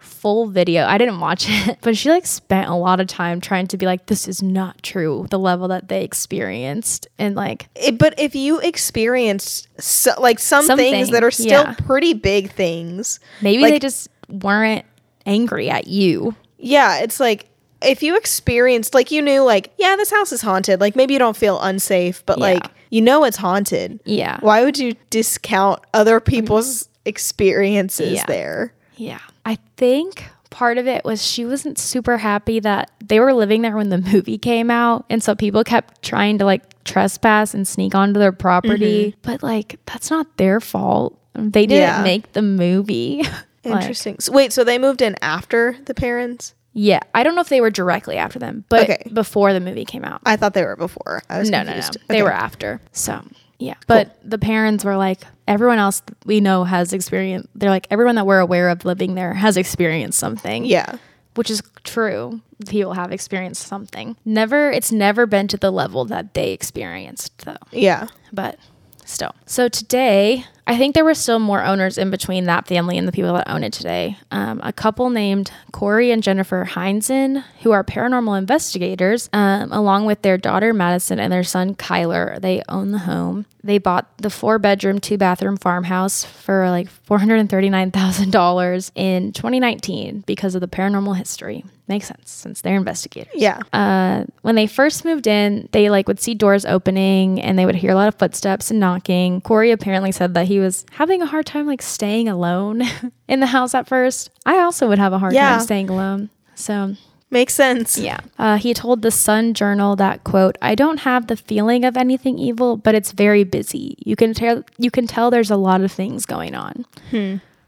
full 0.06 0.47
video. 0.47 0.86
I 0.86 0.97
didn't 0.97 1.20
watch 1.20 1.45
it, 1.49 1.80
but 1.82 1.97
she 1.97 2.10
like 2.10 2.26
spent 2.26 2.70
a 2.70 2.76
lot 2.76 2.99
of 2.99 3.08
time 3.08 3.41
trying 3.41 3.68
to 3.68 3.78
be 3.78 3.86
like, 3.86 4.06
this 4.06 4.28
is 4.28 4.41
not 4.41 4.82
true, 4.84 5.28
the 5.30 5.39
level 5.39 5.68
that 5.70 5.88
they 5.89 6.03
experienced. 6.03 7.08
And 7.18 7.36
like, 7.36 7.68
It- 7.76 7.97
but 7.97 8.14
if 8.20 8.36
you 8.36 8.60
experienced 8.60 9.68
so, 9.82 10.12
like 10.20 10.39
some, 10.39 10.64
Some 10.66 10.78
things 10.78 11.08
thing, 11.08 11.14
that 11.14 11.24
are 11.24 11.32
still 11.32 11.64
yeah. 11.64 11.74
pretty 11.86 12.14
big 12.14 12.51
things, 12.51 13.20
maybe 13.41 13.64
Like- 13.64 13.74
they 13.74 13.80
just 13.80 14.08
weren't 14.30 14.86
angry 15.26 15.70
at 15.70 15.88
you. 15.88 16.36
yeah, 16.58 16.99
it's 16.99 17.20
like 17.20 17.49
if 17.82 18.01
you 18.01 18.16
experienced 18.18 18.93
like 18.95 19.12
you 19.12 19.22
knew 19.22 19.41
like 19.41 19.72
yeah 19.78 19.95
this 19.97 20.10
house 20.10 20.32
is 20.32 20.41
haunted 20.41 20.80
like 20.80 20.95
maybe 20.95 21.14
you 21.14 21.20
don't 21.20 21.36
feel 21.36 21.60
unsafe 21.62 22.26
but 22.26 22.38
Yeah. 22.39 22.43
like 22.45 22.72
you 22.89 23.01
know 23.01 23.26
it's 23.26 23.38
haunted 23.38 23.99
Yeah. 24.06 24.38
why 24.39 24.64
would 24.64 24.78
you 24.80 24.95
discount 25.10 25.82
other 25.93 26.20
people's 26.20 26.88
experiences 27.06 28.14
Yeah. 28.14 28.26
there 28.28 28.74
Yeah. 28.95 29.20
I 29.46 29.58
think 29.78 30.26
part 30.50 30.78
of 30.78 30.88
it 30.88 31.04
was 31.06 31.24
she 31.26 31.46
wasn't 31.46 31.78
super 31.78 32.18
happy 32.18 32.60
that 32.62 32.89
they 33.04 33.20
were 33.20 33.34
living 33.34 33.62
there 33.62 33.76
when 33.76 33.89
the 33.89 33.98
movie 33.98 34.38
came 34.38 34.72
out. 34.72 35.06
And 35.10 35.22
so 35.22 35.36
people 35.36 35.64
kept 35.64 36.02
trying 36.02 36.38
to 36.39 36.46
like 36.46 36.84
trespass 36.86 37.54
and 37.54 37.68
sneak 37.68 37.93
onto 37.93 38.20
their 38.20 38.32
property. 38.32 39.12
Mm-hmm. 39.12 39.20
But 39.22 39.43
like, 39.43 39.80
that's 39.86 40.10
not 40.10 40.38
their 40.38 40.60
fault. 40.60 41.20
They 41.34 41.66
didn't 41.66 41.82
Yeah. 41.82 42.04
make 42.04 42.34
the 42.34 42.41
movie. 42.41 43.24
Like, 43.68 43.82
interesting 43.82 44.18
so, 44.20 44.32
wait 44.32 44.54
so 44.54 44.64
they 44.64 44.78
moved 44.78 45.02
in 45.02 45.16
after 45.24 45.76
the 45.86 45.96
Perrons 45.96 46.54
yeah. 46.74 47.00
I 47.16 47.24
don't 47.24 47.34
know 47.34 47.41
if 47.41 47.50
they 47.50 47.62
were 47.62 47.72
directly 47.72 48.16
after 48.16 48.38
them, 48.38 48.64
but 48.70 48.84
Okay. 48.88 49.10
before 49.12 49.54
the 49.54 49.60
movie 49.60 49.86
came 49.86 50.06
out. 50.06 50.22
i 50.24 50.36
thought 50.36 50.54
they 50.54 50.64
were 50.64 50.76
before 50.76 51.24
i 51.32 51.39
was 51.39 51.50
No, 51.50 51.64
no, 51.64 51.72
no. 51.72 51.72
confused. 51.82 51.98
They 52.08 52.22
were 52.22 52.32
after. 52.32 52.80
So, 52.91 53.24
yeah. 53.60 53.76
But 53.88 54.18
the 54.24 54.38
Perrons 54.38 54.84
were 54.84 54.97
like, 54.97 55.22
everyone 55.47 55.78
else 55.80 56.01
we 56.26 56.41
know 56.41 56.64
has 56.64 56.93
experienced, 56.93 57.49
they're 57.56 57.70
like, 57.70 57.88
everyone 57.89 58.16
that 58.16 58.26
we're 58.26 58.39
aware 58.39 58.70
of 58.70 58.86
living 58.86 59.16
there 59.16 59.34
has 59.34 59.58
experienced 59.58 60.20
something. 60.20 60.66
yeah 60.66 60.97
which 61.36 61.49
is 61.49 61.62
true. 61.84 62.41
People 62.68 62.93
have 62.93 63.12
experienced 63.12 63.68
something. 63.68 64.16
Never, 64.24 64.72
it's 64.72 64.91
never 64.91 65.26
been 65.26 65.47
to 65.49 65.58
the 65.58 65.70
level 65.72 66.06
that 66.06 66.34
they 66.34 66.51
experienced, 66.53 67.39
though. 67.39 67.58
yeah 67.72 68.08
But 68.32 68.58
still. 69.06 69.36
So 69.45 69.68
today, 69.68 70.45
I 70.68 70.78
think 70.78 70.95
there 70.95 71.05
were 71.05 71.13
still 71.13 71.38
more 71.39 71.63
owners 71.63 71.97
in 71.97 72.09
between 72.09 72.45
that 72.45 72.68
family 72.68 72.97
and 72.97 73.07
the 73.07 73.11
people 73.11 73.34
that 73.34 73.49
own 73.49 73.63
it 73.63 73.72
today. 73.72 74.18
Um, 74.32 74.59
a 74.63 74.74
couple 74.74 75.09
named 75.11 75.51
Corey 75.72 76.11
and 76.11 76.24
Jennifer 76.24 76.66
Heinzen, 76.66 77.43
who 77.61 77.72
are 77.72 77.84
paranormal 77.84 78.38
investigators, 78.38 79.30
um, 79.32 79.72
along 79.72 80.05
with 80.05 80.24
their 80.24 80.38
daughter 80.38 80.74
Madison 80.74 81.20
and 81.20 81.32
their 81.32 81.43
son 81.43 81.76
Kyler. 81.76 82.41
They 82.41 82.63
own 82.68 82.91
the 82.91 82.99
home. 82.99 83.45
They 83.63 83.78
bought 83.80 84.18
the 84.20 84.30
four 84.30 84.59
bedroom, 84.59 84.99
two 84.99 85.18
bathroom 85.18 85.57
farmhouse 85.57 86.24
for 86.24 86.70
like 86.70 86.88
$439,000 87.07 88.91
in 88.95 89.32
2019 89.34 90.24
because 90.28 90.55
of 90.55 90.61
the 90.61 90.68
paranormal 90.68 91.18
history. 91.18 91.66
Makes 91.88 92.07
sense 92.07 92.32
since 92.32 92.61
they're 92.61 92.78
investigators 92.78 93.34
yeah 93.36 93.59
uh, 93.72 94.26
when 94.41 94.55
they 94.55 94.66
first 94.66 95.05
moved 95.05 95.28
in, 95.28 95.70
they 95.72 95.91
like 95.91 96.07
would 96.07 96.20
see 96.20 96.34
doors 96.34 96.66
opening 96.66 97.39
and 97.39 97.59
they 97.59 97.66
would 97.68 97.76
hear 97.76 97.91
a 97.91 97.95
lot 97.95 98.07
of 98.07 98.16
footsteps 98.16 98.72
and 98.72 98.80
knocking. 98.80 99.39
Corey 99.41 99.70
apparently 99.70 100.11
said 100.11 100.34
that 100.34 100.47
he 100.56 100.60
was 100.62 100.86
having 100.91 101.22
a 101.22 101.26
hard 101.26 101.45
time 101.45 101.68
like 101.68 101.82
staying 101.82 102.30
alone 102.30 102.82
in 103.28 103.41
the 103.41 103.47
house 103.47 103.76
at 103.76 103.88
first. 103.88 104.30
I 104.45 104.60
also 104.60 104.88
would 104.88 104.99
have 104.99 105.12
a 105.14 105.20
hard 105.20 105.34
Yeah. 105.34 105.49
time 105.49 105.60
staying 105.60 105.89
alone. 105.89 106.30
So 106.56 106.95
makes 107.30 107.53
sense 107.53 107.97
yeah, 107.97 108.20
uh, 108.39 108.58
he 108.58 108.74
told 108.74 109.01
the 109.01 109.12
Sun 109.12 109.53
Journal 109.56 109.95
that 109.97 110.24
quote: 110.24 110.56
"I 110.62 110.74
don't 110.76 110.99
have 110.99 111.28
the 111.28 111.36
feeling 111.36 111.84
of 111.84 111.97
anything 111.97 112.39
evil, 112.39 112.78
but 112.78 112.95
it's 112.95 113.12
very 113.12 113.43
busy. 113.43 113.95
You 114.06 114.16
can 114.16 114.34
tell 114.34 114.64
you 114.78 114.89
can 114.91 115.06
tell 115.08 115.30
there's 115.30 115.51
a 115.51 115.58
lot 115.58 115.82
of 115.82 115.91
things 115.91 116.26
going 116.26 116.56
on." 116.56 116.86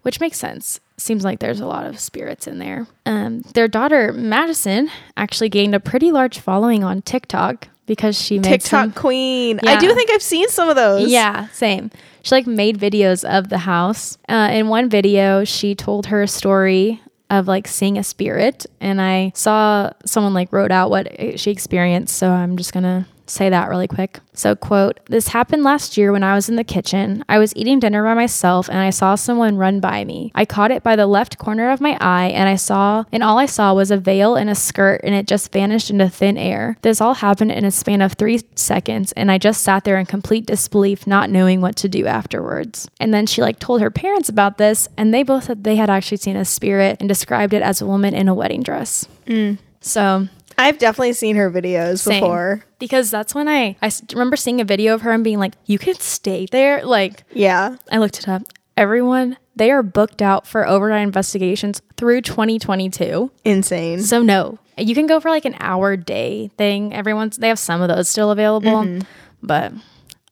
which 0.04 0.22
makes 0.22 0.38
sense. 0.38 0.80
Seems 0.96 1.26
like 1.26 1.40
there's 1.40 1.60
a 1.60 1.66
lot 1.68 1.86
of 1.86 2.00
spirits 2.00 2.48
in 2.48 2.60
there. 2.60 2.88
Um, 3.06 3.42
their 3.54 3.68
daughter 3.68 4.14
Madison 4.14 4.90
actually 5.18 5.50
gained 5.50 5.76
a 5.76 5.82
pretty 5.82 6.12
large 6.14 6.40
following 6.40 6.82
on 6.84 7.02
TikTok 7.02 7.68
because 7.88 8.16
she 8.22 8.38
made 8.38 8.44
tiktok 8.62 8.70
some. 8.70 8.92
queen 8.92 9.60
i 9.66 9.80
do 9.80 9.92
think 9.96 10.12
i've 10.12 10.22
seen 10.22 10.48
some 10.50 10.70
of 10.70 10.76
those 10.76 11.10
Yeah, 11.12 11.48
same. 11.48 11.90
She 12.22 12.36
like 12.36 12.46
made 12.46 12.78
videos 12.78 13.24
of 13.24 13.48
the 13.48 13.60
house. 13.60 14.18
Uh, 14.28 14.50
in 14.52 14.68
one 14.68 14.90
video, 14.90 15.46
she 15.46 15.74
told 15.76 16.08
her 16.08 16.28
story 16.28 17.02
of 17.30 17.48
like 17.48 17.68
seeing 17.68 17.98
a 17.98 18.04
spirit, 18.04 18.66
and 18.82 19.02
I 19.02 19.32
saw 19.34 19.92
someone 20.06 20.34
like 20.34 20.52
wrote 20.52 20.72
out 20.72 20.90
what 20.90 21.40
she 21.40 21.52
experienced. 21.52 22.18
So 22.18 22.30
I'm 22.30 22.58
just 22.58 22.74
gonna 22.74 23.08
say 23.30 23.50
that 23.50 23.70
really 23.70 23.88
quick. 23.88 24.20
So, 24.34 24.56
quote, 24.56 25.00
this 25.08 25.30
happened 25.30 25.64
last 25.64 25.98
year 25.98 26.12
when 26.12 26.24
I 26.24 26.36
was 26.36 26.50
in 26.50 26.56
the 26.56 26.64
kitchen. 26.64 27.24
I 27.28 27.40
was 27.40 27.56
eating 27.56 27.80
dinner 27.80 28.04
by 28.04 28.14
myself 28.14 28.70
and 28.70 28.78
I 28.78 28.90
saw 28.92 29.16
someone 29.16 29.58
run 29.58 29.80
by 29.80 30.06
me. 30.06 30.32
I 30.36 30.46
caught 30.46 30.72
it 30.72 30.84
by 30.84 30.96
the 30.96 31.08
left 31.08 31.38
corner 31.38 31.70
of 31.72 31.82
my 31.82 31.98
eye 32.00 32.28
and 32.28 32.48
I 32.48 32.56
saw, 32.56 33.06
and 33.12 33.24
all 33.24 33.38
I 33.38 33.46
saw 33.46 33.74
was 33.74 33.92
a 33.92 33.98
veil 33.98 34.36
and 34.36 34.50
a 34.50 34.56
skirt 34.56 35.02
and 35.04 35.16
it 35.16 35.28
just 35.28 35.52
vanished 35.52 35.90
into 35.90 36.10
thin 36.10 36.38
air. 36.38 36.78
This 36.82 37.02
all 37.02 37.16
happened 37.16 37.52
in 37.52 37.66
a 37.66 37.72
span 37.72 38.02
of 38.02 38.14
three 38.14 38.42
seconds 38.56 39.12
and 39.14 39.32
I 39.32 39.38
just 39.38 39.62
sat 39.62 39.84
there 39.84 39.98
in 39.98 40.06
complete 40.06 40.46
disbelief, 40.46 41.08
not 41.08 41.30
knowing 41.30 41.62
what 41.62 41.76
to 41.78 41.90
do 41.90 42.06
afterwards. 42.06 42.90
And 43.00 43.14
then 43.14 43.26
she 43.26 43.42
like 43.42 43.60
told 43.60 43.82
her 43.82 43.92
parents 43.92 44.30
about 44.30 44.58
this 44.58 44.88
and 44.98 45.14
they 45.14 45.24
both 45.24 45.46
said 45.46 45.64
they 45.64 45.76
had 45.76 45.90
actually 45.90 46.18
seen 46.18 46.36
a 46.36 46.46
spirit 46.46 46.98
and 47.00 47.10
described 47.10 47.54
it 47.54 47.62
as 47.62 47.82
a 47.82 47.86
woman 47.86 48.14
in 48.14 48.28
a 48.28 48.36
wedding 48.36 48.64
dress. 48.64 49.08
Mm. 49.26 49.58
So 49.82 50.28
i've 50.58 50.78
definitely 50.78 51.14
seen 51.14 51.36
her 51.36 51.50
videos 51.52 52.00
same. 52.00 52.22
before 52.22 52.64
because 52.80 53.10
that's 53.12 53.34
when 53.34 53.48
I 53.48 53.76
I 53.82 53.92
remember 54.14 54.36
seeing 54.36 54.62
a 54.62 54.66
video 54.66 54.94
of 54.94 55.02
her 55.02 55.12
and 55.12 55.24
being 55.24 55.40
like, 55.40 55.54
"You 55.66 55.80
can 55.80 55.96
stay 55.96 56.48
there." 56.52 56.86
Like 56.86 57.24
yeah 57.34 57.78
I 57.92 57.98
looked 57.98 58.20
it 58.20 58.28
up. 58.28 58.44
Everyone 58.76 59.38
they 59.56 59.72
are 59.72 59.82
booked 59.82 60.22
out 60.22 60.46
for 60.46 60.68
overnight 60.68 61.02
investigations 61.02 61.82
through 61.96 62.22
2022. 62.22 63.32
insane 63.44 64.02
So 64.02 64.22
no, 64.22 64.60
you 64.78 64.94
can 64.94 65.08
go 65.08 65.20
for 65.20 65.30
like 65.30 65.46
an 65.46 65.56
hour 65.60 65.98
day 65.98 66.52
thing. 66.58 66.94
Everyone's 66.94 67.38
they 67.38 67.48
have 67.48 67.60
some 67.60 67.82
of 67.82 67.88
those 67.88 68.08
still 68.08 68.32
available, 68.32 68.72
mm-hmm. 68.72 69.02
but 69.42 69.74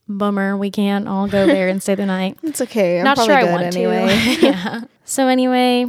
bummer 0.08 0.56
we 0.56 0.70
can't 0.70 1.08
all 1.08 1.28
go 1.28 1.48
there 1.48 1.68
and 1.68 1.82
stay 1.82 1.96
the 1.96 2.06
night. 2.06 2.38
it's 2.44 2.62
okay 2.62 3.00
i'm 3.00 3.06
Not 3.06 3.18
sure 3.18 3.34
I 3.34 3.52
want 3.52 3.64
anyway 3.64 4.08
to. 4.36 4.42
yeah. 4.46 4.82
So 5.04 5.28
anyway, 5.28 5.88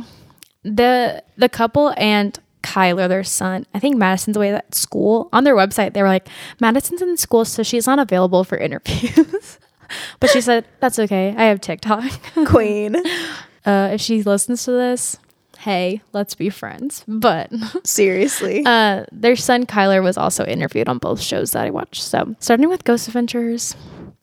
the 0.62 1.22
the 1.37 1.49
couple 1.49 1.93
and 1.97 2.39
Kyler, 2.66 3.08
their 3.08 3.24
son, 3.24 3.64
I 3.72 3.78
think 3.78 3.96
Madison's 3.96 4.36
away 4.36 4.52
at 4.52 4.74
school. 4.74 5.28
On 5.32 5.44
their 5.44 5.54
website, 5.54 5.92
they 5.92 6.02
were 6.02 6.08
like, 6.08 6.28
Madison's 6.60 7.00
in 7.00 7.16
school, 7.16 7.44
so 7.44 7.62
she's 7.62 7.86
not 7.86 7.98
available 7.98 8.42
for 8.42 8.58
interviews. 8.58 9.58
but 10.20 10.30
she 10.30 10.40
said, 10.40 10.66
That's 10.80 10.98
okay. 10.98 11.34
I 11.36 11.44
have 11.44 11.60
TikTok. 11.60 12.10
queen 12.46 12.96
uh, 13.66 13.90
if 13.92 14.00
she 14.00 14.22
listens 14.22 14.64
to 14.64 14.70
this, 14.70 15.18
hey, 15.58 16.00
let's 16.12 16.34
be 16.34 16.48
friends. 16.48 17.04
But 17.06 17.52
seriously 17.84 18.62
uh, 18.64 19.04
their 19.12 19.36
son 19.36 19.66
Kyler 19.66 20.02
was 20.02 20.16
also 20.16 20.44
interviewed 20.44 20.88
on 20.88 20.98
both 20.98 21.20
shows 21.20 21.52
that 21.52 21.66
I 21.66 21.70
watched. 21.70 22.02
So 22.02 22.34
starting 22.38 22.68
with 22.68 22.84
Ghost 22.84 23.08
Adventures. 23.08 23.76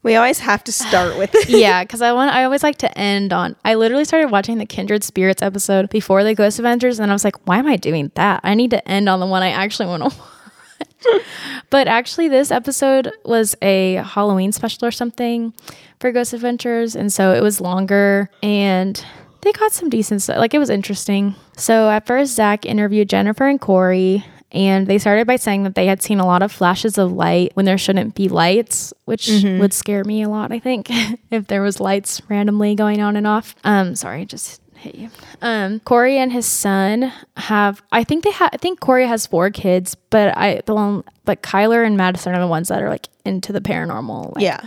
We 0.03 0.15
always 0.15 0.39
have 0.39 0.63
to 0.65 0.71
start 0.71 1.17
with 1.17 1.33
it. 1.33 1.49
yeah, 1.49 1.83
because 1.83 2.01
I 2.01 2.11
want 2.11 2.31
I 2.35 2.43
always 2.43 2.61
like 2.61 2.77
to 2.79 2.97
end 2.97 3.33
on. 3.33 3.55
I 3.63 3.75
literally 3.75 4.05
started 4.05 4.31
watching 4.31 4.57
the 4.57 4.65
Kindred 4.65 5.03
Spirits 5.03 5.41
episode 5.41 5.89
before 5.89 6.23
the 6.23 6.35
Ghost 6.35 6.59
Adventures, 6.59 6.99
and 6.99 7.09
I 7.11 7.15
was 7.15 7.23
like, 7.23 7.47
why 7.47 7.57
am 7.57 7.67
I 7.67 7.77
doing 7.77 8.11
that? 8.15 8.41
I 8.43 8.53
need 8.53 8.71
to 8.71 8.87
end 8.87 9.07
on 9.09 9.19
the 9.19 9.25
one 9.25 9.41
I 9.43 9.49
actually 9.49 9.87
want 9.87 10.03
to. 10.03 10.19
watch. 11.13 11.21
but 11.69 11.87
actually, 11.87 12.27
this 12.27 12.51
episode 12.51 13.11
was 13.25 13.55
a 13.61 13.95
Halloween 13.95 14.51
special 14.51 14.85
or 14.85 14.91
something 14.91 15.53
for 15.99 16.11
Ghost 16.11 16.33
Adventures. 16.33 16.95
And 16.95 17.11
so 17.11 17.33
it 17.33 17.41
was 17.41 17.61
longer 17.61 18.29
and 18.41 19.03
they 19.41 19.51
got 19.53 19.71
some 19.71 19.89
decent 19.89 20.21
stuff. 20.21 20.37
Like 20.37 20.53
it 20.53 20.59
was 20.59 20.69
interesting. 20.69 21.35
So 21.57 21.89
at 21.89 22.05
first, 22.05 22.35
Zach 22.35 22.65
interviewed 22.65 23.09
Jennifer 23.09 23.47
and 23.47 23.59
Corey. 23.59 24.25
And 24.53 24.85
they 24.85 24.99
started 24.99 25.25
by 25.25 25.37
saying 25.37 25.63
that 25.63 25.73
they 25.73 25.87
had 25.87 26.01
seen 26.03 26.19
a 26.19 26.25
lot 26.25 26.43
of 26.43 26.51
flashes 26.51 26.97
of 26.99 27.11
light 27.11 27.51
when 27.55 27.65
there 27.65 27.77
shouldn't 27.77 28.13
be 28.13 28.29
lights, 28.29 28.93
which 29.05 29.27
would 29.59 29.73
scare 29.73 30.03
me 30.03 30.21
a 30.21 30.29
lot, 30.29 30.51
I 30.51 30.59
think, 30.59 30.87
if 31.31 31.47
there 31.47 31.61
was 31.63 31.79
lights 31.79 32.21
randomly 32.29 32.75
going 32.75 33.01
on 33.01 33.15
and 33.15 33.25
off. 33.25 33.55
Um, 33.63 33.95
sorry, 33.95 34.25
just 34.25 34.61
hit 34.75 34.95
you. 34.95 35.09
Um, 35.41 35.79
Corey 35.79 36.17
and 36.17 36.31
his 36.31 36.45
son 36.45 37.11
have. 37.37 37.81
I 37.91 38.03
think 38.03 38.23
they 38.23 38.31
have. 38.31 38.51
I 38.53 38.57
think 38.57 38.79
Corey 38.79 39.07
has 39.07 39.25
four 39.25 39.49
kids, 39.49 39.95
but 40.11 40.37
I 40.37 40.61
the 40.65 40.75
one, 40.75 41.03
but 41.25 41.41
Kyler 41.41 41.85
and 41.85 41.97
Madison 41.97 42.35
are 42.35 42.39
the 42.39 42.47
ones 42.47 42.67
that 42.67 42.81
are 42.81 42.89
like 42.89 43.07
into 43.25 43.53
the 43.53 43.61
paranormal. 43.61 44.35
Like, 44.35 44.43
Yeah. 44.43 44.59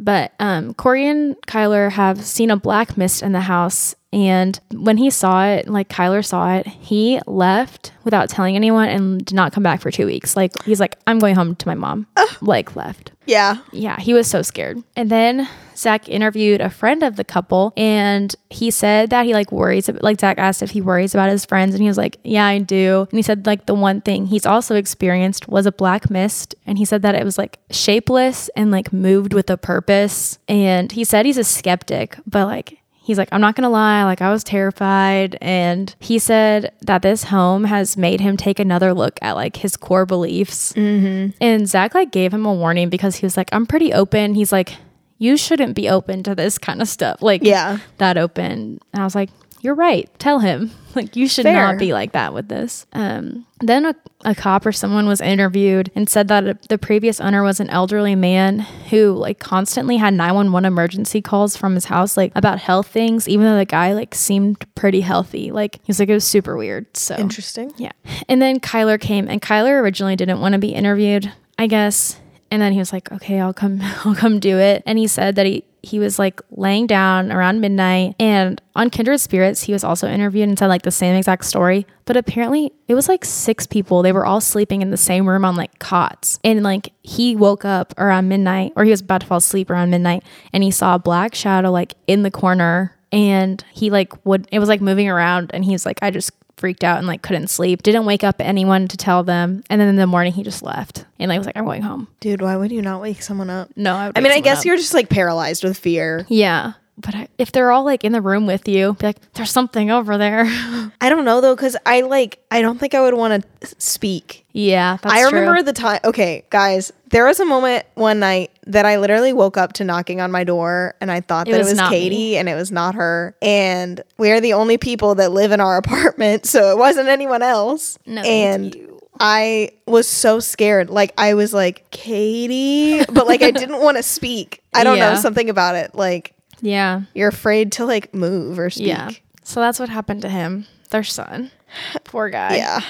But 0.00 0.32
um, 0.40 0.72
Corey 0.74 1.06
and 1.06 1.36
Kyler 1.46 1.90
have 1.92 2.24
seen 2.24 2.50
a 2.50 2.56
black 2.56 2.96
mist 2.96 3.22
in 3.22 3.32
the 3.32 3.40
house. 3.40 3.94
And 4.12 4.58
when 4.72 4.96
he 4.96 5.10
saw 5.10 5.46
it, 5.46 5.68
like 5.68 5.88
Kyler 5.88 6.24
saw 6.24 6.56
it, 6.56 6.66
he 6.66 7.20
left 7.26 7.92
without 8.02 8.28
telling 8.30 8.56
anyone 8.56 8.88
and 8.88 9.24
did 9.24 9.34
not 9.34 9.52
come 9.52 9.62
back 9.62 9.80
for 9.80 9.90
two 9.90 10.06
weeks. 10.06 10.36
Like, 10.36 10.60
he's 10.64 10.80
like, 10.80 10.96
I'm 11.06 11.18
going 11.18 11.36
home 11.36 11.54
to 11.54 11.68
my 11.68 11.74
mom. 11.74 12.06
like, 12.40 12.74
left. 12.74 13.12
Yeah. 13.30 13.58
Yeah, 13.70 14.00
he 14.00 14.12
was 14.12 14.28
so 14.28 14.42
scared. 14.42 14.82
And 14.96 15.08
then 15.08 15.48
Zach 15.76 16.08
interviewed 16.08 16.60
a 16.60 16.68
friend 16.68 17.04
of 17.04 17.14
the 17.14 17.22
couple 17.22 17.72
and 17.76 18.34
he 18.50 18.72
said 18.72 19.10
that 19.10 19.24
he 19.24 19.34
like 19.34 19.52
worries, 19.52 19.88
like 20.00 20.20
Zach 20.20 20.36
asked 20.36 20.64
if 20.64 20.70
he 20.70 20.80
worries 20.80 21.14
about 21.14 21.30
his 21.30 21.44
friends 21.44 21.72
and 21.72 21.80
he 21.80 21.86
was 21.86 21.96
like, 21.96 22.18
yeah, 22.24 22.44
I 22.44 22.58
do. 22.58 23.06
And 23.08 23.18
he 23.18 23.22
said 23.22 23.46
like 23.46 23.66
the 23.66 23.74
one 23.74 24.00
thing 24.00 24.26
he's 24.26 24.46
also 24.46 24.74
experienced 24.74 25.46
was 25.46 25.64
a 25.64 25.70
black 25.70 26.10
mist. 26.10 26.56
And 26.66 26.76
he 26.76 26.84
said 26.84 27.02
that 27.02 27.14
it 27.14 27.24
was 27.24 27.38
like 27.38 27.60
shapeless 27.70 28.50
and 28.56 28.72
like 28.72 28.92
moved 28.92 29.32
with 29.32 29.48
a 29.48 29.56
purpose. 29.56 30.40
And 30.48 30.90
he 30.90 31.04
said 31.04 31.24
he's 31.24 31.38
a 31.38 31.44
skeptic, 31.44 32.18
but 32.26 32.46
like, 32.46 32.79
He's 33.10 33.18
like, 33.18 33.28
I'm 33.32 33.40
not 33.40 33.56
gonna 33.56 33.68
lie, 33.70 34.04
like 34.04 34.22
I 34.22 34.30
was 34.30 34.44
terrified. 34.44 35.36
And 35.40 35.92
he 35.98 36.20
said 36.20 36.72
that 36.82 37.02
this 37.02 37.24
home 37.24 37.64
has 37.64 37.96
made 37.96 38.20
him 38.20 38.36
take 38.36 38.60
another 38.60 38.94
look 38.94 39.18
at 39.20 39.32
like 39.32 39.56
his 39.56 39.76
core 39.76 40.06
beliefs. 40.06 40.72
And 40.76 41.68
Zach 41.68 41.92
like 41.92 42.12
gave 42.12 42.32
him 42.32 42.46
a 42.46 42.54
warning 42.54 42.88
because 42.88 43.16
he 43.16 43.26
was 43.26 43.36
like, 43.36 43.48
I'm 43.50 43.66
pretty 43.66 43.92
open. 43.92 44.34
He's 44.34 44.52
like, 44.52 44.76
you 45.18 45.36
shouldn't 45.36 45.74
be 45.74 45.88
open 45.88 46.22
to 46.22 46.36
this 46.36 46.56
kind 46.56 46.80
of 46.80 46.86
stuff. 46.86 47.20
Like, 47.20 47.42
Yeah. 47.42 47.78
that 47.98 48.16
open. 48.16 48.78
And 48.92 49.02
I 49.02 49.04
was 49.04 49.16
like, 49.16 49.30
you're 49.60 49.74
right. 49.74 50.08
Tell 50.20 50.38
him. 50.38 50.70
Like, 50.94 51.14
you 51.16 51.28
should 51.28 51.44
Fair. 51.44 51.54
not 51.66 51.78
be 51.78 51.92
like 51.92 52.12
that 52.12 52.32
with 52.34 52.48
this. 52.48 52.84
Um, 52.92 53.46
then 53.60 53.86
a, 53.86 53.94
a 54.24 54.34
cop 54.34 54.66
or 54.66 54.72
someone 54.72 55.06
was 55.06 55.20
interviewed 55.20 55.90
and 55.94 56.08
said 56.08 56.28
that 56.28 56.68
the 56.68 56.78
previous 56.78 57.20
owner 57.20 57.42
was 57.42 57.60
an 57.60 57.70
elderly 57.70 58.14
man 58.14 58.60
who 58.90 59.12
like 59.12 59.38
constantly 59.38 59.96
had 59.96 60.12
911 60.14 60.66
emergency 60.66 61.22
calls 61.22 61.56
from 61.56 61.74
his 61.74 61.86
house, 61.86 62.16
like 62.16 62.32
about 62.34 62.58
health 62.58 62.88
things, 62.88 63.28
even 63.28 63.46
though 63.46 63.56
the 63.56 63.64
guy 63.64 63.94
like 63.94 64.14
seemed 64.14 64.64
pretty 64.74 65.00
healthy. 65.00 65.50
Like, 65.50 65.76
he 65.76 65.82
was 65.88 65.98
like, 65.98 66.08
it 66.08 66.14
was 66.14 66.26
super 66.26 66.56
weird. 66.56 66.94
So, 66.96 67.16
Interesting. 67.16 67.72
yeah. 67.76 67.92
And 68.28 68.42
then 68.42 68.60
Kyler 68.60 69.00
came 69.00 69.28
and 69.28 69.40
Kyler 69.40 69.80
originally 69.80 70.16
didn't 70.16 70.40
want 70.40 70.52
to 70.52 70.58
be 70.58 70.74
interviewed, 70.74 71.32
I 71.58 71.66
guess. 71.66 72.18
And 72.50 72.60
then 72.60 72.72
he 72.72 72.80
was 72.80 72.92
like, 72.92 73.12
"Okay, 73.12 73.38
I'll 73.38 73.54
come 73.54 73.78
I'll 74.04 74.16
come 74.16 74.40
do 74.40 74.58
it." 74.58 74.82
And 74.84 74.98
he 74.98 75.06
said 75.06 75.36
that 75.36 75.46
he 75.46 75.62
he 75.82 75.98
was 75.98 76.18
like 76.18 76.40
laying 76.50 76.86
down 76.86 77.32
around 77.32 77.60
midnight 77.60 78.14
and 78.18 78.60
on 78.74 78.90
Kindred 78.90 79.20
Spirits, 79.20 79.62
he 79.62 79.72
was 79.72 79.84
also 79.84 80.08
interviewed 80.08 80.48
and 80.48 80.58
said 80.58 80.68
like 80.68 80.82
the 80.82 80.90
same 80.90 81.16
exact 81.16 81.44
story, 81.44 81.86
but 82.04 82.16
apparently 82.16 82.72
it 82.88 82.94
was 82.94 83.08
like 83.08 83.24
six 83.24 83.66
people. 83.66 84.02
They 84.02 84.12
were 84.12 84.26
all 84.26 84.40
sleeping 84.40 84.82
in 84.82 84.90
the 84.90 84.96
same 84.96 85.28
room 85.28 85.44
on 85.44 85.56
like 85.56 85.78
cots. 85.78 86.38
And 86.44 86.62
like 86.62 86.92
he 87.02 87.36
woke 87.36 87.64
up 87.64 87.94
around 87.98 88.28
midnight 88.28 88.72
or 88.76 88.84
he 88.84 88.90
was 88.90 89.00
about 89.00 89.22
to 89.22 89.26
fall 89.26 89.38
asleep 89.38 89.70
around 89.70 89.90
midnight 89.90 90.22
and 90.52 90.62
he 90.62 90.70
saw 90.70 90.94
a 90.94 90.98
black 90.98 91.34
shadow 91.34 91.70
like 91.70 91.94
in 92.06 92.22
the 92.22 92.30
corner 92.30 92.96
and 93.12 93.64
he 93.72 93.90
like 93.90 94.24
would 94.24 94.46
it 94.52 94.58
was 94.58 94.68
like 94.68 94.80
moving 94.80 95.08
around 95.08 95.50
and 95.52 95.64
he's 95.64 95.84
like 95.84 95.98
I 96.02 96.10
just 96.10 96.32
freaked 96.60 96.84
out 96.84 96.98
and 96.98 97.06
like 97.06 97.22
couldn't 97.22 97.48
sleep 97.48 97.82
didn't 97.82 98.04
wake 98.04 98.22
up 98.22 98.36
anyone 98.38 98.86
to 98.86 98.96
tell 98.96 99.24
them 99.24 99.62
and 99.70 99.80
then 99.80 99.88
in 99.88 99.96
the 99.96 100.06
morning 100.06 100.32
he 100.32 100.42
just 100.42 100.62
left 100.62 101.06
and 101.18 101.28
like 101.30 101.38
was 101.38 101.46
like 101.46 101.56
I'm 101.56 101.64
going 101.64 101.82
home 101.82 102.06
Dude, 102.20 102.42
why 102.42 102.56
would 102.56 102.70
you 102.70 102.82
not 102.82 103.00
wake 103.00 103.22
someone 103.22 103.50
up? 103.50 103.70
no 103.76 103.94
I, 103.96 104.06
would 104.08 104.18
I 104.18 104.20
mean, 104.20 104.32
I 104.32 104.40
guess 104.40 104.60
up. 104.60 104.64
you're 104.66 104.76
just 104.76 104.94
like 104.94 105.08
paralyzed 105.08 105.64
with 105.64 105.76
fear. 105.78 106.26
yeah 106.28 106.74
but 107.00 107.14
I, 107.14 107.28
if 107.38 107.52
they're 107.52 107.70
all 107.70 107.84
like 107.84 108.04
in 108.04 108.12
the 108.12 108.20
room 108.20 108.46
with 108.46 108.68
you 108.68 108.94
be 108.94 109.06
like 109.06 109.32
there's 109.34 109.50
something 109.50 109.90
over 109.90 110.16
there 110.18 110.44
I 111.00 111.08
don't 111.08 111.24
know 111.24 111.40
though, 111.40 111.54
because 111.56 111.76
I 111.86 112.02
like, 112.02 112.38
I 112.50 112.62
don't 112.62 112.78
think 112.78 112.94
I 112.94 113.00
would 113.00 113.14
want 113.14 113.42
to 113.60 113.74
speak. 113.80 114.44
yeah 114.52 114.98
that's 115.02 115.14
I 115.14 115.22
remember 115.22 115.54
true. 115.54 115.62
the 115.64 115.72
time. 115.72 116.00
Okay, 116.04 116.44
guys, 116.50 116.92
there 117.10 117.24
was 117.26 117.40
a 117.40 117.44
moment 117.44 117.86
one 117.94 118.18
night 118.20 118.50
that 118.66 118.84
I 118.86 118.98
literally 118.98 119.32
woke 119.32 119.56
up 119.56 119.72
to 119.74 119.84
knocking 119.84 120.20
on 120.20 120.30
my 120.30 120.44
door 120.44 120.94
and 121.00 121.10
I 121.10 121.20
thought 121.20 121.48
It 121.48 121.52
that 121.52 121.58
was 121.58 121.72
it 121.72 121.80
was 121.80 121.88
Katie 121.90 122.16
me. 122.16 122.36
and 122.36 122.48
it 122.48 122.54
was 122.54 122.70
not 122.70 122.94
her. 122.94 123.34
And 123.42 124.02
we 124.18 124.30
are 124.30 124.40
the 124.40 124.52
only 124.52 124.76
people 124.78 125.14
that 125.16 125.32
live 125.32 125.52
in 125.52 125.60
our 125.60 125.76
apartment, 125.84 126.46
so 126.46 126.70
it 126.70 126.78
wasn't 126.78 127.08
anyone 127.08 127.42
else. 127.42 127.98
No, 128.06 128.22
and. 128.22 128.76
I 129.22 129.72
was 129.86 130.08
so 130.08 130.40
scared. 130.40 130.88
Like 130.88 131.12
I 131.18 131.34
was 131.34 131.52
like, 131.52 131.90
Katie, 131.90 133.04
but 133.12 133.26
like 133.26 133.42
I 133.42 133.50
didn't 133.62 133.80
want 133.82 133.98
to 133.98 134.02
speak. 134.02 134.62
I 134.72 134.82
don't 134.82 134.96
Yeah. 134.96 135.10
know, 135.12 135.20
something 135.20 135.50
about 135.50 135.74
it. 135.74 135.94
Like 135.94 136.32
yeah 136.62 137.02
you're 137.14 137.28
afraid 137.28 137.72
to 137.72 137.84
like 137.84 138.14
move 138.14 138.58
or 138.58 138.70
speak. 138.70 138.86
yeah 138.88 139.10
so 139.42 139.60
that's 139.60 139.78
what 139.80 139.88
happened 139.88 140.22
to 140.22 140.28
him 140.28 140.66
their 140.90 141.04
son 141.04 141.50
poor 142.04 142.28
guy 142.30 142.56
Yeah. 142.56 142.80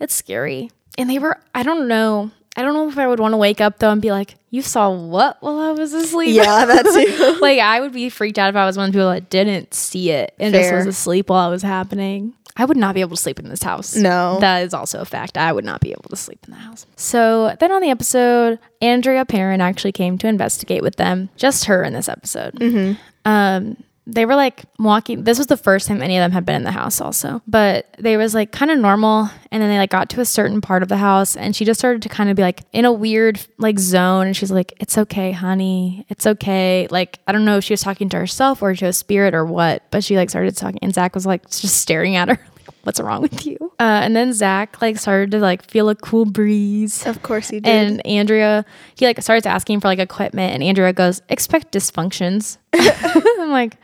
It's 0.00 0.14
scary. 0.14 0.70
And 0.96 1.10
they 1.10 1.18
were, 1.18 1.36
I 1.54 1.64
don't 1.64 1.88
know. 1.88 2.30
I 2.56 2.62
don't 2.62 2.74
know 2.74 2.88
if 2.88 2.96
I 2.98 3.08
would 3.08 3.18
want 3.18 3.32
to 3.32 3.36
wake 3.36 3.60
up 3.60 3.78
though 3.80 3.90
and 3.90 4.00
be 4.00 4.12
like, 4.12 4.36
you 4.50 4.62
saw 4.62 4.90
what 4.90 5.38
while 5.40 5.58
I 5.58 5.72
was 5.72 5.92
asleep? 5.92 6.34
Yeah, 6.36 6.66
that 6.66 6.84
too. 7.34 7.40
like, 7.40 7.58
I 7.58 7.80
would 7.80 7.92
be 7.92 8.08
freaked 8.08 8.38
out 8.38 8.48
if 8.48 8.54
I 8.56 8.64
was 8.64 8.76
one 8.76 8.86
of 8.88 8.92
the 8.92 8.96
people 8.98 9.10
that 9.10 9.28
didn't 9.28 9.74
see 9.74 10.10
it 10.12 10.34
and 10.38 10.54
just 10.54 10.72
was 10.72 10.86
asleep 10.86 11.30
while 11.30 11.48
it 11.48 11.50
was 11.50 11.62
happening. 11.62 12.34
I 12.58 12.64
would 12.64 12.76
not 12.76 12.94
be 12.94 13.00
able 13.00 13.16
to 13.16 13.22
sleep 13.22 13.38
in 13.38 13.48
this 13.48 13.62
house. 13.62 13.94
No. 13.94 14.38
That 14.40 14.64
is 14.64 14.74
also 14.74 15.00
a 15.00 15.04
fact. 15.04 15.38
I 15.38 15.52
would 15.52 15.64
not 15.64 15.80
be 15.80 15.92
able 15.92 16.10
to 16.10 16.16
sleep 16.16 16.40
in 16.46 16.52
the 16.52 16.58
house. 16.58 16.86
So 16.96 17.56
then 17.60 17.70
on 17.70 17.80
the 17.80 17.90
episode, 17.90 18.58
Andrea 18.82 19.24
Perron 19.24 19.60
actually 19.60 19.92
came 19.92 20.18
to 20.18 20.26
investigate 20.26 20.82
with 20.82 20.96
them. 20.96 21.30
Just 21.36 21.66
her 21.66 21.84
in 21.84 21.92
this 21.92 22.08
episode. 22.08 22.54
Mm-hmm. 22.54 23.00
Um, 23.24 23.76
they 24.10 24.24
were 24.24 24.34
like 24.34 24.64
walking. 24.78 25.24
This 25.24 25.36
was 25.36 25.48
the 25.48 25.56
first 25.56 25.86
time 25.86 26.00
any 26.00 26.16
of 26.16 26.22
them 26.22 26.32
had 26.32 26.46
been 26.46 26.56
in 26.56 26.62
the 26.62 26.72
house, 26.72 26.98
also. 26.98 27.42
But 27.46 27.94
they 27.98 28.16
was 28.16 28.34
like 28.34 28.52
kind 28.52 28.70
of 28.70 28.78
normal, 28.78 29.28
and 29.52 29.62
then 29.62 29.68
they 29.68 29.76
like 29.76 29.90
got 29.90 30.08
to 30.10 30.20
a 30.22 30.24
certain 30.24 30.62
part 30.62 30.82
of 30.82 30.88
the 30.88 30.96
house, 30.96 31.36
and 31.36 31.54
she 31.54 31.66
just 31.66 31.78
started 31.78 32.00
to 32.02 32.08
kind 32.08 32.30
of 32.30 32.36
be 32.36 32.42
like 32.42 32.62
in 32.72 32.86
a 32.86 32.92
weird 32.92 33.38
like 33.58 33.78
zone, 33.78 34.26
and 34.26 34.36
she's 34.36 34.50
like, 34.50 34.72
"It's 34.80 34.96
okay, 34.96 35.30
honey, 35.32 36.06
it's 36.08 36.26
okay." 36.26 36.88
Like 36.90 37.18
I 37.26 37.32
don't 37.32 37.44
know 37.44 37.58
if 37.58 37.64
she 37.64 37.74
was 37.74 37.82
talking 37.82 38.08
to 38.08 38.16
herself 38.16 38.62
or 38.62 38.74
to 38.74 38.86
a 38.86 38.94
spirit 38.94 39.34
or 39.34 39.44
what, 39.44 39.82
but 39.90 40.02
she 40.02 40.16
like 40.16 40.30
started 40.30 40.56
talking, 40.56 40.78
and 40.80 40.94
Zach 40.94 41.14
was 41.14 41.26
like 41.26 41.44
just 41.50 41.76
staring 41.76 42.16
at 42.16 42.28
her. 42.28 42.40
like, 42.66 42.76
What's 42.84 43.00
wrong 43.00 43.20
with 43.20 43.44
you? 43.44 43.58
Uh, 43.78 44.00
and 44.02 44.16
then 44.16 44.32
Zach 44.32 44.80
like 44.80 44.96
started 44.96 45.32
to 45.32 45.38
like 45.38 45.68
feel 45.68 45.90
a 45.90 45.94
cool 45.94 46.24
breeze. 46.24 47.06
Of 47.06 47.22
course 47.22 47.50
he 47.50 47.60
did. 47.60 47.68
And 47.68 48.06
Andrea, 48.06 48.64
he 48.94 49.04
like 49.04 49.20
starts 49.20 49.44
asking 49.44 49.80
for 49.80 49.88
like 49.88 49.98
equipment, 49.98 50.54
and 50.54 50.62
Andrea 50.62 50.94
goes, 50.94 51.20
"Expect 51.28 51.72
dysfunctions." 51.72 52.56
I'm 52.72 53.50
like, 53.50 53.76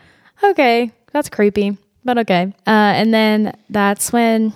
okay, 0.51 0.92
that's 1.12 1.28
creepy, 1.28 1.76
but 2.05 2.18
okay. 2.18 2.53
Uh, 2.66 2.70
and 2.97 3.12
then 3.12 3.57
that's 3.70 4.12
when 4.12 4.53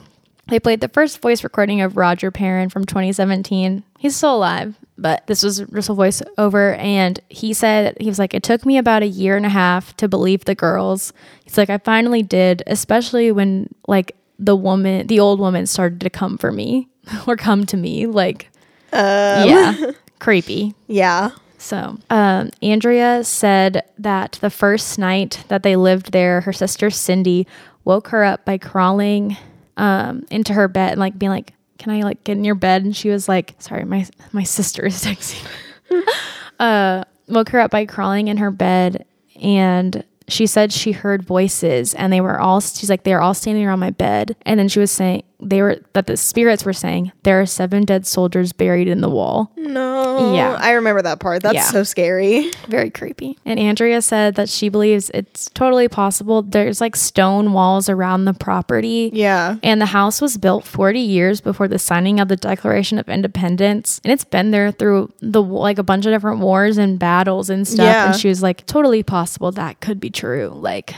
they 0.48 0.58
played 0.60 0.80
the 0.80 0.88
first 0.88 1.20
voice 1.20 1.44
recording 1.44 1.80
of 1.80 1.96
Roger 1.96 2.30
Perron 2.30 2.68
from 2.68 2.84
2017. 2.84 3.82
He's 3.98 4.16
still 4.16 4.36
alive, 4.36 4.74
but 4.96 5.26
this 5.26 5.42
was 5.42 5.58
just 5.58 5.88
a 5.90 5.92
voiceover, 5.94 6.76
and 6.78 7.20
he 7.28 7.52
said 7.52 7.96
he 8.00 8.06
was 8.08 8.18
like, 8.18 8.34
"It 8.34 8.42
took 8.42 8.64
me 8.64 8.78
about 8.78 9.02
a 9.02 9.06
year 9.06 9.36
and 9.36 9.46
a 9.46 9.50
half 9.50 9.96
to 9.98 10.08
believe 10.08 10.44
the 10.44 10.54
girls." 10.54 11.12
He's 11.44 11.58
like, 11.58 11.70
"I 11.70 11.78
finally 11.78 12.22
did, 12.22 12.62
especially 12.66 13.32
when 13.32 13.68
like." 13.86 14.14
The 14.40 14.54
woman, 14.54 15.08
the 15.08 15.18
old 15.18 15.40
woman 15.40 15.66
started 15.66 16.00
to 16.02 16.10
come 16.10 16.38
for 16.38 16.52
me 16.52 16.88
or 17.26 17.34
come 17.34 17.66
to 17.66 17.76
me. 17.76 18.06
Like, 18.06 18.52
yeah, 18.92 19.90
creepy. 20.20 20.74
yeah. 20.86 21.30
So, 21.58 21.98
um, 22.08 22.50
Andrea 22.62 23.24
said 23.24 23.82
that 23.98 24.38
the 24.40 24.48
first 24.48 24.98
night 24.98 25.44
that 25.48 25.64
they 25.64 25.74
lived 25.74 26.12
there, 26.12 26.40
her 26.42 26.52
sister 26.52 26.88
Cindy 26.88 27.46
woke 27.84 28.08
her 28.08 28.24
up 28.24 28.44
by 28.44 28.58
crawling 28.58 29.36
um, 29.76 30.24
into 30.30 30.52
her 30.52 30.68
bed 30.68 30.92
and 30.92 31.00
like 31.00 31.18
being 31.18 31.30
like, 31.30 31.52
"Can 31.78 31.92
I 31.92 32.02
like 32.02 32.22
get 32.22 32.36
in 32.36 32.44
your 32.44 32.54
bed?" 32.54 32.84
And 32.84 32.96
she 32.96 33.10
was 33.10 33.28
like, 33.28 33.54
"Sorry, 33.58 33.84
my 33.84 34.06
my 34.32 34.44
sister 34.44 34.86
is 34.86 35.04
texting." 35.04 35.44
uh, 36.60 37.04
woke 37.26 37.48
her 37.50 37.60
up 37.60 37.72
by 37.72 37.86
crawling 37.86 38.28
in 38.28 38.36
her 38.36 38.52
bed, 38.52 39.04
and 39.42 40.04
she 40.28 40.46
said 40.46 40.72
she 40.72 40.92
heard 40.92 41.22
voices, 41.22 41.94
and 41.94 42.12
they 42.12 42.20
were 42.20 42.38
all. 42.38 42.60
She's 42.60 42.90
like, 42.90 43.02
they 43.02 43.14
were 43.14 43.20
all 43.20 43.34
standing 43.34 43.66
around 43.66 43.80
my 43.80 43.90
bed, 43.90 44.36
and 44.42 44.60
then 44.60 44.68
she 44.68 44.78
was 44.78 44.92
saying 44.92 45.24
they 45.40 45.62
were 45.62 45.76
that 45.92 46.06
the 46.08 46.16
spirits 46.16 46.64
were 46.64 46.72
saying 46.72 47.12
there 47.22 47.40
are 47.40 47.46
seven 47.46 47.84
dead 47.84 48.06
soldiers 48.06 48.52
buried 48.52 48.88
in 48.88 49.00
the 49.00 49.08
wall. 49.08 49.52
No. 49.56 50.34
Yeah. 50.34 50.58
I 50.60 50.72
remember 50.72 51.00
that 51.02 51.20
part. 51.20 51.42
That's 51.42 51.54
Yeah. 51.54 51.62
so 51.70 51.84
scary. 51.84 52.50
Very 52.68 52.90
creepy. 52.90 53.38
And 53.44 53.60
Andrea 53.60 54.02
said 54.02 54.34
that 54.34 54.48
she 54.48 54.68
believes 54.68 55.10
it's 55.14 55.48
totally 55.50 55.86
possible. 55.88 56.42
There's 56.42 56.80
like 56.80 56.96
stone 56.96 57.52
walls 57.52 57.88
around 57.88 58.24
the 58.24 58.34
property. 58.34 59.10
Yeah. 59.12 59.58
And 59.62 59.80
the 59.80 59.86
house 59.86 60.20
was 60.20 60.36
built 60.36 60.64
40 60.64 60.98
years 60.98 61.40
before 61.40 61.68
the 61.68 61.78
signing 61.78 62.18
of 62.18 62.26
the 62.28 62.36
Declaration 62.36 62.98
of 62.98 63.08
Independence. 63.08 64.00
And 64.04 64.12
it's 64.12 64.24
been 64.24 64.50
there 64.50 64.72
through 64.72 65.12
the 65.20 65.40
like 65.42 65.78
a 65.78 65.84
bunch 65.84 66.04
of 66.06 66.12
different 66.12 66.40
wars 66.40 66.78
and 66.78 66.98
battles 66.98 67.48
and 67.48 67.66
stuff. 67.66 67.84
Yeah. 67.86 68.10
And 68.10 68.20
she 68.20 68.28
was 68.28 68.42
like, 68.42 68.66
totally 68.66 69.02
possible 69.04 69.52
that 69.52 69.80
could 69.80 70.00
be 70.00 70.10
true. 70.10 70.50
Like 70.52 70.94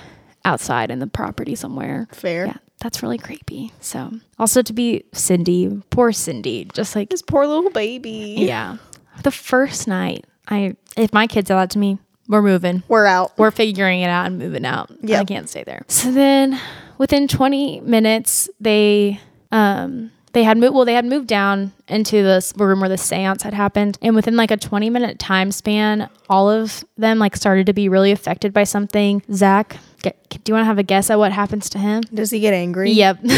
outside 0.47 0.91
in 0.91 0.99
the 1.01 1.07
property 1.07 1.55
somewhere. 1.55 2.09
Fair. 2.12 2.47
Yeah, 2.47 2.57
that's 2.81 3.03
really 3.03 3.18
creepy. 3.18 3.72
So 3.81 4.11
also 4.39 4.62
to 4.62 4.72
be 4.72 5.05
Cindy, 5.12 5.83
poor 5.91 6.12
Cindy, 6.12 6.66
just 6.74 6.97
like 6.97 7.11
This 7.11 7.22
poor 7.22 7.47
little 7.47 7.70
baby. 7.70 8.37
yeah. 8.39 8.76
The 9.22 9.31
first 9.31 9.87
night, 9.87 10.24
I 10.49 10.76
if 10.97 11.12
my 11.12 11.26
kids 11.26 11.51
yell 11.51 11.59
out 11.59 11.70
to 11.70 11.78
me, 11.78 11.99
we're 12.28 12.43
moving. 12.43 12.83
We're 12.89 13.07
out. 13.07 13.37
We're 13.39 13.51
figuring 13.51 14.01
it 14.01 14.09
out 14.09 14.26
and 14.26 14.39
moving 14.39 14.64
out. 14.64 14.91
Yeah. 15.03 15.20
I 15.20 15.24
can't 15.24 15.49
stay 15.49 15.62
there. 15.64 15.83
So 15.89 16.11
then 16.11 16.59
within 16.99 17.28
20 17.28 17.81
minutes, 17.81 18.49
they 18.61 19.20
um 19.53 20.11
they 20.33 20.45
had 20.45 20.57
moved 20.59 20.74
well, 20.74 20.85
they 20.85 20.95
had 20.95 21.05
moved 21.05 21.26
down 21.26 21.72
into 21.89 22.22
this 22.22 22.53
room 22.57 22.81
where 22.81 22.89
the 22.89 22.97
seance 22.97 23.43
had 23.43 23.53
happened. 23.53 23.99
And 24.01 24.14
within 24.14 24.37
like 24.37 24.53
a 24.53 24.57
20 24.57 24.89
minute 24.89 25.18
time 25.18 25.51
span, 25.51 26.09
all 26.28 26.49
of 26.49 26.85
them 26.97 27.18
like 27.18 27.37
started 27.37 27.66
to 27.66 27.72
be 27.72 27.89
really 27.89 28.12
affected 28.12 28.53
by 28.53 28.62
something. 28.64 29.22
Zach, 29.33 29.76
get, 30.03 30.16
do 30.30 30.51
you 30.51 30.55
want 30.55 30.62
to 30.62 30.66
have 30.66 30.78
a 30.78 30.82
guess 30.82 31.11
at 31.11 31.18
what 31.18 31.32
happens 31.32 31.70
to 31.70 31.78
him? 31.78 32.03
Does 32.12 32.30
he 32.30 32.40
get 32.40 32.55
angry? 32.55 32.90
Yep. 32.92 33.18
he 33.22 33.28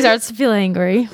starts 0.00 0.28
to 0.28 0.34
feel 0.34 0.52
angry. 0.52 1.08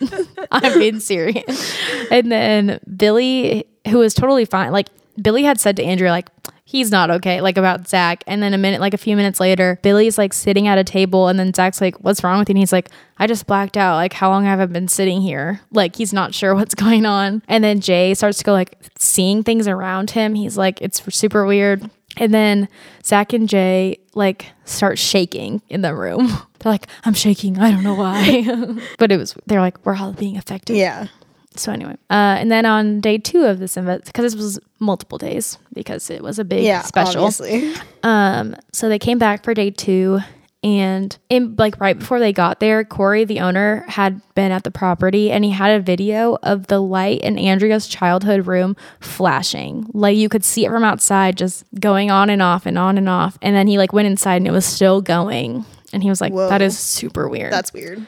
I'm 0.52 0.78
being 0.78 1.00
serious. 1.00 1.76
And 2.10 2.30
then 2.30 2.80
Billy, 2.96 3.66
who 3.88 3.98
was 3.98 4.14
totally 4.14 4.44
fine, 4.44 4.72
like 4.72 4.88
Billy 5.20 5.42
had 5.44 5.60
said 5.60 5.76
to 5.76 5.84
Andrea, 5.84 6.10
like, 6.10 6.28
he's 6.64 6.90
not 6.90 7.10
okay, 7.10 7.40
like 7.40 7.56
about 7.56 7.88
Zach. 7.88 8.24
And 8.26 8.42
then 8.42 8.52
a 8.54 8.58
minute, 8.58 8.80
like 8.80 8.94
a 8.94 8.98
few 8.98 9.16
minutes 9.16 9.38
later, 9.38 9.78
Billy's 9.82 10.18
like 10.18 10.32
sitting 10.32 10.66
at 10.66 10.78
a 10.78 10.84
table, 10.84 11.28
and 11.28 11.38
then 11.38 11.52
Zach's 11.54 11.80
like, 11.80 11.96
What's 11.98 12.24
wrong 12.24 12.38
with 12.38 12.48
you? 12.48 12.54
And 12.54 12.58
he's 12.58 12.72
like, 12.72 12.88
I 13.18 13.26
just 13.26 13.46
blacked 13.46 13.76
out. 13.76 13.94
Like, 13.96 14.12
how 14.12 14.30
long 14.30 14.44
have 14.44 14.60
I 14.60 14.66
been 14.66 14.88
sitting 14.88 15.20
here? 15.20 15.60
Like, 15.70 15.96
he's 15.96 16.12
not 16.12 16.34
sure 16.34 16.54
what's 16.54 16.74
going 16.74 17.06
on. 17.06 17.42
And 17.48 17.62
then 17.62 17.80
Jay 17.80 18.14
starts 18.14 18.38
to 18.38 18.44
go, 18.44 18.52
like, 18.52 18.76
seeing 18.98 19.42
things 19.42 19.68
around 19.68 20.10
him. 20.10 20.34
He's 20.34 20.56
like, 20.56 20.80
It's 20.82 21.02
super 21.14 21.46
weird. 21.46 21.88
And 22.16 22.32
then 22.32 22.68
Zach 23.04 23.32
and 23.32 23.48
Jay 23.48 23.98
like 24.14 24.46
start 24.64 24.98
shaking 24.98 25.62
in 25.68 25.82
the 25.82 25.94
room. 25.94 26.28
They're 26.60 26.72
like, 26.72 26.86
I'm 27.04 27.14
shaking. 27.14 27.58
I 27.58 27.70
don't 27.70 27.82
know 27.82 27.94
why. 27.94 28.44
but 28.98 29.12
it 29.12 29.18
was, 29.18 29.34
they're 29.46 29.60
like, 29.60 29.84
we're 29.84 29.96
all 29.96 30.12
being 30.14 30.38
affected. 30.38 30.76
Yeah. 30.76 31.08
So 31.56 31.70
anyway, 31.72 31.92
uh, 32.10 32.36
and 32.40 32.50
then 32.50 32.64
on 32.64 33.00
day 33.00 33.18
two 33.18 33.44
of 33.44 33.58
this 33.58 33.76
event, 33.76 34.06
because 34.06 34.32
this 34.32 34.34
was 34.34 34.58
multiple 34.80 35.18
days 35.18 35.58
because 35.74 36.08
it 36.08 36.22
was 36.22 36.38
a 36.38 36.44
big 36.44 36.64
Yeah. 36.64 36.80
special. 36.82 37.24
Obviously. 37.26 37.74
Um, 38.02 38.56
so 38.72 38.88
they 38.88 38.98
came 38.98 39.18
back 39.18 39.44
for 39.44 39.52
day 39.54 39.70
two, 39.70 40.20
and 40.64 41.16
in 41.28 41.54
like 41.56 41.78
right 41.78 41.96
before 41.98 42.18
they 42.18 42.32
got 42.32 42.58
there, 42.58 42.82
Corey, 42.84 43.24
the 43.24 43.40
owner, 43.40 43.84
had 43.86 44.20
been 44.34 44.50
at 44.50 44.64
the 44.64 44.70
property 44.70 45.30
and 45.30 45.44
he 45.44 45.50
had 45.50 45.78
a 45.78 45.80
video 45.82 46.38
of 46.42 46.66
the 46.68 46.80
light 46.80 47.20
in 47.20 47.38
Andrea's 47.38 47.86
childhood 47.86 48.46
room 48.46 48.74
flashing. 48.98 49.86
Like 49.92 50.16
you 50.16 50.28
could 50.28 50.44
see 50.44 50.64
it 50.64 50.70
from 50.70 50.82
outside, 50.82 51.36
just 51.36 51.64
going 51.78 52.10
on 52.10 52.30
and 52.30 52.40
off 52.42 52.66
and 52.66 52.78
on 52.78 52.96
and 52.98 53.08
off. 53.08 53.38
And 53.42 53.54
then 53.54 53.66
he 53.68 53.78
like 53.78 53.92
went 53.92 54.06
inside 54.06 54.36
and 54.36 54.48
it 54.48 54.52
was 54.52 54.64
still 54.64 55.00
going. 55.02 55.64
And 55.92 56.02
he 56.02 56.08
was 56.08 56.20
like, 56.20 56.32
Whoa. 56.32 56.48
"That 56.48 56.62
is 56.62 56.76
super 56.78 57.28
weird." 57.28 57.52
That's 57.52 57.72
weird. 57.72 58.04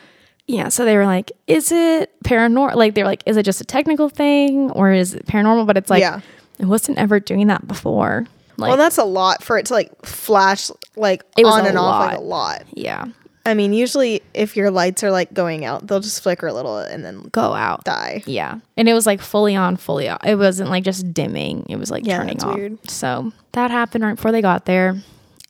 yeah. 0.48 0.68
So 0.70 0.84
they 0.84 0.96
were 0.96 1.04
like, 1.06 1.30
"Is 1.46 1.70
it 1.70 2.10
paranormal?" 2.24 2.74
Like 2.74 2.94
they're 2.94 3.04
like, 3.04 3.22
"Is 3.26 3.36
it 3.36 3.44
just 3.44 3.60
a 3.60 3.64
technical 3.64 4.08
thing 4.08 4.70
or 4.72 4.92
is 4.92 5.14
it 5.14 5.26
paranormal?" 5.26 5.66
But 5.66 5.76
it's 5.76 5.90
like, 5.90 6.00
Yeah. 6.00 6.20
it 6.58 6.64
wasn't 6.66 6.98
ever 6.98 7.20
doing 7.20 7.46
that 7.48 7.68
before. 7.68 8.26
Like, 8.58 8.68
well, 8.68 8.76
that's 8.76 8.98
a 8.98 9.04
lot 9.04 9.42
for 9.42 9.58
it 9.58 9.66
to 9.66 9.74
like 9.74 10.04
flash 10.04 10.70
like 10.96 11.22
on 11.44 11.66
and 11.66 11.78
off 11.78 12.06
like 12.10 12.18
a 12.18 12.20
lot. 12.20 12.62
yeah, 12.72 13.06
I 13.44 13.54
mean, 13.54 13.72
usually 13.72 14.22
if 14.34 14.56
your 14.56 14.70
lights 14.70 15.04
are 15.04 15.10
like 15.10 15.32
going 15.32 15.64
out, 15.64 15.86
they'll 15.86 16.00
just 16.00 16.22
flicker 16.22 16.46
a 16.48 16.52
little 16.52 16.78
and 16.78 17.04
then 17.04 17.22
go 17.32 17.52
out. 17.54 17.84
die. 17.84 18.22
Yeah. 18.26 18.58
And 18.76 18.88
it 18.88 18.94
was 18.94 19.06
like 19.06 19.20
fully 19.20 19.54
on, 19.54 19.76
fully 19.76 20.08
off. 20.08 20.20
It 20.26 20.34
wasn't 20.36 20.68
like 20.70 20.82
just 20.84 21.12
dimming. 21.14 21.64
It 21.68 21.76
was 21.76 21.90
like 21.90 22.04
Yeah, 22.06 22.18
turning 22.18 22.42
off. 22.42 22.56
weird. 22.56 22.90
So 22.90 23.32
that 23.52 23.70
happened 23.70 24.02
right 24.04 24.16
before 24.16 24.32
they 24.32 24.42
got 24.42 24.64
there. 24.64 24.96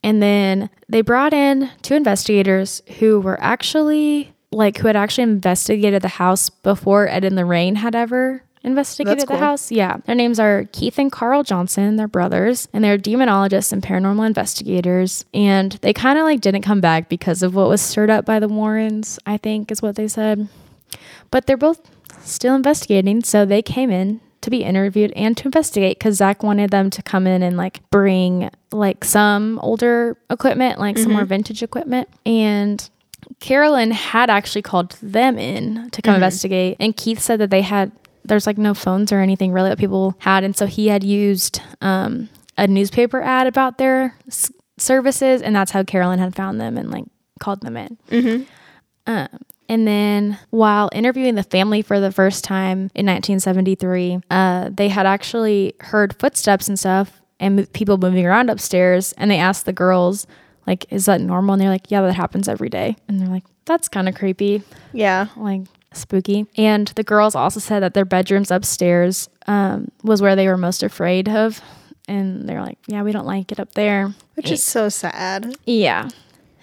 And 0.02 0.22
then 0.22 0.68
they 0.88 1.00
brought 1.00 1.32
in 1.32 1.70
two 1.82 1.94
investigators 1.94 2.82
who 2.98 3.18
were 3.20 3.40
actually 3.40 4.34
like 4.52 4.76
who 4.78 4.86
had 4.88 4.96
actually 4.96 5.24
investigated 5.24 6.02
the 6.02 6.08
house 6.08 6.50
before 6.50 7.08
Ed 7.08 7.24
and 7.24 7.34
Lorraine 7.34 7.76
had 7.76 7.94
ever 7.96 8.42
investigated 8.66 9.18
That's 9.18 9.24
the 9.24 9.34
cool. 9.34 9.38
house. 9.38 9.70
Yeah. 9.70 9.98
Their 10.04 10.14
names 10.14 10.38
are 10.38 10.64
Keith 10.72 10.98
and 10.98 11.10
Carl 11.10 11.42
Johnson. 11.42 11.96
They're 11.96 12.08
brothers 12.08 12.68
and 12.72 12.84
they're 12.84 12.98
demonologists 12.98 13.72
and 13.72 13.82
paranormal 13.82 14.26
investigators. 14.26 15.24
And 15.32 15.72
they 15.82 15.92
kind 15.92 16.18
of 16.18 16.24
like 16.24 16.40
didn't 16.40 16.62
come 16.62 16.80
back 16.80 17.08
because 17.08 17.42
of 17.42 17.54
what 17.54 17.68
was 17.68 17.80
stirred 17.80 18.10
up 18.10 18.26
by 18.26 18.40
the 18.40 18.48
Warrens, 18.48 19.18
I 19.24 19.36
think 19.36 19.70
is 19.70 19.80
what 19.80 19.96
they 19.96 20.08
said. 20.08 20.48
But 21.30 21.46
they're 21.46 21.56
both 21.56 21.80
still 22.20 22.54
investigating. 22.54 23.22
So 23.22 23.44
they 23.44 23.62
came 23.62 23.90
in 23.90 24.20
to 24.42 24.50
be 24.50 24.62
interviewed 24.62 25.12
and 25.16 25.36
to 25.36 25.44
investigate 25.46 25.98
because 25.98 26.16
Zach 26.16 26.42
wanted 26.42 26.70
them 26.70 26.90
to 26.90 27.02
come 27.02 27.26
in 27.26 27.42
and 27.42 27.56
like 27.56 27.88
bring 27.90 28.50
like 28.72 29.04
some 29.04 29.58
older 29.60 30.16
equipment, 30.30 30.78
like 30.78 30.98
some 30.98 31.08
mm-hmm. 31.08 31.16
more 31.16 31.24
vintage 31.24 31.62
equipment. 31.62 32.08
And 32.24 32.88
Carolyn 33.40 33.90
had 33.90 34.30
actually 34.30 34.62
called 34.62 34.92
them 35.02 35.38
in 35.38 35.90
to 35.90 36.02
come 36.02 36.12
mm-hmm. 36.12 36.22
investigate. 36.22 36.76
And 36.78 36.96
Keith 36.96 37.20
said 37.20 37.40
that 37.40 37.50
they 37.50 37.62
had, 37.62 37.90
there's 38.28 38.46
like 38.46 38.58
no 38.58 38.74
phones 38.74 39.12
or 39.12 39.20
anything 39.20 39.52
really 39.52 39.70
that 39.70 39.78
people 39.78 40.14
had. 40.18 40.44
And 40.44 40.56
so 40.56 40.66
he 40.66 40.88
had 40.88 41.02
used 41.04 41.60
um, 41.80 42.28
a 42.58 42.66
newspaper 42.66 43.20
ad 43.22 43.46
about 43.46 43.78
their 43.78 44.14
s- 44.28 44.50
services. 44.78 45.42
And 45.42 45.54
that's 45.56 45.70
how 45.72 45.82
Carolyn 45.84 46.18
had 46.18 46.34
found 46.36 46.60
them 46.60 46.76
and 46.76 46.90
like 46.90 47.04
called 47.40 47.60
them 47.62 47.76
in. 47.76 48.46
Um, 49.06 49.28
and 49.68 49.86
then 49.86 50.38
while 50.50 50.90
interviewing 50.92 51.34
the 51.34 51.42
family 51.42 51.82
for 51.82 51.98
the 52.00 52.12
first 52.12 52.44
time 52.44 52.90
in 52.94 53.06
1973, 53.06 54.20
uh, 54.30 54.70
they 54.72 54.88
had 54.88 55.06
actually 55.06 55.74
heard 55.80 56.14
footsteps 56.18 56.68
and 56.68 56.78
stuff 56.78 57.20
and 57.40 57.56
mo- 57.56 57.66
people 57.72 57.98
moving 57.98 58.26
around 58.26 58.50
upstairs. 58.50 59.12
And 59.12 59.30
they 59.30 59.38
asked 59.38 59.64
the 59.66 59.72
girls, 59.72 60.26
like, 60.66 60.86
is 60.90 61.06
that 61.06 61.20
normal? 61.20 61.54
And 61.54 61.62
they're 61.62 61.68
like, 61.70 61.90
yeah, 61.90 62.02
that 62.02 62.14
happens 62.14 62.48
every 62.48 62.68
day. 62.68 62.96
And 63.08 63.20
they're 63.20 63.28
like, 63.28 63.44
that's 63.64 63.88
kind 63.88 64.08
of 64.08 64.14
creepy, 64.14 64.62
Yeah. 64.92 65.26
like 65.36 65.62
spooky. 65.96 66.46
And 66.56 66.88
the 66.88 67.02
girls 67.02 67.34
also 67.34 67.60
said 67.60 67.80
that 67.82 67.94
their 67.94 68.04
bedrooms 68.04 68.50
upstairs 68.50 69.28
um, 69.46 69.90
was 70.02 70.22
where 70.22 70.36
they 70.36 70.48
were 70.48 70.56
most 70.56 70.82
afraid 70.82 71.28
of. 71.28 71.60
And 72.08 72.48
they're 72.48 72.62
like, 72.62 72.78
yeah, 72.86 73.02
we 73.02 73.12
don't 73.12 73.26
like 73.26 73.50
it 73.50 73.58
up 73.58 73.74
there. 73.74 74.14
Which 74.34 74.50
is 74.50 74.62
so 74.62 74.88
sad. 74.88 75.56
Yeah. 75.64 76.08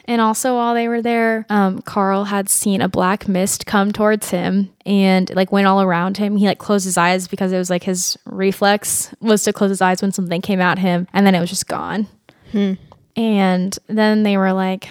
And 0.06 0.20
also 0.20 0.56
while 0.56 0.74
they 0.74 0.88
were 0.88 1.02
there, 1.02 1.46
um, 1.50 1.82
Carl 1.82 2.26
had 2.26 2.50
seen 2.50 2.82
a 2.82 2.90
black 2.90 3.28
mist 3.28 3.66
come 3.66 3.92
towards 3.92 4.30
him 4.30 4.70
and 4.86 5.34
like 5.34 5.52
went 5.52 5.68
all 5.68 5.82
around 5.82 6.18
him. 6.18 6.36
He 6.36 6.46
like 6.46 6.60
closed 6.60 6.86
his 6.86 6.98
eyes 6.98 7.28
because 7.28 7.52
it 7.54 7.58
was 7.58 7.70
like 7.70 7.84
his 7.84 8.18
reflex 8.26 9.14
was 9.22 9.44
to 9.44 9.54
close 9.54 9.70
his 9.70 9.82
eyes 9.82 10.02
when 10.02 10.12
something 10.12 10.42
came 10.42 10.60
at 10.60 10.78
him 10.80 11.08
and 11.14 11.26
then 11.26 11.36
it 11.36 11.40
was 11.40 11.50
just 11.50 11.68
gone. 11.68 12.08
And 13.16 13.78
then 13.88 14.24
they 14.24 14.38
were 14.38 14.52
like, 14.54 14.90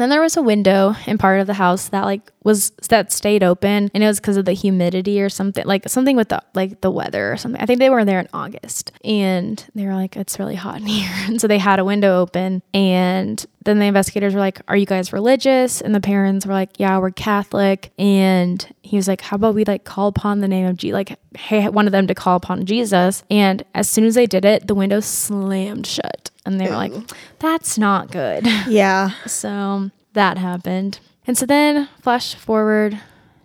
then 0.00 0.10
there 0.10 0.20
was 0.20 0.36
a 0.36 0.42
window 0.42 0.94
in 1.06 1.18
part 1.18 1.40
of 1.40 1.46
the 1.46 1.54
house 1.54 1.88
that 1.88 2.04
like 2.04 2.32
was 2.44 2.70
that 2.88 3.12
stayed 3.12 3.42
open 3.42 3.90
and 3.92 4.02
it 4.02 4.06
was 4.06 4.20
because 4.20 4.36
of 4.36 4.44
the 4.44 4.52
humidity 4.52 5.20
or 5.20 5.28
something 5.28 5.64
like 5.66 5.88
something 5.88 6.16
with 6.16 6.28
the 6.28 6.42
like 6.54 6.80
the 6.80 6.90
weather 6.90 7.32
or 7.32 7.36
something. 7.36 7.60
I 7.60 7.66
think 7.66 7.78
they 7.78 7.90
were 7.90 8.04
there 8.04 8.20
in 8.20 8.28
August 8.32 8.92
and 9.04 9.64
they 9.74 9.86
were 9.86 9.94
like 9.94 10.16
it's 10.16 10.38
really 10.38 10.54
hot 10.54 10.80
in 10.80 10.86
here. 10.86 11.10
And 11.26 11.40
so 11.40 11.46
they 11.46 11.58
had 11.58 11.78
a 11.78 11.84
window 11.84 12.20
open 12.20 12.62
and 12.72 13.44
then 13.64 13.80
the 13.80 13.84
investigators 13.84 14.32
were 14.32 14.40
like, 14.40 14.62
"Are 14.68 14.76
you 14.76 14.86
guys 14.86 15.12
religious?" 15.12 15.82
And 15.82 15.94
the 15.94 16.00
parents 16.00 16.46
were 16.46 16.54
like, 16.54 16.70
"Yeah, 16.78 16.96
we're 16.98 17.10
Catholic." 17.10 17.92
And 17.98 18.66
he 18.80 18.96
was 18.96 19.06
like, 19.06 19.20
"How 19.20 19.34
about 19.34 19.54
we 19.54 19.66
like 19.66 19.84
call 19.84 20.08
upon 20.08 20.40
the 20.40 20.48
name 20.48 20.66
of 20.66 20.78
Jesus?" 20.78 20.94
Like, 20.94 21.18
hey, 21.36 21.68
wanted 21.68 21.90
them 21.90 22.06
to 22.06 22.14
call 22.14 22.36
upon 22.36 22.64
Jesus. 22.64 23.24
And 23.30 23.64
as 23.74 23.88
soon 23.88 24.04
as 24.04 24.14
they 24.14 24.26
did 24.26 24.44
it, 24.44 24.66
the 24.66 24.74
window 24.74 25.00
slammed 25.00 25.86
shut. 25.86 26.30
And 26.52 26.60
they 26.60 26.68
were 26.68 26.76
like, 26.76 26.92
"That's 27.38 27.78
not 27.78 28.10
good." 28.10 28.46
Yeah. 28.68 29.10
So 29.26 29.90
that 30.14 30.38
happened. 30.38 31.00
And 31.26 31.36
so 31.36 31.46
then 31.46 31.88
flash 32.00 32.34
forward 32.34 32.98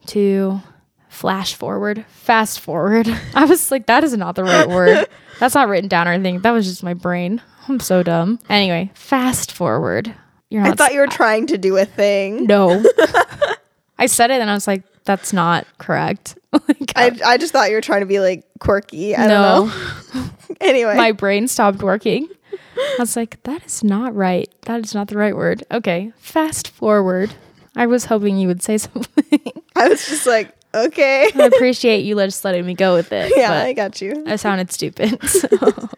to 0.08 0.62
flash 1.10 1.54
forward, 1.54 2.06
fast 2.10 2.60
forward. 2.60 3.08
I 3.34 3.46
was 3.46 3.72
like, 3.72 3.86
that 3.88 4.04
is 4.04 4.16
not 4.18 4.36
the 4.36 4.44
right 4.44 4.68
word. 4.68 5.08
That's 5.40 5.56
not 5.56 5.68
written 5.68 5.90
down 5.90 6.08
or 6.08 6.12
anything. 6.12 6.40
That 6.42 6.52
was 6.52 6.66
just 6.66 6.84
my 6.84 6.94
brain. 6.94 7.42
I'm 7.68 7.80
so 7.80 8.04
dumb. 8.04 8.40
Anyway, 8.50 8.92
fast 8.94 9.52
forward. 9.52 10.14
You're 10.50 10.64
I 10.64 10.72
thought 10.72 10.94
you 10.94 11.00
were 11.00 11.08
trying 11.08 11.48
to 11.48 11.58
do 11.58 11.78
a 11.78 11.86
thing. 11.86 12.46
no. 12.46 12.84
I 13.98 14.08
said 14.08 14.32
it 14.32 14.42
and 14.42 14.50
I 14.50 14.54
was 14.54 14.68
like, 14.68 14.84
that's 15.06 15.34
not 15.34 15.66
correct. 15.78 16.38
like, 16.52 16.94
I, 16.96 17.12
I 17.26 17.38
just 17.38 17.54
thought 17.54 17.70
you 17.70 17.76
were 17.76 17.82
trying 17.82 18.02
to 18.02 18.06
be 18.06 18.20
like 18.20 18.46
quirky. 18.60 19.16
I 19.16 19.28
no, 19.28 19.72
don't 19.72 20.16
know. 20.16 20.30
Anyway. 20.62 20.96
my 20.96 21.12
brain 21.12 21.48
stopped 21.48 21.82
working. 21.82 22.28
I 22.78 22.96
was 23.00 23.16
like, 23.16 23.42
that 23.44 23.66
is 23.66 23.84
not 23.84 24.16
right. 24.16 24.50
That 24.64 24.84
is 24.84 24.94
not 24.94 25.08
the 25.08 25.18
right 25.18 25.36
word. 25.36 25.64
Okay, 25.72 26.12
fast 26.18 26.68
forward. 26.68 27.34
I 27.76 27.86
was 27.88 28.06
hoping 28.06 28.38
you 28.38 28.48
would 28.48 28.62
say 28.62 28.78
something. 28.80 29.40
I 29.76 29.88
was 29.90 30.08
just 30.08 30.28
like, 30.28 30.56
okay. 30.74 31.30
I 31.36 31.46
appreciate 31.46 32.02
you 32.06 32.16
just 32.16 32.44
letting 32.46 32.66
me 32.66 32.74
go 32.76 32.94
with 32.96 33.12
it. 33.12 33.34
yeah, 33.36 33.52
I 33.54 33.74
got 33.74 34.02
you. 34.02 34.24
I 34.28 34.36
sounded 34.36 34.72
stupid. 34.72 35.20
So. 35.30 35.90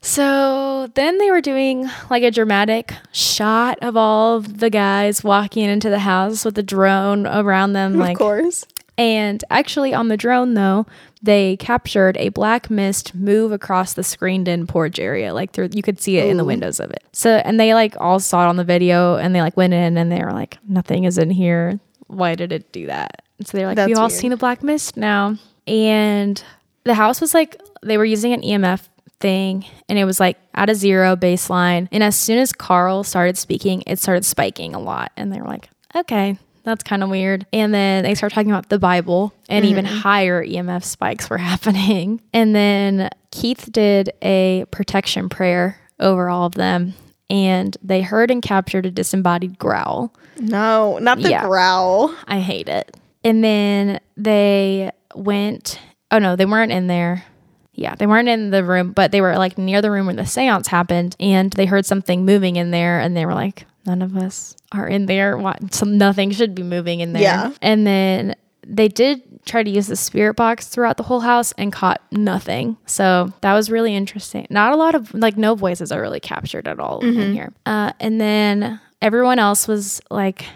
so 0.00 0.86
then 0.94 1.16
they 1.18 1.30
were 1.30 1.40
doing 1.40 1.88
like 2.10 2.22
a 2.22 2.30
dramatic 2.30 2.92
shot 3.12 3.78
of 3.80 3.96
all 3.96 4.36
of 4.36 4.58
the 4.58 4.68
guys 4.68 5.24
walking 5.24 5.64
into 5.64 5.88
the 5.88 6.00
house 6.00 6.44
with 6.44 6.54
the 6.56 6.62
drone 6.62 7.26
around 7.26 7.72
them, 7.72 7.94
like 7.94 8.16
of 8.16 8.18
course. 8.18 8.66
and 8.98 9.42
actually, 9.50 9.94
on 9.94 10.08
the 10.08 10.16
drone, 10.18 10.52
though, 10.54 10.86
they 11.24 11.56
captured 11.56 12.18
a 12.18 12.28
black 12.28 12.68
mist 12.68 13.14
move 13.14 13.50
across 13.50 13.94
the 13.94 14.04
screened 14.04 14.46
in 14.46 14.66
porch 14.66 14.98
area. 14.98 15.32
Like 15.32 15.52
through, 15.52 15.70
you 15.72 15.82
could 15.82 15.98
see 15.98 16.18
it 16.18 16.28
in 16.28 16.36
the 16.36 16.44
windows 16.44 16.80
of 16.80 16.90
it. 16.90 17.02
So, 17.12 17.36
and 17.36 17.58
they 17.58 17.72
like 17.72 17.96
all 17.98 18.20
saw 18.20 18.44
it 18.44 18.48
on 18.48 18.56
the 18.56 18.64
video 18.64 19.16
and 19.16 19.34
they 19.34 19.40
like 19.40 19.56
went 19.56 19.72
in 19.72 19.96
and 19.96 20.12
they 20.12 20.22
were 20.22 20.32
like, 20.32 20.58
nothing 20.68 21.04
is 21.04 21.16
in 21.16 21.30
here. 21.30 21.80
Why 22.08 22.34
did 22.34 22.52
it 22.52 22.72
do 22.72 22.86
that? 22.86 23.22
And 23.38 23.48
so 23.48 23.56
they're 23.56 23.66
like, 23.66 23.76
That's 23.76 23.88
we 23.88 23.94
all 23.94 24.10
seen 24.10 24.32
a 24.32 24.36
black 24.36 24.62
mist 24.62 24.98
now. 24.98 25.38
And 25.66 26.42
the 26.84 26.94
house 26.94 27.22
was 27.22 27.32
like, 27.32 27.58
they 27.82 27.96
were 27.96 28.04
using 28.04 28.34
an 28.34 28.42
EMF 28.42 28.86
thing 29.18 29.64
and 29.88 29.98
it 29.98 30.04
was 30.04 30.20
like 30.20 30.36
at 30.54 30.68
a 30.68 30.74
zero 30.74 31.16
baseline. 31.16 31.88
And 31.90 32.02
as 32.02 32.16
soon 32.16 32.36
as 32.36 32.52
Carl 32.52 33.02
started 33.02 33.38
speaking, 33.38 33.82
it 33.86 33.98
started 33.98 34.26
spiking 34.26 34.74
a 34.74 34.78
lot. 34.78 35.10
And 35.16 35.32
they 35.32 35.40
were 35.40 35.48
like, 35.48 35.70
okay, 35.96 36.36
that's 36.64 36.82
kind 36.82 37.02
of 37.02 37.10
weird. 37.10 37.46
And 37.52 37.72
then 37.72 38.02
they 38.04 38.14
start 38.14 38.32
talking 38.32 38.50
about 38.50 38.68
the 38.70 38.78
Bible 38.78 39.32
and 39.48 39.64
mm-hmm. 39.64 39.70
even 39.70 39.84
higher 39.84 40.44
EMF 40.44 40.82
spikes 40.84 41.30
were 41.30 41.38
happening. 41.52 42.20
And 42.32 42.54
then 42.54 43.10
Keith 43.30 43.68
did 43.70 44.10
a 44.22 44.64
protection 44.70 45.28
prayer 45.28 45.78
over 46.00 46.28
all 46.28 46.46
of 46.46 46.54
them. 46.54 46.94
And 47.30 47.76
they 47.82 48.02
heard 48.02 48.30
and 48.30 48.42
captured 48.42 48.86
a 48.86 48.90
disembodied 48.90 49.58
growl. 49.58 50.12
No, 50.38 50.98
not 50.98 51.20
the 51.20 51.30
Yeah. 51.30 51.46
growl. 51.46 52.14
I 52.26 52.40
hate 52.40 52.68
it. 52.68 52.96
And 53.24 53.42
then 53.42 54.00
they 54.16 54.90
went, 55.14 55.80
oh 56.10 56.18
no, 56.18 56.36
they 56.36 56.44
weren't 56.44 56.72
in 56.72 56.86
there. 56.86 57.24
Yeah, 57.72 57.94
they 57.96 58.06
weren't 58.06 58.28
in 58.28 58.50
the 58.50 58.62
room, 58.62 58.92
but 58.92 59.10
they 59.10 59.20
were 59.20 59.36
like 59.36 59.58
near 59.58 59.82
the 59.82 59.90
room 59.90 60.06
where 60.06 60.14
the 60.14 60.26
seance 60.26 60.68
happened 60.68 61.16
and 61.18 61.52
they 61.54 61.66
heard 61.66 61.86
something 61.86 62.24
moving 62.24 62.56
in 62.56 62.70
there 62.70 63.00
and 63.00 63.16
they 63.16 63.26
were 63.26 63.34
like, 63.34 63.66
none 63.86 64.02
of 64.02 64.16
us 64.16 64.56
are 64.72 64.88
in 64.88 65.06
there. 65.06 65.40
Some, 65.70 65.98
nothing 65.98 66.30
should 66.30 66.54
be 66.54 66.62
moving 66.62 67.00
in 67.00 67.12
there. 67.12 67.22
Yeah. 67.22 67.52
And 67.62 67.86
then 67.86 68.34
they 68.66 68.88
did 68.88 69.22
try 69.44 69.62
to 69.62 69.70
use 69.70 69.88
the 69.88 69.96
spirit 69.96 70.34
box 70.34 70.68
throughout 70.68 70.96
the 70.96 71.02
whole 71.02 71.20
house 71.20 71.52
and 71.58 71.72
caught 71.72 72.00
nothing. 72.10 72.78
So 72.86 73.32
that 73.42 73.52
was 73.52 73.70
really 73.70 73.94
interesting. 73.94 74.46
Not 74.48 74.72
a 74.72 74.76
lot 74.76 74.94
of, 74.94 75.12
like, 75.12 75.36
no 75.36 75.54
voices 75.54 75.92
are 75.92 76.00
really 76.00 76.20
captured 76.20 76.66
at 76.66 76.80
all 76.80 77.00
in 77.04 77.34
here. 77.34 77.52
Uh, 77.66 77.92
and 78.00 78.20
then 78.20 78.80
everyone 79.02 79.38
else 79.38 79.68
was 79.68 80.00
like, 80.10 80.46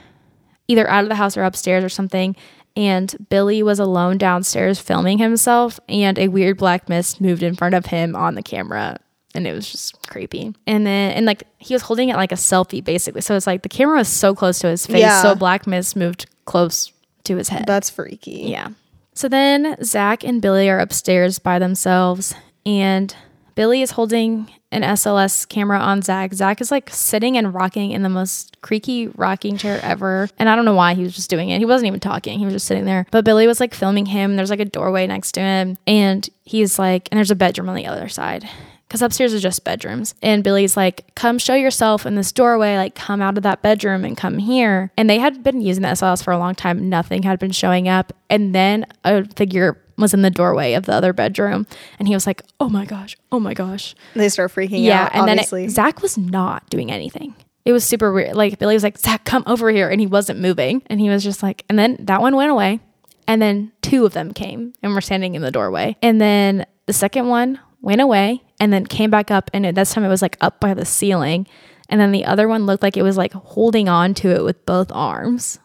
either 0.68 0.88
out 0.88 1.02
of 1.02 1.10
the 1.10 1.16
house 1.16 1.36
or 1.36 1.44
upstairs 1.44 1.84
or 1.84 1.88
something. 1.90 2.34
And 2.76 3.14
Billy 3.28 3.62
was 3.62 3.78
alone 3.78 4.18
downstairs 4.18 4.78
filming 4.78 5.18
himself, 5.18 5.80
and 5.88 6.16
a 6.16 6.28
weird 6.28 6.58
black 6.58 6.88
mist 6.88 7.20
moved 7.20 7.42
in 7.42 7.56
front 7.56 7.74
of 7.74 7.86
him 7.86 8.14
on 8.14 8.36
the 8.36 8.42
camera. 8.42 8.98
And 9.38 9.46
it 9.46 9.52
was 9.52 9.70
just 9.70 10.08
creepy. 10.08 10.52
And 10.66 10.84
then, 10.84 11.12
and 11.12 11.24
like, 11.24 11.44
he 11.58 11.74
was 11.74 11.82
holding 11.82 12.08
it 12.08 12.16
like 12.16 12.32
a 12.32 12.36
selfie, 12.36 12.82
basically. 12.82 13.20
So 13.20 13.36
it's 13.36 13.46
like 13.46 13.62
the 13.62 13.68
camera 13.68 13.98
was 13.98 14.08
so 14.08 14.34
close 14.34 14.58
to 14.58 14.66
his 14.68 14.84
face. 14.84 15.00
Yeah. 15.00 15.22
So 15.22 15.34
black 15.36 15.66
mist 15.66 15.94
moved 15.94 16.26
close 16.44 16.92
to 17.24 17.36
his 17.36 17.48
head. 17.48 17.64
That's 17.66 17.88
freaky. 17.88 18.46
Yeah. 18.48 18.70
So 19.14 19.28
then 19.28 19.76
Zach 19.82 20.24
and 20.24 20.42
Billy 20.42 20.68
are 20.68 20.78
upstairs 20.78 21.38
by 21.38 21.58
themselves, 21.58 22.34
and 22.66 23.14
Billy 23.54 23.82
is 23.82 23.92
holding 23.92 24.50
an 24.70 24.82
SLS 24.82 25.48
camera 25.48 25.78
on 25.78 26.02
Zach. 26.02 26.32
Zach 26.34 26.60
is 26.60 26.70
like 26.70 26.90
sitting 26.90 27.36
and 27.36 27.54
rocking 27.54 27.90
in 27.90 28.02
the 28.02 28.08
most 28.08 28.60
creaky 28.60 29.08
rocking 29.08 29.56
chair 29.56 29.80
ever. 29.82 30.28
And 30.38 30.48
I 30.48 30.54
don't 30.54 30.64
know 30.64 30.74
why 30.74 30.94
he 30.94 31.02
was 31.02 31.16
just 31.16 31.30
doing 31.30 31.48
it. 31.48 31.58
He 31.58 31.64
wasn't 31.64 31.88
even 31.88 32.00
talking, 32.00 32.38
he 32.38 32.44
was 32.44 32.54
just 32.54 32.66
sitting 32.66 32.84
there. 32.84 33.06
But 33.10 33.24
Billy 33.24 33.46
was 33.46 33.60
like 33.60 33.74
filming 33.74 34.06
him. 34.06 34.36
There's 34.36 34.50
like 34.50 34.60
a 34.60 34.64
doorway 34.64 35.06
next 35.06 35.32
to 35.32 35.40
him, 35.40 35.78
and 35.86 36.28
he's 36.44 36.78
like, 36.78 37.08
and 37.10 37.18
there's 37.18 37.30
a 37.30 37.36
bedroom 37.36 37.68
on 37.68 37.76
the 37.76 37.86
other 37.86 38.08
side. 38.08 38.48
Because 38.88 39.02
upstairs 39.02 39.34
is 39.34 39.42
just 39.42 39.64
bedrooms. 39.64 40.14
And 40.22 40.42
Billy's 40.42 40.74
like, 40.74 41.14
come 41.14 41.38
show 41.38 41.54
yourself 41.54 42.06
in 42.06 42.14
this 42.14 42.32
doorway, 42.32 42.76
like 42.78 42.94
come 42.94 43.20
out 43.20 43.36
of 43.36 43.42
that 43.42 43.60
bedroom 43.60 44.02
and 44.02 44.16
come 44.16 44.38
here. 44.38 44.90
And 44.96 45.10
they 45.10 45.18
had 45.18 45.42
been 45.44 45.60
using 45.60 45.82
the 45.82 45.88
SLS 45.90 46.24
for 46.24 46.32
a 46.32 46.38
long 46.38 46.54
time. 46.54 46.88
Nothing 46.88 47.22
had 47.22 47.38
been 47.38 47.50
showing 47.50 47.86
up. 47.86 48.14
And 48.30 48.54
then 48.54 48.86
a 49.04 49.26
figure 49.34 49.78
was 49.98 50.14
in 50.14 50.22
the 50.22 50.30
doorway 50.30 50.72
of 50.72 50.86
the 50.86 50.92
other 50.94 51.12
bedroom. 51.12 51.66
And 51.98 52.08
he 52.08 52.14
was 52.14 52.26
like, 52.26 52.40
oh 52.60 52.70
my 52.70 52.86
gosh, 52.86 53.14
oh 53.30 53.38
my 53.40 53.52
gosh. 53.52 53.94
They 54.14 54.30
start 54.30 54.52
freaking 54.52 54.82
Yeah. 54.82 55.04
out. 55.04 55.12
and 55.12 55.22
obviously. 55.30 55.62
then 55.62 55.68
it, 55.68 55.72
Zach 55.72 56.00
was 56.00 56.16
not 56.16 56.70
doing 56.70 56.90
anything. 56.90 57.34
It 57.66 57.72
was 57.72 57.84
super 57.84 58.10
weird. 58.10 58.36
Like 58.36 58.58
Billy 58.58 58.72
was 58.74 58.84
like, 58.84 58.96
Zach, 58.96 59.24
come 59.26 59.42
over 59.46 59.70
here. 59.70 59.90
And 59.90 60.00
he 60.00 60.06
wasn't 60.06 60.40
moving. 60.40 60.82
And 60.86 60.98
he 60.98 61.10
was 61.10 61.22
just 61.22 61.42
like, 61.42 61.64
and 61.68 61.78
then 61.78 61.96
that 62.00 62.22
one 62.22 62.34
went 62.36 62.50
away. 62.50 62.80
And 63.26 63.42
then 63.42 63.70
two 63.82 64.06
of 64.06 64.14
them 64.14 64.32
came 64.32 64.72
and 64.82 64.94
were 64.94 65.02
standing 65.02 65.34
in 65.34 65.42
the 65.42 65.50
doorway. 65.50 65.96
And 66.00 66.18
then 66.18 66.64
the 66.86 66.94
second 66.94 67.28
one 67.28 67.60
went 67.80 68.00
away 68.00 68.42
and 68.60 68.72
then 68.72 68.86
came 68.86 69.10
back 69.10 69.30
up. 69.30 69.50
And 69.52 69.64
this 69.76 69.92
time 69.92 70.04
it 70.04 70.08
was 70.08 70.22
like 70.22 70.36
up 70.40 70.60
by 70.60 70.74
the 70.74 70.84
ceiling. 70.84 71.46
And 71.88 72.00
then 72.00 72.12
the 72.12 72.24
other 72.24 72.48
one 72.48 72.66
looked 72.66 72.82
like 72.82 72.96
it 72.96 73.02
was 73.02 73.16
like 73.16 73.32
holding 73.32 73.88
on 73.88 74.14
to 74.14 74.30
it 74.30 74.44
with 74.44 74.64
both 74.66 74.92
arms. 74.92 75.58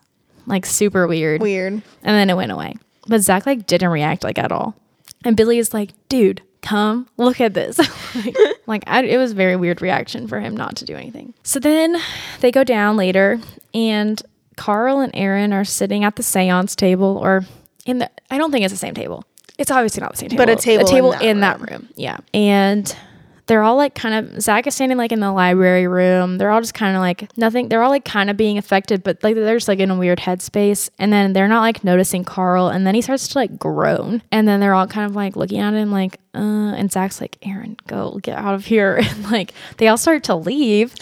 Like 0.46 0.66
super 0.66 1.08
weird. 1.08 1.42
Weird. 1.42 1.74
And 1.74 1.84
then 2.04 2.30
it 2.30 2.36
went 2.36 2.52
away. 2.52 2.76
But 3.08 3.22
Zach 3.22 3.46
like 3.46 3.66
didn't 3.68 3.90
react 3.90 4.24
like 4.24 4.38
at 4.38 4.52
all. 4.52 4.76
And 5.26 5.38
Billy 5.38 5.58
is 5.58 5.74
like, 5.74 5.92
dude, 6.10 6.42
come 6.62 7.08
look 7.18 7.40
at 7.40 7.54
this. 7.54 7.78
like, 8.16 8.36
like 8.68 8.84
I, 8.88 9.04
it 9.04 9.18
was 9.18 9.32
a 9.32 9.36
very 9.36 9.56
weird 9.56 9.82
reaction 9.82 10.28
for 10.28 10.40
him 10.40 10.56
not 10.56 10.76
to 10.78 10.86
do 10.86 10.96
anything. 10.96 11.34
So 11.44 11.60
then 11.60 11.98
they 12.40 12.52
go 12.52 12.64
down 12.64 12.98
later 12.98 13.40
and 13.74 14.22
Carl 14.56 15.00
and 15.00 15.12
Aaron 15.16 15.54
are 15.54 15.66
sitting 15.66 16.04
at 16.04 16.16
the 16.16 16.24
seance 16.24 16.76
table 16.76 17.18
or 17.22 17.46
in 17.86 18.00
the, 18.00 18.10
I 18.30 18.38
don't 18.38 18.52
think 18.52 18.64
it's 18.66 18.74
the 18.74 18.78
same 18.78 18.94
table. 18.94 19.26
It's 19.64 19.72
obviously 19.72 20.02
not 20.02 20.12
the 20.12 20.18
same 20.18 20.28
table. 20.28 20.46
But 20.46 20.50
a 20.50 20.58
table 20.58 20.86
A 20.86 20.90
table 20.90 21.12
in 21.14 21.22
in 21.22 21.40
that 21.40 21.58
that 21.58 21.72
room. 21.72 21.88
Yeah. 21.96 22.18
And 22.34 22.94
they're 23.46 23.64
all 23.64 23.78
like 23.78 23.96
kind 23.96 24.14
of 24.14 24.42
Zach 24.42 24.68
is 24.68 24.76
standing 24.76 24.98
like 24.98 25.14
in 25.14 25.22
the 25.22 25.32
library 25.32 25.88
room. 25.88 26.38
They're 26.38 26.52
all 26.52 26.60
just 26.60 26.74
kind 26.74 26.98
of 26.98 27.00
like 27.00 27.38
nothing. 27.38 27.70
They're 27.70 27.82
all 27.82 27.90
like 27.90 28.04
kind 28.04 28.30
of 28.30 28.36
being 28.36 28.58
affected, 28.58 29.04
but 29.04 29.24
like 29.24 29.36
they're 29.36 29.56
just 29.56 29.70
like 29.70 29.80
in 29.80 29.90
a 29.90 29.98
weird 29.98 30.20
headspace. 30.20 30.90
And 31.00 31.14
then 31.14 31.32
they're 31.32 31.48
not 31.48 31.62
like 31.62 31.82
noticing 31.86 32.26
Carl. 32.26 32.68
And 32.68 32.86
then 32.86 32.94
he 32.94 33.02
starts 33.02 33.30
to 33.30 33.38
like 33.38 33.58
groan. 33.58 34.22
And 34.34 34.50
then 34.50 34.60
they're 34.60 34.74
all 34.74 34.86
kind 34.86 35.10
of 35.10 35.16
like 35.16 35.38
looking 35.38 35.60
at 35.60 35.74
him 35.74 35.92
like, 35.92 36.20
uh. 36.36 36.74
And 36.74 36.92
Zach's 36.92 37.22
like, 37.22 37.38
Aaron, 37.44 37.78
go 37.88 38.20
get 38.22 38.38
out 38.38 38.54
of 38.54 38.66
here. 38.66 39.00
And 39.14 39.32
like 39.32 39.54
they 39.78 39.88
all 39.88 39.98
start 39.98 40.26
to 40.26 40.36
leave. 40.36 40.94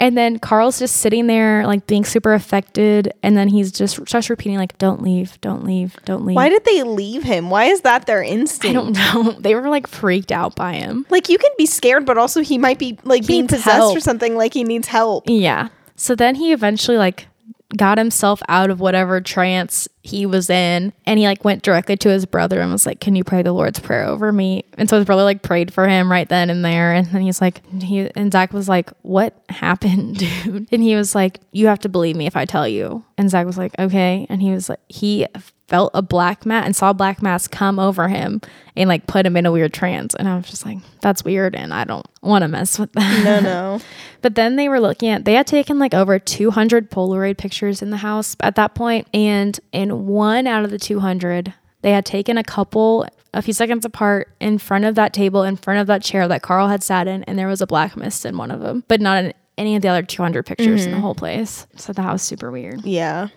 And 0.00 0.16
then 0.16 0.38
Carl's 0.38 0.78
just 0.78 0.98
sitting 0.98 1.26
there 1.26 1.66
like 1.66 1.86
being 1.86 2.04
super 2.04 2.32
affected. 2.32 3.12
And 3.22 3.36
then 3.36 3.48
he's 3.48 3.72
just 3.72 4.06
starts 4.06 4.30
repeating 4.30 4.56
like, 4.58 4.78
don't 4.78 5.02
leave, 5.02 5.40
don't 5.40 5.64
leave, 5.64 5.96
don't 6.04 6.24
leave. 6.24 6.36
Why 6.36 6.48
did 6.48 6.64
they 6.64 6.82
leave 6.84 7.24
him? 7.24 7.50
Why 7.50 7.64
is 7.64 7.80
that 7.80 8.06
their 8.06 8.22
instinct? 8.22 8.76
I 8.76 8.80
don't 8.80 8.92
know. 8.92 9.32
They 9.40 9.54
were 9.54 9.68
like 9.68 9.86
freaked 9.86 10.32
out 10.32 10.54
by 10.56 10.74
him. 10.74 11.06
Like 11.10 11.28
you 11.28 11.38
can 11.38 11.50
be 11.56 11.66
scared, 11.66 12.04
but 12.06 12.18
also 12.18 12.42
he 12.42 12.58
might 12.58 12.78
be 12.78 12.98
like 13.04 13.26
being 13.26 13.42
needs 13.42 13.54
possessed 13.54 13.96
or 13.96 14.00
something. 14.00 14.36
Like 14.36 14.52
he 14.54 14.64
needs 14.64 14.88
help. 14.88 15.24
Yeah. 15.26 15.68
So 15.96 16.14
then 16.14 16.34
he 16.34 16.52
eventually 16.52 16.96
like 16.96 17.27
got 17.76 17.98
himself 17.98 18.40
out 18.48 18.70
of 18.70 18.80
whatever 18.80 19.20
trance 19.20 19.88
he 20.02 20.24
was 20.24 20.48
in 20.48 20.92
and 21.04 21.18
he 21.18 21.26
like 21.26 21.44
went 21.44 21.62
directly 21.62 21.96
to 21.98 22.08
his 22.08 22.24
brother 22.24 22.60
and 22.60 22.72
was 22.72 22.86
like, 22.86 22.98
Can 23.00 23.14
you 23.14 23.24
pray 23.24 23.42
the 23.42 23.52
Lord's 23.52 23.78
Prayer 23.78 24.04
over 24.04 24.32
me? 24.32 24.64
And 24.78 24.88
so 24.88 24.96
his 24.96 25.04
brother 25.04 25.22
like 25.22 25.42
prayed 25.42 25.72
for 25.72 25.86
him 25.86 26.10
right 26.10 26.28
then 26.28 26.48
and 26.48 26.64
there. 26.64 26.94
And 26.94 27.06
then 27.08 27.20
he's 27.22 27.40
like 27.40 27.60
he 27.82 28.10
and 28.14 28.32
Zach 28.32 28.52
was 28.52 28.68
like, 28.68 28.90
What 29.02 29.38
happened, 29.50 30.18
dude? 30.18 30.68
And 30.72 30.82
he 30.82 30.96
was 30.96 31.14
like, 31.14 31.40
You 31.52 31.66
have 31.66 31.80
to 31.80 31.88
believe 31.88 32.16
me 32.16 32.26
if 32.26 32.36
I 32.36 32.46
tell 32.46 32.66
you. 32.66 33.04
And 33.18 33.28
Zach 33.28 33.44
was 33.44 33.58
like, 33.58 33.78
Okay. 33.78 34.26
And 34.30 34.40
he 34.40 34.50
was 34.50 34.70
like 34.70 34.80
he 34.88 35.26
felt 35.68 35.90
a 35.94 36.02
black 36.02 36.44
mat 36.46 36.64
and 36.64 36.74
saw 36.74 36.92
black 36.92 37.22
mass 37.22 37.46
come 37.46 37.78
over 37.78 38.08
him 38.08 38.40
and 38.74 38.88
like 38.88 39.06
put 39.06 39.24
him 39.26 39.36
in 39.36 39.46
a 39.46 39.52
weird 39.52 39.72
trance. 39.72 40.14
And 40.14 40.26
I 40.26 40.36
was 40.36 40.46
just 40.46 40.64
like, 40.66 40.78
That's 41.00 41.24
weird 41.24 41.54
and 41.54 41.72
I 41.72 41.84
don't 41.84 42.06
want 42.22 42.42
to 42.42 42.48
mess 42.48 42.78
with 42.78 42.92
that. 42.94 43.24
No, 43.24 43.40
no. 43.40 43.80
But 44.20 44.34
then 44.34 44.56
they 44.56 44.68
were 44.68 44.80
looking 44.80 45.10
at, 45.10 45.24
they 45.24 45.34
had 45.34 45.46
taken 45.46 45.78
like 45.78 45.94
over 45.94 46.18
200 46.18 46.90
Polaroid 46.90 47.38
pictures 47.38 47.82
in 47.82 47.90
the 47.90 47.98
house 47.98 48.34
at 48.40 48.56
that 48.56 48.74
point, 48.74 49.06
And 49.14 49.58
in 49.72 50.06
one 50.06 50.48
out 50.48 50.64
of 50.64 50.72
the 50.72 50.78
200, 50.78 51.54
they 51.82 51.92
had 51.92 52.04
taken 52.04 52.36
a 52.36 52.42
couple 52.42 53.06
a 53.34 53.42
few 53.42 53.52
seconds 53.52 53.84
apart 53.84 54.28
in 54.40 54.58
front 54.58 54.86
of 54.86 54.94
that 54.96 55.12
table, 55.12 55.44
in 55.44 55.56
front 55.56 55.80
of 55.80 55.86
that 55.86 56.02
chair 56.02 56.26
that 56.26 56.42
Carl 56.42 56.66
had 56.66 56.82
sat 56.82 57.06
in, 57.06 57.22
and 57.24 57.38
there 57.38 57.46
was 57.46 57.60
a 57.60 57.66
black 57.66 57.96
mist 57.96 58.24
in 58.24 58.36
one 58.36 58.50
of 58.50 58.60
them, 58.60 58.82
but 58.88 59.00
not 59.00 59.22
in 59.22 59.34
any 59.56 59.76
of 59.76 59.82
the 59.82 59.88
other 59.88 60.02
200 60.02 60.46
pictures 60.46 60.84
in 60.84 60.90
the 60.90 60.96
mm-hmm. 60.96 61.02
whole 61.02 61.14
place. 61.14 61.66
So 61.76 61.92
that 61.92 62.12
was 62.12 62.22
super 62.22 62.50
weird. 62.50 62.84
yeah. 62.84 63.28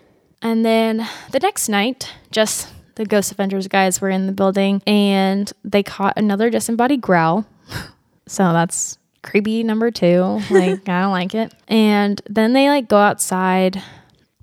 And 0.42 0.64
then 0.64 1.08
the 1.30 1.38
next 1.38 1.68
night, 1.68 2.12
just 2.30 2.68
the 2.96 3.06
Ghost 3.06 3.30
Adventures 3.30 3.68
guys 3.68 4.00
were 4.00 4.10
in 4.10 4.26
the 4.26 4.32
building 4.32 4.82
and 4.86 5.50
they 5.64 5.82
caught 5.82 6.14
another 6.16 6.50
disembodied 6.50 7.00
growl. 7.00 7.46
so 8.26 8.52
that's 8.52 8.98
creepy 9.22 9.62
number 9.62 9.90
two. 9.90 10.40
Like, 10.50 10.88
I 10.88 11.02
don't 11.02 11.12
like 11.12 11.34
it. 11.34 11.54
And 11.68 12.20
then 12.28 12.52
they 12.52 12.68
like 12.68 12.88
go 12.88 12.98
outside 12.98 13.82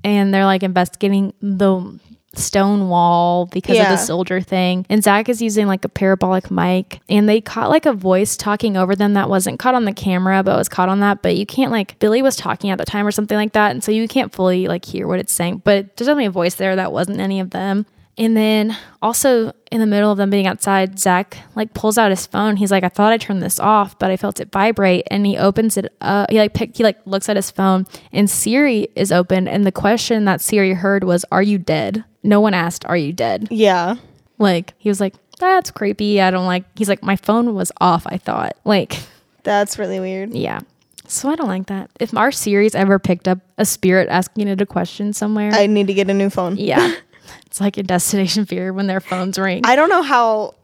and 0.03 0.33
they're 0.33 0.45
like 0.45 0.63
investigating 0.63 1.33
the 1.41 1.99
stone 2.35 2.89
wall 2.89 3.47
because 3.47 3.77
of 3.77 3.87
the 3.87 3.97
soldier 3.97 4.41
thing. 4.41 4.85
And 4.89 5.03
Zach 5.03 5.29
is 5.29 5.41
using 5.41 5.67
like 5.67 5.83
a 5.83 5.89
parabolic 5.89 6.51
mic 6.51 7.01
and 7.09 7.27
they 7.27 7.41
caught 7.41 7.69
like 7.69 7.85
a 7.85 7.93
voice 7.93 8.37
talking 8.37 8.77
over 8.77 8.95
them 8.95 9.13
that 9.13 9.29
wasn't 9.29 9.59
caught 9.59 9.75
on 9.75 9.85
the 9.85 9.93
camera, 9.93 10.43
but 10.43 10.57
was 10.57 10.69
caught 10.69 10.89
on 10.89 10.99
that. 10.99 11.21
But 11.21 11.35
you 11.35 11.45
can't 11.45 11.71
like 11.71 11.97
Billy 11.99 12.21
was 12.21 12.35
talking 12.35 12.69
at 12.69 12.77
the 12.77 12.85
time 12.85 13.05
or 13.05 13.11
something 13.11 13.37
like 13.37 13.53
that. 13.53 13.71
And 13.71 13.83
so 13.83 13.91
you 13.91 14.07
can't 14.07 14.33
fully 14.33 14.67
like 14.67 14.85
hear 14.85 15.07
what 15.07 15.19
it's 15.19 15.33
saying. 15.33 15.61
But 15.63 15.97
there's 15.97 16.07
only 16.07 16.25
a 16.25 16.31
voice 16.31 16.55
there 16.55 16.75
that 16.75 16.91
wasn't 16.91 17.19
any 17.19 17.39
of 17.39 17.49
them. 17.49 17.85
And 18.19 18.35
then 18.35 18.77
also 19.01 19.53
in 19.71 19.79
the 19.79 19.85
middle 19.85 20.11
of 20.11 20.17
them 20.17 20.29
being 20.29 20.45
outside, 20.45 20.99
Zach 20.99 21.37
like 21.55 21.73
pulls 21.73 21.97
out 21.97 22.09
his 22.11 22.27
phone. 22.27 22.57
He's 22.57 22.69
like, 22.69 22.83
I 22.83 22.89
thought 22.89 23.13
I 23.13 23.17
turned 23.17 23.41
this 23.41 23.61
off, 23.61 23.97
but 23.97 24.11
I 24.11 24.17
felt 24.17 24.41
it 24.41 24.51
vibrate. 24.51 25.07
And 25.09 25.25
he 25.25 25.37
opens 25.37 25.77
it 25.77 25.91
up. 26.01 26.29
He 26.29 26.37
like 26.37 26.53
pick, 26.53 26.75
he 26.75 26.83
like 26.83 26.97
looks 27.05 27.29
at 27.29 27.37
his 27.37 27.49
phone 27.49 27.87
and 28.11 28.29
Siri 28.29 28.89
is 28.95 29.13
open. 29.13 29.47
And 29.47 29.65
the 29.65 29.71
question 29.71 30.25
that 30.25 30.41
Siri 30.41 30.73
heard 30.73 31.05
was, 31.05 31.23
Are 31.31 31.41
you 31.41 31.57
dead? 31.57 32.03
No 32.21 32.41
one 32.41 32.53
asked, 32.53 32.83
Are 32.85 32.97
you 32.97 33.13
dead? 33.13 33.47
Yeah. 33.49 33.95
Like 34.37 34.73
he 34.77 34.89
was 34.89 34.99
like, 34.99 35.15
That's 35.39 35.71
creepy. 35.71 36.19
I 36.19 36.29
don't 36.29 36.45
like 36.45 36.65
he's 36.77 36.89
like, 36.89 37.01
My 37.01 37.15
phone 37.15 37.55
was 37.55 37.71
off, 37.79 38.05
I 38.05 38.17
thought. 38.17 38.57
Like, 38.65 38.99
That's 39.43 39.79
really 39.79 40.01
weird. 40.01 40.33
yeah. 40.33 40.59
So 41.07 41.29
I 41.29 41.35
don't 41.35 41.47
like 41.47 41.67
that. 41.67 41.89
If 41.99 42.15
our 42.15 42.31
series 42.31 42.75
ever 42.75 42.99
picked 42.99 43.27
up 43.27 43.39
a 43.57 43.65
spirit 43.65 44.09
asking 44.09 44.47
it 44.47 44.61
a 44.61 44.65
question 44.65 45.11
somewhere, 45.13 45.51
I 45.53 45.65
need 45.67 45.87
to 45.87 45.93
get 45.93 46.09
a 46.09 46.13
new 46.13 46.29
phone. 46.29 46.57
yeah. 46.57 46.93
It's 47.45 47.59
like 47.61 47.77
a 47.77 47.83
destination 47.83 48.45
fear 48.45 48.73
when 48.73 48.87
their 48.87 48.99
phones 48.99 49.37
ring. 49.39 49.61
I 49.65 49.75
don't 49.75 49.89
know 49.89 50.01
how 50.03 50.55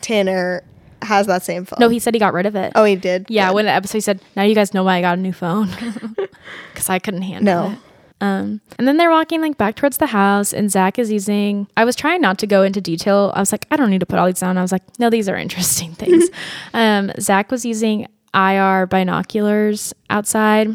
Tanner 0.00 0.62
has 1.02 1.26
that 1.28 1.42
same 1.42 1.64
phone. 1.64 1.78
no, 1.80 1.88
he 1.88 1.98
said 1.98 2.14
he 2.14 2.20
got 2.20 2.32
rid 2.32 2.46
of 2.46 2.56
it. 2.56 2.72
Oh, 2.74 2.84
he 2.84 2.96
did? 2.96 3.26
yeah, 3.28 3.48
Good. 3.48 3.54
when 3.54 3.64
the 3.66 3.70
episode 3.72 3.98
he 3.98 4.00
said, 4.00 4.20
"Now 4.36 4.42
you 4.42 4.54
guys 4.54 4.74
know 4.74 4.82
why 4.84 4.96
I 4.96 5.00
got 5.00 5.16
a 5.18 5.20
new 5.20 5.32
phone," 5.32 5.68
because 6.72 6.88
I 6.90 6.98
couldn't 6.98 7.22
handle 7.22 7.68
No. 7.68 7.72
it. 7.72 7.78
Um, 8.20 8.60
and 8.80 8.88
then 8.88 8.96
they're 8.96 9.10
walking 9.10 9.40
like 9.40 9.56
back 9.56 9.76
towards 9.76 9.98
the 9.98 10.06
house, 10.08 10.52
and 10.52 10.72
Zach 10.72 10.98
is 10.98 11.10
using. 11.12 11.68
I 11.76 11.84
was 11.84 11.94
trying 11.94 12.20
not 12.20 12.36
to 12.38 12.48
go 12.48 12.64
into 12.64 12.80
detail. 12.80 13.30
I 13.36 13.38
was 13.40 13.52
like, 13.52 13.64
I 13.70 13.76
don't 13.76 13.90
need 13.90 14.00
to 14.00 14.06
put 14.06 14.18
all 14.18 14.26
these 14.26 14.40
down. 14.40 14.58
I 14.58 14.62
was 14.62 14.72
like, 14.72 14.82
no, 14.98 15.08
these 15.08 15.28
are 15.28 15.36
interesting 15.36 15.92
things. 15.94 16.28
um, 16.74 17.12
Zach 17.20 17.52
was 17.52 17.64
using 17.64 18.08
IR 18.34 18.86
binoculars 18.88 19.94
outside 20.10 20.68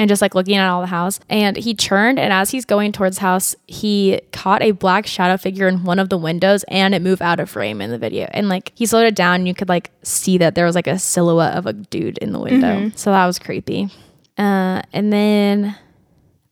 and 0.00 0.08
just 0.08 0.22
like 0.22 0.34
looking 0.34 0.56
at 0.56 0.66
all 0.66 0.80
the 0.80 0.86
house. 0.86 1.20
And 1.28 1.58
he 1.58 1.74
turned, 1.74 2.18
and 2.18 2.32
as 2.32 2.50
he's 2.50 2.64
going 2.64 2.90
towards 2.90 3.16
the 3.16 3.20
house, 3.20 3.54
he 3.66 4.22
caught 4.32 4.62
a 4.62 4.70
black 4.70 5.06
shadow 5.06 5.36
figure 5.36 5.68
in 5.68 5.84
one 5.84 5.98
of 5.98 6.08
the 6.08 6.16
windows, 6.16 6.64
and 6.68 6.94
it 6.94 7.02
moved 7.02 7.20
out 7.20 7.38
of 7.38 7.50
frame 7.50 7.82
in 7.82 7.90
the 7.90 7.98
video. 7.98 8.26
And 8.32 8.48
like 8.48 8.72
he 8.74 8.86
slowed 8.86 9.04
it 9.06 9.14
down, 9.14 9.40
and 9.40 9.48
you 9.48 9.52
could 9.52 9.68
like 9.68 9.90
see 10.02 10.38
that 10.38 10.54
there 10.54 10.64
was 10.64 10.74
like 10.74 10.86
a 10.86 10.98
silhouette 10.98 11.54
of 11.54 11.66
a 11.66 11.74
dude 11.74 12.16
in 12.16 12.32
the 12.32 12.40
window. 12.40 12.90
So 12.96 13.10
that 13.10 13.26
was 13.26 13.38
creepy. 13.38 13.90
Uh, 14.38 14.80
and 14.94 15.12
then 15.12 15.76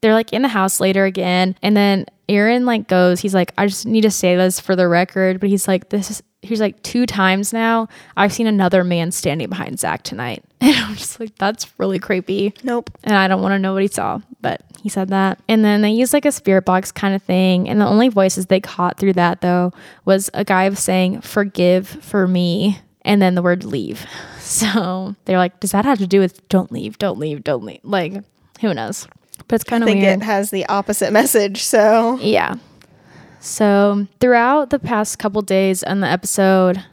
they're 0.03 0.12
like 0.12 0.34
in 0.34 0.42
the 0.42 0.49
house 0.49 0.78
later 0.78 1.07
again 1.07 1.57
and 1.61 1.76
then 1.76 2.07
aaron 2.28 2.64
like 2.64 2.86
goes 2.86 3.18
he's 3.18 3.34
like 3.34 3.53
i 3.59 3.66
just 3.66 3.84
need 3.84 4.03
to 4.03 4.11
say 4.12 4.36
this 4.36 4.61
for 4.61 4.76
the 4.76 4.86
record 4.86 5.40
but 5.40 5.49
he's 5.49 5.66
like 5.66 5.88
this 5.88 6.09
is 6.09 6.22
he's 6.40 6.61
like 6.61 6.80
two 6.84 7.05
times 7.05 7.53
now 7.53 7.88
i've 8.16 8.32
seen 8.32 8.46
another 8.46 8.84
man 8.84 9.11
standing 9.11 9.49
behind 9.49 9.76
zach 9.80 10.05
tonight 10.05 10.44
and 10.61 10.77
i'm 10.77 10.95
just 10.95 11.19
like 11.21 11.35
that's 11.37 11.79
really 11.79 11.99
creepy 11.99 12.55
Nope. 12.63 12.91
and 13.05 13.15
i 13.15 13.29
don't 13.29 13.43
want 13.43 13.53
to 13.53 13.59
know 13.59 13.73
what 13.73 13.83
he 13.83 13.89
saw 13.89 14.21
but 14.41 14.63
he 14.83 14.89
said 14.89 15.09
that 15.09 15.41
and 15.49 15.65
then 15.65 15.83
they 15.83 15.91
used 15.91 16.13
like 16.13 16.25
a 16.25 16.33
spirit 16.33 16.65
box 16.65 16.93
kind 16.93 17.15
of 17.15 17.23
thing 17.23 17.69
and 17.69 17.81
the 17.81 17.87
only 17.87 18.09
voices 18.09 18.47
they 18.47 18.61
caught 18.61 18.99
through 18.99 19.15
that 19.15 19.41
though 19.41 19.73
was 20.05 20.31
a 20.35 20.45
guy 20.45 20.73
saying 20.75 21.21
forgive 21.21 21.89
for 21.89 22.27
me 22.27 22.79
and 23.03 23.23
then 23.23 23.35
the 23.35 23.43
word 23.43 23.65
leave 23.65 24.07
so 24.39 25.15
they're 25.25 25.39
like 25.39 25.59
does 25.61 25.73
that 25.73 25.85
have 25.85 25.99
to 25.99 26.07
do 26.07 26.21
with 26.21 26.47
don't 26.49 26.73
leave 26.73 26.99
don't 26.99 27.19
leave 27.19 27.45
don't 27.45 27.65
leave 27.65 27.81
like 27.83 28.23
who 28.61 28.75
knows 28.75 29.07
but 29.47 29.57
it's 29.57 29.65
kind 29.65 29.83
I 29.83 29.87
of 29.87 29.89
think 29.89 30.03
weird 30.03 30.23
it 30.23 30.25
has 30.25 30.51
the 30.51 30.67
opposite 30.67 31.13
message. 31.13 31.63
So 31.63 32.19
yeah. 32.21 32.57
So 33.41 34.07
throughout 34.21 34.71
the 34.71 34.79
past 34.79 35.19
couple 35.19 35.43
days 35.43 35.83
on 35.85 36.01
the 36.01 36.09
episode, 36.09 36.85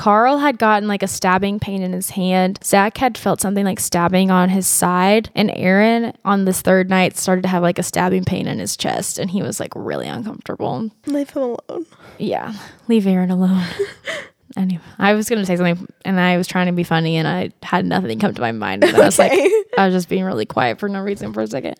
Carl 0.00 0.38
had 0.38 0.56
gotten 0.56 0.88
like 0.88 1.02
a 1.02 1.06
stabbing 1.06 1.60
pain 1.60 1.82
in 1.82 1.92
his 1.92 2.08
hand. 2.08 2.58
Zach 2.64 2.96
had 2.96 3.18
felt 3.18 3.38
something 3.38 3.66
like 3.66 3.78
stabbing 3.78 4.30
on 4.30 4.48
his 4.48 4.66
side. 4.66 5.28
And 5.34 5.52
Aaron 5.54 6.14
on 6.24 6.46
this 6.46 6.62
third 6.62 6.88
night 6.88 7.18
started 7.18 7.42
to 7.42 7.48
have 7.48 7.62
like 7.62 7.78
a 7.78 7.82
stabbing 7.82 8.24
pain 8.24 8.46
in 8.46 8.60
his 8.60 8.78
chest. 8.78 9.18
And 9.18 9.30
he 9.30 9.42
was 9.42 9.60
like 9.60 9.74
really 9.76 10.08
uncomfortable. 10.08 10.90
leave 11.04 11.28
him 11.28 11.42
alone. 11.42 11.84
Yeah. 12.16 12.54
Leave 12.88 13.06
Aaron 13.06 13.30
alone. 13.30 13.66
anyway, 14.56 14.80
I 14.98 15.12
was 15.12 15.28
going 15.28 15.40
to 15.40 15.44
say 15.44 15.56
something 15.56 15.86
and 16.06 16.18
I 16.18 16.38
was 16.38 16.46
trying 16.46 16.68
to 16.68 16.72
be 16.72 16.82
funny 16.82 17.18
and 17.18 17.28
I 17.28 17.50
had 17.62 17.84
nothing 17.84 18.18
come 18.18 18.32
to 18.32 18.40
my 18.40 18.52
mind. 18.52 18.82
And 18.82 18.94
then 18.94 19.02
I 19.02 19.04
was 19.04 19.18
like, 19.18 19.32
I 19.76 19.84
was 19.84 19.92
just 19.92 20.08
being 20.08 20.24
really 20.24 20.46
quiet 20.46 20.78
for 20.78 20.88
no 20.88 21.02
reason 21.02 21.34
for 21.34 21.42
a 21.42 21.46
second. 21.46 21.76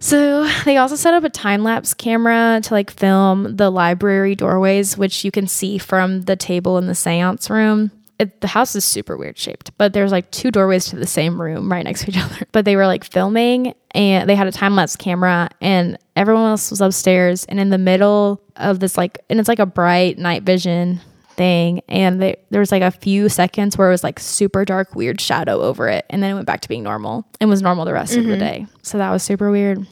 So 0.00 0.48
they 0.64 0.78
also 0.78 0.96
set 0.96 1.12
up 1.12 1.24
a 1.24 1.30
time 1.30 1.62
lapse 1.62 1.92
camera 1.92 2.60
to 2.64 2.74
like 2.74 2.90
film 2.90 3.56
the 3.56 3.70
library 3.70 4.34
doorways, 4.34 4.96
which 4.96 5.24
you 5.24 5.30
can 5.30 5.46
see 5.46 5.76
from 5.76 6.22
the 6.22 6.36
table 6.36 6.78
in 6.78 6.86
the 6.86 6.94
seance 6.94 7.50
room. 7.50 7.90
It, 8.18 8.40
the 8.40 8.48
house 8.48 8.74
is 8.74 8.84
super 8.84 9.16
weird 9.16 9.38
shaped, 9.38 9.70
but 9.78 9.92
there's 9.92 10.12
like 10.12 10.30
two 10.30 10.50
doorways 10.50 10.86
to 10.86 10.96
the 10.96 11.06
same 11.06 11.40
room 11.40 11.70
right 11.70 11.84
next 11.84 12.04
to 12.04 12.10
each 12.10 12.18
other. 12.22 12.46
But 12.52 12.64
they 12.64 12.76
were 12.76 12.86
like 12.86 13.04
filming 13.04 13.74
and 13.92 14.28
they 14.28 14.34
had 14.34 14.46
a 14.46 14.52
time 14.52 14.74
lapse 14.74 14.96
camera 14.96 15.50
and 15.60 15.98
everyone 16.16 16.46
else 16.46 16.70
was 16.70 16.80
upstairs 16.80 17.44
and 17.44 17.60
in 17.60 17.68
the 17.68 17.78
middle 17.78 18.42
of 18.56 18.80
this 18.80 18.96
like 18.96 19.18
and 19.30 19.38
it's 19.38 19.48
like 19.48 19.58
a 19.58 19.66
bright 19.66 20.18
night 20.18 20.42
vision 20.42 21.00
thing. 21.40 21.80
And 21.88 22.20
they, 22.20 22.36
there 22.50 22.60
was 22.60 22.70
like 22.70 22.82
a 22.82 22.90
few 22.90 23.30
seconds 23.30 23.78
where 23.78 23.88
it 23.88 23.92
was 23.92 24.04
like 24.04 24.20
super 24.20 24.66
dark 24.66 24.94
weird 24.94 25.22
shadow 25.22 25.62
over 25.62 25.88
it. 25.88 26.04
And 26.10 26.22
then 26.22 26.32
it 26.32 26.34
went 26.34 26.44
back 26.44 26.60
to 26.60 26.68
being 26.68 26.82
normal 26.82 27.26
and 27.40 27.48
was 27.48 27.62
normal 27.62 27.86
the 27.86 27.94
rest 27.94 28.14
of 28.14 28.24
the 28.24 28.32
mm-hmm. 28.32 28.40
day. 28.40 28.66
So 28.82 28.98
that 28.98 29.10
was 29.10 29.22
super 29.22 29.50
weird. 29.50 29.86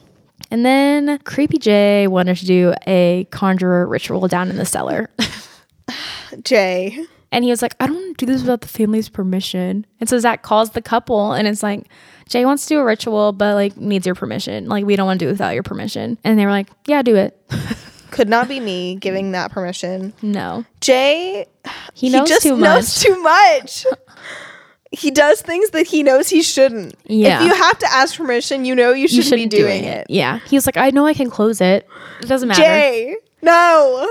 And 0.51 0.63
then 0.63 1.17
creepy 1.19 1.57
jay 1.57 2.05
wanted 2.05 2.37
to 2.37 2.45
do 2.45 2.75
a 2.85 3.27
conjurer 3.31 3.87
ritual 3.87 4.27
down 4.27 4.51
in 4.51 4.57
the 4.57 4.65
cellar. 4.65 5.09
Jay. 6.43 7.03
and 7.31 7.43
he 7.43 7.49
was 7.49 7.63
like 7.63 7.75
i 7.79 7.87
don't 7.87 7.95
want 7.95 8.19
to 8.19 8.25
do 8.27 8.31
this 8.31 8.41
without 8.41 8.61
the 8.61 8.67
family's 8.67 9.09
permission. 9.09 9.87
And 9.99 10.07
so 10.07 10.19
zach 10.19 10.43
calls 10.43 10.71
the 10.71 10.83
couple 10.83 11.33
and 11.33 11.47
it's 11.47 11.63
like 11.63 11.87
jay 12.27 12.45
wants 12.45 12.67
to 12.67 12.75
do 12.75 12.79
a 12.79 12.85
ritual 12.85 13.33
but 13.33 13.55
like 13.55 13.75
needs 13.75 14.05
your 14.05 14.13
permission. 14.13 14.69
Like 14.69 14.85
we 14.85 14.95
don't 14.95 15.07
want 15.07 15.19
to 15.19 15.25
do 15.25 15.29
it 15.29 15.33
without 15.33 15.55
your 15.55 15.63
permission. 15.63 16.19
And 16.23 16.37
they 16.37 16.45
were 16.45 16.51
like 16.51 16.69
yeah 16.85 17.01
do 17.01 17.15
it 17.15 17.35
Could 18.19 18.27
not 18.27 18.49
be 18.49 18.59
me 18.59 18.95
giving 18.95 19.31
that 19.31 19.49
permission. 19.49 20.11
no 20.21 20.65
Jay, 20.81 21.45
he 21.93 22.09
knows 22.09 22.27
just 22.27 22.43
too 22.43 22.57
much 22.57 22.75
knows 22.75 22.99
too 22.99 23.21
much. 23.23 23.85
he 24.91 25.09
does 25.09 25.41
things 25.41 25.69
that 25.69 25.87
he 25.87 26.03
knows 26.03 26.27
he 26.27 26.41
shouldn't. 26.41 26.95
Yeah. 27.05 27.39
If 27.39 27.47
you 27.47 27.53
have 27.55 27.79
to 27.79 27.89
ask 27.89 28.17
permission, 28.17 28.65
you 28.65 28.75
know 28.75 28.91
you 28.91 29.07
shouldn't, 29.07 29.15
you 29.15 29.29
shouldn't 29.29 29.51
be 29.51 29.57
doing 29.57 29.83
do 29.83 29.87
it. 29.87 30.07
Yeah. 30.09 30.39
He 30.49 30.57
was 30.57 30.65
like, 30.65 30.75
I 30.75 30.89
know 30.89 31.05
I 31.05 31.13
can 31.13 31.29
close 31.29 31.61
it. 31.61 31.87
It 32.19 32.25
doesn't 32.25 32.49
matter. 32.49 32.61
Jay, 32.61 33.15
no. 33.41 34.05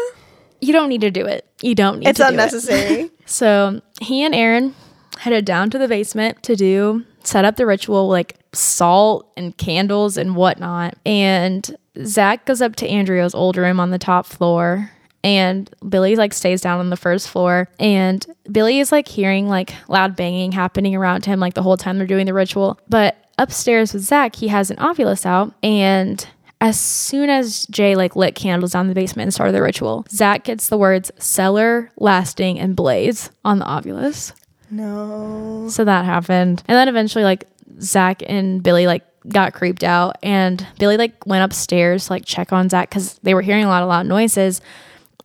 You 0.62 0.72
don't 0.72 0.88
need 0.88 1.02
to 1.02 1.11
do 1.11 1.26
it. 1.26 1.44
You 1.61 1.74
don't 1.74 1.98
need 1.98 2.09
It's 2.09 2.16
to 2.16 2.24
do 2.24 2.28
it. 2.30 2.32
It's 2.32 2.54
unnecessary. 2.54 3.11
So 3.26 3.82
he 4.00 4.24
and 4.24 4.34
Aaron 4.34 4.74
headed 5.18 5.44
down 5.44 5.68
to 5.68 5.78
the 5.78 5.86
basement 5.86 6.42
to 6.44 6.56
do 6.56 7.04
set 7.24 7.44
up 7.44 7.56
the 7.56 7.66
ritual 7.66 8.09
like 8.09 8.38
salt 8.59 9.30
and 9.36 9.56
candles 9.56 10.16
and 10.16 10.36
whatnot. 10.36 10.96
And 11.06 11.76
Zach 12.04 12.44
goes 12.44 12.61
up 12.61 12.76
to 12.76 12.88
Andrea's 12.88 13.34
old 13.34 13.56
room 13.56 13.80
on 13.80 13.90
the 13.90 13.98
top 13.98 14.26
floor. 14.26 14.90
And 15.24 15.68
Billy 15.88 16.14
like 16.16 16.32
stays 16.32 16.61
down 16.61 16.78
on 16.78 16.90
the 16.90 16.96
first 16.96 17.28
floor. 17.28 17.68
And 17.78 18.24
Billy 18.50 18.78
is 18.78 18.92
like 18.92 19.09
hearing 19.09 19.48
like 19.48 19.74
loud 19.88 20.16
banging 20.16 20.52
happening 20.52 20.94
around 20.94 21.24
him 21.24 21.40
like 21.40 21.54
the 21.54 21.62
whole 21.62 21.76
time 21.76 21.98
they're 21.98 22.06
doing 22.06 22.26
the 22.26 22.34
ritual. 22.34 22.78
But 22.88 23.16
upstairs 23.36 23.92
with 23.92 24.02
Zach, 24.02 24.36
he 24.36 24.48
has 24.48 24.70
an 24.70 24.76
Ovilus 24.76 25.26
out. 25.26 25.54
And 25.62 26.24
as 26.61 26.78
soon 26.78 27.30
as 27.30 27.66
Jay 27.66 27.94
like 27.96 28.16
lit 28.16 28.34
candles 28.34 28.72
down 28.72 28.86
in 28.86 28.88
the 28.88 28.94
basement 28.94 29.26
and 29.26 29.34
started 29.34 29.52
the 29.54 29.62
ritual, 29.62 30.06
Zach 30.09 30.44
gets 30.44 30.68
the 30.68 30.78
words 30.78 31.11
cellar, 31.18 31.90
lasting, 31.98 32.59
and 32.59 32.74
blaze 32.76 33.30
on 33.44 33.59
the 33.59 33.64
Ovilus. 33.64 34.32
no. 34.70 35.68
So 35.68 35.84
that 35.84 36.04
happened. 36.04 36.62
And 36.66 36.76
then 36.76 36.88
eventually 36.88 37.24
like 37.24 37.44
Zach 37.81 38.22
and 38.26 38.62
Billy 38.62 38.87
like 38.87 39.05
got 39.29 39.53
creeped 39.53 39.85
out 39.85 40.16
and 40.22 40.66
Billy 40.79 40.97
like 40.97 41.26
went 41.26 41.45
upstairs 41.45 42.07
to 42.07 42.14
like 42.14 42.24
check 42.24 42.53
on 42.53 42.68
Zach 42.68 42.89
because 42.89 43.18
they 43.22 43.35
were 43.35 43.43
hearing 43.43 43.64
a 43.64 43.68
lot 43.68 43.83
of 43.83 43.89
loud 43.89 44.07
noises 44.07 44.61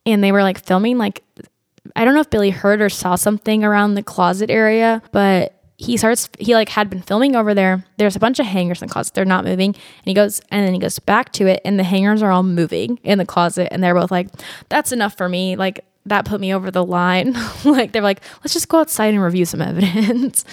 and 0.06 0.24
they 0.24 0.32
were 0.32 0.44
like 0.44 0.64
filming 0.64 0.98
like 0.98 1.24
I 1.96 2.06
don't 2.06 2.14
know 2.14 2.22
if 2.22 2.30
Billy 2.30 2.50
heard 2.50 2.82
or 2.82 2.90
saw 2.90 3.16
something 3.16 3.64
around 3.64 3.96
the 3.96 4.04
closet 4.04 4.50
area, 4.50 5.02
but 5.12 5.60
he 5.78 5.98
starts 5.98 6.30
he 6.40 6.56
like 6.56 6.70
had 6.70 6.90
been 6.90 7.02
filming 7.02 7.36
over 7.36 7.54
there. 7.54 7.86
There's 7.98 8.16
a 8.16 8.20
bunch 8.20 8.40
of 8.40 8.46
hangers 8.46 8.82
in 8.82 8.88
the 8.88 8.94
closet. 8.94 9.14
They're 9.14 9.26
not 9.26 9.44
moving. 9.44 9.70
And 9.70 10.06
he 10.06 10.14
goes 10.14 10.42
and 10.50 10.66
then 10.66 10.74
he 10.74 10.80
goes 10.80 10.98
back 11.00 11.32
to 11.34 11.48
it 11.48 11.62
and 11.66 11.78
the 11.78 11.84
hangers 11.84 12.22
are 12.22 12.32
all 12.32 12.44
moving 12.44 13.00
in 13.04 13.18
the 13.18 13.26
closet 13.26 13.68
and 13.72 13.84
they're 13.84 13.96
both 13.96 14.12
like, 14.12 14.30
That's 14.70 14.92
enough 14.92 15.18
for 15.18 15.28
me. 15.28 15.56
Like 15.56 15.84
that 16.06 16.26
put 16.26 16.42
me 16.42 16.54
over 16.54 16.70
the 16.70 16.84
line. 16.84 17.34
like 17.66 17.92
they're 17.92 18.02
like, 18.02 18.22
let's 18.44 18.54
just 18.54 18.68
go 18.68 18.80
outside 18.80 19.14
and 19.14 19.24
review 19.24 19.46
some 19.46 19.62
evidence. 19.64 20.44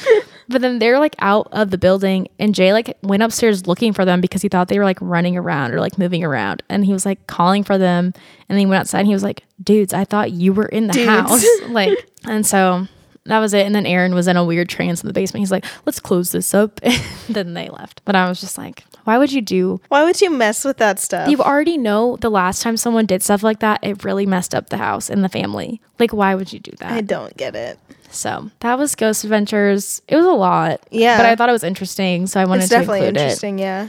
but 0.48 0.61
then 0.62 0.78
they're 0.78 0.98
like 0.98 1.16
out 1.18 1.48
of 1.53 1.70
the 1.70 1.78
building 1.78 2.28
and 2.38 2.55
Jay 2.55 2.72
like 2.72 2.96
went 3.03 3.22
upstairs 3.22 3.66
looking 3.66 3.92
for 3.92 4.05
them 4.05 4.20
because 4.20 4.42
he 4.42 4.48
thought 4.48 4.68
they 4.68 4.78
were 4.78 4.84
like 4.84 4.98
running 5.01 5.36
around 5.36 5.72
or 5.72 5.80
like 5.80 5.98
moving 5.98 6.22
around. 6.24 6.62
And 6.68 6.84
he 6.84 6.92
was 6.92 7.05
like 7.05 7.26
calling 7.26 7.64
for 7.64 7.78
them. 7.78 8.07
And 8.07 8.14
then 8.48 8.59
he 8.59 8.66
went 8.66 8.80
outside 8.80 9.01
and 9.01 9.09
he 9.09 9.14
was 9.14 9.24
like, 9.24 9.44
dudes, 9.62 9.92
I 9.92 10.05
thought 10.05 10.30
you 10.32 10.53
were 10.53 10.66
in 10.66 10.86
the 10.86 10.92
Dudes. 10.92 11.09
house. 11.09 11.44
like, 11.68 11.98
and 12.24 12.46
so 12.46 12.86
that 13.24 13.38
was 13.40 13.53
it. 13.53 13.66
And 13.66 13.74
then 13.74 13.86
Aaron 13.86 14.14
was 14.14 14.28
in 14.28 14.36
a 14.36 14.44
weird 14.44 14.68
trance 14.68 15.03
in 15.03 15.07
the 15.09 15.12
basement. 15.12 15.40
He's 15.40 15.51
like, 15.53 15.64
let's 15.84 16.01
close 16.01 16.32
this 16.32 16.55
up. 16.55 16.80
And 16.82 16.94
then 17.28 17.55
they 17.55 17.68
left. 17.68 18.03
But 18.05 18.16
I 18.16 18.28
was 18.28 18.40
just 18.40 18.57
like, 18.59 18.84
Why 19.05 19.18
would 19.18 19.32
you 19.32 19.40
do? 19.40 19.80
Why 19.88 20.05
would 20.05 20.20
you 20.20 20.30
mess 20.30 20.64
with 20.64 20.78
that 20.78 20.98
stuff? 20.98 21.28
You 21.28 21.38
already 21.38 21.78
know 21.78 22.16
the 22.16 22.30
last 22.30 22.62
time 22.62 22.76
someone 22.76 23.07
did 23.07 23.22
stuff 23.22 23.42
like 23.42 23.61
that, 23.61 23.80
it 23.82 24.05
really 24.05 24.26
messed 24.26 24.55
up 24.55 24.68
the 24.70 24.76
house 24.76 25.11
and 25.11 25.24
the 25.24 25.28
family. 25.28 25.80
Like, 25.98 26.12
why 26.12 26.34
would 26.34 26.53
you 26.53 26.59
do 26.59 26.72
that? 26.78 26.92
I 26.92 27.01
don't 27.01 27.36
get 27.36 27.55
it. 27.57 27.78
So 28.11 28.51
that 28.61 28.78
was 28.78 28.94
Ghost 28.94 29.24
Adventures. 29.24 30.03
It 30.09 30.16
was 30.16 30.26
a 30.26 30.30
lot. 30.30 30.80
Yeah. 30.90 31.16
But 31.16 31.26
I 31.26 31.36
thought 31.36 31.48
it 31.48 31.53
was 31.53 31.64
interesting, 31.64 32.26
so 32.26 32.40
I 32.40 32.44
wanted 32.44 32.62
It's 32.62 32.70
to 32.70 32.80
include 32.80 32.96
it. 32.96 33.01
Definitely 33.01 33.22
interesting, 33.22 33.59
yeah. 33.59 33.88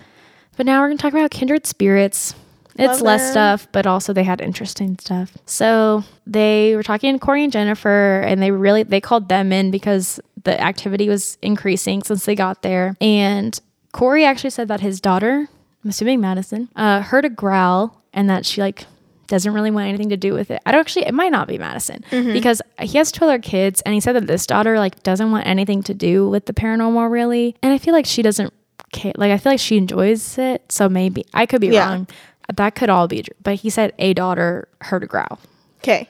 But 0.57 0.65
now 0.65 0.81
we're 0.81 0.89
going 0.89 0.97
to 0.97 1.01
talk 1.01 1.13
about 1.13 1.31
Kindred 1.31 1.65
Spirits. 1.65 2.35
It's 2.75 2.87
Love 2.87 3.01
less 3.01 3.21
them. 3.21 3.31
stuff, 3.31 3.67
but 3.71 3.85
also 3.85 4.13
they 4.13 4.23
had 4.23 4.39
interesting 4.39 4.97
stuff. 4.99 5.35
So 5.45 6.03
they 6.25 6.75
were 6.75 6.83
talking 6.83 7.13
to 7.13 7.19
Corey 7.19 7.43
and 7.43 7.51
Jennifer, 7.51 8.21
and 8.21 8.41
they 8.41 8.51
really 8.51 8.83
they 8.83 9.01
called 9.01 9.27
them 9.27 9.51
in 9.51 9.71
because 9.71 10.21
the 10.43 10.59
activity 10.59 11.09
was 11.09 11.37
increasing 11.41 12.01
since 12.01 12.25
they 12.25 12.33
got 12.35 12.61
there. 12.61 12.95
And 13.01 13.59
Corey 13.91 14.25
actually 14.25 14.49
said 14.51 14.67
that 14.69 14.79
his 14.81 15.01
daughter, 15.01 15.47
I'm 15.83 15.89
assuming 15.89 16.21
Madison, 16.21 16.69
uh, 16.75 17.01
heard 17.01 17.25
a 17.25 17.29
growl, 17.29 18.01
and 18.13 18.29
that 18.29 18.45
she 18.45 18.61
like 18.61 18.85
doesn't 19.27 19.53
really 19.53 19.71
want 19.71 19.87
anything 19.87 20.09
to 20.09 20.17
do 20.17 20.33
with 20.33 20.51
it. 20.51 20.61
I 20.65 20.71
don't 20.71 20.81
actually. 20.81 21.05
It 21.05 21.13
might 21.13 21.31
not 21.31 21.47
be 21.47 21.57
Madison 21.57 22.03
because 22.09 22.61
he 22.81 22.97
has 22.97 23.11
two 23.11 23.25
other 23.25 23.39
kids, 23.39 23.81
and 23.81 23.93
he 23.93 23.99
said 24.01 24.13
that 24.13 24.27
this 24.27 24.45
daughter 24.45 24.77
like 24.79 25.03
doesn't 25.03 25.31
want 25.31 25.47
anything 25.47 25.83
to 25.83 25.93
do 25.93 26.27
with 26.29 26.45
the 26.45 26.53
paranormal 26.53 27.09
really. 27.11 27.55
And 27.63 27.71
I 27.73 27.77
feel 27.77 27.93
like 27.93 28.05
she 28.05 28.21
doesn't 28.21 28.53
care. 28.91 29.13
Like 29.15 29.31
I 29.31 29.37
feel 29.37 29.53
like 29.53 29.59
she 29.59 29.77
enjoys 29.77 30.37
it. 30.37 30.69
So 30.71 30.89
maybe 30.89 31.25
I 31.33 31.45
could 31.45 31.61
be 31.61 31.67
Yeah. 31.67 31.87
wrong. 31.89 32.07
That 32.53 32.75
could 32.75 32.89
all 32.89 33.07
be 33.07 33.23
true. 33.23 33.35
But 33.41 33.55
he 33.55 33.69
said 33.69 33.93
a 33.99 34.13
daughter 34.13 34.67
heard 34.81 35.03
a 35.03 35.07
growl. 35.07 35.39
Okay. 35.79 36.09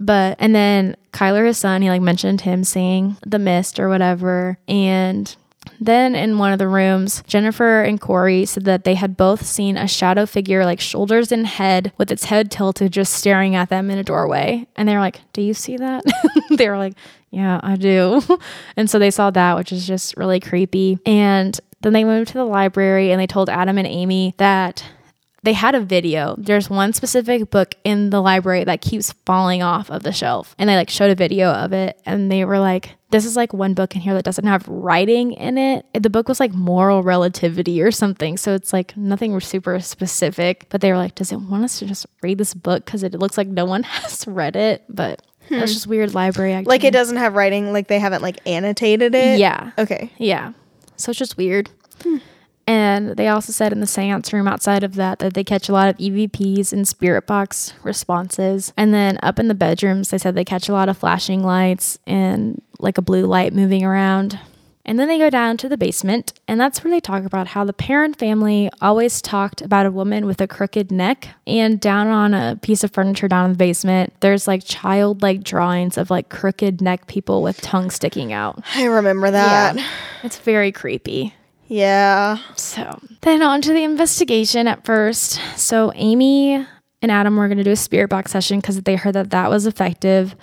But 0.00 0.36
and 0.40 0.54
then 0.54 0.96
Kyler, 1.12 1.46
his 1.46 1.58
son, 1.58 1.82
he 1.82 1.90
like 1.90 2.00
mentioned 2.02 2.40
him 2.40 2.64
seeing 2.64 3.16
the 3.26 3.38
mist 3.38 3.78
or 3.78 3.88
whatever. 3.90 4.56
And 4.66 5.34
then 5.80 6.14
in 6.14 6.38
one 6.38 6.52
of 6.52 6.58
the 6.58 6.68
rooms, 6.68 7.22
Jennifer 7.26 7.82
and 7.82 8.00
Corey 8.00 8.44
said 8.44 8.64
that 8.64 8.84
they 8.84 8.94
had 8.94 9.16
both 9.16 9.44
seen 9.44 9.76
a 9.76 9.88
shadow 9.88 10.26
figure, 10.26 10.64
like 10.64 10.80
shoulders 10.80 11.32
and 11.32 11.46
head, 11.46 11.92
with 11.98 12.10
its 12.10 12.24
head 12.24 12.50
tilted, 12.50 12.92
just 12.92 13.12
staring 13.12 13.56
at 13.56 13.68
them 13.68 13.90
in 13.90 13.98
a 13.98 14.04
doorway. 14.04 14.66
And 14.76 14.88
they 14.88 14.94
were 14.94 15.00
like, 15.00 15.20
Do 15.32 15.42
you 15.42 15.54
see 15.54 15.76
that? 15.76 16.04
they 16.50 16.68
were 16.68 16.78
like, 16.78 16.94
Yeah, 17.30 17.60
I 17.62 17.76
do. 17.76 18.22
and 18.76 18.88
so 18.88 18.98
they 18.98 19.10
saw 19.10 19.30
that, 19.30 19.56
which 19.56 19.72
is 19.72 19.86
just 19.86 20.16
really 20.16 20.40
creepy. 20.40 20.98
And 21.04 21.58
then 21.80 21.92
they 21.92 22.04
moved 22.04 22.28
to 22.28 22.34
the 22.34 22.44
library 22.44 23.10
and 23.10 23.20
they 23.20 23.26
told 23.26 23.48
Adam 23.48 23.78
and 23.78 23.86
Amy 23.86 24.34
that 24.38 24.84
they 25.42 25.52
had 25.52 25.74
a 25.74 25.80
video. 25.80 26.36
There's 26.38 26.70
one 26.70 26.92
specific 26.92 27.50
book 27.50 27.74
in 27.82 28.10
the 28.10 28.20
library 28.20 28.64
that 28.64 28.80
keeps 28.80 29.12
falling 29.26 29.62
off 29.62 29.90
of 29.90 30.04
the 30.04 30.12
shelf. 30.12 30.54
And 30.58 30.68
they 30.68 30.76
like 30.76 30.90
showed 30.90 31.10
a 31.10 31.16
video 31.16 31.50
of 31.50 31.72
it 31.72 32.00
and 32.06 32.30
they 32.30 32.44
were 32.44 32.60
like, 32.60 32.94
this 33.12 33.26
is 33.26 33.36
like 33.36 33.52
one 33.52 33.74
book 33.74 33.94
in 33.94 34.00
here 34.00 34.14
that 34.14 34.24
doesn't 34.24 34.46
have 34.46 34.66
writing 34.66 35.32
in 35.32 35.58
it. 35.58 35.86
The 35.92 36.10
book 36.10 36.28
was 36.28 36.40
like 36.40 36.52
moral 36.52 37.02
relativity 37.02 37.82
or 37.82 37.90
something. 37.90 38.38
So 38.38 38.54
it's 38.54 38.72
like 38.72 38.96
nothing 38.96 39.38
super 39.40 39.78
specific. 39.80 40.66
But 40.70 40.80
they 40.80 40.90
were 40.90 40.96
like, 40.96 41.14
does 41.14 41.30
it 41.30 41.36
want 41.36 41.64
us 41.64 41.78
to 41.78 41.86
just 41.86 42.06
read 42.22 42.38
this 42.38 42.54
book? 42.54 42.84
Because 42.84 43.02
it 43.02 43.12
looks 43.12 43.36
like 43.36 43.48
no 43.48 43.66
one 43.66 43.82
has 43.84 44.26
read 44.26 44.56
it. 44.56 44.84
But 44.88 45.22
that's 45.50 45.70
hmm. 45.70 45.74
just 45.74 45.86
weird 45.86 46.14
library 46.14 46.52
activity. 46.52 46.70
Like 46.70 46.84
it 46.84 46.92
doesn't 46.92 47.18
have 47.18 47.34
writing, 47.34 47.72
like 47.72 47.88
they 47.88 47.98
haven't 47.98 48.22
like 48.22 48.38
annotated 48.46 49.14
it. 49.14 49.38
Yeah. 49.38 49.72
Okay. 49.78 50.10
Yeah. 50.16 50.54
So 50.96 51.10
it's 51.10 51.18
just 51.18 51.36
weird. 51.36 51.68
Hmm. 52.02 52.18
And 52.66 53.16
they 53.16 53.28
also 53.28 53.52
said 53.52 53.72
in 53.72 53.80
the 53.80 53.86
seance 53.86 54.32
room 54.32 54.46
outside 54.46 54.84
of 54.84 54.94
that 54.94 55.18
that 55.18 55.34
they 55.34 55.42
catch 55.44 55.68
a 55.68 55.72
lot 55.72 55.88
of 55.88 55.98
EVPs 55.98 56.72
and 56.72 56.86
spirit 56.86 57.26
box 57.26 57.74
responses. 57.82 58.72
And 58.76 58.94
then 58.94 59.18
up 59.22 59.38
in 59.38 59.48
the 59.48 59.54
bedrooms, 59.54 60.10
they 60.10 60.18
said 60.18 60.34
they 60.34 60.44
catch 60.44 60.68
a 60.68 60.72
lot 60.72 60.88
of 60.88 60.96
flashing 60.96 61.42
lights 61.42 61.98
and 62.06 62.62
like 62.82 62.98
a 62.98 63.02
blue 63.02 63.26
light 63.26 63.52
moving 63.52 63.84
around. 63.84 64.38
And 64.84 64.98
then 64.98 65.06
they 65.06 65.16
go 65.16 65.30
down 65.30 65.58
to 65.58 65.68
the 65.68 65.76
basement, 65.76 66.32
and 66.48 66.60
that's 66.60 66.82
where 66.82 66.90
they 66.90 66.98
talk 66.98 67.24
about 67.24 67.46
how 67.46 67.64
the 67.64 67.72
Perron 67.72 68.14
family 68.14 68.68
always 68.80 69.22
talked 69.22 69.62
about 69.62 69.86
a 69.86 69.92
woman 69.92 70.26
with 70.26 70.40
a 70.40 70.48
crooked 70.48 70.90
neck. 70.90 71.28
And 71.46 71.78
down 71.78 72.08
on 72.08 72.34
a 72.34 72.58
piece 72.60 72.82
of 72.82 72.90
furniture 72.90 73.28
down 73.28 73.44
in 73.44 73.52
the 73.52 73.58
basement, 73.58 74.12
there's 74.18 74.48
like 74.48 74.64
childlike 74.64 75.44
drawings 75.44 75.96
of 75.96 76.10
like 76.10 76.30
crooked 76.30 76.80
neck 76.80 77.06
people 77.06 77.42
with 77.42 77.60
tongues 77.60 77.94
sticking 77.94 78.32
out. 78.32 78.60
I 78.74 78.86
remember 78.86 79.30
that. 79.30 79.76
Yeah. 79.76 79.86
It's 80.24 80.38
very 80.38 80.72
creepy. 80.72 81.32
yeah. 81.68 82.38
So 82.56 82.98
then 83.20 83.40
on 83.40 83.62
to 83.62 83.72
the 83.72 83.84
investigation 83.84 84.66
at 84.66 84.84
first. 84.84 85.40
So 85.56 85.92
Amy 85.94 86.66
and 87.00 87.12
Adam 87.12 87.36
were 87.36 87.46
going 87.46 87.58
to 87.58 87.64
do 87.64 87.70
a 87.70 87.76
spirit 87.76 88.08
box 88.08 88.32
session 88.32 88.58
because 88.58 88.82
they 88.82 88.96
heard 88.96 89.14
that 89.14 89.30
that 89.30 89.48
was 89.48 89.64
effective. 89.66 90.34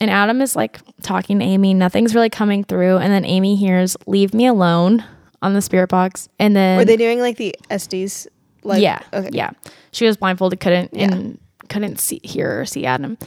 And 0.00 0.10
Adam 0.10 0.40
is 0.40 0.56
like 0.56 0.80
talking 1.02 1.38
to 1.38 1.44
Amy. 1.44 1.74
Nothing's 1.74 2.14
really 2.14 2.30
coming 2.30 2.64
through. 2.64 2.98
And 2.98 3.12
then 3.12 3.24
Amy 3.24 3.56
hears, 3.56 3.96
Leave 4.06 4.34
me 4.34 4.46
alone 4.46 5.04
on 5.42 5.54
the 5.54 5.62
spirit 5.62 5.88
box. 5.88 6.28
And 6.38 6.54
then. 6.54 6.78
Were 6.78 6.84
they 6.84 6.96
doing 6.96 7.20
like 7.20 7.36
the 7.36 7.54
Estes? 7.70 8.26
Like, 8.62 8.82
yeah. 8.82 9.00
Okay. 9.12 9.30
Yeah. 9.32 9.50
She 9.92 10.06
was 10.06 10.16
blindfolded, 10.16 10.58
couldn't, 10.58 10.92
and 10.94 11.38
couldn't 11.68 12.00
see, 12.00 12.20
hear 12.24 12.60
or 12.60 12.64
see 12.66 12.86
Adam. 12.86 13.18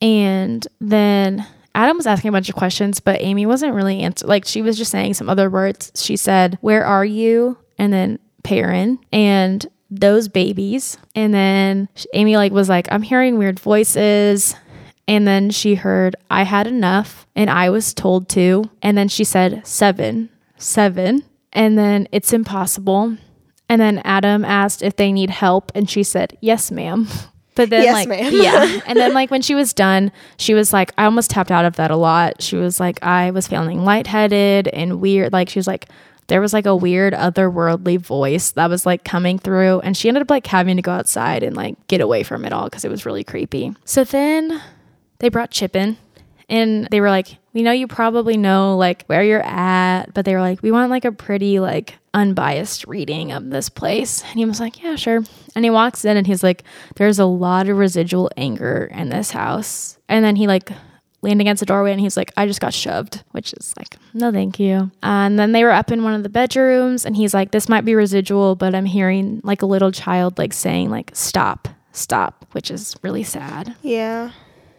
And 0.00 0.66
then 0.80 1.46
Adam 1.74 1.96
was 1.96 2.06
asking 2.06 2.30
a 2.30 2.32
bunch 2.32 2.48
of 2.48 2.54
questions, 2.54 3.00
but 3.00 3.20
Amy 3.20 3.46
wasn't 3.46 3.74
really 3.74 4.00
answering. 4.00 4.28
Like 4.28 4.44
she 4.44 4.62
was 4.62 4.76
just 4.76 4.90
saying 4.90 5.14
some 5.14 5.28
other 5.28 5.50
words. 5.50 5.92
She 5.94 6.16
said, 6.16 6.58
"Where 6.60 6.84
are 6.84 7.04
you?" 7.04 7.58
and 7.78 7.92
then 7.92 8.18
Perron 8.42 8.98
and 9.12 9.66
those 9.90 10.28
babies. 10.28 10.98
And 11.14 11.32
then 11.32 11.88
Amy 12.14 12.36
like 12.36 12.52
was 12.52 12.68
like, 12.68 12.88
"I'm 12.90 13.02
hearing 13.02 13.38
weird 13.38 13.60
voices." 13.60 14.54
And 15.08 15.26
then 15.26 15.50
she 15.50 15.74
heard, 15.74 16.14
"I 16.30 16.44
had 16.44 16.66
enough," 16.68 17.26
and 17.34 17.50
I 17.50 17.70
was 17.70 17.92
told 17.94 18.28
to. 18.30 18.70
And 18.82 18.96
then 18.96 19.08
she 19.08 19.24
said, 19.24 19.66
seven, 19.66 20.28
seven. 20.58 21.24
And 21.52 21.76
then 21.78 22.06
it's 22.12 22.32
impossible. 22.32 23.16
And 23.70 23.80
then 23.80 24.00
Adam 24.04 24.44
asked 24.44 24.82
if 24.82 24.94
they 24.96 25.10
need 25.10 25.30
help, 25.30 25.72
and 25.74 25.88
she 25.90 26.02
said, 26.02 26.36
"Yes, 26.40 26.70
ma'am." 26.70 27.08
But 27.54 27.70
then, 27.70 27.82
Yes, 27.82 27.94
like, 27.94 28.08
ma'am. 28.08 28.32
yeah. 28.32 28.80
And 28.86 28.96
then, 28.96 29.12
like, 29.14 29.32
when 29.32 29.42
she 29.42 29.56
was 29.56 29.72
done, 29.72 30.12
she 30.36 30.54
was 30.54 30.72
like, 30.72 30.92
I 30.96 31.06
almost 31.06 31.30
tapped 31.30 31.50
out 31.50 31.64
of 31.64 31.74
that 31.74 31.90
a 31.90 31.96
lot. 31.96 32.40
She 32.40 32.54
was 32.54 32.78
like, 32.78 33.02
I 33.02 33.32
was 33.32 33.48
feeling 33.48 33.84
lightheaded 33.84 34.68
and 34.68 35.00
weird. 35.00 35.32
Like, 35.32 35.48
she 35.48 35.58
was 35.58 35.66
like, 35.66 35.88
there 36.28 36.40
was 36.40 36.52
like 36.52 36.66
a 36.66 36.76
weird 36.76 37.14
otherworldly 37.14 37.98
voice 37.98 38.52
that 38.52 38.70
was 38.70 38.86
like 38.86 39.02
coming 39.02 39.40
through. 39.40 39.80
And 39.80 39.96
she 39.96 40.06
ended 40.06 40.22
up 40.22 40.30
like 40.30 40.46
having 40.46 40.76
to 40.76 40.82
go 40.82 40.92
outside 40.92 41.42
and 41.42 41.56
like 41.56 41.74
get 41.88 42.00
away 42.00 42.22
from 42.22 42.44
it 42.44 42.52
all 42.52 42.66
because 42.66 42.84
it 42.84 42.92
was 42.92 43.04
really 43.04 43.24
creepy. 43.24 43.74
So 43.84 44.04
then 44.04 44.62
they 45.20 45.28
brought 45.28 45.50
Chip 45.50 45.74
in 45.76 45.96
and 46.48 46.86
they 46.90 47.00
were 47.00 47.10
like, 47.10 47.38
We 47.52 47.62
know 47.62 47.72
you 47.72 47.86
probably 47.86 48.36
know 48.36 48.76
like 48.76 49.04
where 49.06 49.22
you're 49.22 49.44
at, 49.44 50.14
but 50.14 50.24
they 50.24 50.34
were 50.34 50.40
like, 50.40 50.62
We 50.62 50.72
want 50.72 50.90
like 50.90 51.04
a 51.04 51.12
pretty 51.12 51.60
like 51.60 51.94
unbiased 52.14 52.86
reading 52.86 53.32
of 53.32 53.50
this 53.50 53.68
place. 53.68 54.22
And 54.22 54.38
he 54.38 54.44
was 54.44 54.60
like, 54.60 54.82
Yeah, 54.82 54.96
sure. 54.96 55.22
And 55.54 55.64
he 55.64 55.70
walks 55.70 56.04
in 56.04 56.16
and 56.16 56.26
he's 56.26 56.42
like, 56.42 56.62
There's 56.96 57.18
a 57.18 57.26
lot 57.26 57.68
of 57.68 57.76
residual 57.76 58.30
anger 58.36 58.90
in 58.92 59.08
this 59.10 59.30
house. 59.30 59.98
And 60.08 60.24
then 60.24 60.36
he 60.36 60.46
like 60.46 60.70
leaned 61.20 61.40
against 61.40 61.60
the 61.60 61.66
doorway 61.66 61.90
and 61.90 62.00
he's 62.00 62.16
like, 62.16 62.32
I 62.36 62.46
just 62.46 62.60
got 62.60 62.72
shoved, 62.72 63.24
which 63.32 63.52
is 63.52 63.74
like, 63.76 63.96
no, 64.14 64.30
thank 64.30 64.60
you. 64.60 64.90
and 65.02 65.36
then 65.36 65.50
they 65.50 65.64
were 65.64 65.72
up 65.72 65.90
in 65.90 66.04
one 66.04 66.14
of 66.14 66.22
the 66.22 66.28
bedrooms 66.28 67.04
and 67.04 67.16
he's 67.16 67.34
like, 67.34 67.50
this 67.50 67.68
might 67.68 67.84
be 67.84 67.96
residual, 67.96 68.54
but 68.54 68.72
I'm 68.72 68.84
hearing 68.84 69.40
like 69.42 69.62
a 69.62 69.66
little 69.66 69.90
child 69.90 70.38
like 70.38 70.52
saying 70.52 70.90
like, 70.90 71.10
stop, 71.14 71.66
stop, 71.90 72.46
which 72.52 72.70
is 72.70 72.94
really 73.02 73.24
sad. 73.24 73.74
Yeah. 73.82 74.30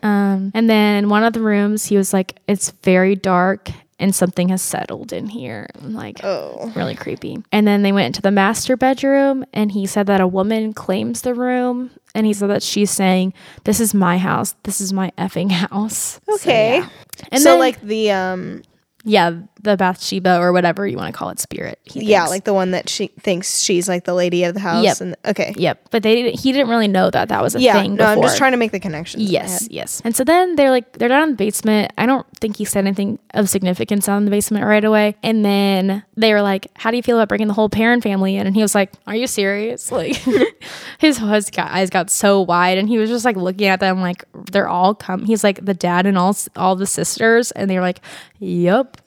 Um, 0.04 0.52
and 0.54 0.70
then 0.70 0.95
in 1.04 1.10
one 1.10 1.24
of 1.24 1.34
the 1.34 1.41
rooms, 1.41 1.86
he 1.86 1.97
was 1.97 2.14
like, 2.14 2.39
it's 2.47 2.72
very 2.84 3.16
dark 3.16 3.70
and 4.02 4.16
something 4.16 4.47
has 4.50 4.62
settled 4.62 5.12
in 5.12 5.28
here. 5.28 5.68
I'm 5.82 5.93
like, 5.93 6.24
Oh. 6.24 6.72
really 6.76 6.95
creepy. 6.95 7.43
And 7.52 7.68
then 7.68 7.82
they 7.82 7.91
went 7.91 8.08
into 8.08 8.22
the 8.22 8.32
master 8.32 8.78
bedroom 8.78 9.43
and 9.54 9.72
he 9.74 9.86
said 9.86 10.08
that 10.08 10.22
a 10.22 10.28
woman 10.28 10.72
claims 10.74 11.22
the 11.22 11.34
room 11.34 11.91
and 12.16 12.26
he 12.26 12.32
said 12.34 12.50
that 12.50 12.64
she's 12.64 12.91
saying, 12.91 13.34
This 13.66 13.80
is 13.82 13.93
my 13.93 14.18
house. 14.18 14.56
This 14.64 14.80
is 14.80 14.93
my 14.93 15.12
effing 15.18 15.52
house. 15.70 16.22
So, 16.30 16.36
Okay. 16.36 16.78
yeah. 16.80 16.89
And 17.32 17.41
so 17.43 17.52
then, 17.52 17.60
like 17.60 17.82
the 17.82 18.12
um 18.12 18.62
yeah, 19.06 19.32
the 19.62 19.76
Bathsheba 19.76 20.38
or 20.39 20.53
whatever 20.53 20.88
you 20.88 20.95
want 20.97 21.14
to 21.14 21.18
call 21.18 21.30
it, 21.30 21.39
spirit. 21.39 21.80
he 21.84 22.05
yeah, 22.05 22.26
like 22.28 22.45
the 22.45 22.53
one 22.53 22.72
that 22.72 22.88
she 22.89 23.07
thinks 23.20 23.60
she's 23.60 23.89
like 23.89 24.05
the 24.05 24.14
lady 24.14 24.43
of 24.45 24.53
the 24.53 24.60
house 24.60 24.84
Yep. 24.84 25.01
and 25.01 25.16
okay. 25.26 25.53
Yep. 25.57 25.89
But 25.91 26.03
they 26.03 26.16
didn't, 26.16 26.39
he 26.39 26.51
didn't 26.51 26.70
really 26.70 26.88
know 26.88 27.10
that 27.10 27.30
that 27.30 27.41
was 27.41 27.55
a 27.55 27.62
Yeah, 27.62 27.74
thing. 27.82 27.95
no, 27.95 28.05
I'm 28.05 28.22
just 28.22 28.38
trying 28.38 28.51
to 28.53 28.57
make 28.57 28.72
the 28.72 28.80
connection. 28.80 29.20
Yes, 29.22 29.68
yes. 29.70 30.01
And 30.05 30.16
so 30.16 30.24
then 30.24 30.55
they're 30.55 30.72
like, 30.72 30.93
they're 30.93 31.10
down 31.10 31.24
in 31.24 31.30
the 31.32 31.36
basement. 31.36 31.91
I 31.97 32.05
don't 32.05 32.26
think 32.39 32.55
he 32.57 32.66
said 32.66 32.86
anything 32.86 33.20
of 33.34 33.49
significance 33.49 34.07
out 34.07 34.18
in 34.18 34.26
the 34.26 34.32
basement 34.32 34.66
right 34.66 34.84
away. 34.84 35.16
And 35.24 35.43
then 35.43 36.03
they 36.16 36.34
were 36.34 36.41
like, 36.41 36.68
How 36.76 36.89
do 36.91 36.97
you 36.97 37.03
feel 37.03 37.18
about 37.18 37.28
bringing 37.30 37.47
the 37.47 37.53
whole 37.53 37.70
Perron 37.70 38.01
family 38.01 38.36
in? 38.38 38.47
And 38.47 38.55
he 38.55 38.62
was 38.62 38.74
like, 38.76 38.93
Are 39.07 39.16
you 39.16 39.28
serious? 39.28 39.91
Like, 39.99 40.16
his, 40.99 41.20
eyes 41.22 41.89
got 41.89 42.10
so 42.10 42.41
wide 42.41 42.78
and 42.78 42.88
he 42.88 42.97
was 42.97 43.10
just 43.10 43.26
like 43.26 43.36
looking 43.36 43.68
at 43.68 43.80
them 43.82 43.99
like, 44.01 44.24
They're 44.51 44.70
all 44.70 44.95
come. 44.95 45.26
He's 45.26 45.43
like, 45.43 45.66
The 45.66 45.74
dad 45.74 46.05
and 46.05 46.18
all, 46.18 46.36
all 46.55 46.76
the 46.76 46.86
sisters. 46.88 47.51
And 47.51 47.70
they 47.70 47.76
were 47.76 47.82
like, 47.82 47.99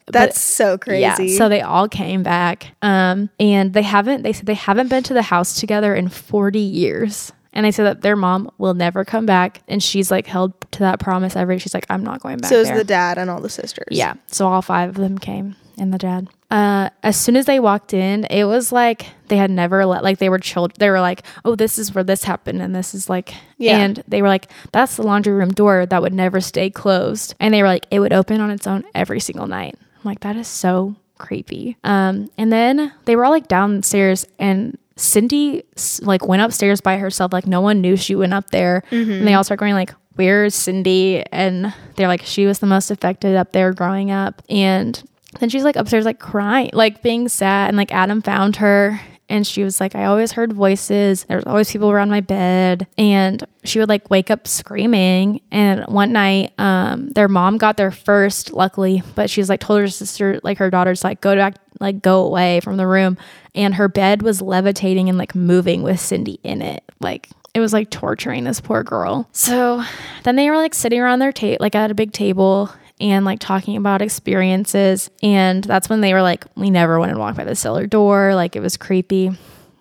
Yep. 0.06 0.12
But- 0.12 0.12
That's 0.12 0.40
so 0.40 0.78
crazy. 0.78 1.00
yeah, 1.00 1.38
so 1.38 1.48
they 1.48 1.60
all 1.60 1.88
came 1.88 2.22
back. 2.22 2.68
Um, 2.82 3.30
and 3.38 3.72
they 3.72 3.82
haven't. 3.82 4.22
They 4.22 4.32
said 4.32 4.46
they 4.46 4.54
haven't 4.54 4.88
been 4.88 5.02
to 5.04 5.14
the 5.14 5.22
house 5.22 5.58
together 5.60 5.94
in 5.94 6.08
forty 6.08 6.58
years. 6.60 7.32
And 7.54 7.66
they 7.66 7.70
said 7.70 7.84
that 7.84 8.00
their 8.00 8.16
mom 8.16 8.50
will 8.56 8.72
never 8.72 9.04
come 9.04 9.26
back. 9.26 9.60
And 9.68 9.82
she's 9.82 10.10
like 10.10 10.26
held 10.26 10.58
to 10.72 10.78
that 10.80 11.00
promise 11.00 11.36
every 11.36 11.58
she's 11.58 11.74
like, 11.74 11.84
I'm 11.90 12.02
not 12.02 12.20
going 12.20 12.38
back. 12.38 12.48
So 12.48 12.60
it's 12.62 12.70
the 12.70 12.82
dad 12.82 13.18
and 13.18 13.28
all 13.28 13.42
the 13.42 13.50
sisters. 13.50 13.88
Yeah. 13.90 14.14
So 14.28 14.48
all 14.48 14.62
five 14.62 14.88
of 14.88 14.94
them 14.94 15.18
came 15.18 15.54
and 15.76 15.92
the 15.92 15.98
dad. 15.98 16.28
Uh, 16.50 16.88
as 17.02 17.14
soon 17.14 17.36
as 17.36 17.44
they 17.44 17.60
walked 17.60 17.92
in, 17.92 18.24
it 18.30 18.44
was 18.44 18.72
like 18.72 19.04
they 19.28 19.36
had 19.36 19.50
never 19.50 19.84
let 19.84 20.02
like 20.02 20.16
they 20.18 20.30
were 20.30 20.38
children. 20.38 20.76
They 20.78 20.88
were 20.88 21.00
like, 21.02 21.24
"Oh, 21.44 21.54
this 21.54 21.78
is 21.78 21.94
where 21.94 22.04
this 22.04 22.24
happened," 22.24 22.60
and 22.62 22.74
this 22.74 22.94
is 22.94 23.10
like, 23.10 23.34
Yeah. 23.58 23.78
and 23.78 24.02
they 24.08 24.22
were 24.22 24.28
like, 24.28 24.48
"That's 24.72 24.96
the 24.96 25.02
laundry 25.02 25.32
room 25.34 25.50
door 25.50 25.84
that 25.86 26.00
would 26.02 26.12
never 26.14 26.40
stay 26.40 26.68
closed," 26.70 27.34
and 27.40 27.52
they 27.54 27.60
were 27.62 27.68
like, 27.68 27.86
"It 27.90 28.00
would 28.00 28.12
open 28.14 28.40
on 28.40 28.50
its 28.50 28.66
own 28.66 28.84
every 28.94 29.20
single 29.20 29.46
night." 29.46 29.76
I'm 30.04 30.08
like, 30.08 30.20
that 30.20 30.36
is 30.36 30.48
so 30.48 30.96
creepy. 31.18 31.76
Um, 31.84 32.30
and 32.36 32.52
then 32.52 32.92
they 33.04 33.14
were 33.16 33.24
all 33.24 33.30
like 33.30 33.48
downstairs, 33.48 34.26
and 34.38 34.76
Cindy 34.96 35.62
like 36.02 36.26
went 36.26 36.42
upstairs 36.42 36.80
by 36.80 36.96
herself. 36.96 37.32
Like 37.32 37.46
no 37.46 37.60
one 37.60 37.80
knew 37.80 37.96
she 37.96 38.14
went 38.14 38.34
up 38.34 38.50
there, 38.50 38.82
and 38.90 39.26
they 39.26 39.34
all 39.34 39.44
start 39.44 39.60
going 39.60 39.74
like, 39.74 39.94
"Where's 40.16 40.54
Cindy?" 40.54 41.22
And 41.32 41.72
they're 41.96 42.08
like, 42.08 42.22
"She 42.22 42.46
was 42.46 42.58
the 42.58 42.66
most 42.66 42.90
affected 42.90 43.36
up 43.36 43.52
there 43.52 43.72
growing 43.72 44.10
up," 44.10 44.42
and 44.50 45.00
then 45.40 45.48
she's 45.48 45.64
like 45.64 45.76
upstairs, 45.76 46.04
like 46.04 46.18
crying, 46.18 46.70
like 46.72 47.02
being 47.02 47.28
sad. 47.28 47.68
And 47.68 47.76
like 47.76 47.92
Adam 47.92 48.20
found 48.20 48.56
her 48.56 49.00
and 49.32 49.46
she 49.46 49.64
was 49.64 49.80
like, 49.80 49.96
I 49.96 50.04
always 50.04 50.32
heard 50.32 50.52
voices. 50.52 51.24
There's 51.24 51.44
always 51.44 51.72
people 51.72 51.90
around 51.90 52.10
my 52.10 52.20
bed. 52.20 52.86
And 52.98 53.42
she 53.64 53.78
would 53.78 53.88
like 53.88 54.10
wake 54.10 54.30
up 54.30 54.46
screaming. 54.46 55.40
And 55.50 55.86
one 55.86 56.12
night, 56.12 56.52
um, 56.58 57.08
their 57.08 57.28
mom 57.28 57.56
got 57.56 57.78
there 57.78 57.90
first, 57.90 58.52
luckily, 58.52 59.02
but 59.14 59.30
she's 59.30 59.48
like 59.48 59.60
told 59.60 59.80
her 59.80 59.88
sister, 59.88 60.38
like 60.42 60.58
her 60.58 60.68
daughter's 60.68 61.02
like, 61.02 61.22
go 61.22 61.34
back, 61.34 61.56
like 61.80 62.02
go 62.02 62.26
away 62.26 62.60
from 62.60 62.76
the 62.76 62.86
room. 62.86 63.16
And 63.54 63.74
her 63.76 63.88
bed 63.88 64.20
was 64.20 64.42
levitating 64.42 65.08
and 65.08 65.16
like 65.16 65.34
moving 65.34 65.82
with 65.82 65.98
Cindy 65.98 66.38
in 66.42 66.60
it. 66.60 66.84
Like, 67.00 67.30
it 67.54 67.60
was 67.60 67.72
like 67.72 67.88
torturing 67.88 68.44
this 68.44 68.60
poor 68.60 68.82
girl. 68.82 69.30
So 69.32 69.82
then 70.24 70.36
they 70.36 70.50
were 70.50 70.58
like 70.58 70.74
sitting 70.74 71.00
around 71.00 71.20
their 71.20 71.32
table, 71.32 71.56
like 71.60 71.74
at 71.74 71.90
a 71.90 71.94
big 71.94 72.12
table, 72.12 72.70
and 73.02 73.24
like 73.24 73.40
talking 73.40 73.76
about 73.76 74.00
experiences. 74.00 75.10
And 75.22 75.64
that's 75.64 75.88
when 75.88 76.00
they 76.00 76.14
were 76.14 76.22
like, 76.22 76.44
we 76.56 76.70
never 76.70 77.00
went 77.00 77.10
and 77.10 77.18
walked 77.18 77.36
by 77.36 77.44
the 77.44 77.56
cellar 77.56 77.86
door. 77.86 78.34
Like 78.34 78.54
it 78.54 78.60
was 78.60 78.76
creepy. 78.76 79.36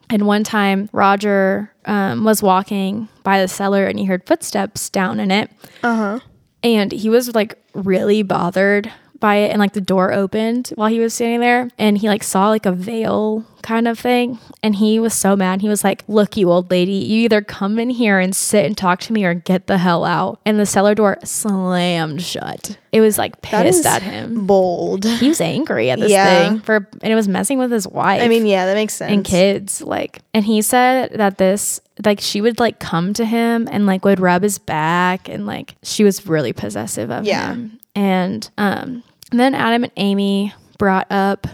And 0.09 0.25
one 0.25 0.43
time, 0.43 0.89
Roger 0.91 1.71
um, 1.85 2.25
was 2.25 2.43
walking 2.43 3.07
by 3.23 3.39
the 3.39 3.47
cellar 3.47 3.85
and 3.85 3.97
he 3.97 4.05
heard 4.05 4.25
footsteps 4.25 4.89
down 4.89 5.19
in 5.19 5.29
it. 5.31 5.51
Uh 5.83 5.95
huh. 5.95 6.19
And 6.63 6.91
he 6.91 7.09
was 7.09 7.33
like 7.33 7.57
really 7.73 8.23
bothered 8.23 8.91
by 9.21 9.35
it. 9.35 9.51
And 9.51 9.59
like 9.59 9.71
the 9.73 9.79
door 9.81 10.11
opened 10.11 10.73
while 10.75 10.89
he 10.89 10.99
was 10.99 11.13
standing 11.13 11.39
there. 11.39 11.69
And 11.77 11.97
he 11.97 12.09
like 12.09 12.23
saw 12.23 12.49
like 12.49 12.65
a 12.65 12.73
veil 12.73 13.45
kind 13.61 13.87
of 13.87 13.97
thing. 13.97 14.39
And 14.63 14.75
he 14.75 14.99
was 14.99 15.13
so 15.13 15.35
mad. 15.37 15.61
He 15.61 15.69
was 15.69 15.83
like, 15.83 16.03
Look, 16.09 16.35
you 16.35 16.51
old 16.51 16.69
lady, 16.69 16.91
you 16.93 17.21
either 17.21 17.41
come 17.41 17.79
in 17.79 17.89
here 17.89 18.19
and 18.19 18.35
sit 18.35 18.65
and 18.65 18.75
talk 18.77 18.99
to 19.01 19.13
me 19.13 19.23
or 19.23 19.33
get 19.33 19.67
the 19.67 19.77
hell 19.77 20.03
out. 20.03 20.39
And 20.45 20.59
the 20.59 20.65
cellar 20.65 20.93
door 20.95 21.17
slammed 21.23 22.21
shut. 22.21 22.77
It 22.91 22.99
was 23.01 23.17
like 23.17 23.41
pissed 23.41 23.85
at 23.85 24.01
him. 24.01 24.45
bold. 24.45 25.05
He 25.05 25.29
was 25.29 25.39
angry 25.39 25.89
at 25.91 25.99
this 25.99 26.11
Yeah. 26.11 26.49
thing 26.49 26.59
for, 26.59 26.87
and 27.01 27.11
it 27.13 27.15
was 27.15 27.27
messing 27.27 27.57
with 27.57 27.71
his 27.71 27.87
wife 27.87 28.21
I 28.21 28.27
mean, 28.27 28.45
yeah, 28.45 28.65
that 28.65 28.73
makes 28.73 28.93
sense. 28.95 29.11
and 29.11 29.23
kids 29.23 29.81
like 29.81 30.19
and 30.33 30.43
he 30.43 30.61
said 30.61 31.11
that 31.13 31.37
this 31.37 31.79
like 32.03 32.19
she 32.19 32.41
would 32.41 32.59
like 32.59 32.79
come 32.79 33.13
to 33.13 33.23
him 33.25 33.67
and 33.71 33.85
like 33.85 34.03
would 34.03 34.19
rub 34.19 34.41
his 34.43 34.57
back 34.57 35.29
and 35.29 35.45
like 35.45 35.75
she 35.83 36.03
was 36.03 36.25
really 36.27 36.51
possessive 36.51 37.09
of 37.11 37.25
Yeah. 37.25 37.51
him 37.53 37.79
and 37.95 38.49
um 38.57 39.03
then 39.39 39.55
adam 39.55 39.83
and 39.83 39.93
amy 39.97 40.53
brought 40.77 41.11
up 41.11 41.47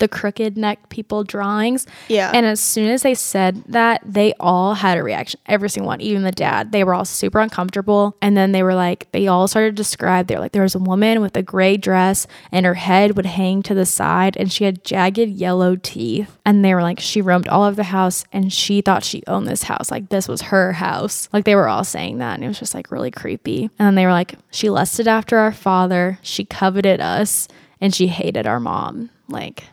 the 0.00 0.08
crooked 0.08 0.56
neck 0.58 0.88
people 0.88 1.22
drawings. 1.24 1.86
Yeah. 2.08 2.32
and 2.34 2.44
as 2.44 2.58
soon 2.60 2.90
as 2.90 3.02
they 3.02 3.14
said 3.14 3.62
that 3.68 4.02
they 4.04 4.34
all 4.40 4.74
had 4.74 4.98
a 4.98 5.02
reaction 5.02 5.38
every 5.46 5.70
single 5.70 5.86
one 5.86 6.00
even 6.00 6.22
the 6.22 6.32
dad. 6.32 6.72
They 6.72 6.84
were 6.84 6.94
all 6.94 7.04
super 7.04 7.38
uncomfortable. 7.40 8.16
And 8.20 8.36
then 8.36 8.52
they 8.52 8.62
were 8.62 8.74
like 8.74 9.10
they 9.12 9.26
all 9.28 9.46
started 9.46 9.76
to 9.76 9.76
describe 9.76 10.26
they're 10.26 10.40
like 10.40 10.52
there 10.52 10.62
was 10.62 10.74
a 10.74 10.80
woman 10.80 11.20
with 11.20 11.36
a 11.36 11.42
gray 11.42 11.76
dress 11.76 12.26
and 12.50 12.66
her 12.66 12.74
head 12.74 13.16
would 13.16 13.26
hang 13.26 13.62
to 13.62 13.74
the 13.74 13.86
side 13.86 14.36
and 14.36 14.50
she 14.50 14.64
had 14.64 14.84
jagged 14.84 15.18
yellow 15.18 15.76
teeth. 15.76 16.36
And 16.44 16.64
they 16.64 16.74
were 16.74 16.82
like 16.82 16.98
she 17.00 17.20
roamed 17.20 17.48
all 17.48 17.62
over 17.64 17.76
the 17.76 17.84
house 17.84 18.24
and 18.32 18.52
she 18.52 18.80
thought 18.80 19.04
she 19.04 19.22
owned 19.26 19.46
this 19.46 19.64
house. 19.64 19.90
Like 19.90 20.08
this 20.08 20.26
was 20.28 20.42
her 20.42 20.72
house. 20.72 21.28
Like 21.32 21.44
they 21.44 21.54
were 21.54 21.68
all 21.68 21.84
saying 21.84 22.18
that 22.18 22.34
and 22.34 22.44
it 22.44 22.48
was 22.48 22.58
just 22.58 22.74
like 22.74 22.90
really 22.90 23.10
creepy. 23.10 23.64
And 23.78 23.86
then 23.86 23.94
they 23.94 24.06
were 24.06 24.12
like 24.12 24.34
she 24.50 24.70
lusted 24.70 25.06
after 25.06 25.38
our 25.38 25.52
father. 25.52 26.18
She 26.22 26.44
coveted 26.44 27.00
us 27.00 27.46
and 27.80 27.94
she 27.94 28.08
hated 28.08 28.46
our 28.46 28.60
mom. 28.60 29.10
Like 29.28 29.64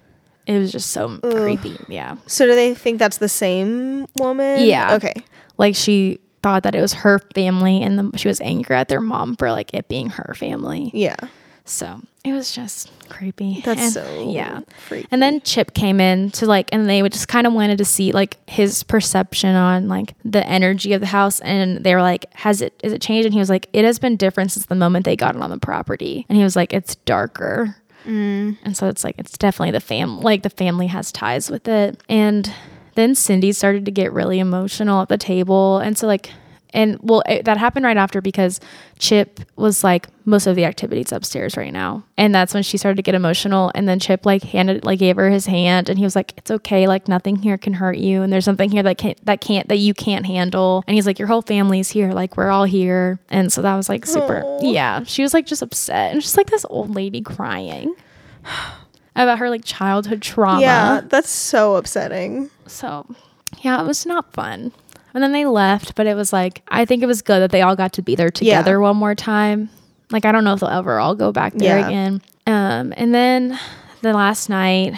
it 0.47 0.57
was 0.57 0.71
just 0.71 0.89
so 0.91 1.19
creepy 1.19 1.77
yeah 1.87 2.15
so 2.25 2.45
do 2.45 2.55
they 2.55 2.73
think 2.73 2.97
that's 2.99 3.17
the 3.17 3.29
same 3.29 4.07
woman? 4.17 4.61
Yeah. 4.65 4.95
Okay. 4.95 5.13
like 5.57 5.75
she 5.75 6.19
thought 6.41 6.63
that 6.63 6.73
it 6.75 6.81
was 6.81 6.93
her 6.93 7.19
family 7.35 7.81
and 7.83 7.99
the, 7.99 8.17
she 8.17 8.27
was 8.27 8.39
angry 8.41 8.75
at 8.75 8.87
their 8.87 9.01
mom 9.01 9.35
for 9.35 9.51
like 9.51 9.73
it 9.73 9.87
being 9.87 10.09
her 10.11 10.33
family 10.35 10.89
Yeah. 10.93 11.15
so 11.65 11.99
it 12.23 12.33
was 12.33 12.51
just 12.51 12.91
creepy 13.09 13.61
That's 13.63 13.81
And- 13.81 13.91
so 13.93 14.29
yeah 14.31 14.59
freaky. 14.87 15.07
and 15.11 15.21
then 15.21 15.41
chip 15.41 15.73
came 15.73 15.99
in 16.01 16.29
to 16.31 16.45
like 16.45 16.69
and 16.73 16.89
they 16.89 17.01
would 17.01 17.11
just 17.13 17.27
kind 17.29 17.47
of 17.47 17.53
wanted 17.53 17.77
to 17.79 17.85
see 17.85 18.11
like 18.11 18.37
his 18.49 18.83
perception 18.83 19.55
on 19.55 19.87
like 19.87 20.13
the 20.25 20.45
energy 20.45 20.93
of 20.93 20.99
the 21.01 21.07
house 21.07 21.39
and 21.39 21.83
they 21.85 21.95
were 21.95 22.01
like 22.01 22.25
has 22.35 22.61
it 22.61 22.79
is 22.83 22.91
it 22.93 23.01
changed 23.01 23.25
and 23.25 23.33
he 23.33 23.39
was 23.39 23.49
like 23.49 23.67
it 23.73 23.83
has 23.85 23.97
been 23.97 24.15
different 24.17 24.51
since 24.51 24.65
the 24.67 24.75
moment 24.75 25.05
they 25.05 25.15
got 25.15 25.35
it 25.35 25.41
on 25.41 25.49
the 25.49 25.57
property 25.57 26.25
and 26.29 26.37
he 26.37 26.43
was 26.43 26.55
like 26.55 26.73
it's 26.73 26.95
darker 27.05 27.75
Mm. 28.07 28.57
and 28.63 28.77
so 28.77 28.87
it's 28.87 29.03
like 29.03 29.15
it's 29.17 29.37
definitely 29.37 29.71
the 29.71 29.81
fam 29.81 30.21
like 30.21 30.43
the 30.43 30.49
family 30.49 30.87
has 30.87 31.11
ties 31.11 31.51
with 31.51 31.67
it. 31.67 32.01
And 32.07 32.51
then 32.95 33.15
cindy 33.15 33.51
started 33.51 33.85
to 33.85 33.91
get 33.91 34.13
really 34.13 34.39
emotional 34.39 35.01
at 35.01 35.09
the 35.09 35.17
table. 35.17 35.79
And 35.79 35.97
so 35.97 36.07
like 36.07 36.31
and 36.73 36.97
well 37.01 37.23
it, 37.27 37.45
that 37.45 37.57
happened 37.57 37.85
right 37.85 37.97
after 37.97 38.21
because 38.21 38.59
chip 38.99 39.39
was 39.55 39.83
like 39.83 40.07
most 40.25 40.45
of 40.45 40.57
the 40.57 40.65
activities 40.65 41.13
upstairs 41.13 41.55
right 41.55 41.71
now. 41.71 42.03
And 42.17 42.35
that's 42.35 42.53
when 42.53 42.61
she 42.61 42.77
started 42.77 42.97
to 42.97 43.01
get 43.01 43.15
emotional. 43.15 43.71
And 43.73 43.87
then 43.87 43.97
chip 43.99 44.25
like 44.25 44.43
handed 44.43 44.83
like 44.83 44.99
gave 44.99 45.15
her 45.15 45.29
his 45.29 45.45
hand. 45.45 45.89
And 45.89 45.97
he 45.97 46.03
was 46.03 46.15
like 46.15 46.33
it's 46.37 46.51
okay. 46.51 46.87
Like 46.87 47.07
nothing 47.07 47.37
here 47.37 47.57
can 47.57 47.73
hurt 47.73 47.97
you. 47.97 48.21
And 48.21 48.31
there's 48.31 48.45
something 48.45 48.69
here 48.69 48.83
that 48.83 48.97
can't 48.97 49.23
that 49.25 49.39
can't 49.39 49.69
that 49.69 49.77
you 49.77 49.93
can't 49.93 50.25
handle. 50.25 50.83
And 50.85 50.95
he's 50.95 51.07
like 51.07 51.17
your 51.17 51.29
whole 51.29 51.41
family's 51.41 51.89
here. 51.89 52.11
Like 52.11 52.35
we're 52.35 52.49
all 52.49 52.65
here. 52.65 53.19
And 53.29 53.51
so 53.51 53.61
that 53.61 53.75
was 53.75 53.87
like 53.87 54.05
super 54.05 54.43
Aw. 54.43 54.59
yeah. 54.61 55.03
She 55.03 55.21
was 55.21 55.33
like 55.33 55.45
just 55.45 55.61
upset. 55.61 56.11
And 56.11 56.21
just 56.21 56.35
like 56.35 56.49
this 56.49 56.65
old 56.69 56.93
lady 56.93 57.21
crying 57.21 57.95
about 59.15 59.39
her 59.39 59.49
like 59.49 59.63
childhood 59.63 60.21
trauma. 60.21 60.61
Yeah, 60.61 61.01
that's 61.05 61.29
so 61.29 61.77
upsetting. 61.77 62.49
so, 62.67 63.07
yeah, 63.61 63.81
it 63.81 63.87
was 63.87 64.05
not 64.05 64.33
fun. 64.33 64.73
And 65.13 65.23
then 65.23 65.31
they 65.31 65.45
left, 65.45 65.95
but 65.95 66.05
it 66.05 66.15
was 66.15 66.31
like, 66.31 66.61
I 66.67 66.85
think 66.85 67.01
it 67.01 67.07
was 67.07 67.21
good 67.21 67.39
that 67.41 67.51
they 67.51 67.61
all 67.61 67.75
got 67.75 67.93
to 67.93 68.01
be 68.01 68.15
there 68.15 68.29
together 68.29 68.71
Yeah. 68.73 68.77
one 68.77 68.97
more 68.97 69.15
time. 69.15 69.69
Like, 70.11 70.25
I 70.25 70.31
don't 70.31 70.43
know 70.43 70.53
if 70.53 70.59
they'll 70.59 70.69
ever 70.69 70.99
all 70.99 71.15
go 71.15 71.31
back 71.31 71.53
there 71.53 71.79
Yeah. 71.79 71.87
again. 71.87 72.21
Um, 72.45 72.93
and 72.95 73.13
then 73.13 73.59
the 74.01 74.13
last 74.13 74.47
night, 74.49 74.93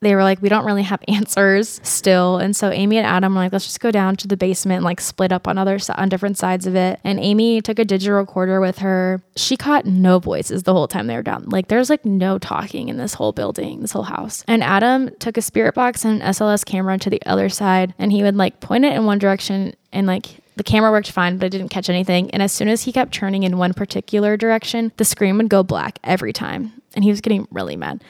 they 0.00 0.14
were 0.14 0.22
like, 0.22 0.42
we 0.42 0.48
don't 0.48 0.64
really 0.64 0.82
have 0.82 1.02
answers 1.08 1.80
still. 1.82 2.38
And 2.38 2.54
so 2.54 2.70
Amy 2.70 2.98
and 2.98 3.06
Adam 3.06 3.34
were 3.34 3.40
like, 3.40 3.52
let's 3.52 3.64
just 3.64 3.80
go 3.80 3.90
down 3.90 4.16
to 4.16 4.28
the 4.28 4.36
basement 4.36 4.78
and 4.78 4.84
like 4.84 5.00
split 5.00 5.32
up 5.32 5.48
on 5.48 5.58
other 5.58 5.78
on 5.96 6.08
different 6.08 6.38
sides 6.38 6.66
of 6.66 6.74
it. 6.74 7.00
And 7.04 7.18
Amy 7.18 7.60
took 7.60 7.78
a 7.78 7.84
digital 7.84 8.18
recorder 8.18 8.60
with 8.60 8.78
her. 8.78 9.22
She 9.36 9.56
caught 9.56 9.86
no 9.86 10.18
voices 10.18 10.62
the 10.62 10.72
whole 10.72 10.88
time 10.88 11.06
they 11.06 11.16
were 11.16 11.22
down. 11.22 11.48
Like 11.48 11.68
there's 11.68 11.90
like 11.90 12.04
no 12.04 12.38
talking 12.38 12.88
in 12.88 12.96
this 12.96 13.14
whole 13.14 13.32
building, 13.32 13.80
this 13.80 13.92
whole 13.92 14.02
house. 14.02 14.44
And 14.46 14.62
Adam 14.62 15.10
took 15.18 15.36
a 15.36 15.42
spirit 15.42 15.74
box 15.74 16.04
and 16.04 16.22
an 16.22 16.28
SLS 16.28 16.64
camera 16.64 16.98
to 16.98 17.10
the 17.10 17.22
other 17.26 17.48
side 17.48 17.94
and 17.98 18.12
he 18.12 18.22
would 18.22 18.36
like 18.36 18.60
point 18.60 18.84
it 18.84 18.92
in 18.92 19.04
one 19.04 19.18
direction 19.18 19.74
and 19.92 20.06
like 20.06 20.40
the 20.56 20.62
camera 20.62 20.90
worked 20.90 21.10
fine, 21.10 21.36
but 21.36 21.46
it 21.46 21.50
didn't 21.50 21.70
catch 21.70 21.90
anything. 21.90 22.30
And 22.30 22.42
as 22.42 22.52
soon 22.52 22.68
as 22.68 22.82
he 22.82 22.92
kept 22.92 23.12
turning 23.12 23.42
in 23.42 23.58
one 23.58 23.74
particular 23.74 24.36
direction, 24.36 24.92
the 24.96 25.04
screen 25.04 25.36
would 25.38 25.48
go 25.48 25.62
black 25.62 25.98
every 26.04 26.32
time. 26.32 26.72
And 26.94 27.02
he 27.02 27.10
was 27.10 27.20
getting 27.20 27.48
really 27.50 27.76
mad. 27.76 28.04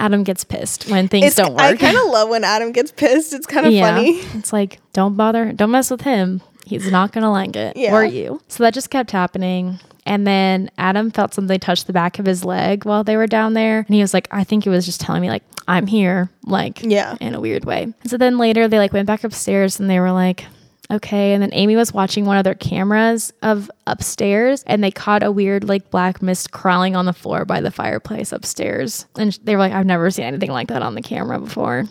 Adam 0.00 0.24
gets 0.24 0.44
pissed 0.44 0.88
when 0.90 1.08
things 1.08 1.26
It's, 1.26 1.36
don't 1.36 1.52
work. 1.52 1.60
I 1.60 1.76
kind 1.76 1.96
of 1.96 2.06
love 2.06 2.28
when 2.30 2.42
Adam 2.42 2.72
gets 2.72 2.90
pissed. 2.90 3.32
It's 3.34 3.46
kind 3.46 3.66
of 3.66 3.72
funny. 3.74 4.18
It's 4.34 4.52
like, 4.52 4.80
don't 4.92 5.14
bother, 5.16 5.52
don't 5.52 5.70
mess 5.70 5.90
with 5.90 6.00
him. 6.00 6.40
He's 6.66 6.90
not 6.90 7.12
going 7.12 7.22
to 7.22 7.30
like 7.30 7.54
it 7.56 7.76
Yeah. 7.76 7.94
or 7.94 8.04
you. 8.04 8.40
So 8.48 8.62
that 8.64 8.72
just 8.74 8.90
kept 8.90 9.10
happening. 9.10 9.78
And 10.06 10.26
then 10.26 10.70
Adam 10.78 11.10
felt 11.10 11.34
something 11.34 11.60
touch 11.60 11.84
the 11.84 11.92
back 11.92 12.18
of 12.18 12.24
his 12.26 12.44
leg 12.44 12.84
while 12.84 13.04
they 13.04 13.16
were 13.16 13.26
down 13.26 13.52
there. 13.54 13.80
And 13.80 13.94
he 13.94 14.00
was 14.00 14.14
like, 14.14 14.26
I 14.30 14.44
think 14.44 14.64
he 14.64 14.70
was 14.70 14.86
just 14.86 15.00
telling 15.00 15.20
me, 15.20 15.28
like, 15.28 15.42
I'm 15.68 15.86
here, 15.86 16.30
like, 16.44 16.80
Yeah. 16.82 17.16
in 17.20 17.34
a 17.34 17.40
weird 17.40 17.64
way. 17.64 17.82
And 17.82 18.10
so 18.10 18.16
then 18.16 18.38
later 18.38 18.66
they 18.68 18.78
like 18.78 18.92
went 18.92 19.06
back 19.06 19.22
upstairs 19.24 19.78
and 19.78 19.90
they 19.90 20.00
were 20.00 20.12
like, 20.12 20.46
okay. 20.90 21.32
And 21.32 21.42
then 21.42 21.50
Amy 21.52 21.76
was 21.76 21.92
watching 21.92 22.24
one 22.24 22.36
of 22.36 22.44
their 22.44 22.54
cameras 22.54 23.32
of 23.42 23.70
upstairs 23.86 24.62
and 24.66 24.82
they 24.82 24.90
caught 24.90 25.22
a 25.22 25.30
weird 25.32 25.64
like 25.64 25.90
black 25.90 26.22
mist 26.22 26.50
crawling 26.50 26.96
on 26.96 27.06
the 27.06 27.12
floor 27.12 27.44
by 27.44 27.60
the 27.60 27.70
fireplace 27.70 28.32
upstairs. 28.32 29.06
And 29.16 29.38
they 29.44 29.54
were 29.54 29.60
like, 29.60 29.72
I've 29.72 29.86
never 29.86 30.10
seen 30.10 30.24
anything 30.24 30.50
like 30.50 30.68
that 30.68 30.82
on 30.82 30.94
the 30.94 31.02
camera 31.02 31.38
before. 31.38 31.84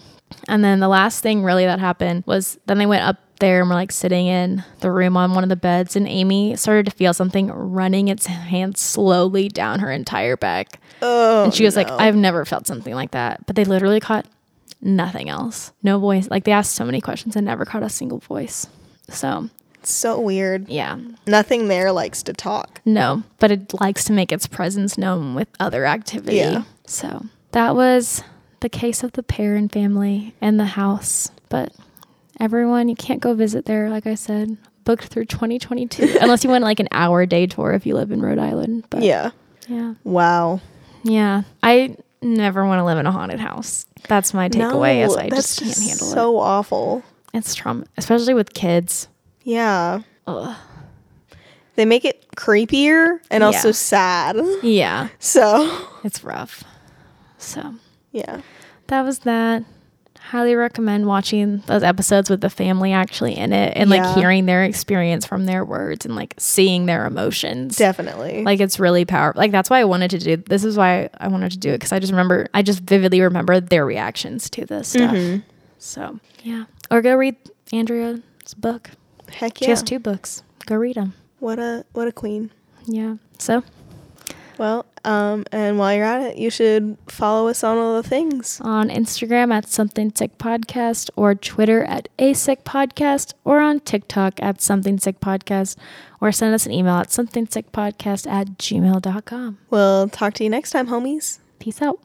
And 0.47 0.63
then 0.63 0.79
the 0.79 0.87
last 0.87 1.21
thing 1.21 1.43
really 1.43 1.65
that 1.65 1.79
happened 1.79 2.23
was 2.27 2.59
then 2.65 2.77
they 2.77 2.85
went 2.85 3.03
up 3.03 3.17
there 3.39 3.61
and 3.61 3.69
were 3.69 3.75
like 3.75 3.91
sitting 3.91 4.27
in 4.27 4.63
the 4.81 4.91
room 4.91 5.15
on 5.15 5.33
one 5.33 5.43
of 5.43 5.49
the 5.49 5.55
beds 5.55 5.95
and 5.95 6.07
Amy 6.07 6.55
started 6.57 6.85
to 6.85 6.91
feel 6.91 7.13
something 7.13 7.47
running 7.47 8.09
its 8.09 8.25
hand 8.25 8.77
slowly 8.77 9.47
down 9.47 9.79
her 9.79 9.91
entire 9.91 10.35
back. 10.37 10.79
Oh, 11.01 11.45
And 11.45 11.53
she 11.53 11.63
was 11.63 11.75
like. 11.75 11.89
I've 11.89 12.15
never 12.15 12.43
felt 12.45 12.67
something 12.67 12.93
like 12.93 13.11
that. 13.11 13.45
But 13.45 13.55
they 13.55 13.63
literally 13.63 14.01
caught 14.01 14.25
nothing 14.81 15.29
else. 15.29 15.71
No 15.83 15.99
voice. 15.99 16.29
Like 16.29 16.43
they 16.43 16.51
asked 16.51 16.73
so 16.73 16.85
many 16.85 17.01
questions 17.01 17.35
and 17.35 17.45
never 17.45 17.65
caught 17.65 17.83
a 17.83 17.89
single 17.89 18.19
voice. 18.19 18.67
So 19.13 19.49
It's 19.81 19.93
so 19.93 20.19
weird. 20.19 20.67
Yeah. 20.69 20.97
Nothing 21.27 21.67
there 21.67 21.91
likes 21.91 22.23
to 22.23 22.33
talk. 22.33 22.81
No, 22.85 23.23
but 23.39 23.51
it 23.51 23.79
likes 23.79 24.03
to 24.05 24.13
make 24.13 24.31
its 24.31 24.47
presence 24.47 24.97
known 24.97 25.35
with 25.35 25.47
other 25.59 25.85
activity. 25.85 26.37
Yeah. 26.37 26.63
So 26.85 27.25
that 27.51 27.75
was 27.75 28.23
the 28.61 28.69
case 28.69 29.03
of 29.03 29.13
the 29.13 29.23
Perron 29.23 29.69
family 29.69 30.33
and 30.41 30.59
the 30.59 30.65
house. 30.65 31.29
But 31.49 31.73
everyone, 32.39 32.89
you 32.89 32.95
can't 32.95 33.21
go 33.21 33.33
visit 33.33 33.65
there, 33.65 33.89
like 33.89 34.05
I 34.07 34.15
said. 34.15 34.57
Booked 34.85 35.05
through 35.05 35.25
2022, 35.25 36.17
unless 36.21 36.43
you 36.43 36.49
want 36.49 36.63
like 36.63 36.79
an 36.79 36.87
hour 36.91 37.25
day 37.25 37.45
tour 37.47 37.73
if 37.73 37.85
you 37.85 37.95
live 37.95 38.11
in 38.11 38.21
Rhode 38.21 38.39
Island. 38.39 38.85
But 38.89 39.03
Yeah. 39.03 39.31
yeah, 39.67 39.93
Wow. 40.03 40.61
yeah. 41.03 41.43
I 41.61 41.95
never 42.21 42.65
want 42.65 42.79
to 42.79 42.83
live 42.83 42.97
in 42.97 43.05
a 43.05 43.11
haunted 43.11 43.39
house. 43.39 43.85
That's 44.07 44.33
my 44.33 44.49
takeaway. 44.49 45.05
is 45.05 45.15
No, 45.15 45.21
I 45.21 45.29
just 45.29 45.59
can't 45.59 45.77
handle 45.77 46.07
it. 46.07 46.11
so 46.11 46.39
awful. 46.39 47.03
It's 47.33 47.53
trauma, 47.55 47.85
especially 47.97 48.33
with 48.33 48.53
kids. 48.53 49.07
Yeah. 49.43 50.01
Ugh. 50.27 50.55
They 51.75 51.85
make 51.85 52.03
it 52.03 52.25
creepier 52.35 53.19
and 53.31 53.43
also 53.43 53.71
sad. 53.71 54.35
Yeah, 54.63 55.07
So, 55.19 55.87
it's 56.03 56.23
rough. 56.23 56.63
So 57.37 57.75
yeah. 58.11 58.41
that 58.87 59.03
was 59.03 59.19
that. 59.19 59.63
Highly 60.19 60.53
recommend 60.55 61.07
watching 61.07 61.63
those 61.67 61.81
episodes 61.81 62.29
with 62.29 62.41
the 62.41 62.49
family 62.51 62.91
actually 62.91 63.35
in 63.35 63.51
it 63.53 63.73
and 63.75 63.89
Yeah. 63.89 64.03
like 64.05 64.15
hearing 64.17 64.45
their 64.45 64.63
experience 64.63 65.25
from 65.25 65.45
their 65.45 65.63
words 65.65 66.05
and 66.05 66.15
like 66.15 66.35
seeing 66.37 66.85
their 66.85 67.05
emotions. 67.07 67.77
Definitely. 67.77 68.43
Like 68.43 68.59
it's 68.59 68.79
really 68.79 69.05
powerful. 69.05 69.39
Like 69.39 69.51
that's 69.51 69.69
why 69.71 69.79
I 69.79 69.85
wanted 69.85 70.11
to 70.11 70.19
do 70.19 70.35
this 70.37 70.63
is 70.63 70.77
why 70.77 71.09
I 71.17 71.29
wanted 71.29 71.53
to 71.53 71.57
do 71.57 71.69
it 71.69 71.77
because 71.79 71.93
I 71.93 71.99
just 71.99 72.11
remember 72.11 72.47
I 72.53 72.61
just 72.61 72.81
vividly 72.81 73.21
remember 73.21 73.59
their 73.59 73.85
reactions 73.85 74.49
to 74.51 74.65
this 74.65 74.89
stuff. 74.89 75.15
Mm-hmm. 75.15 75.39
So 75.79 76.19
yeah, 76.43 76.65
or 76.91 77.01
go 77.01 77.15
read 77.15 77.35
Andrea's 77.71 78.21
book. 78.57 78.91
Heck 79.31 79.61
yeah. 79.61 79.65
She 79.65 79.69
has 79.71 79.83
two 79.83 79.99
books. 79.99 80.43
Go 80.65 80.75
read 80.75 80.95
them. 80.95 81.13
What 81.39 81.59
a 81.59 81.85
what 81.93 82.07
a 82.07 82.11
queen. 82.11 82.51
Yeah. 82.85 83.15
So 83.37 83.63
Well, 84.57 84.85
um, 85.05 85.45
and 85.53 85.77
while 85.79 85.93
you're 85.95 86.03
at 86.05 86.21
it, 86.31 86.37
you 86.37 86.49
should 86.49 86.97
follow 87.07 87.47
us 87.47 87.63
on 87.63 87.77
all 87.77 87.95
the 88.01 88.07
things. 88.07 88.59
on 88.61 88.89
Instagram 88.89 89.53
at 89.53 89.69
Something 89.69 90.11
Sick 90.13 90.37
Podcast 90.37 91.09
or 91.15 91.33
Twitter 91.35 91.83
at 91.85 92.09
A 92.19 92.33
Sick 92.33 92.63
Podcast 92.65 93.33
or 93.45 93.61
on 93.61 93.79
TikTok 93.79 94.33
at 94.41 94.61
Something 94.61 94.99
Sick 94.99 95.19
Podcast 95.21 95.77
or 96.19 96.31
send 96.33 96.53
us 96.53 96.65
an 96.65 96.73
email 96.73 96.95
at 96.95 97.11
Something 97.11 97.47
Sick 97.47 97.71
Podcast 97.71 98.27
at 98.29 98.57
gmail.com. 98.57 99.57
We'll 99.69 100.09
talk 100.09 100.33
to 100.35 100.43
you 100.43 100.49
next 100.49 100.71
time, 100.71 100.87
homies. 100.87 101.39
Peace 101.59 101.81
out. 101.81 101.99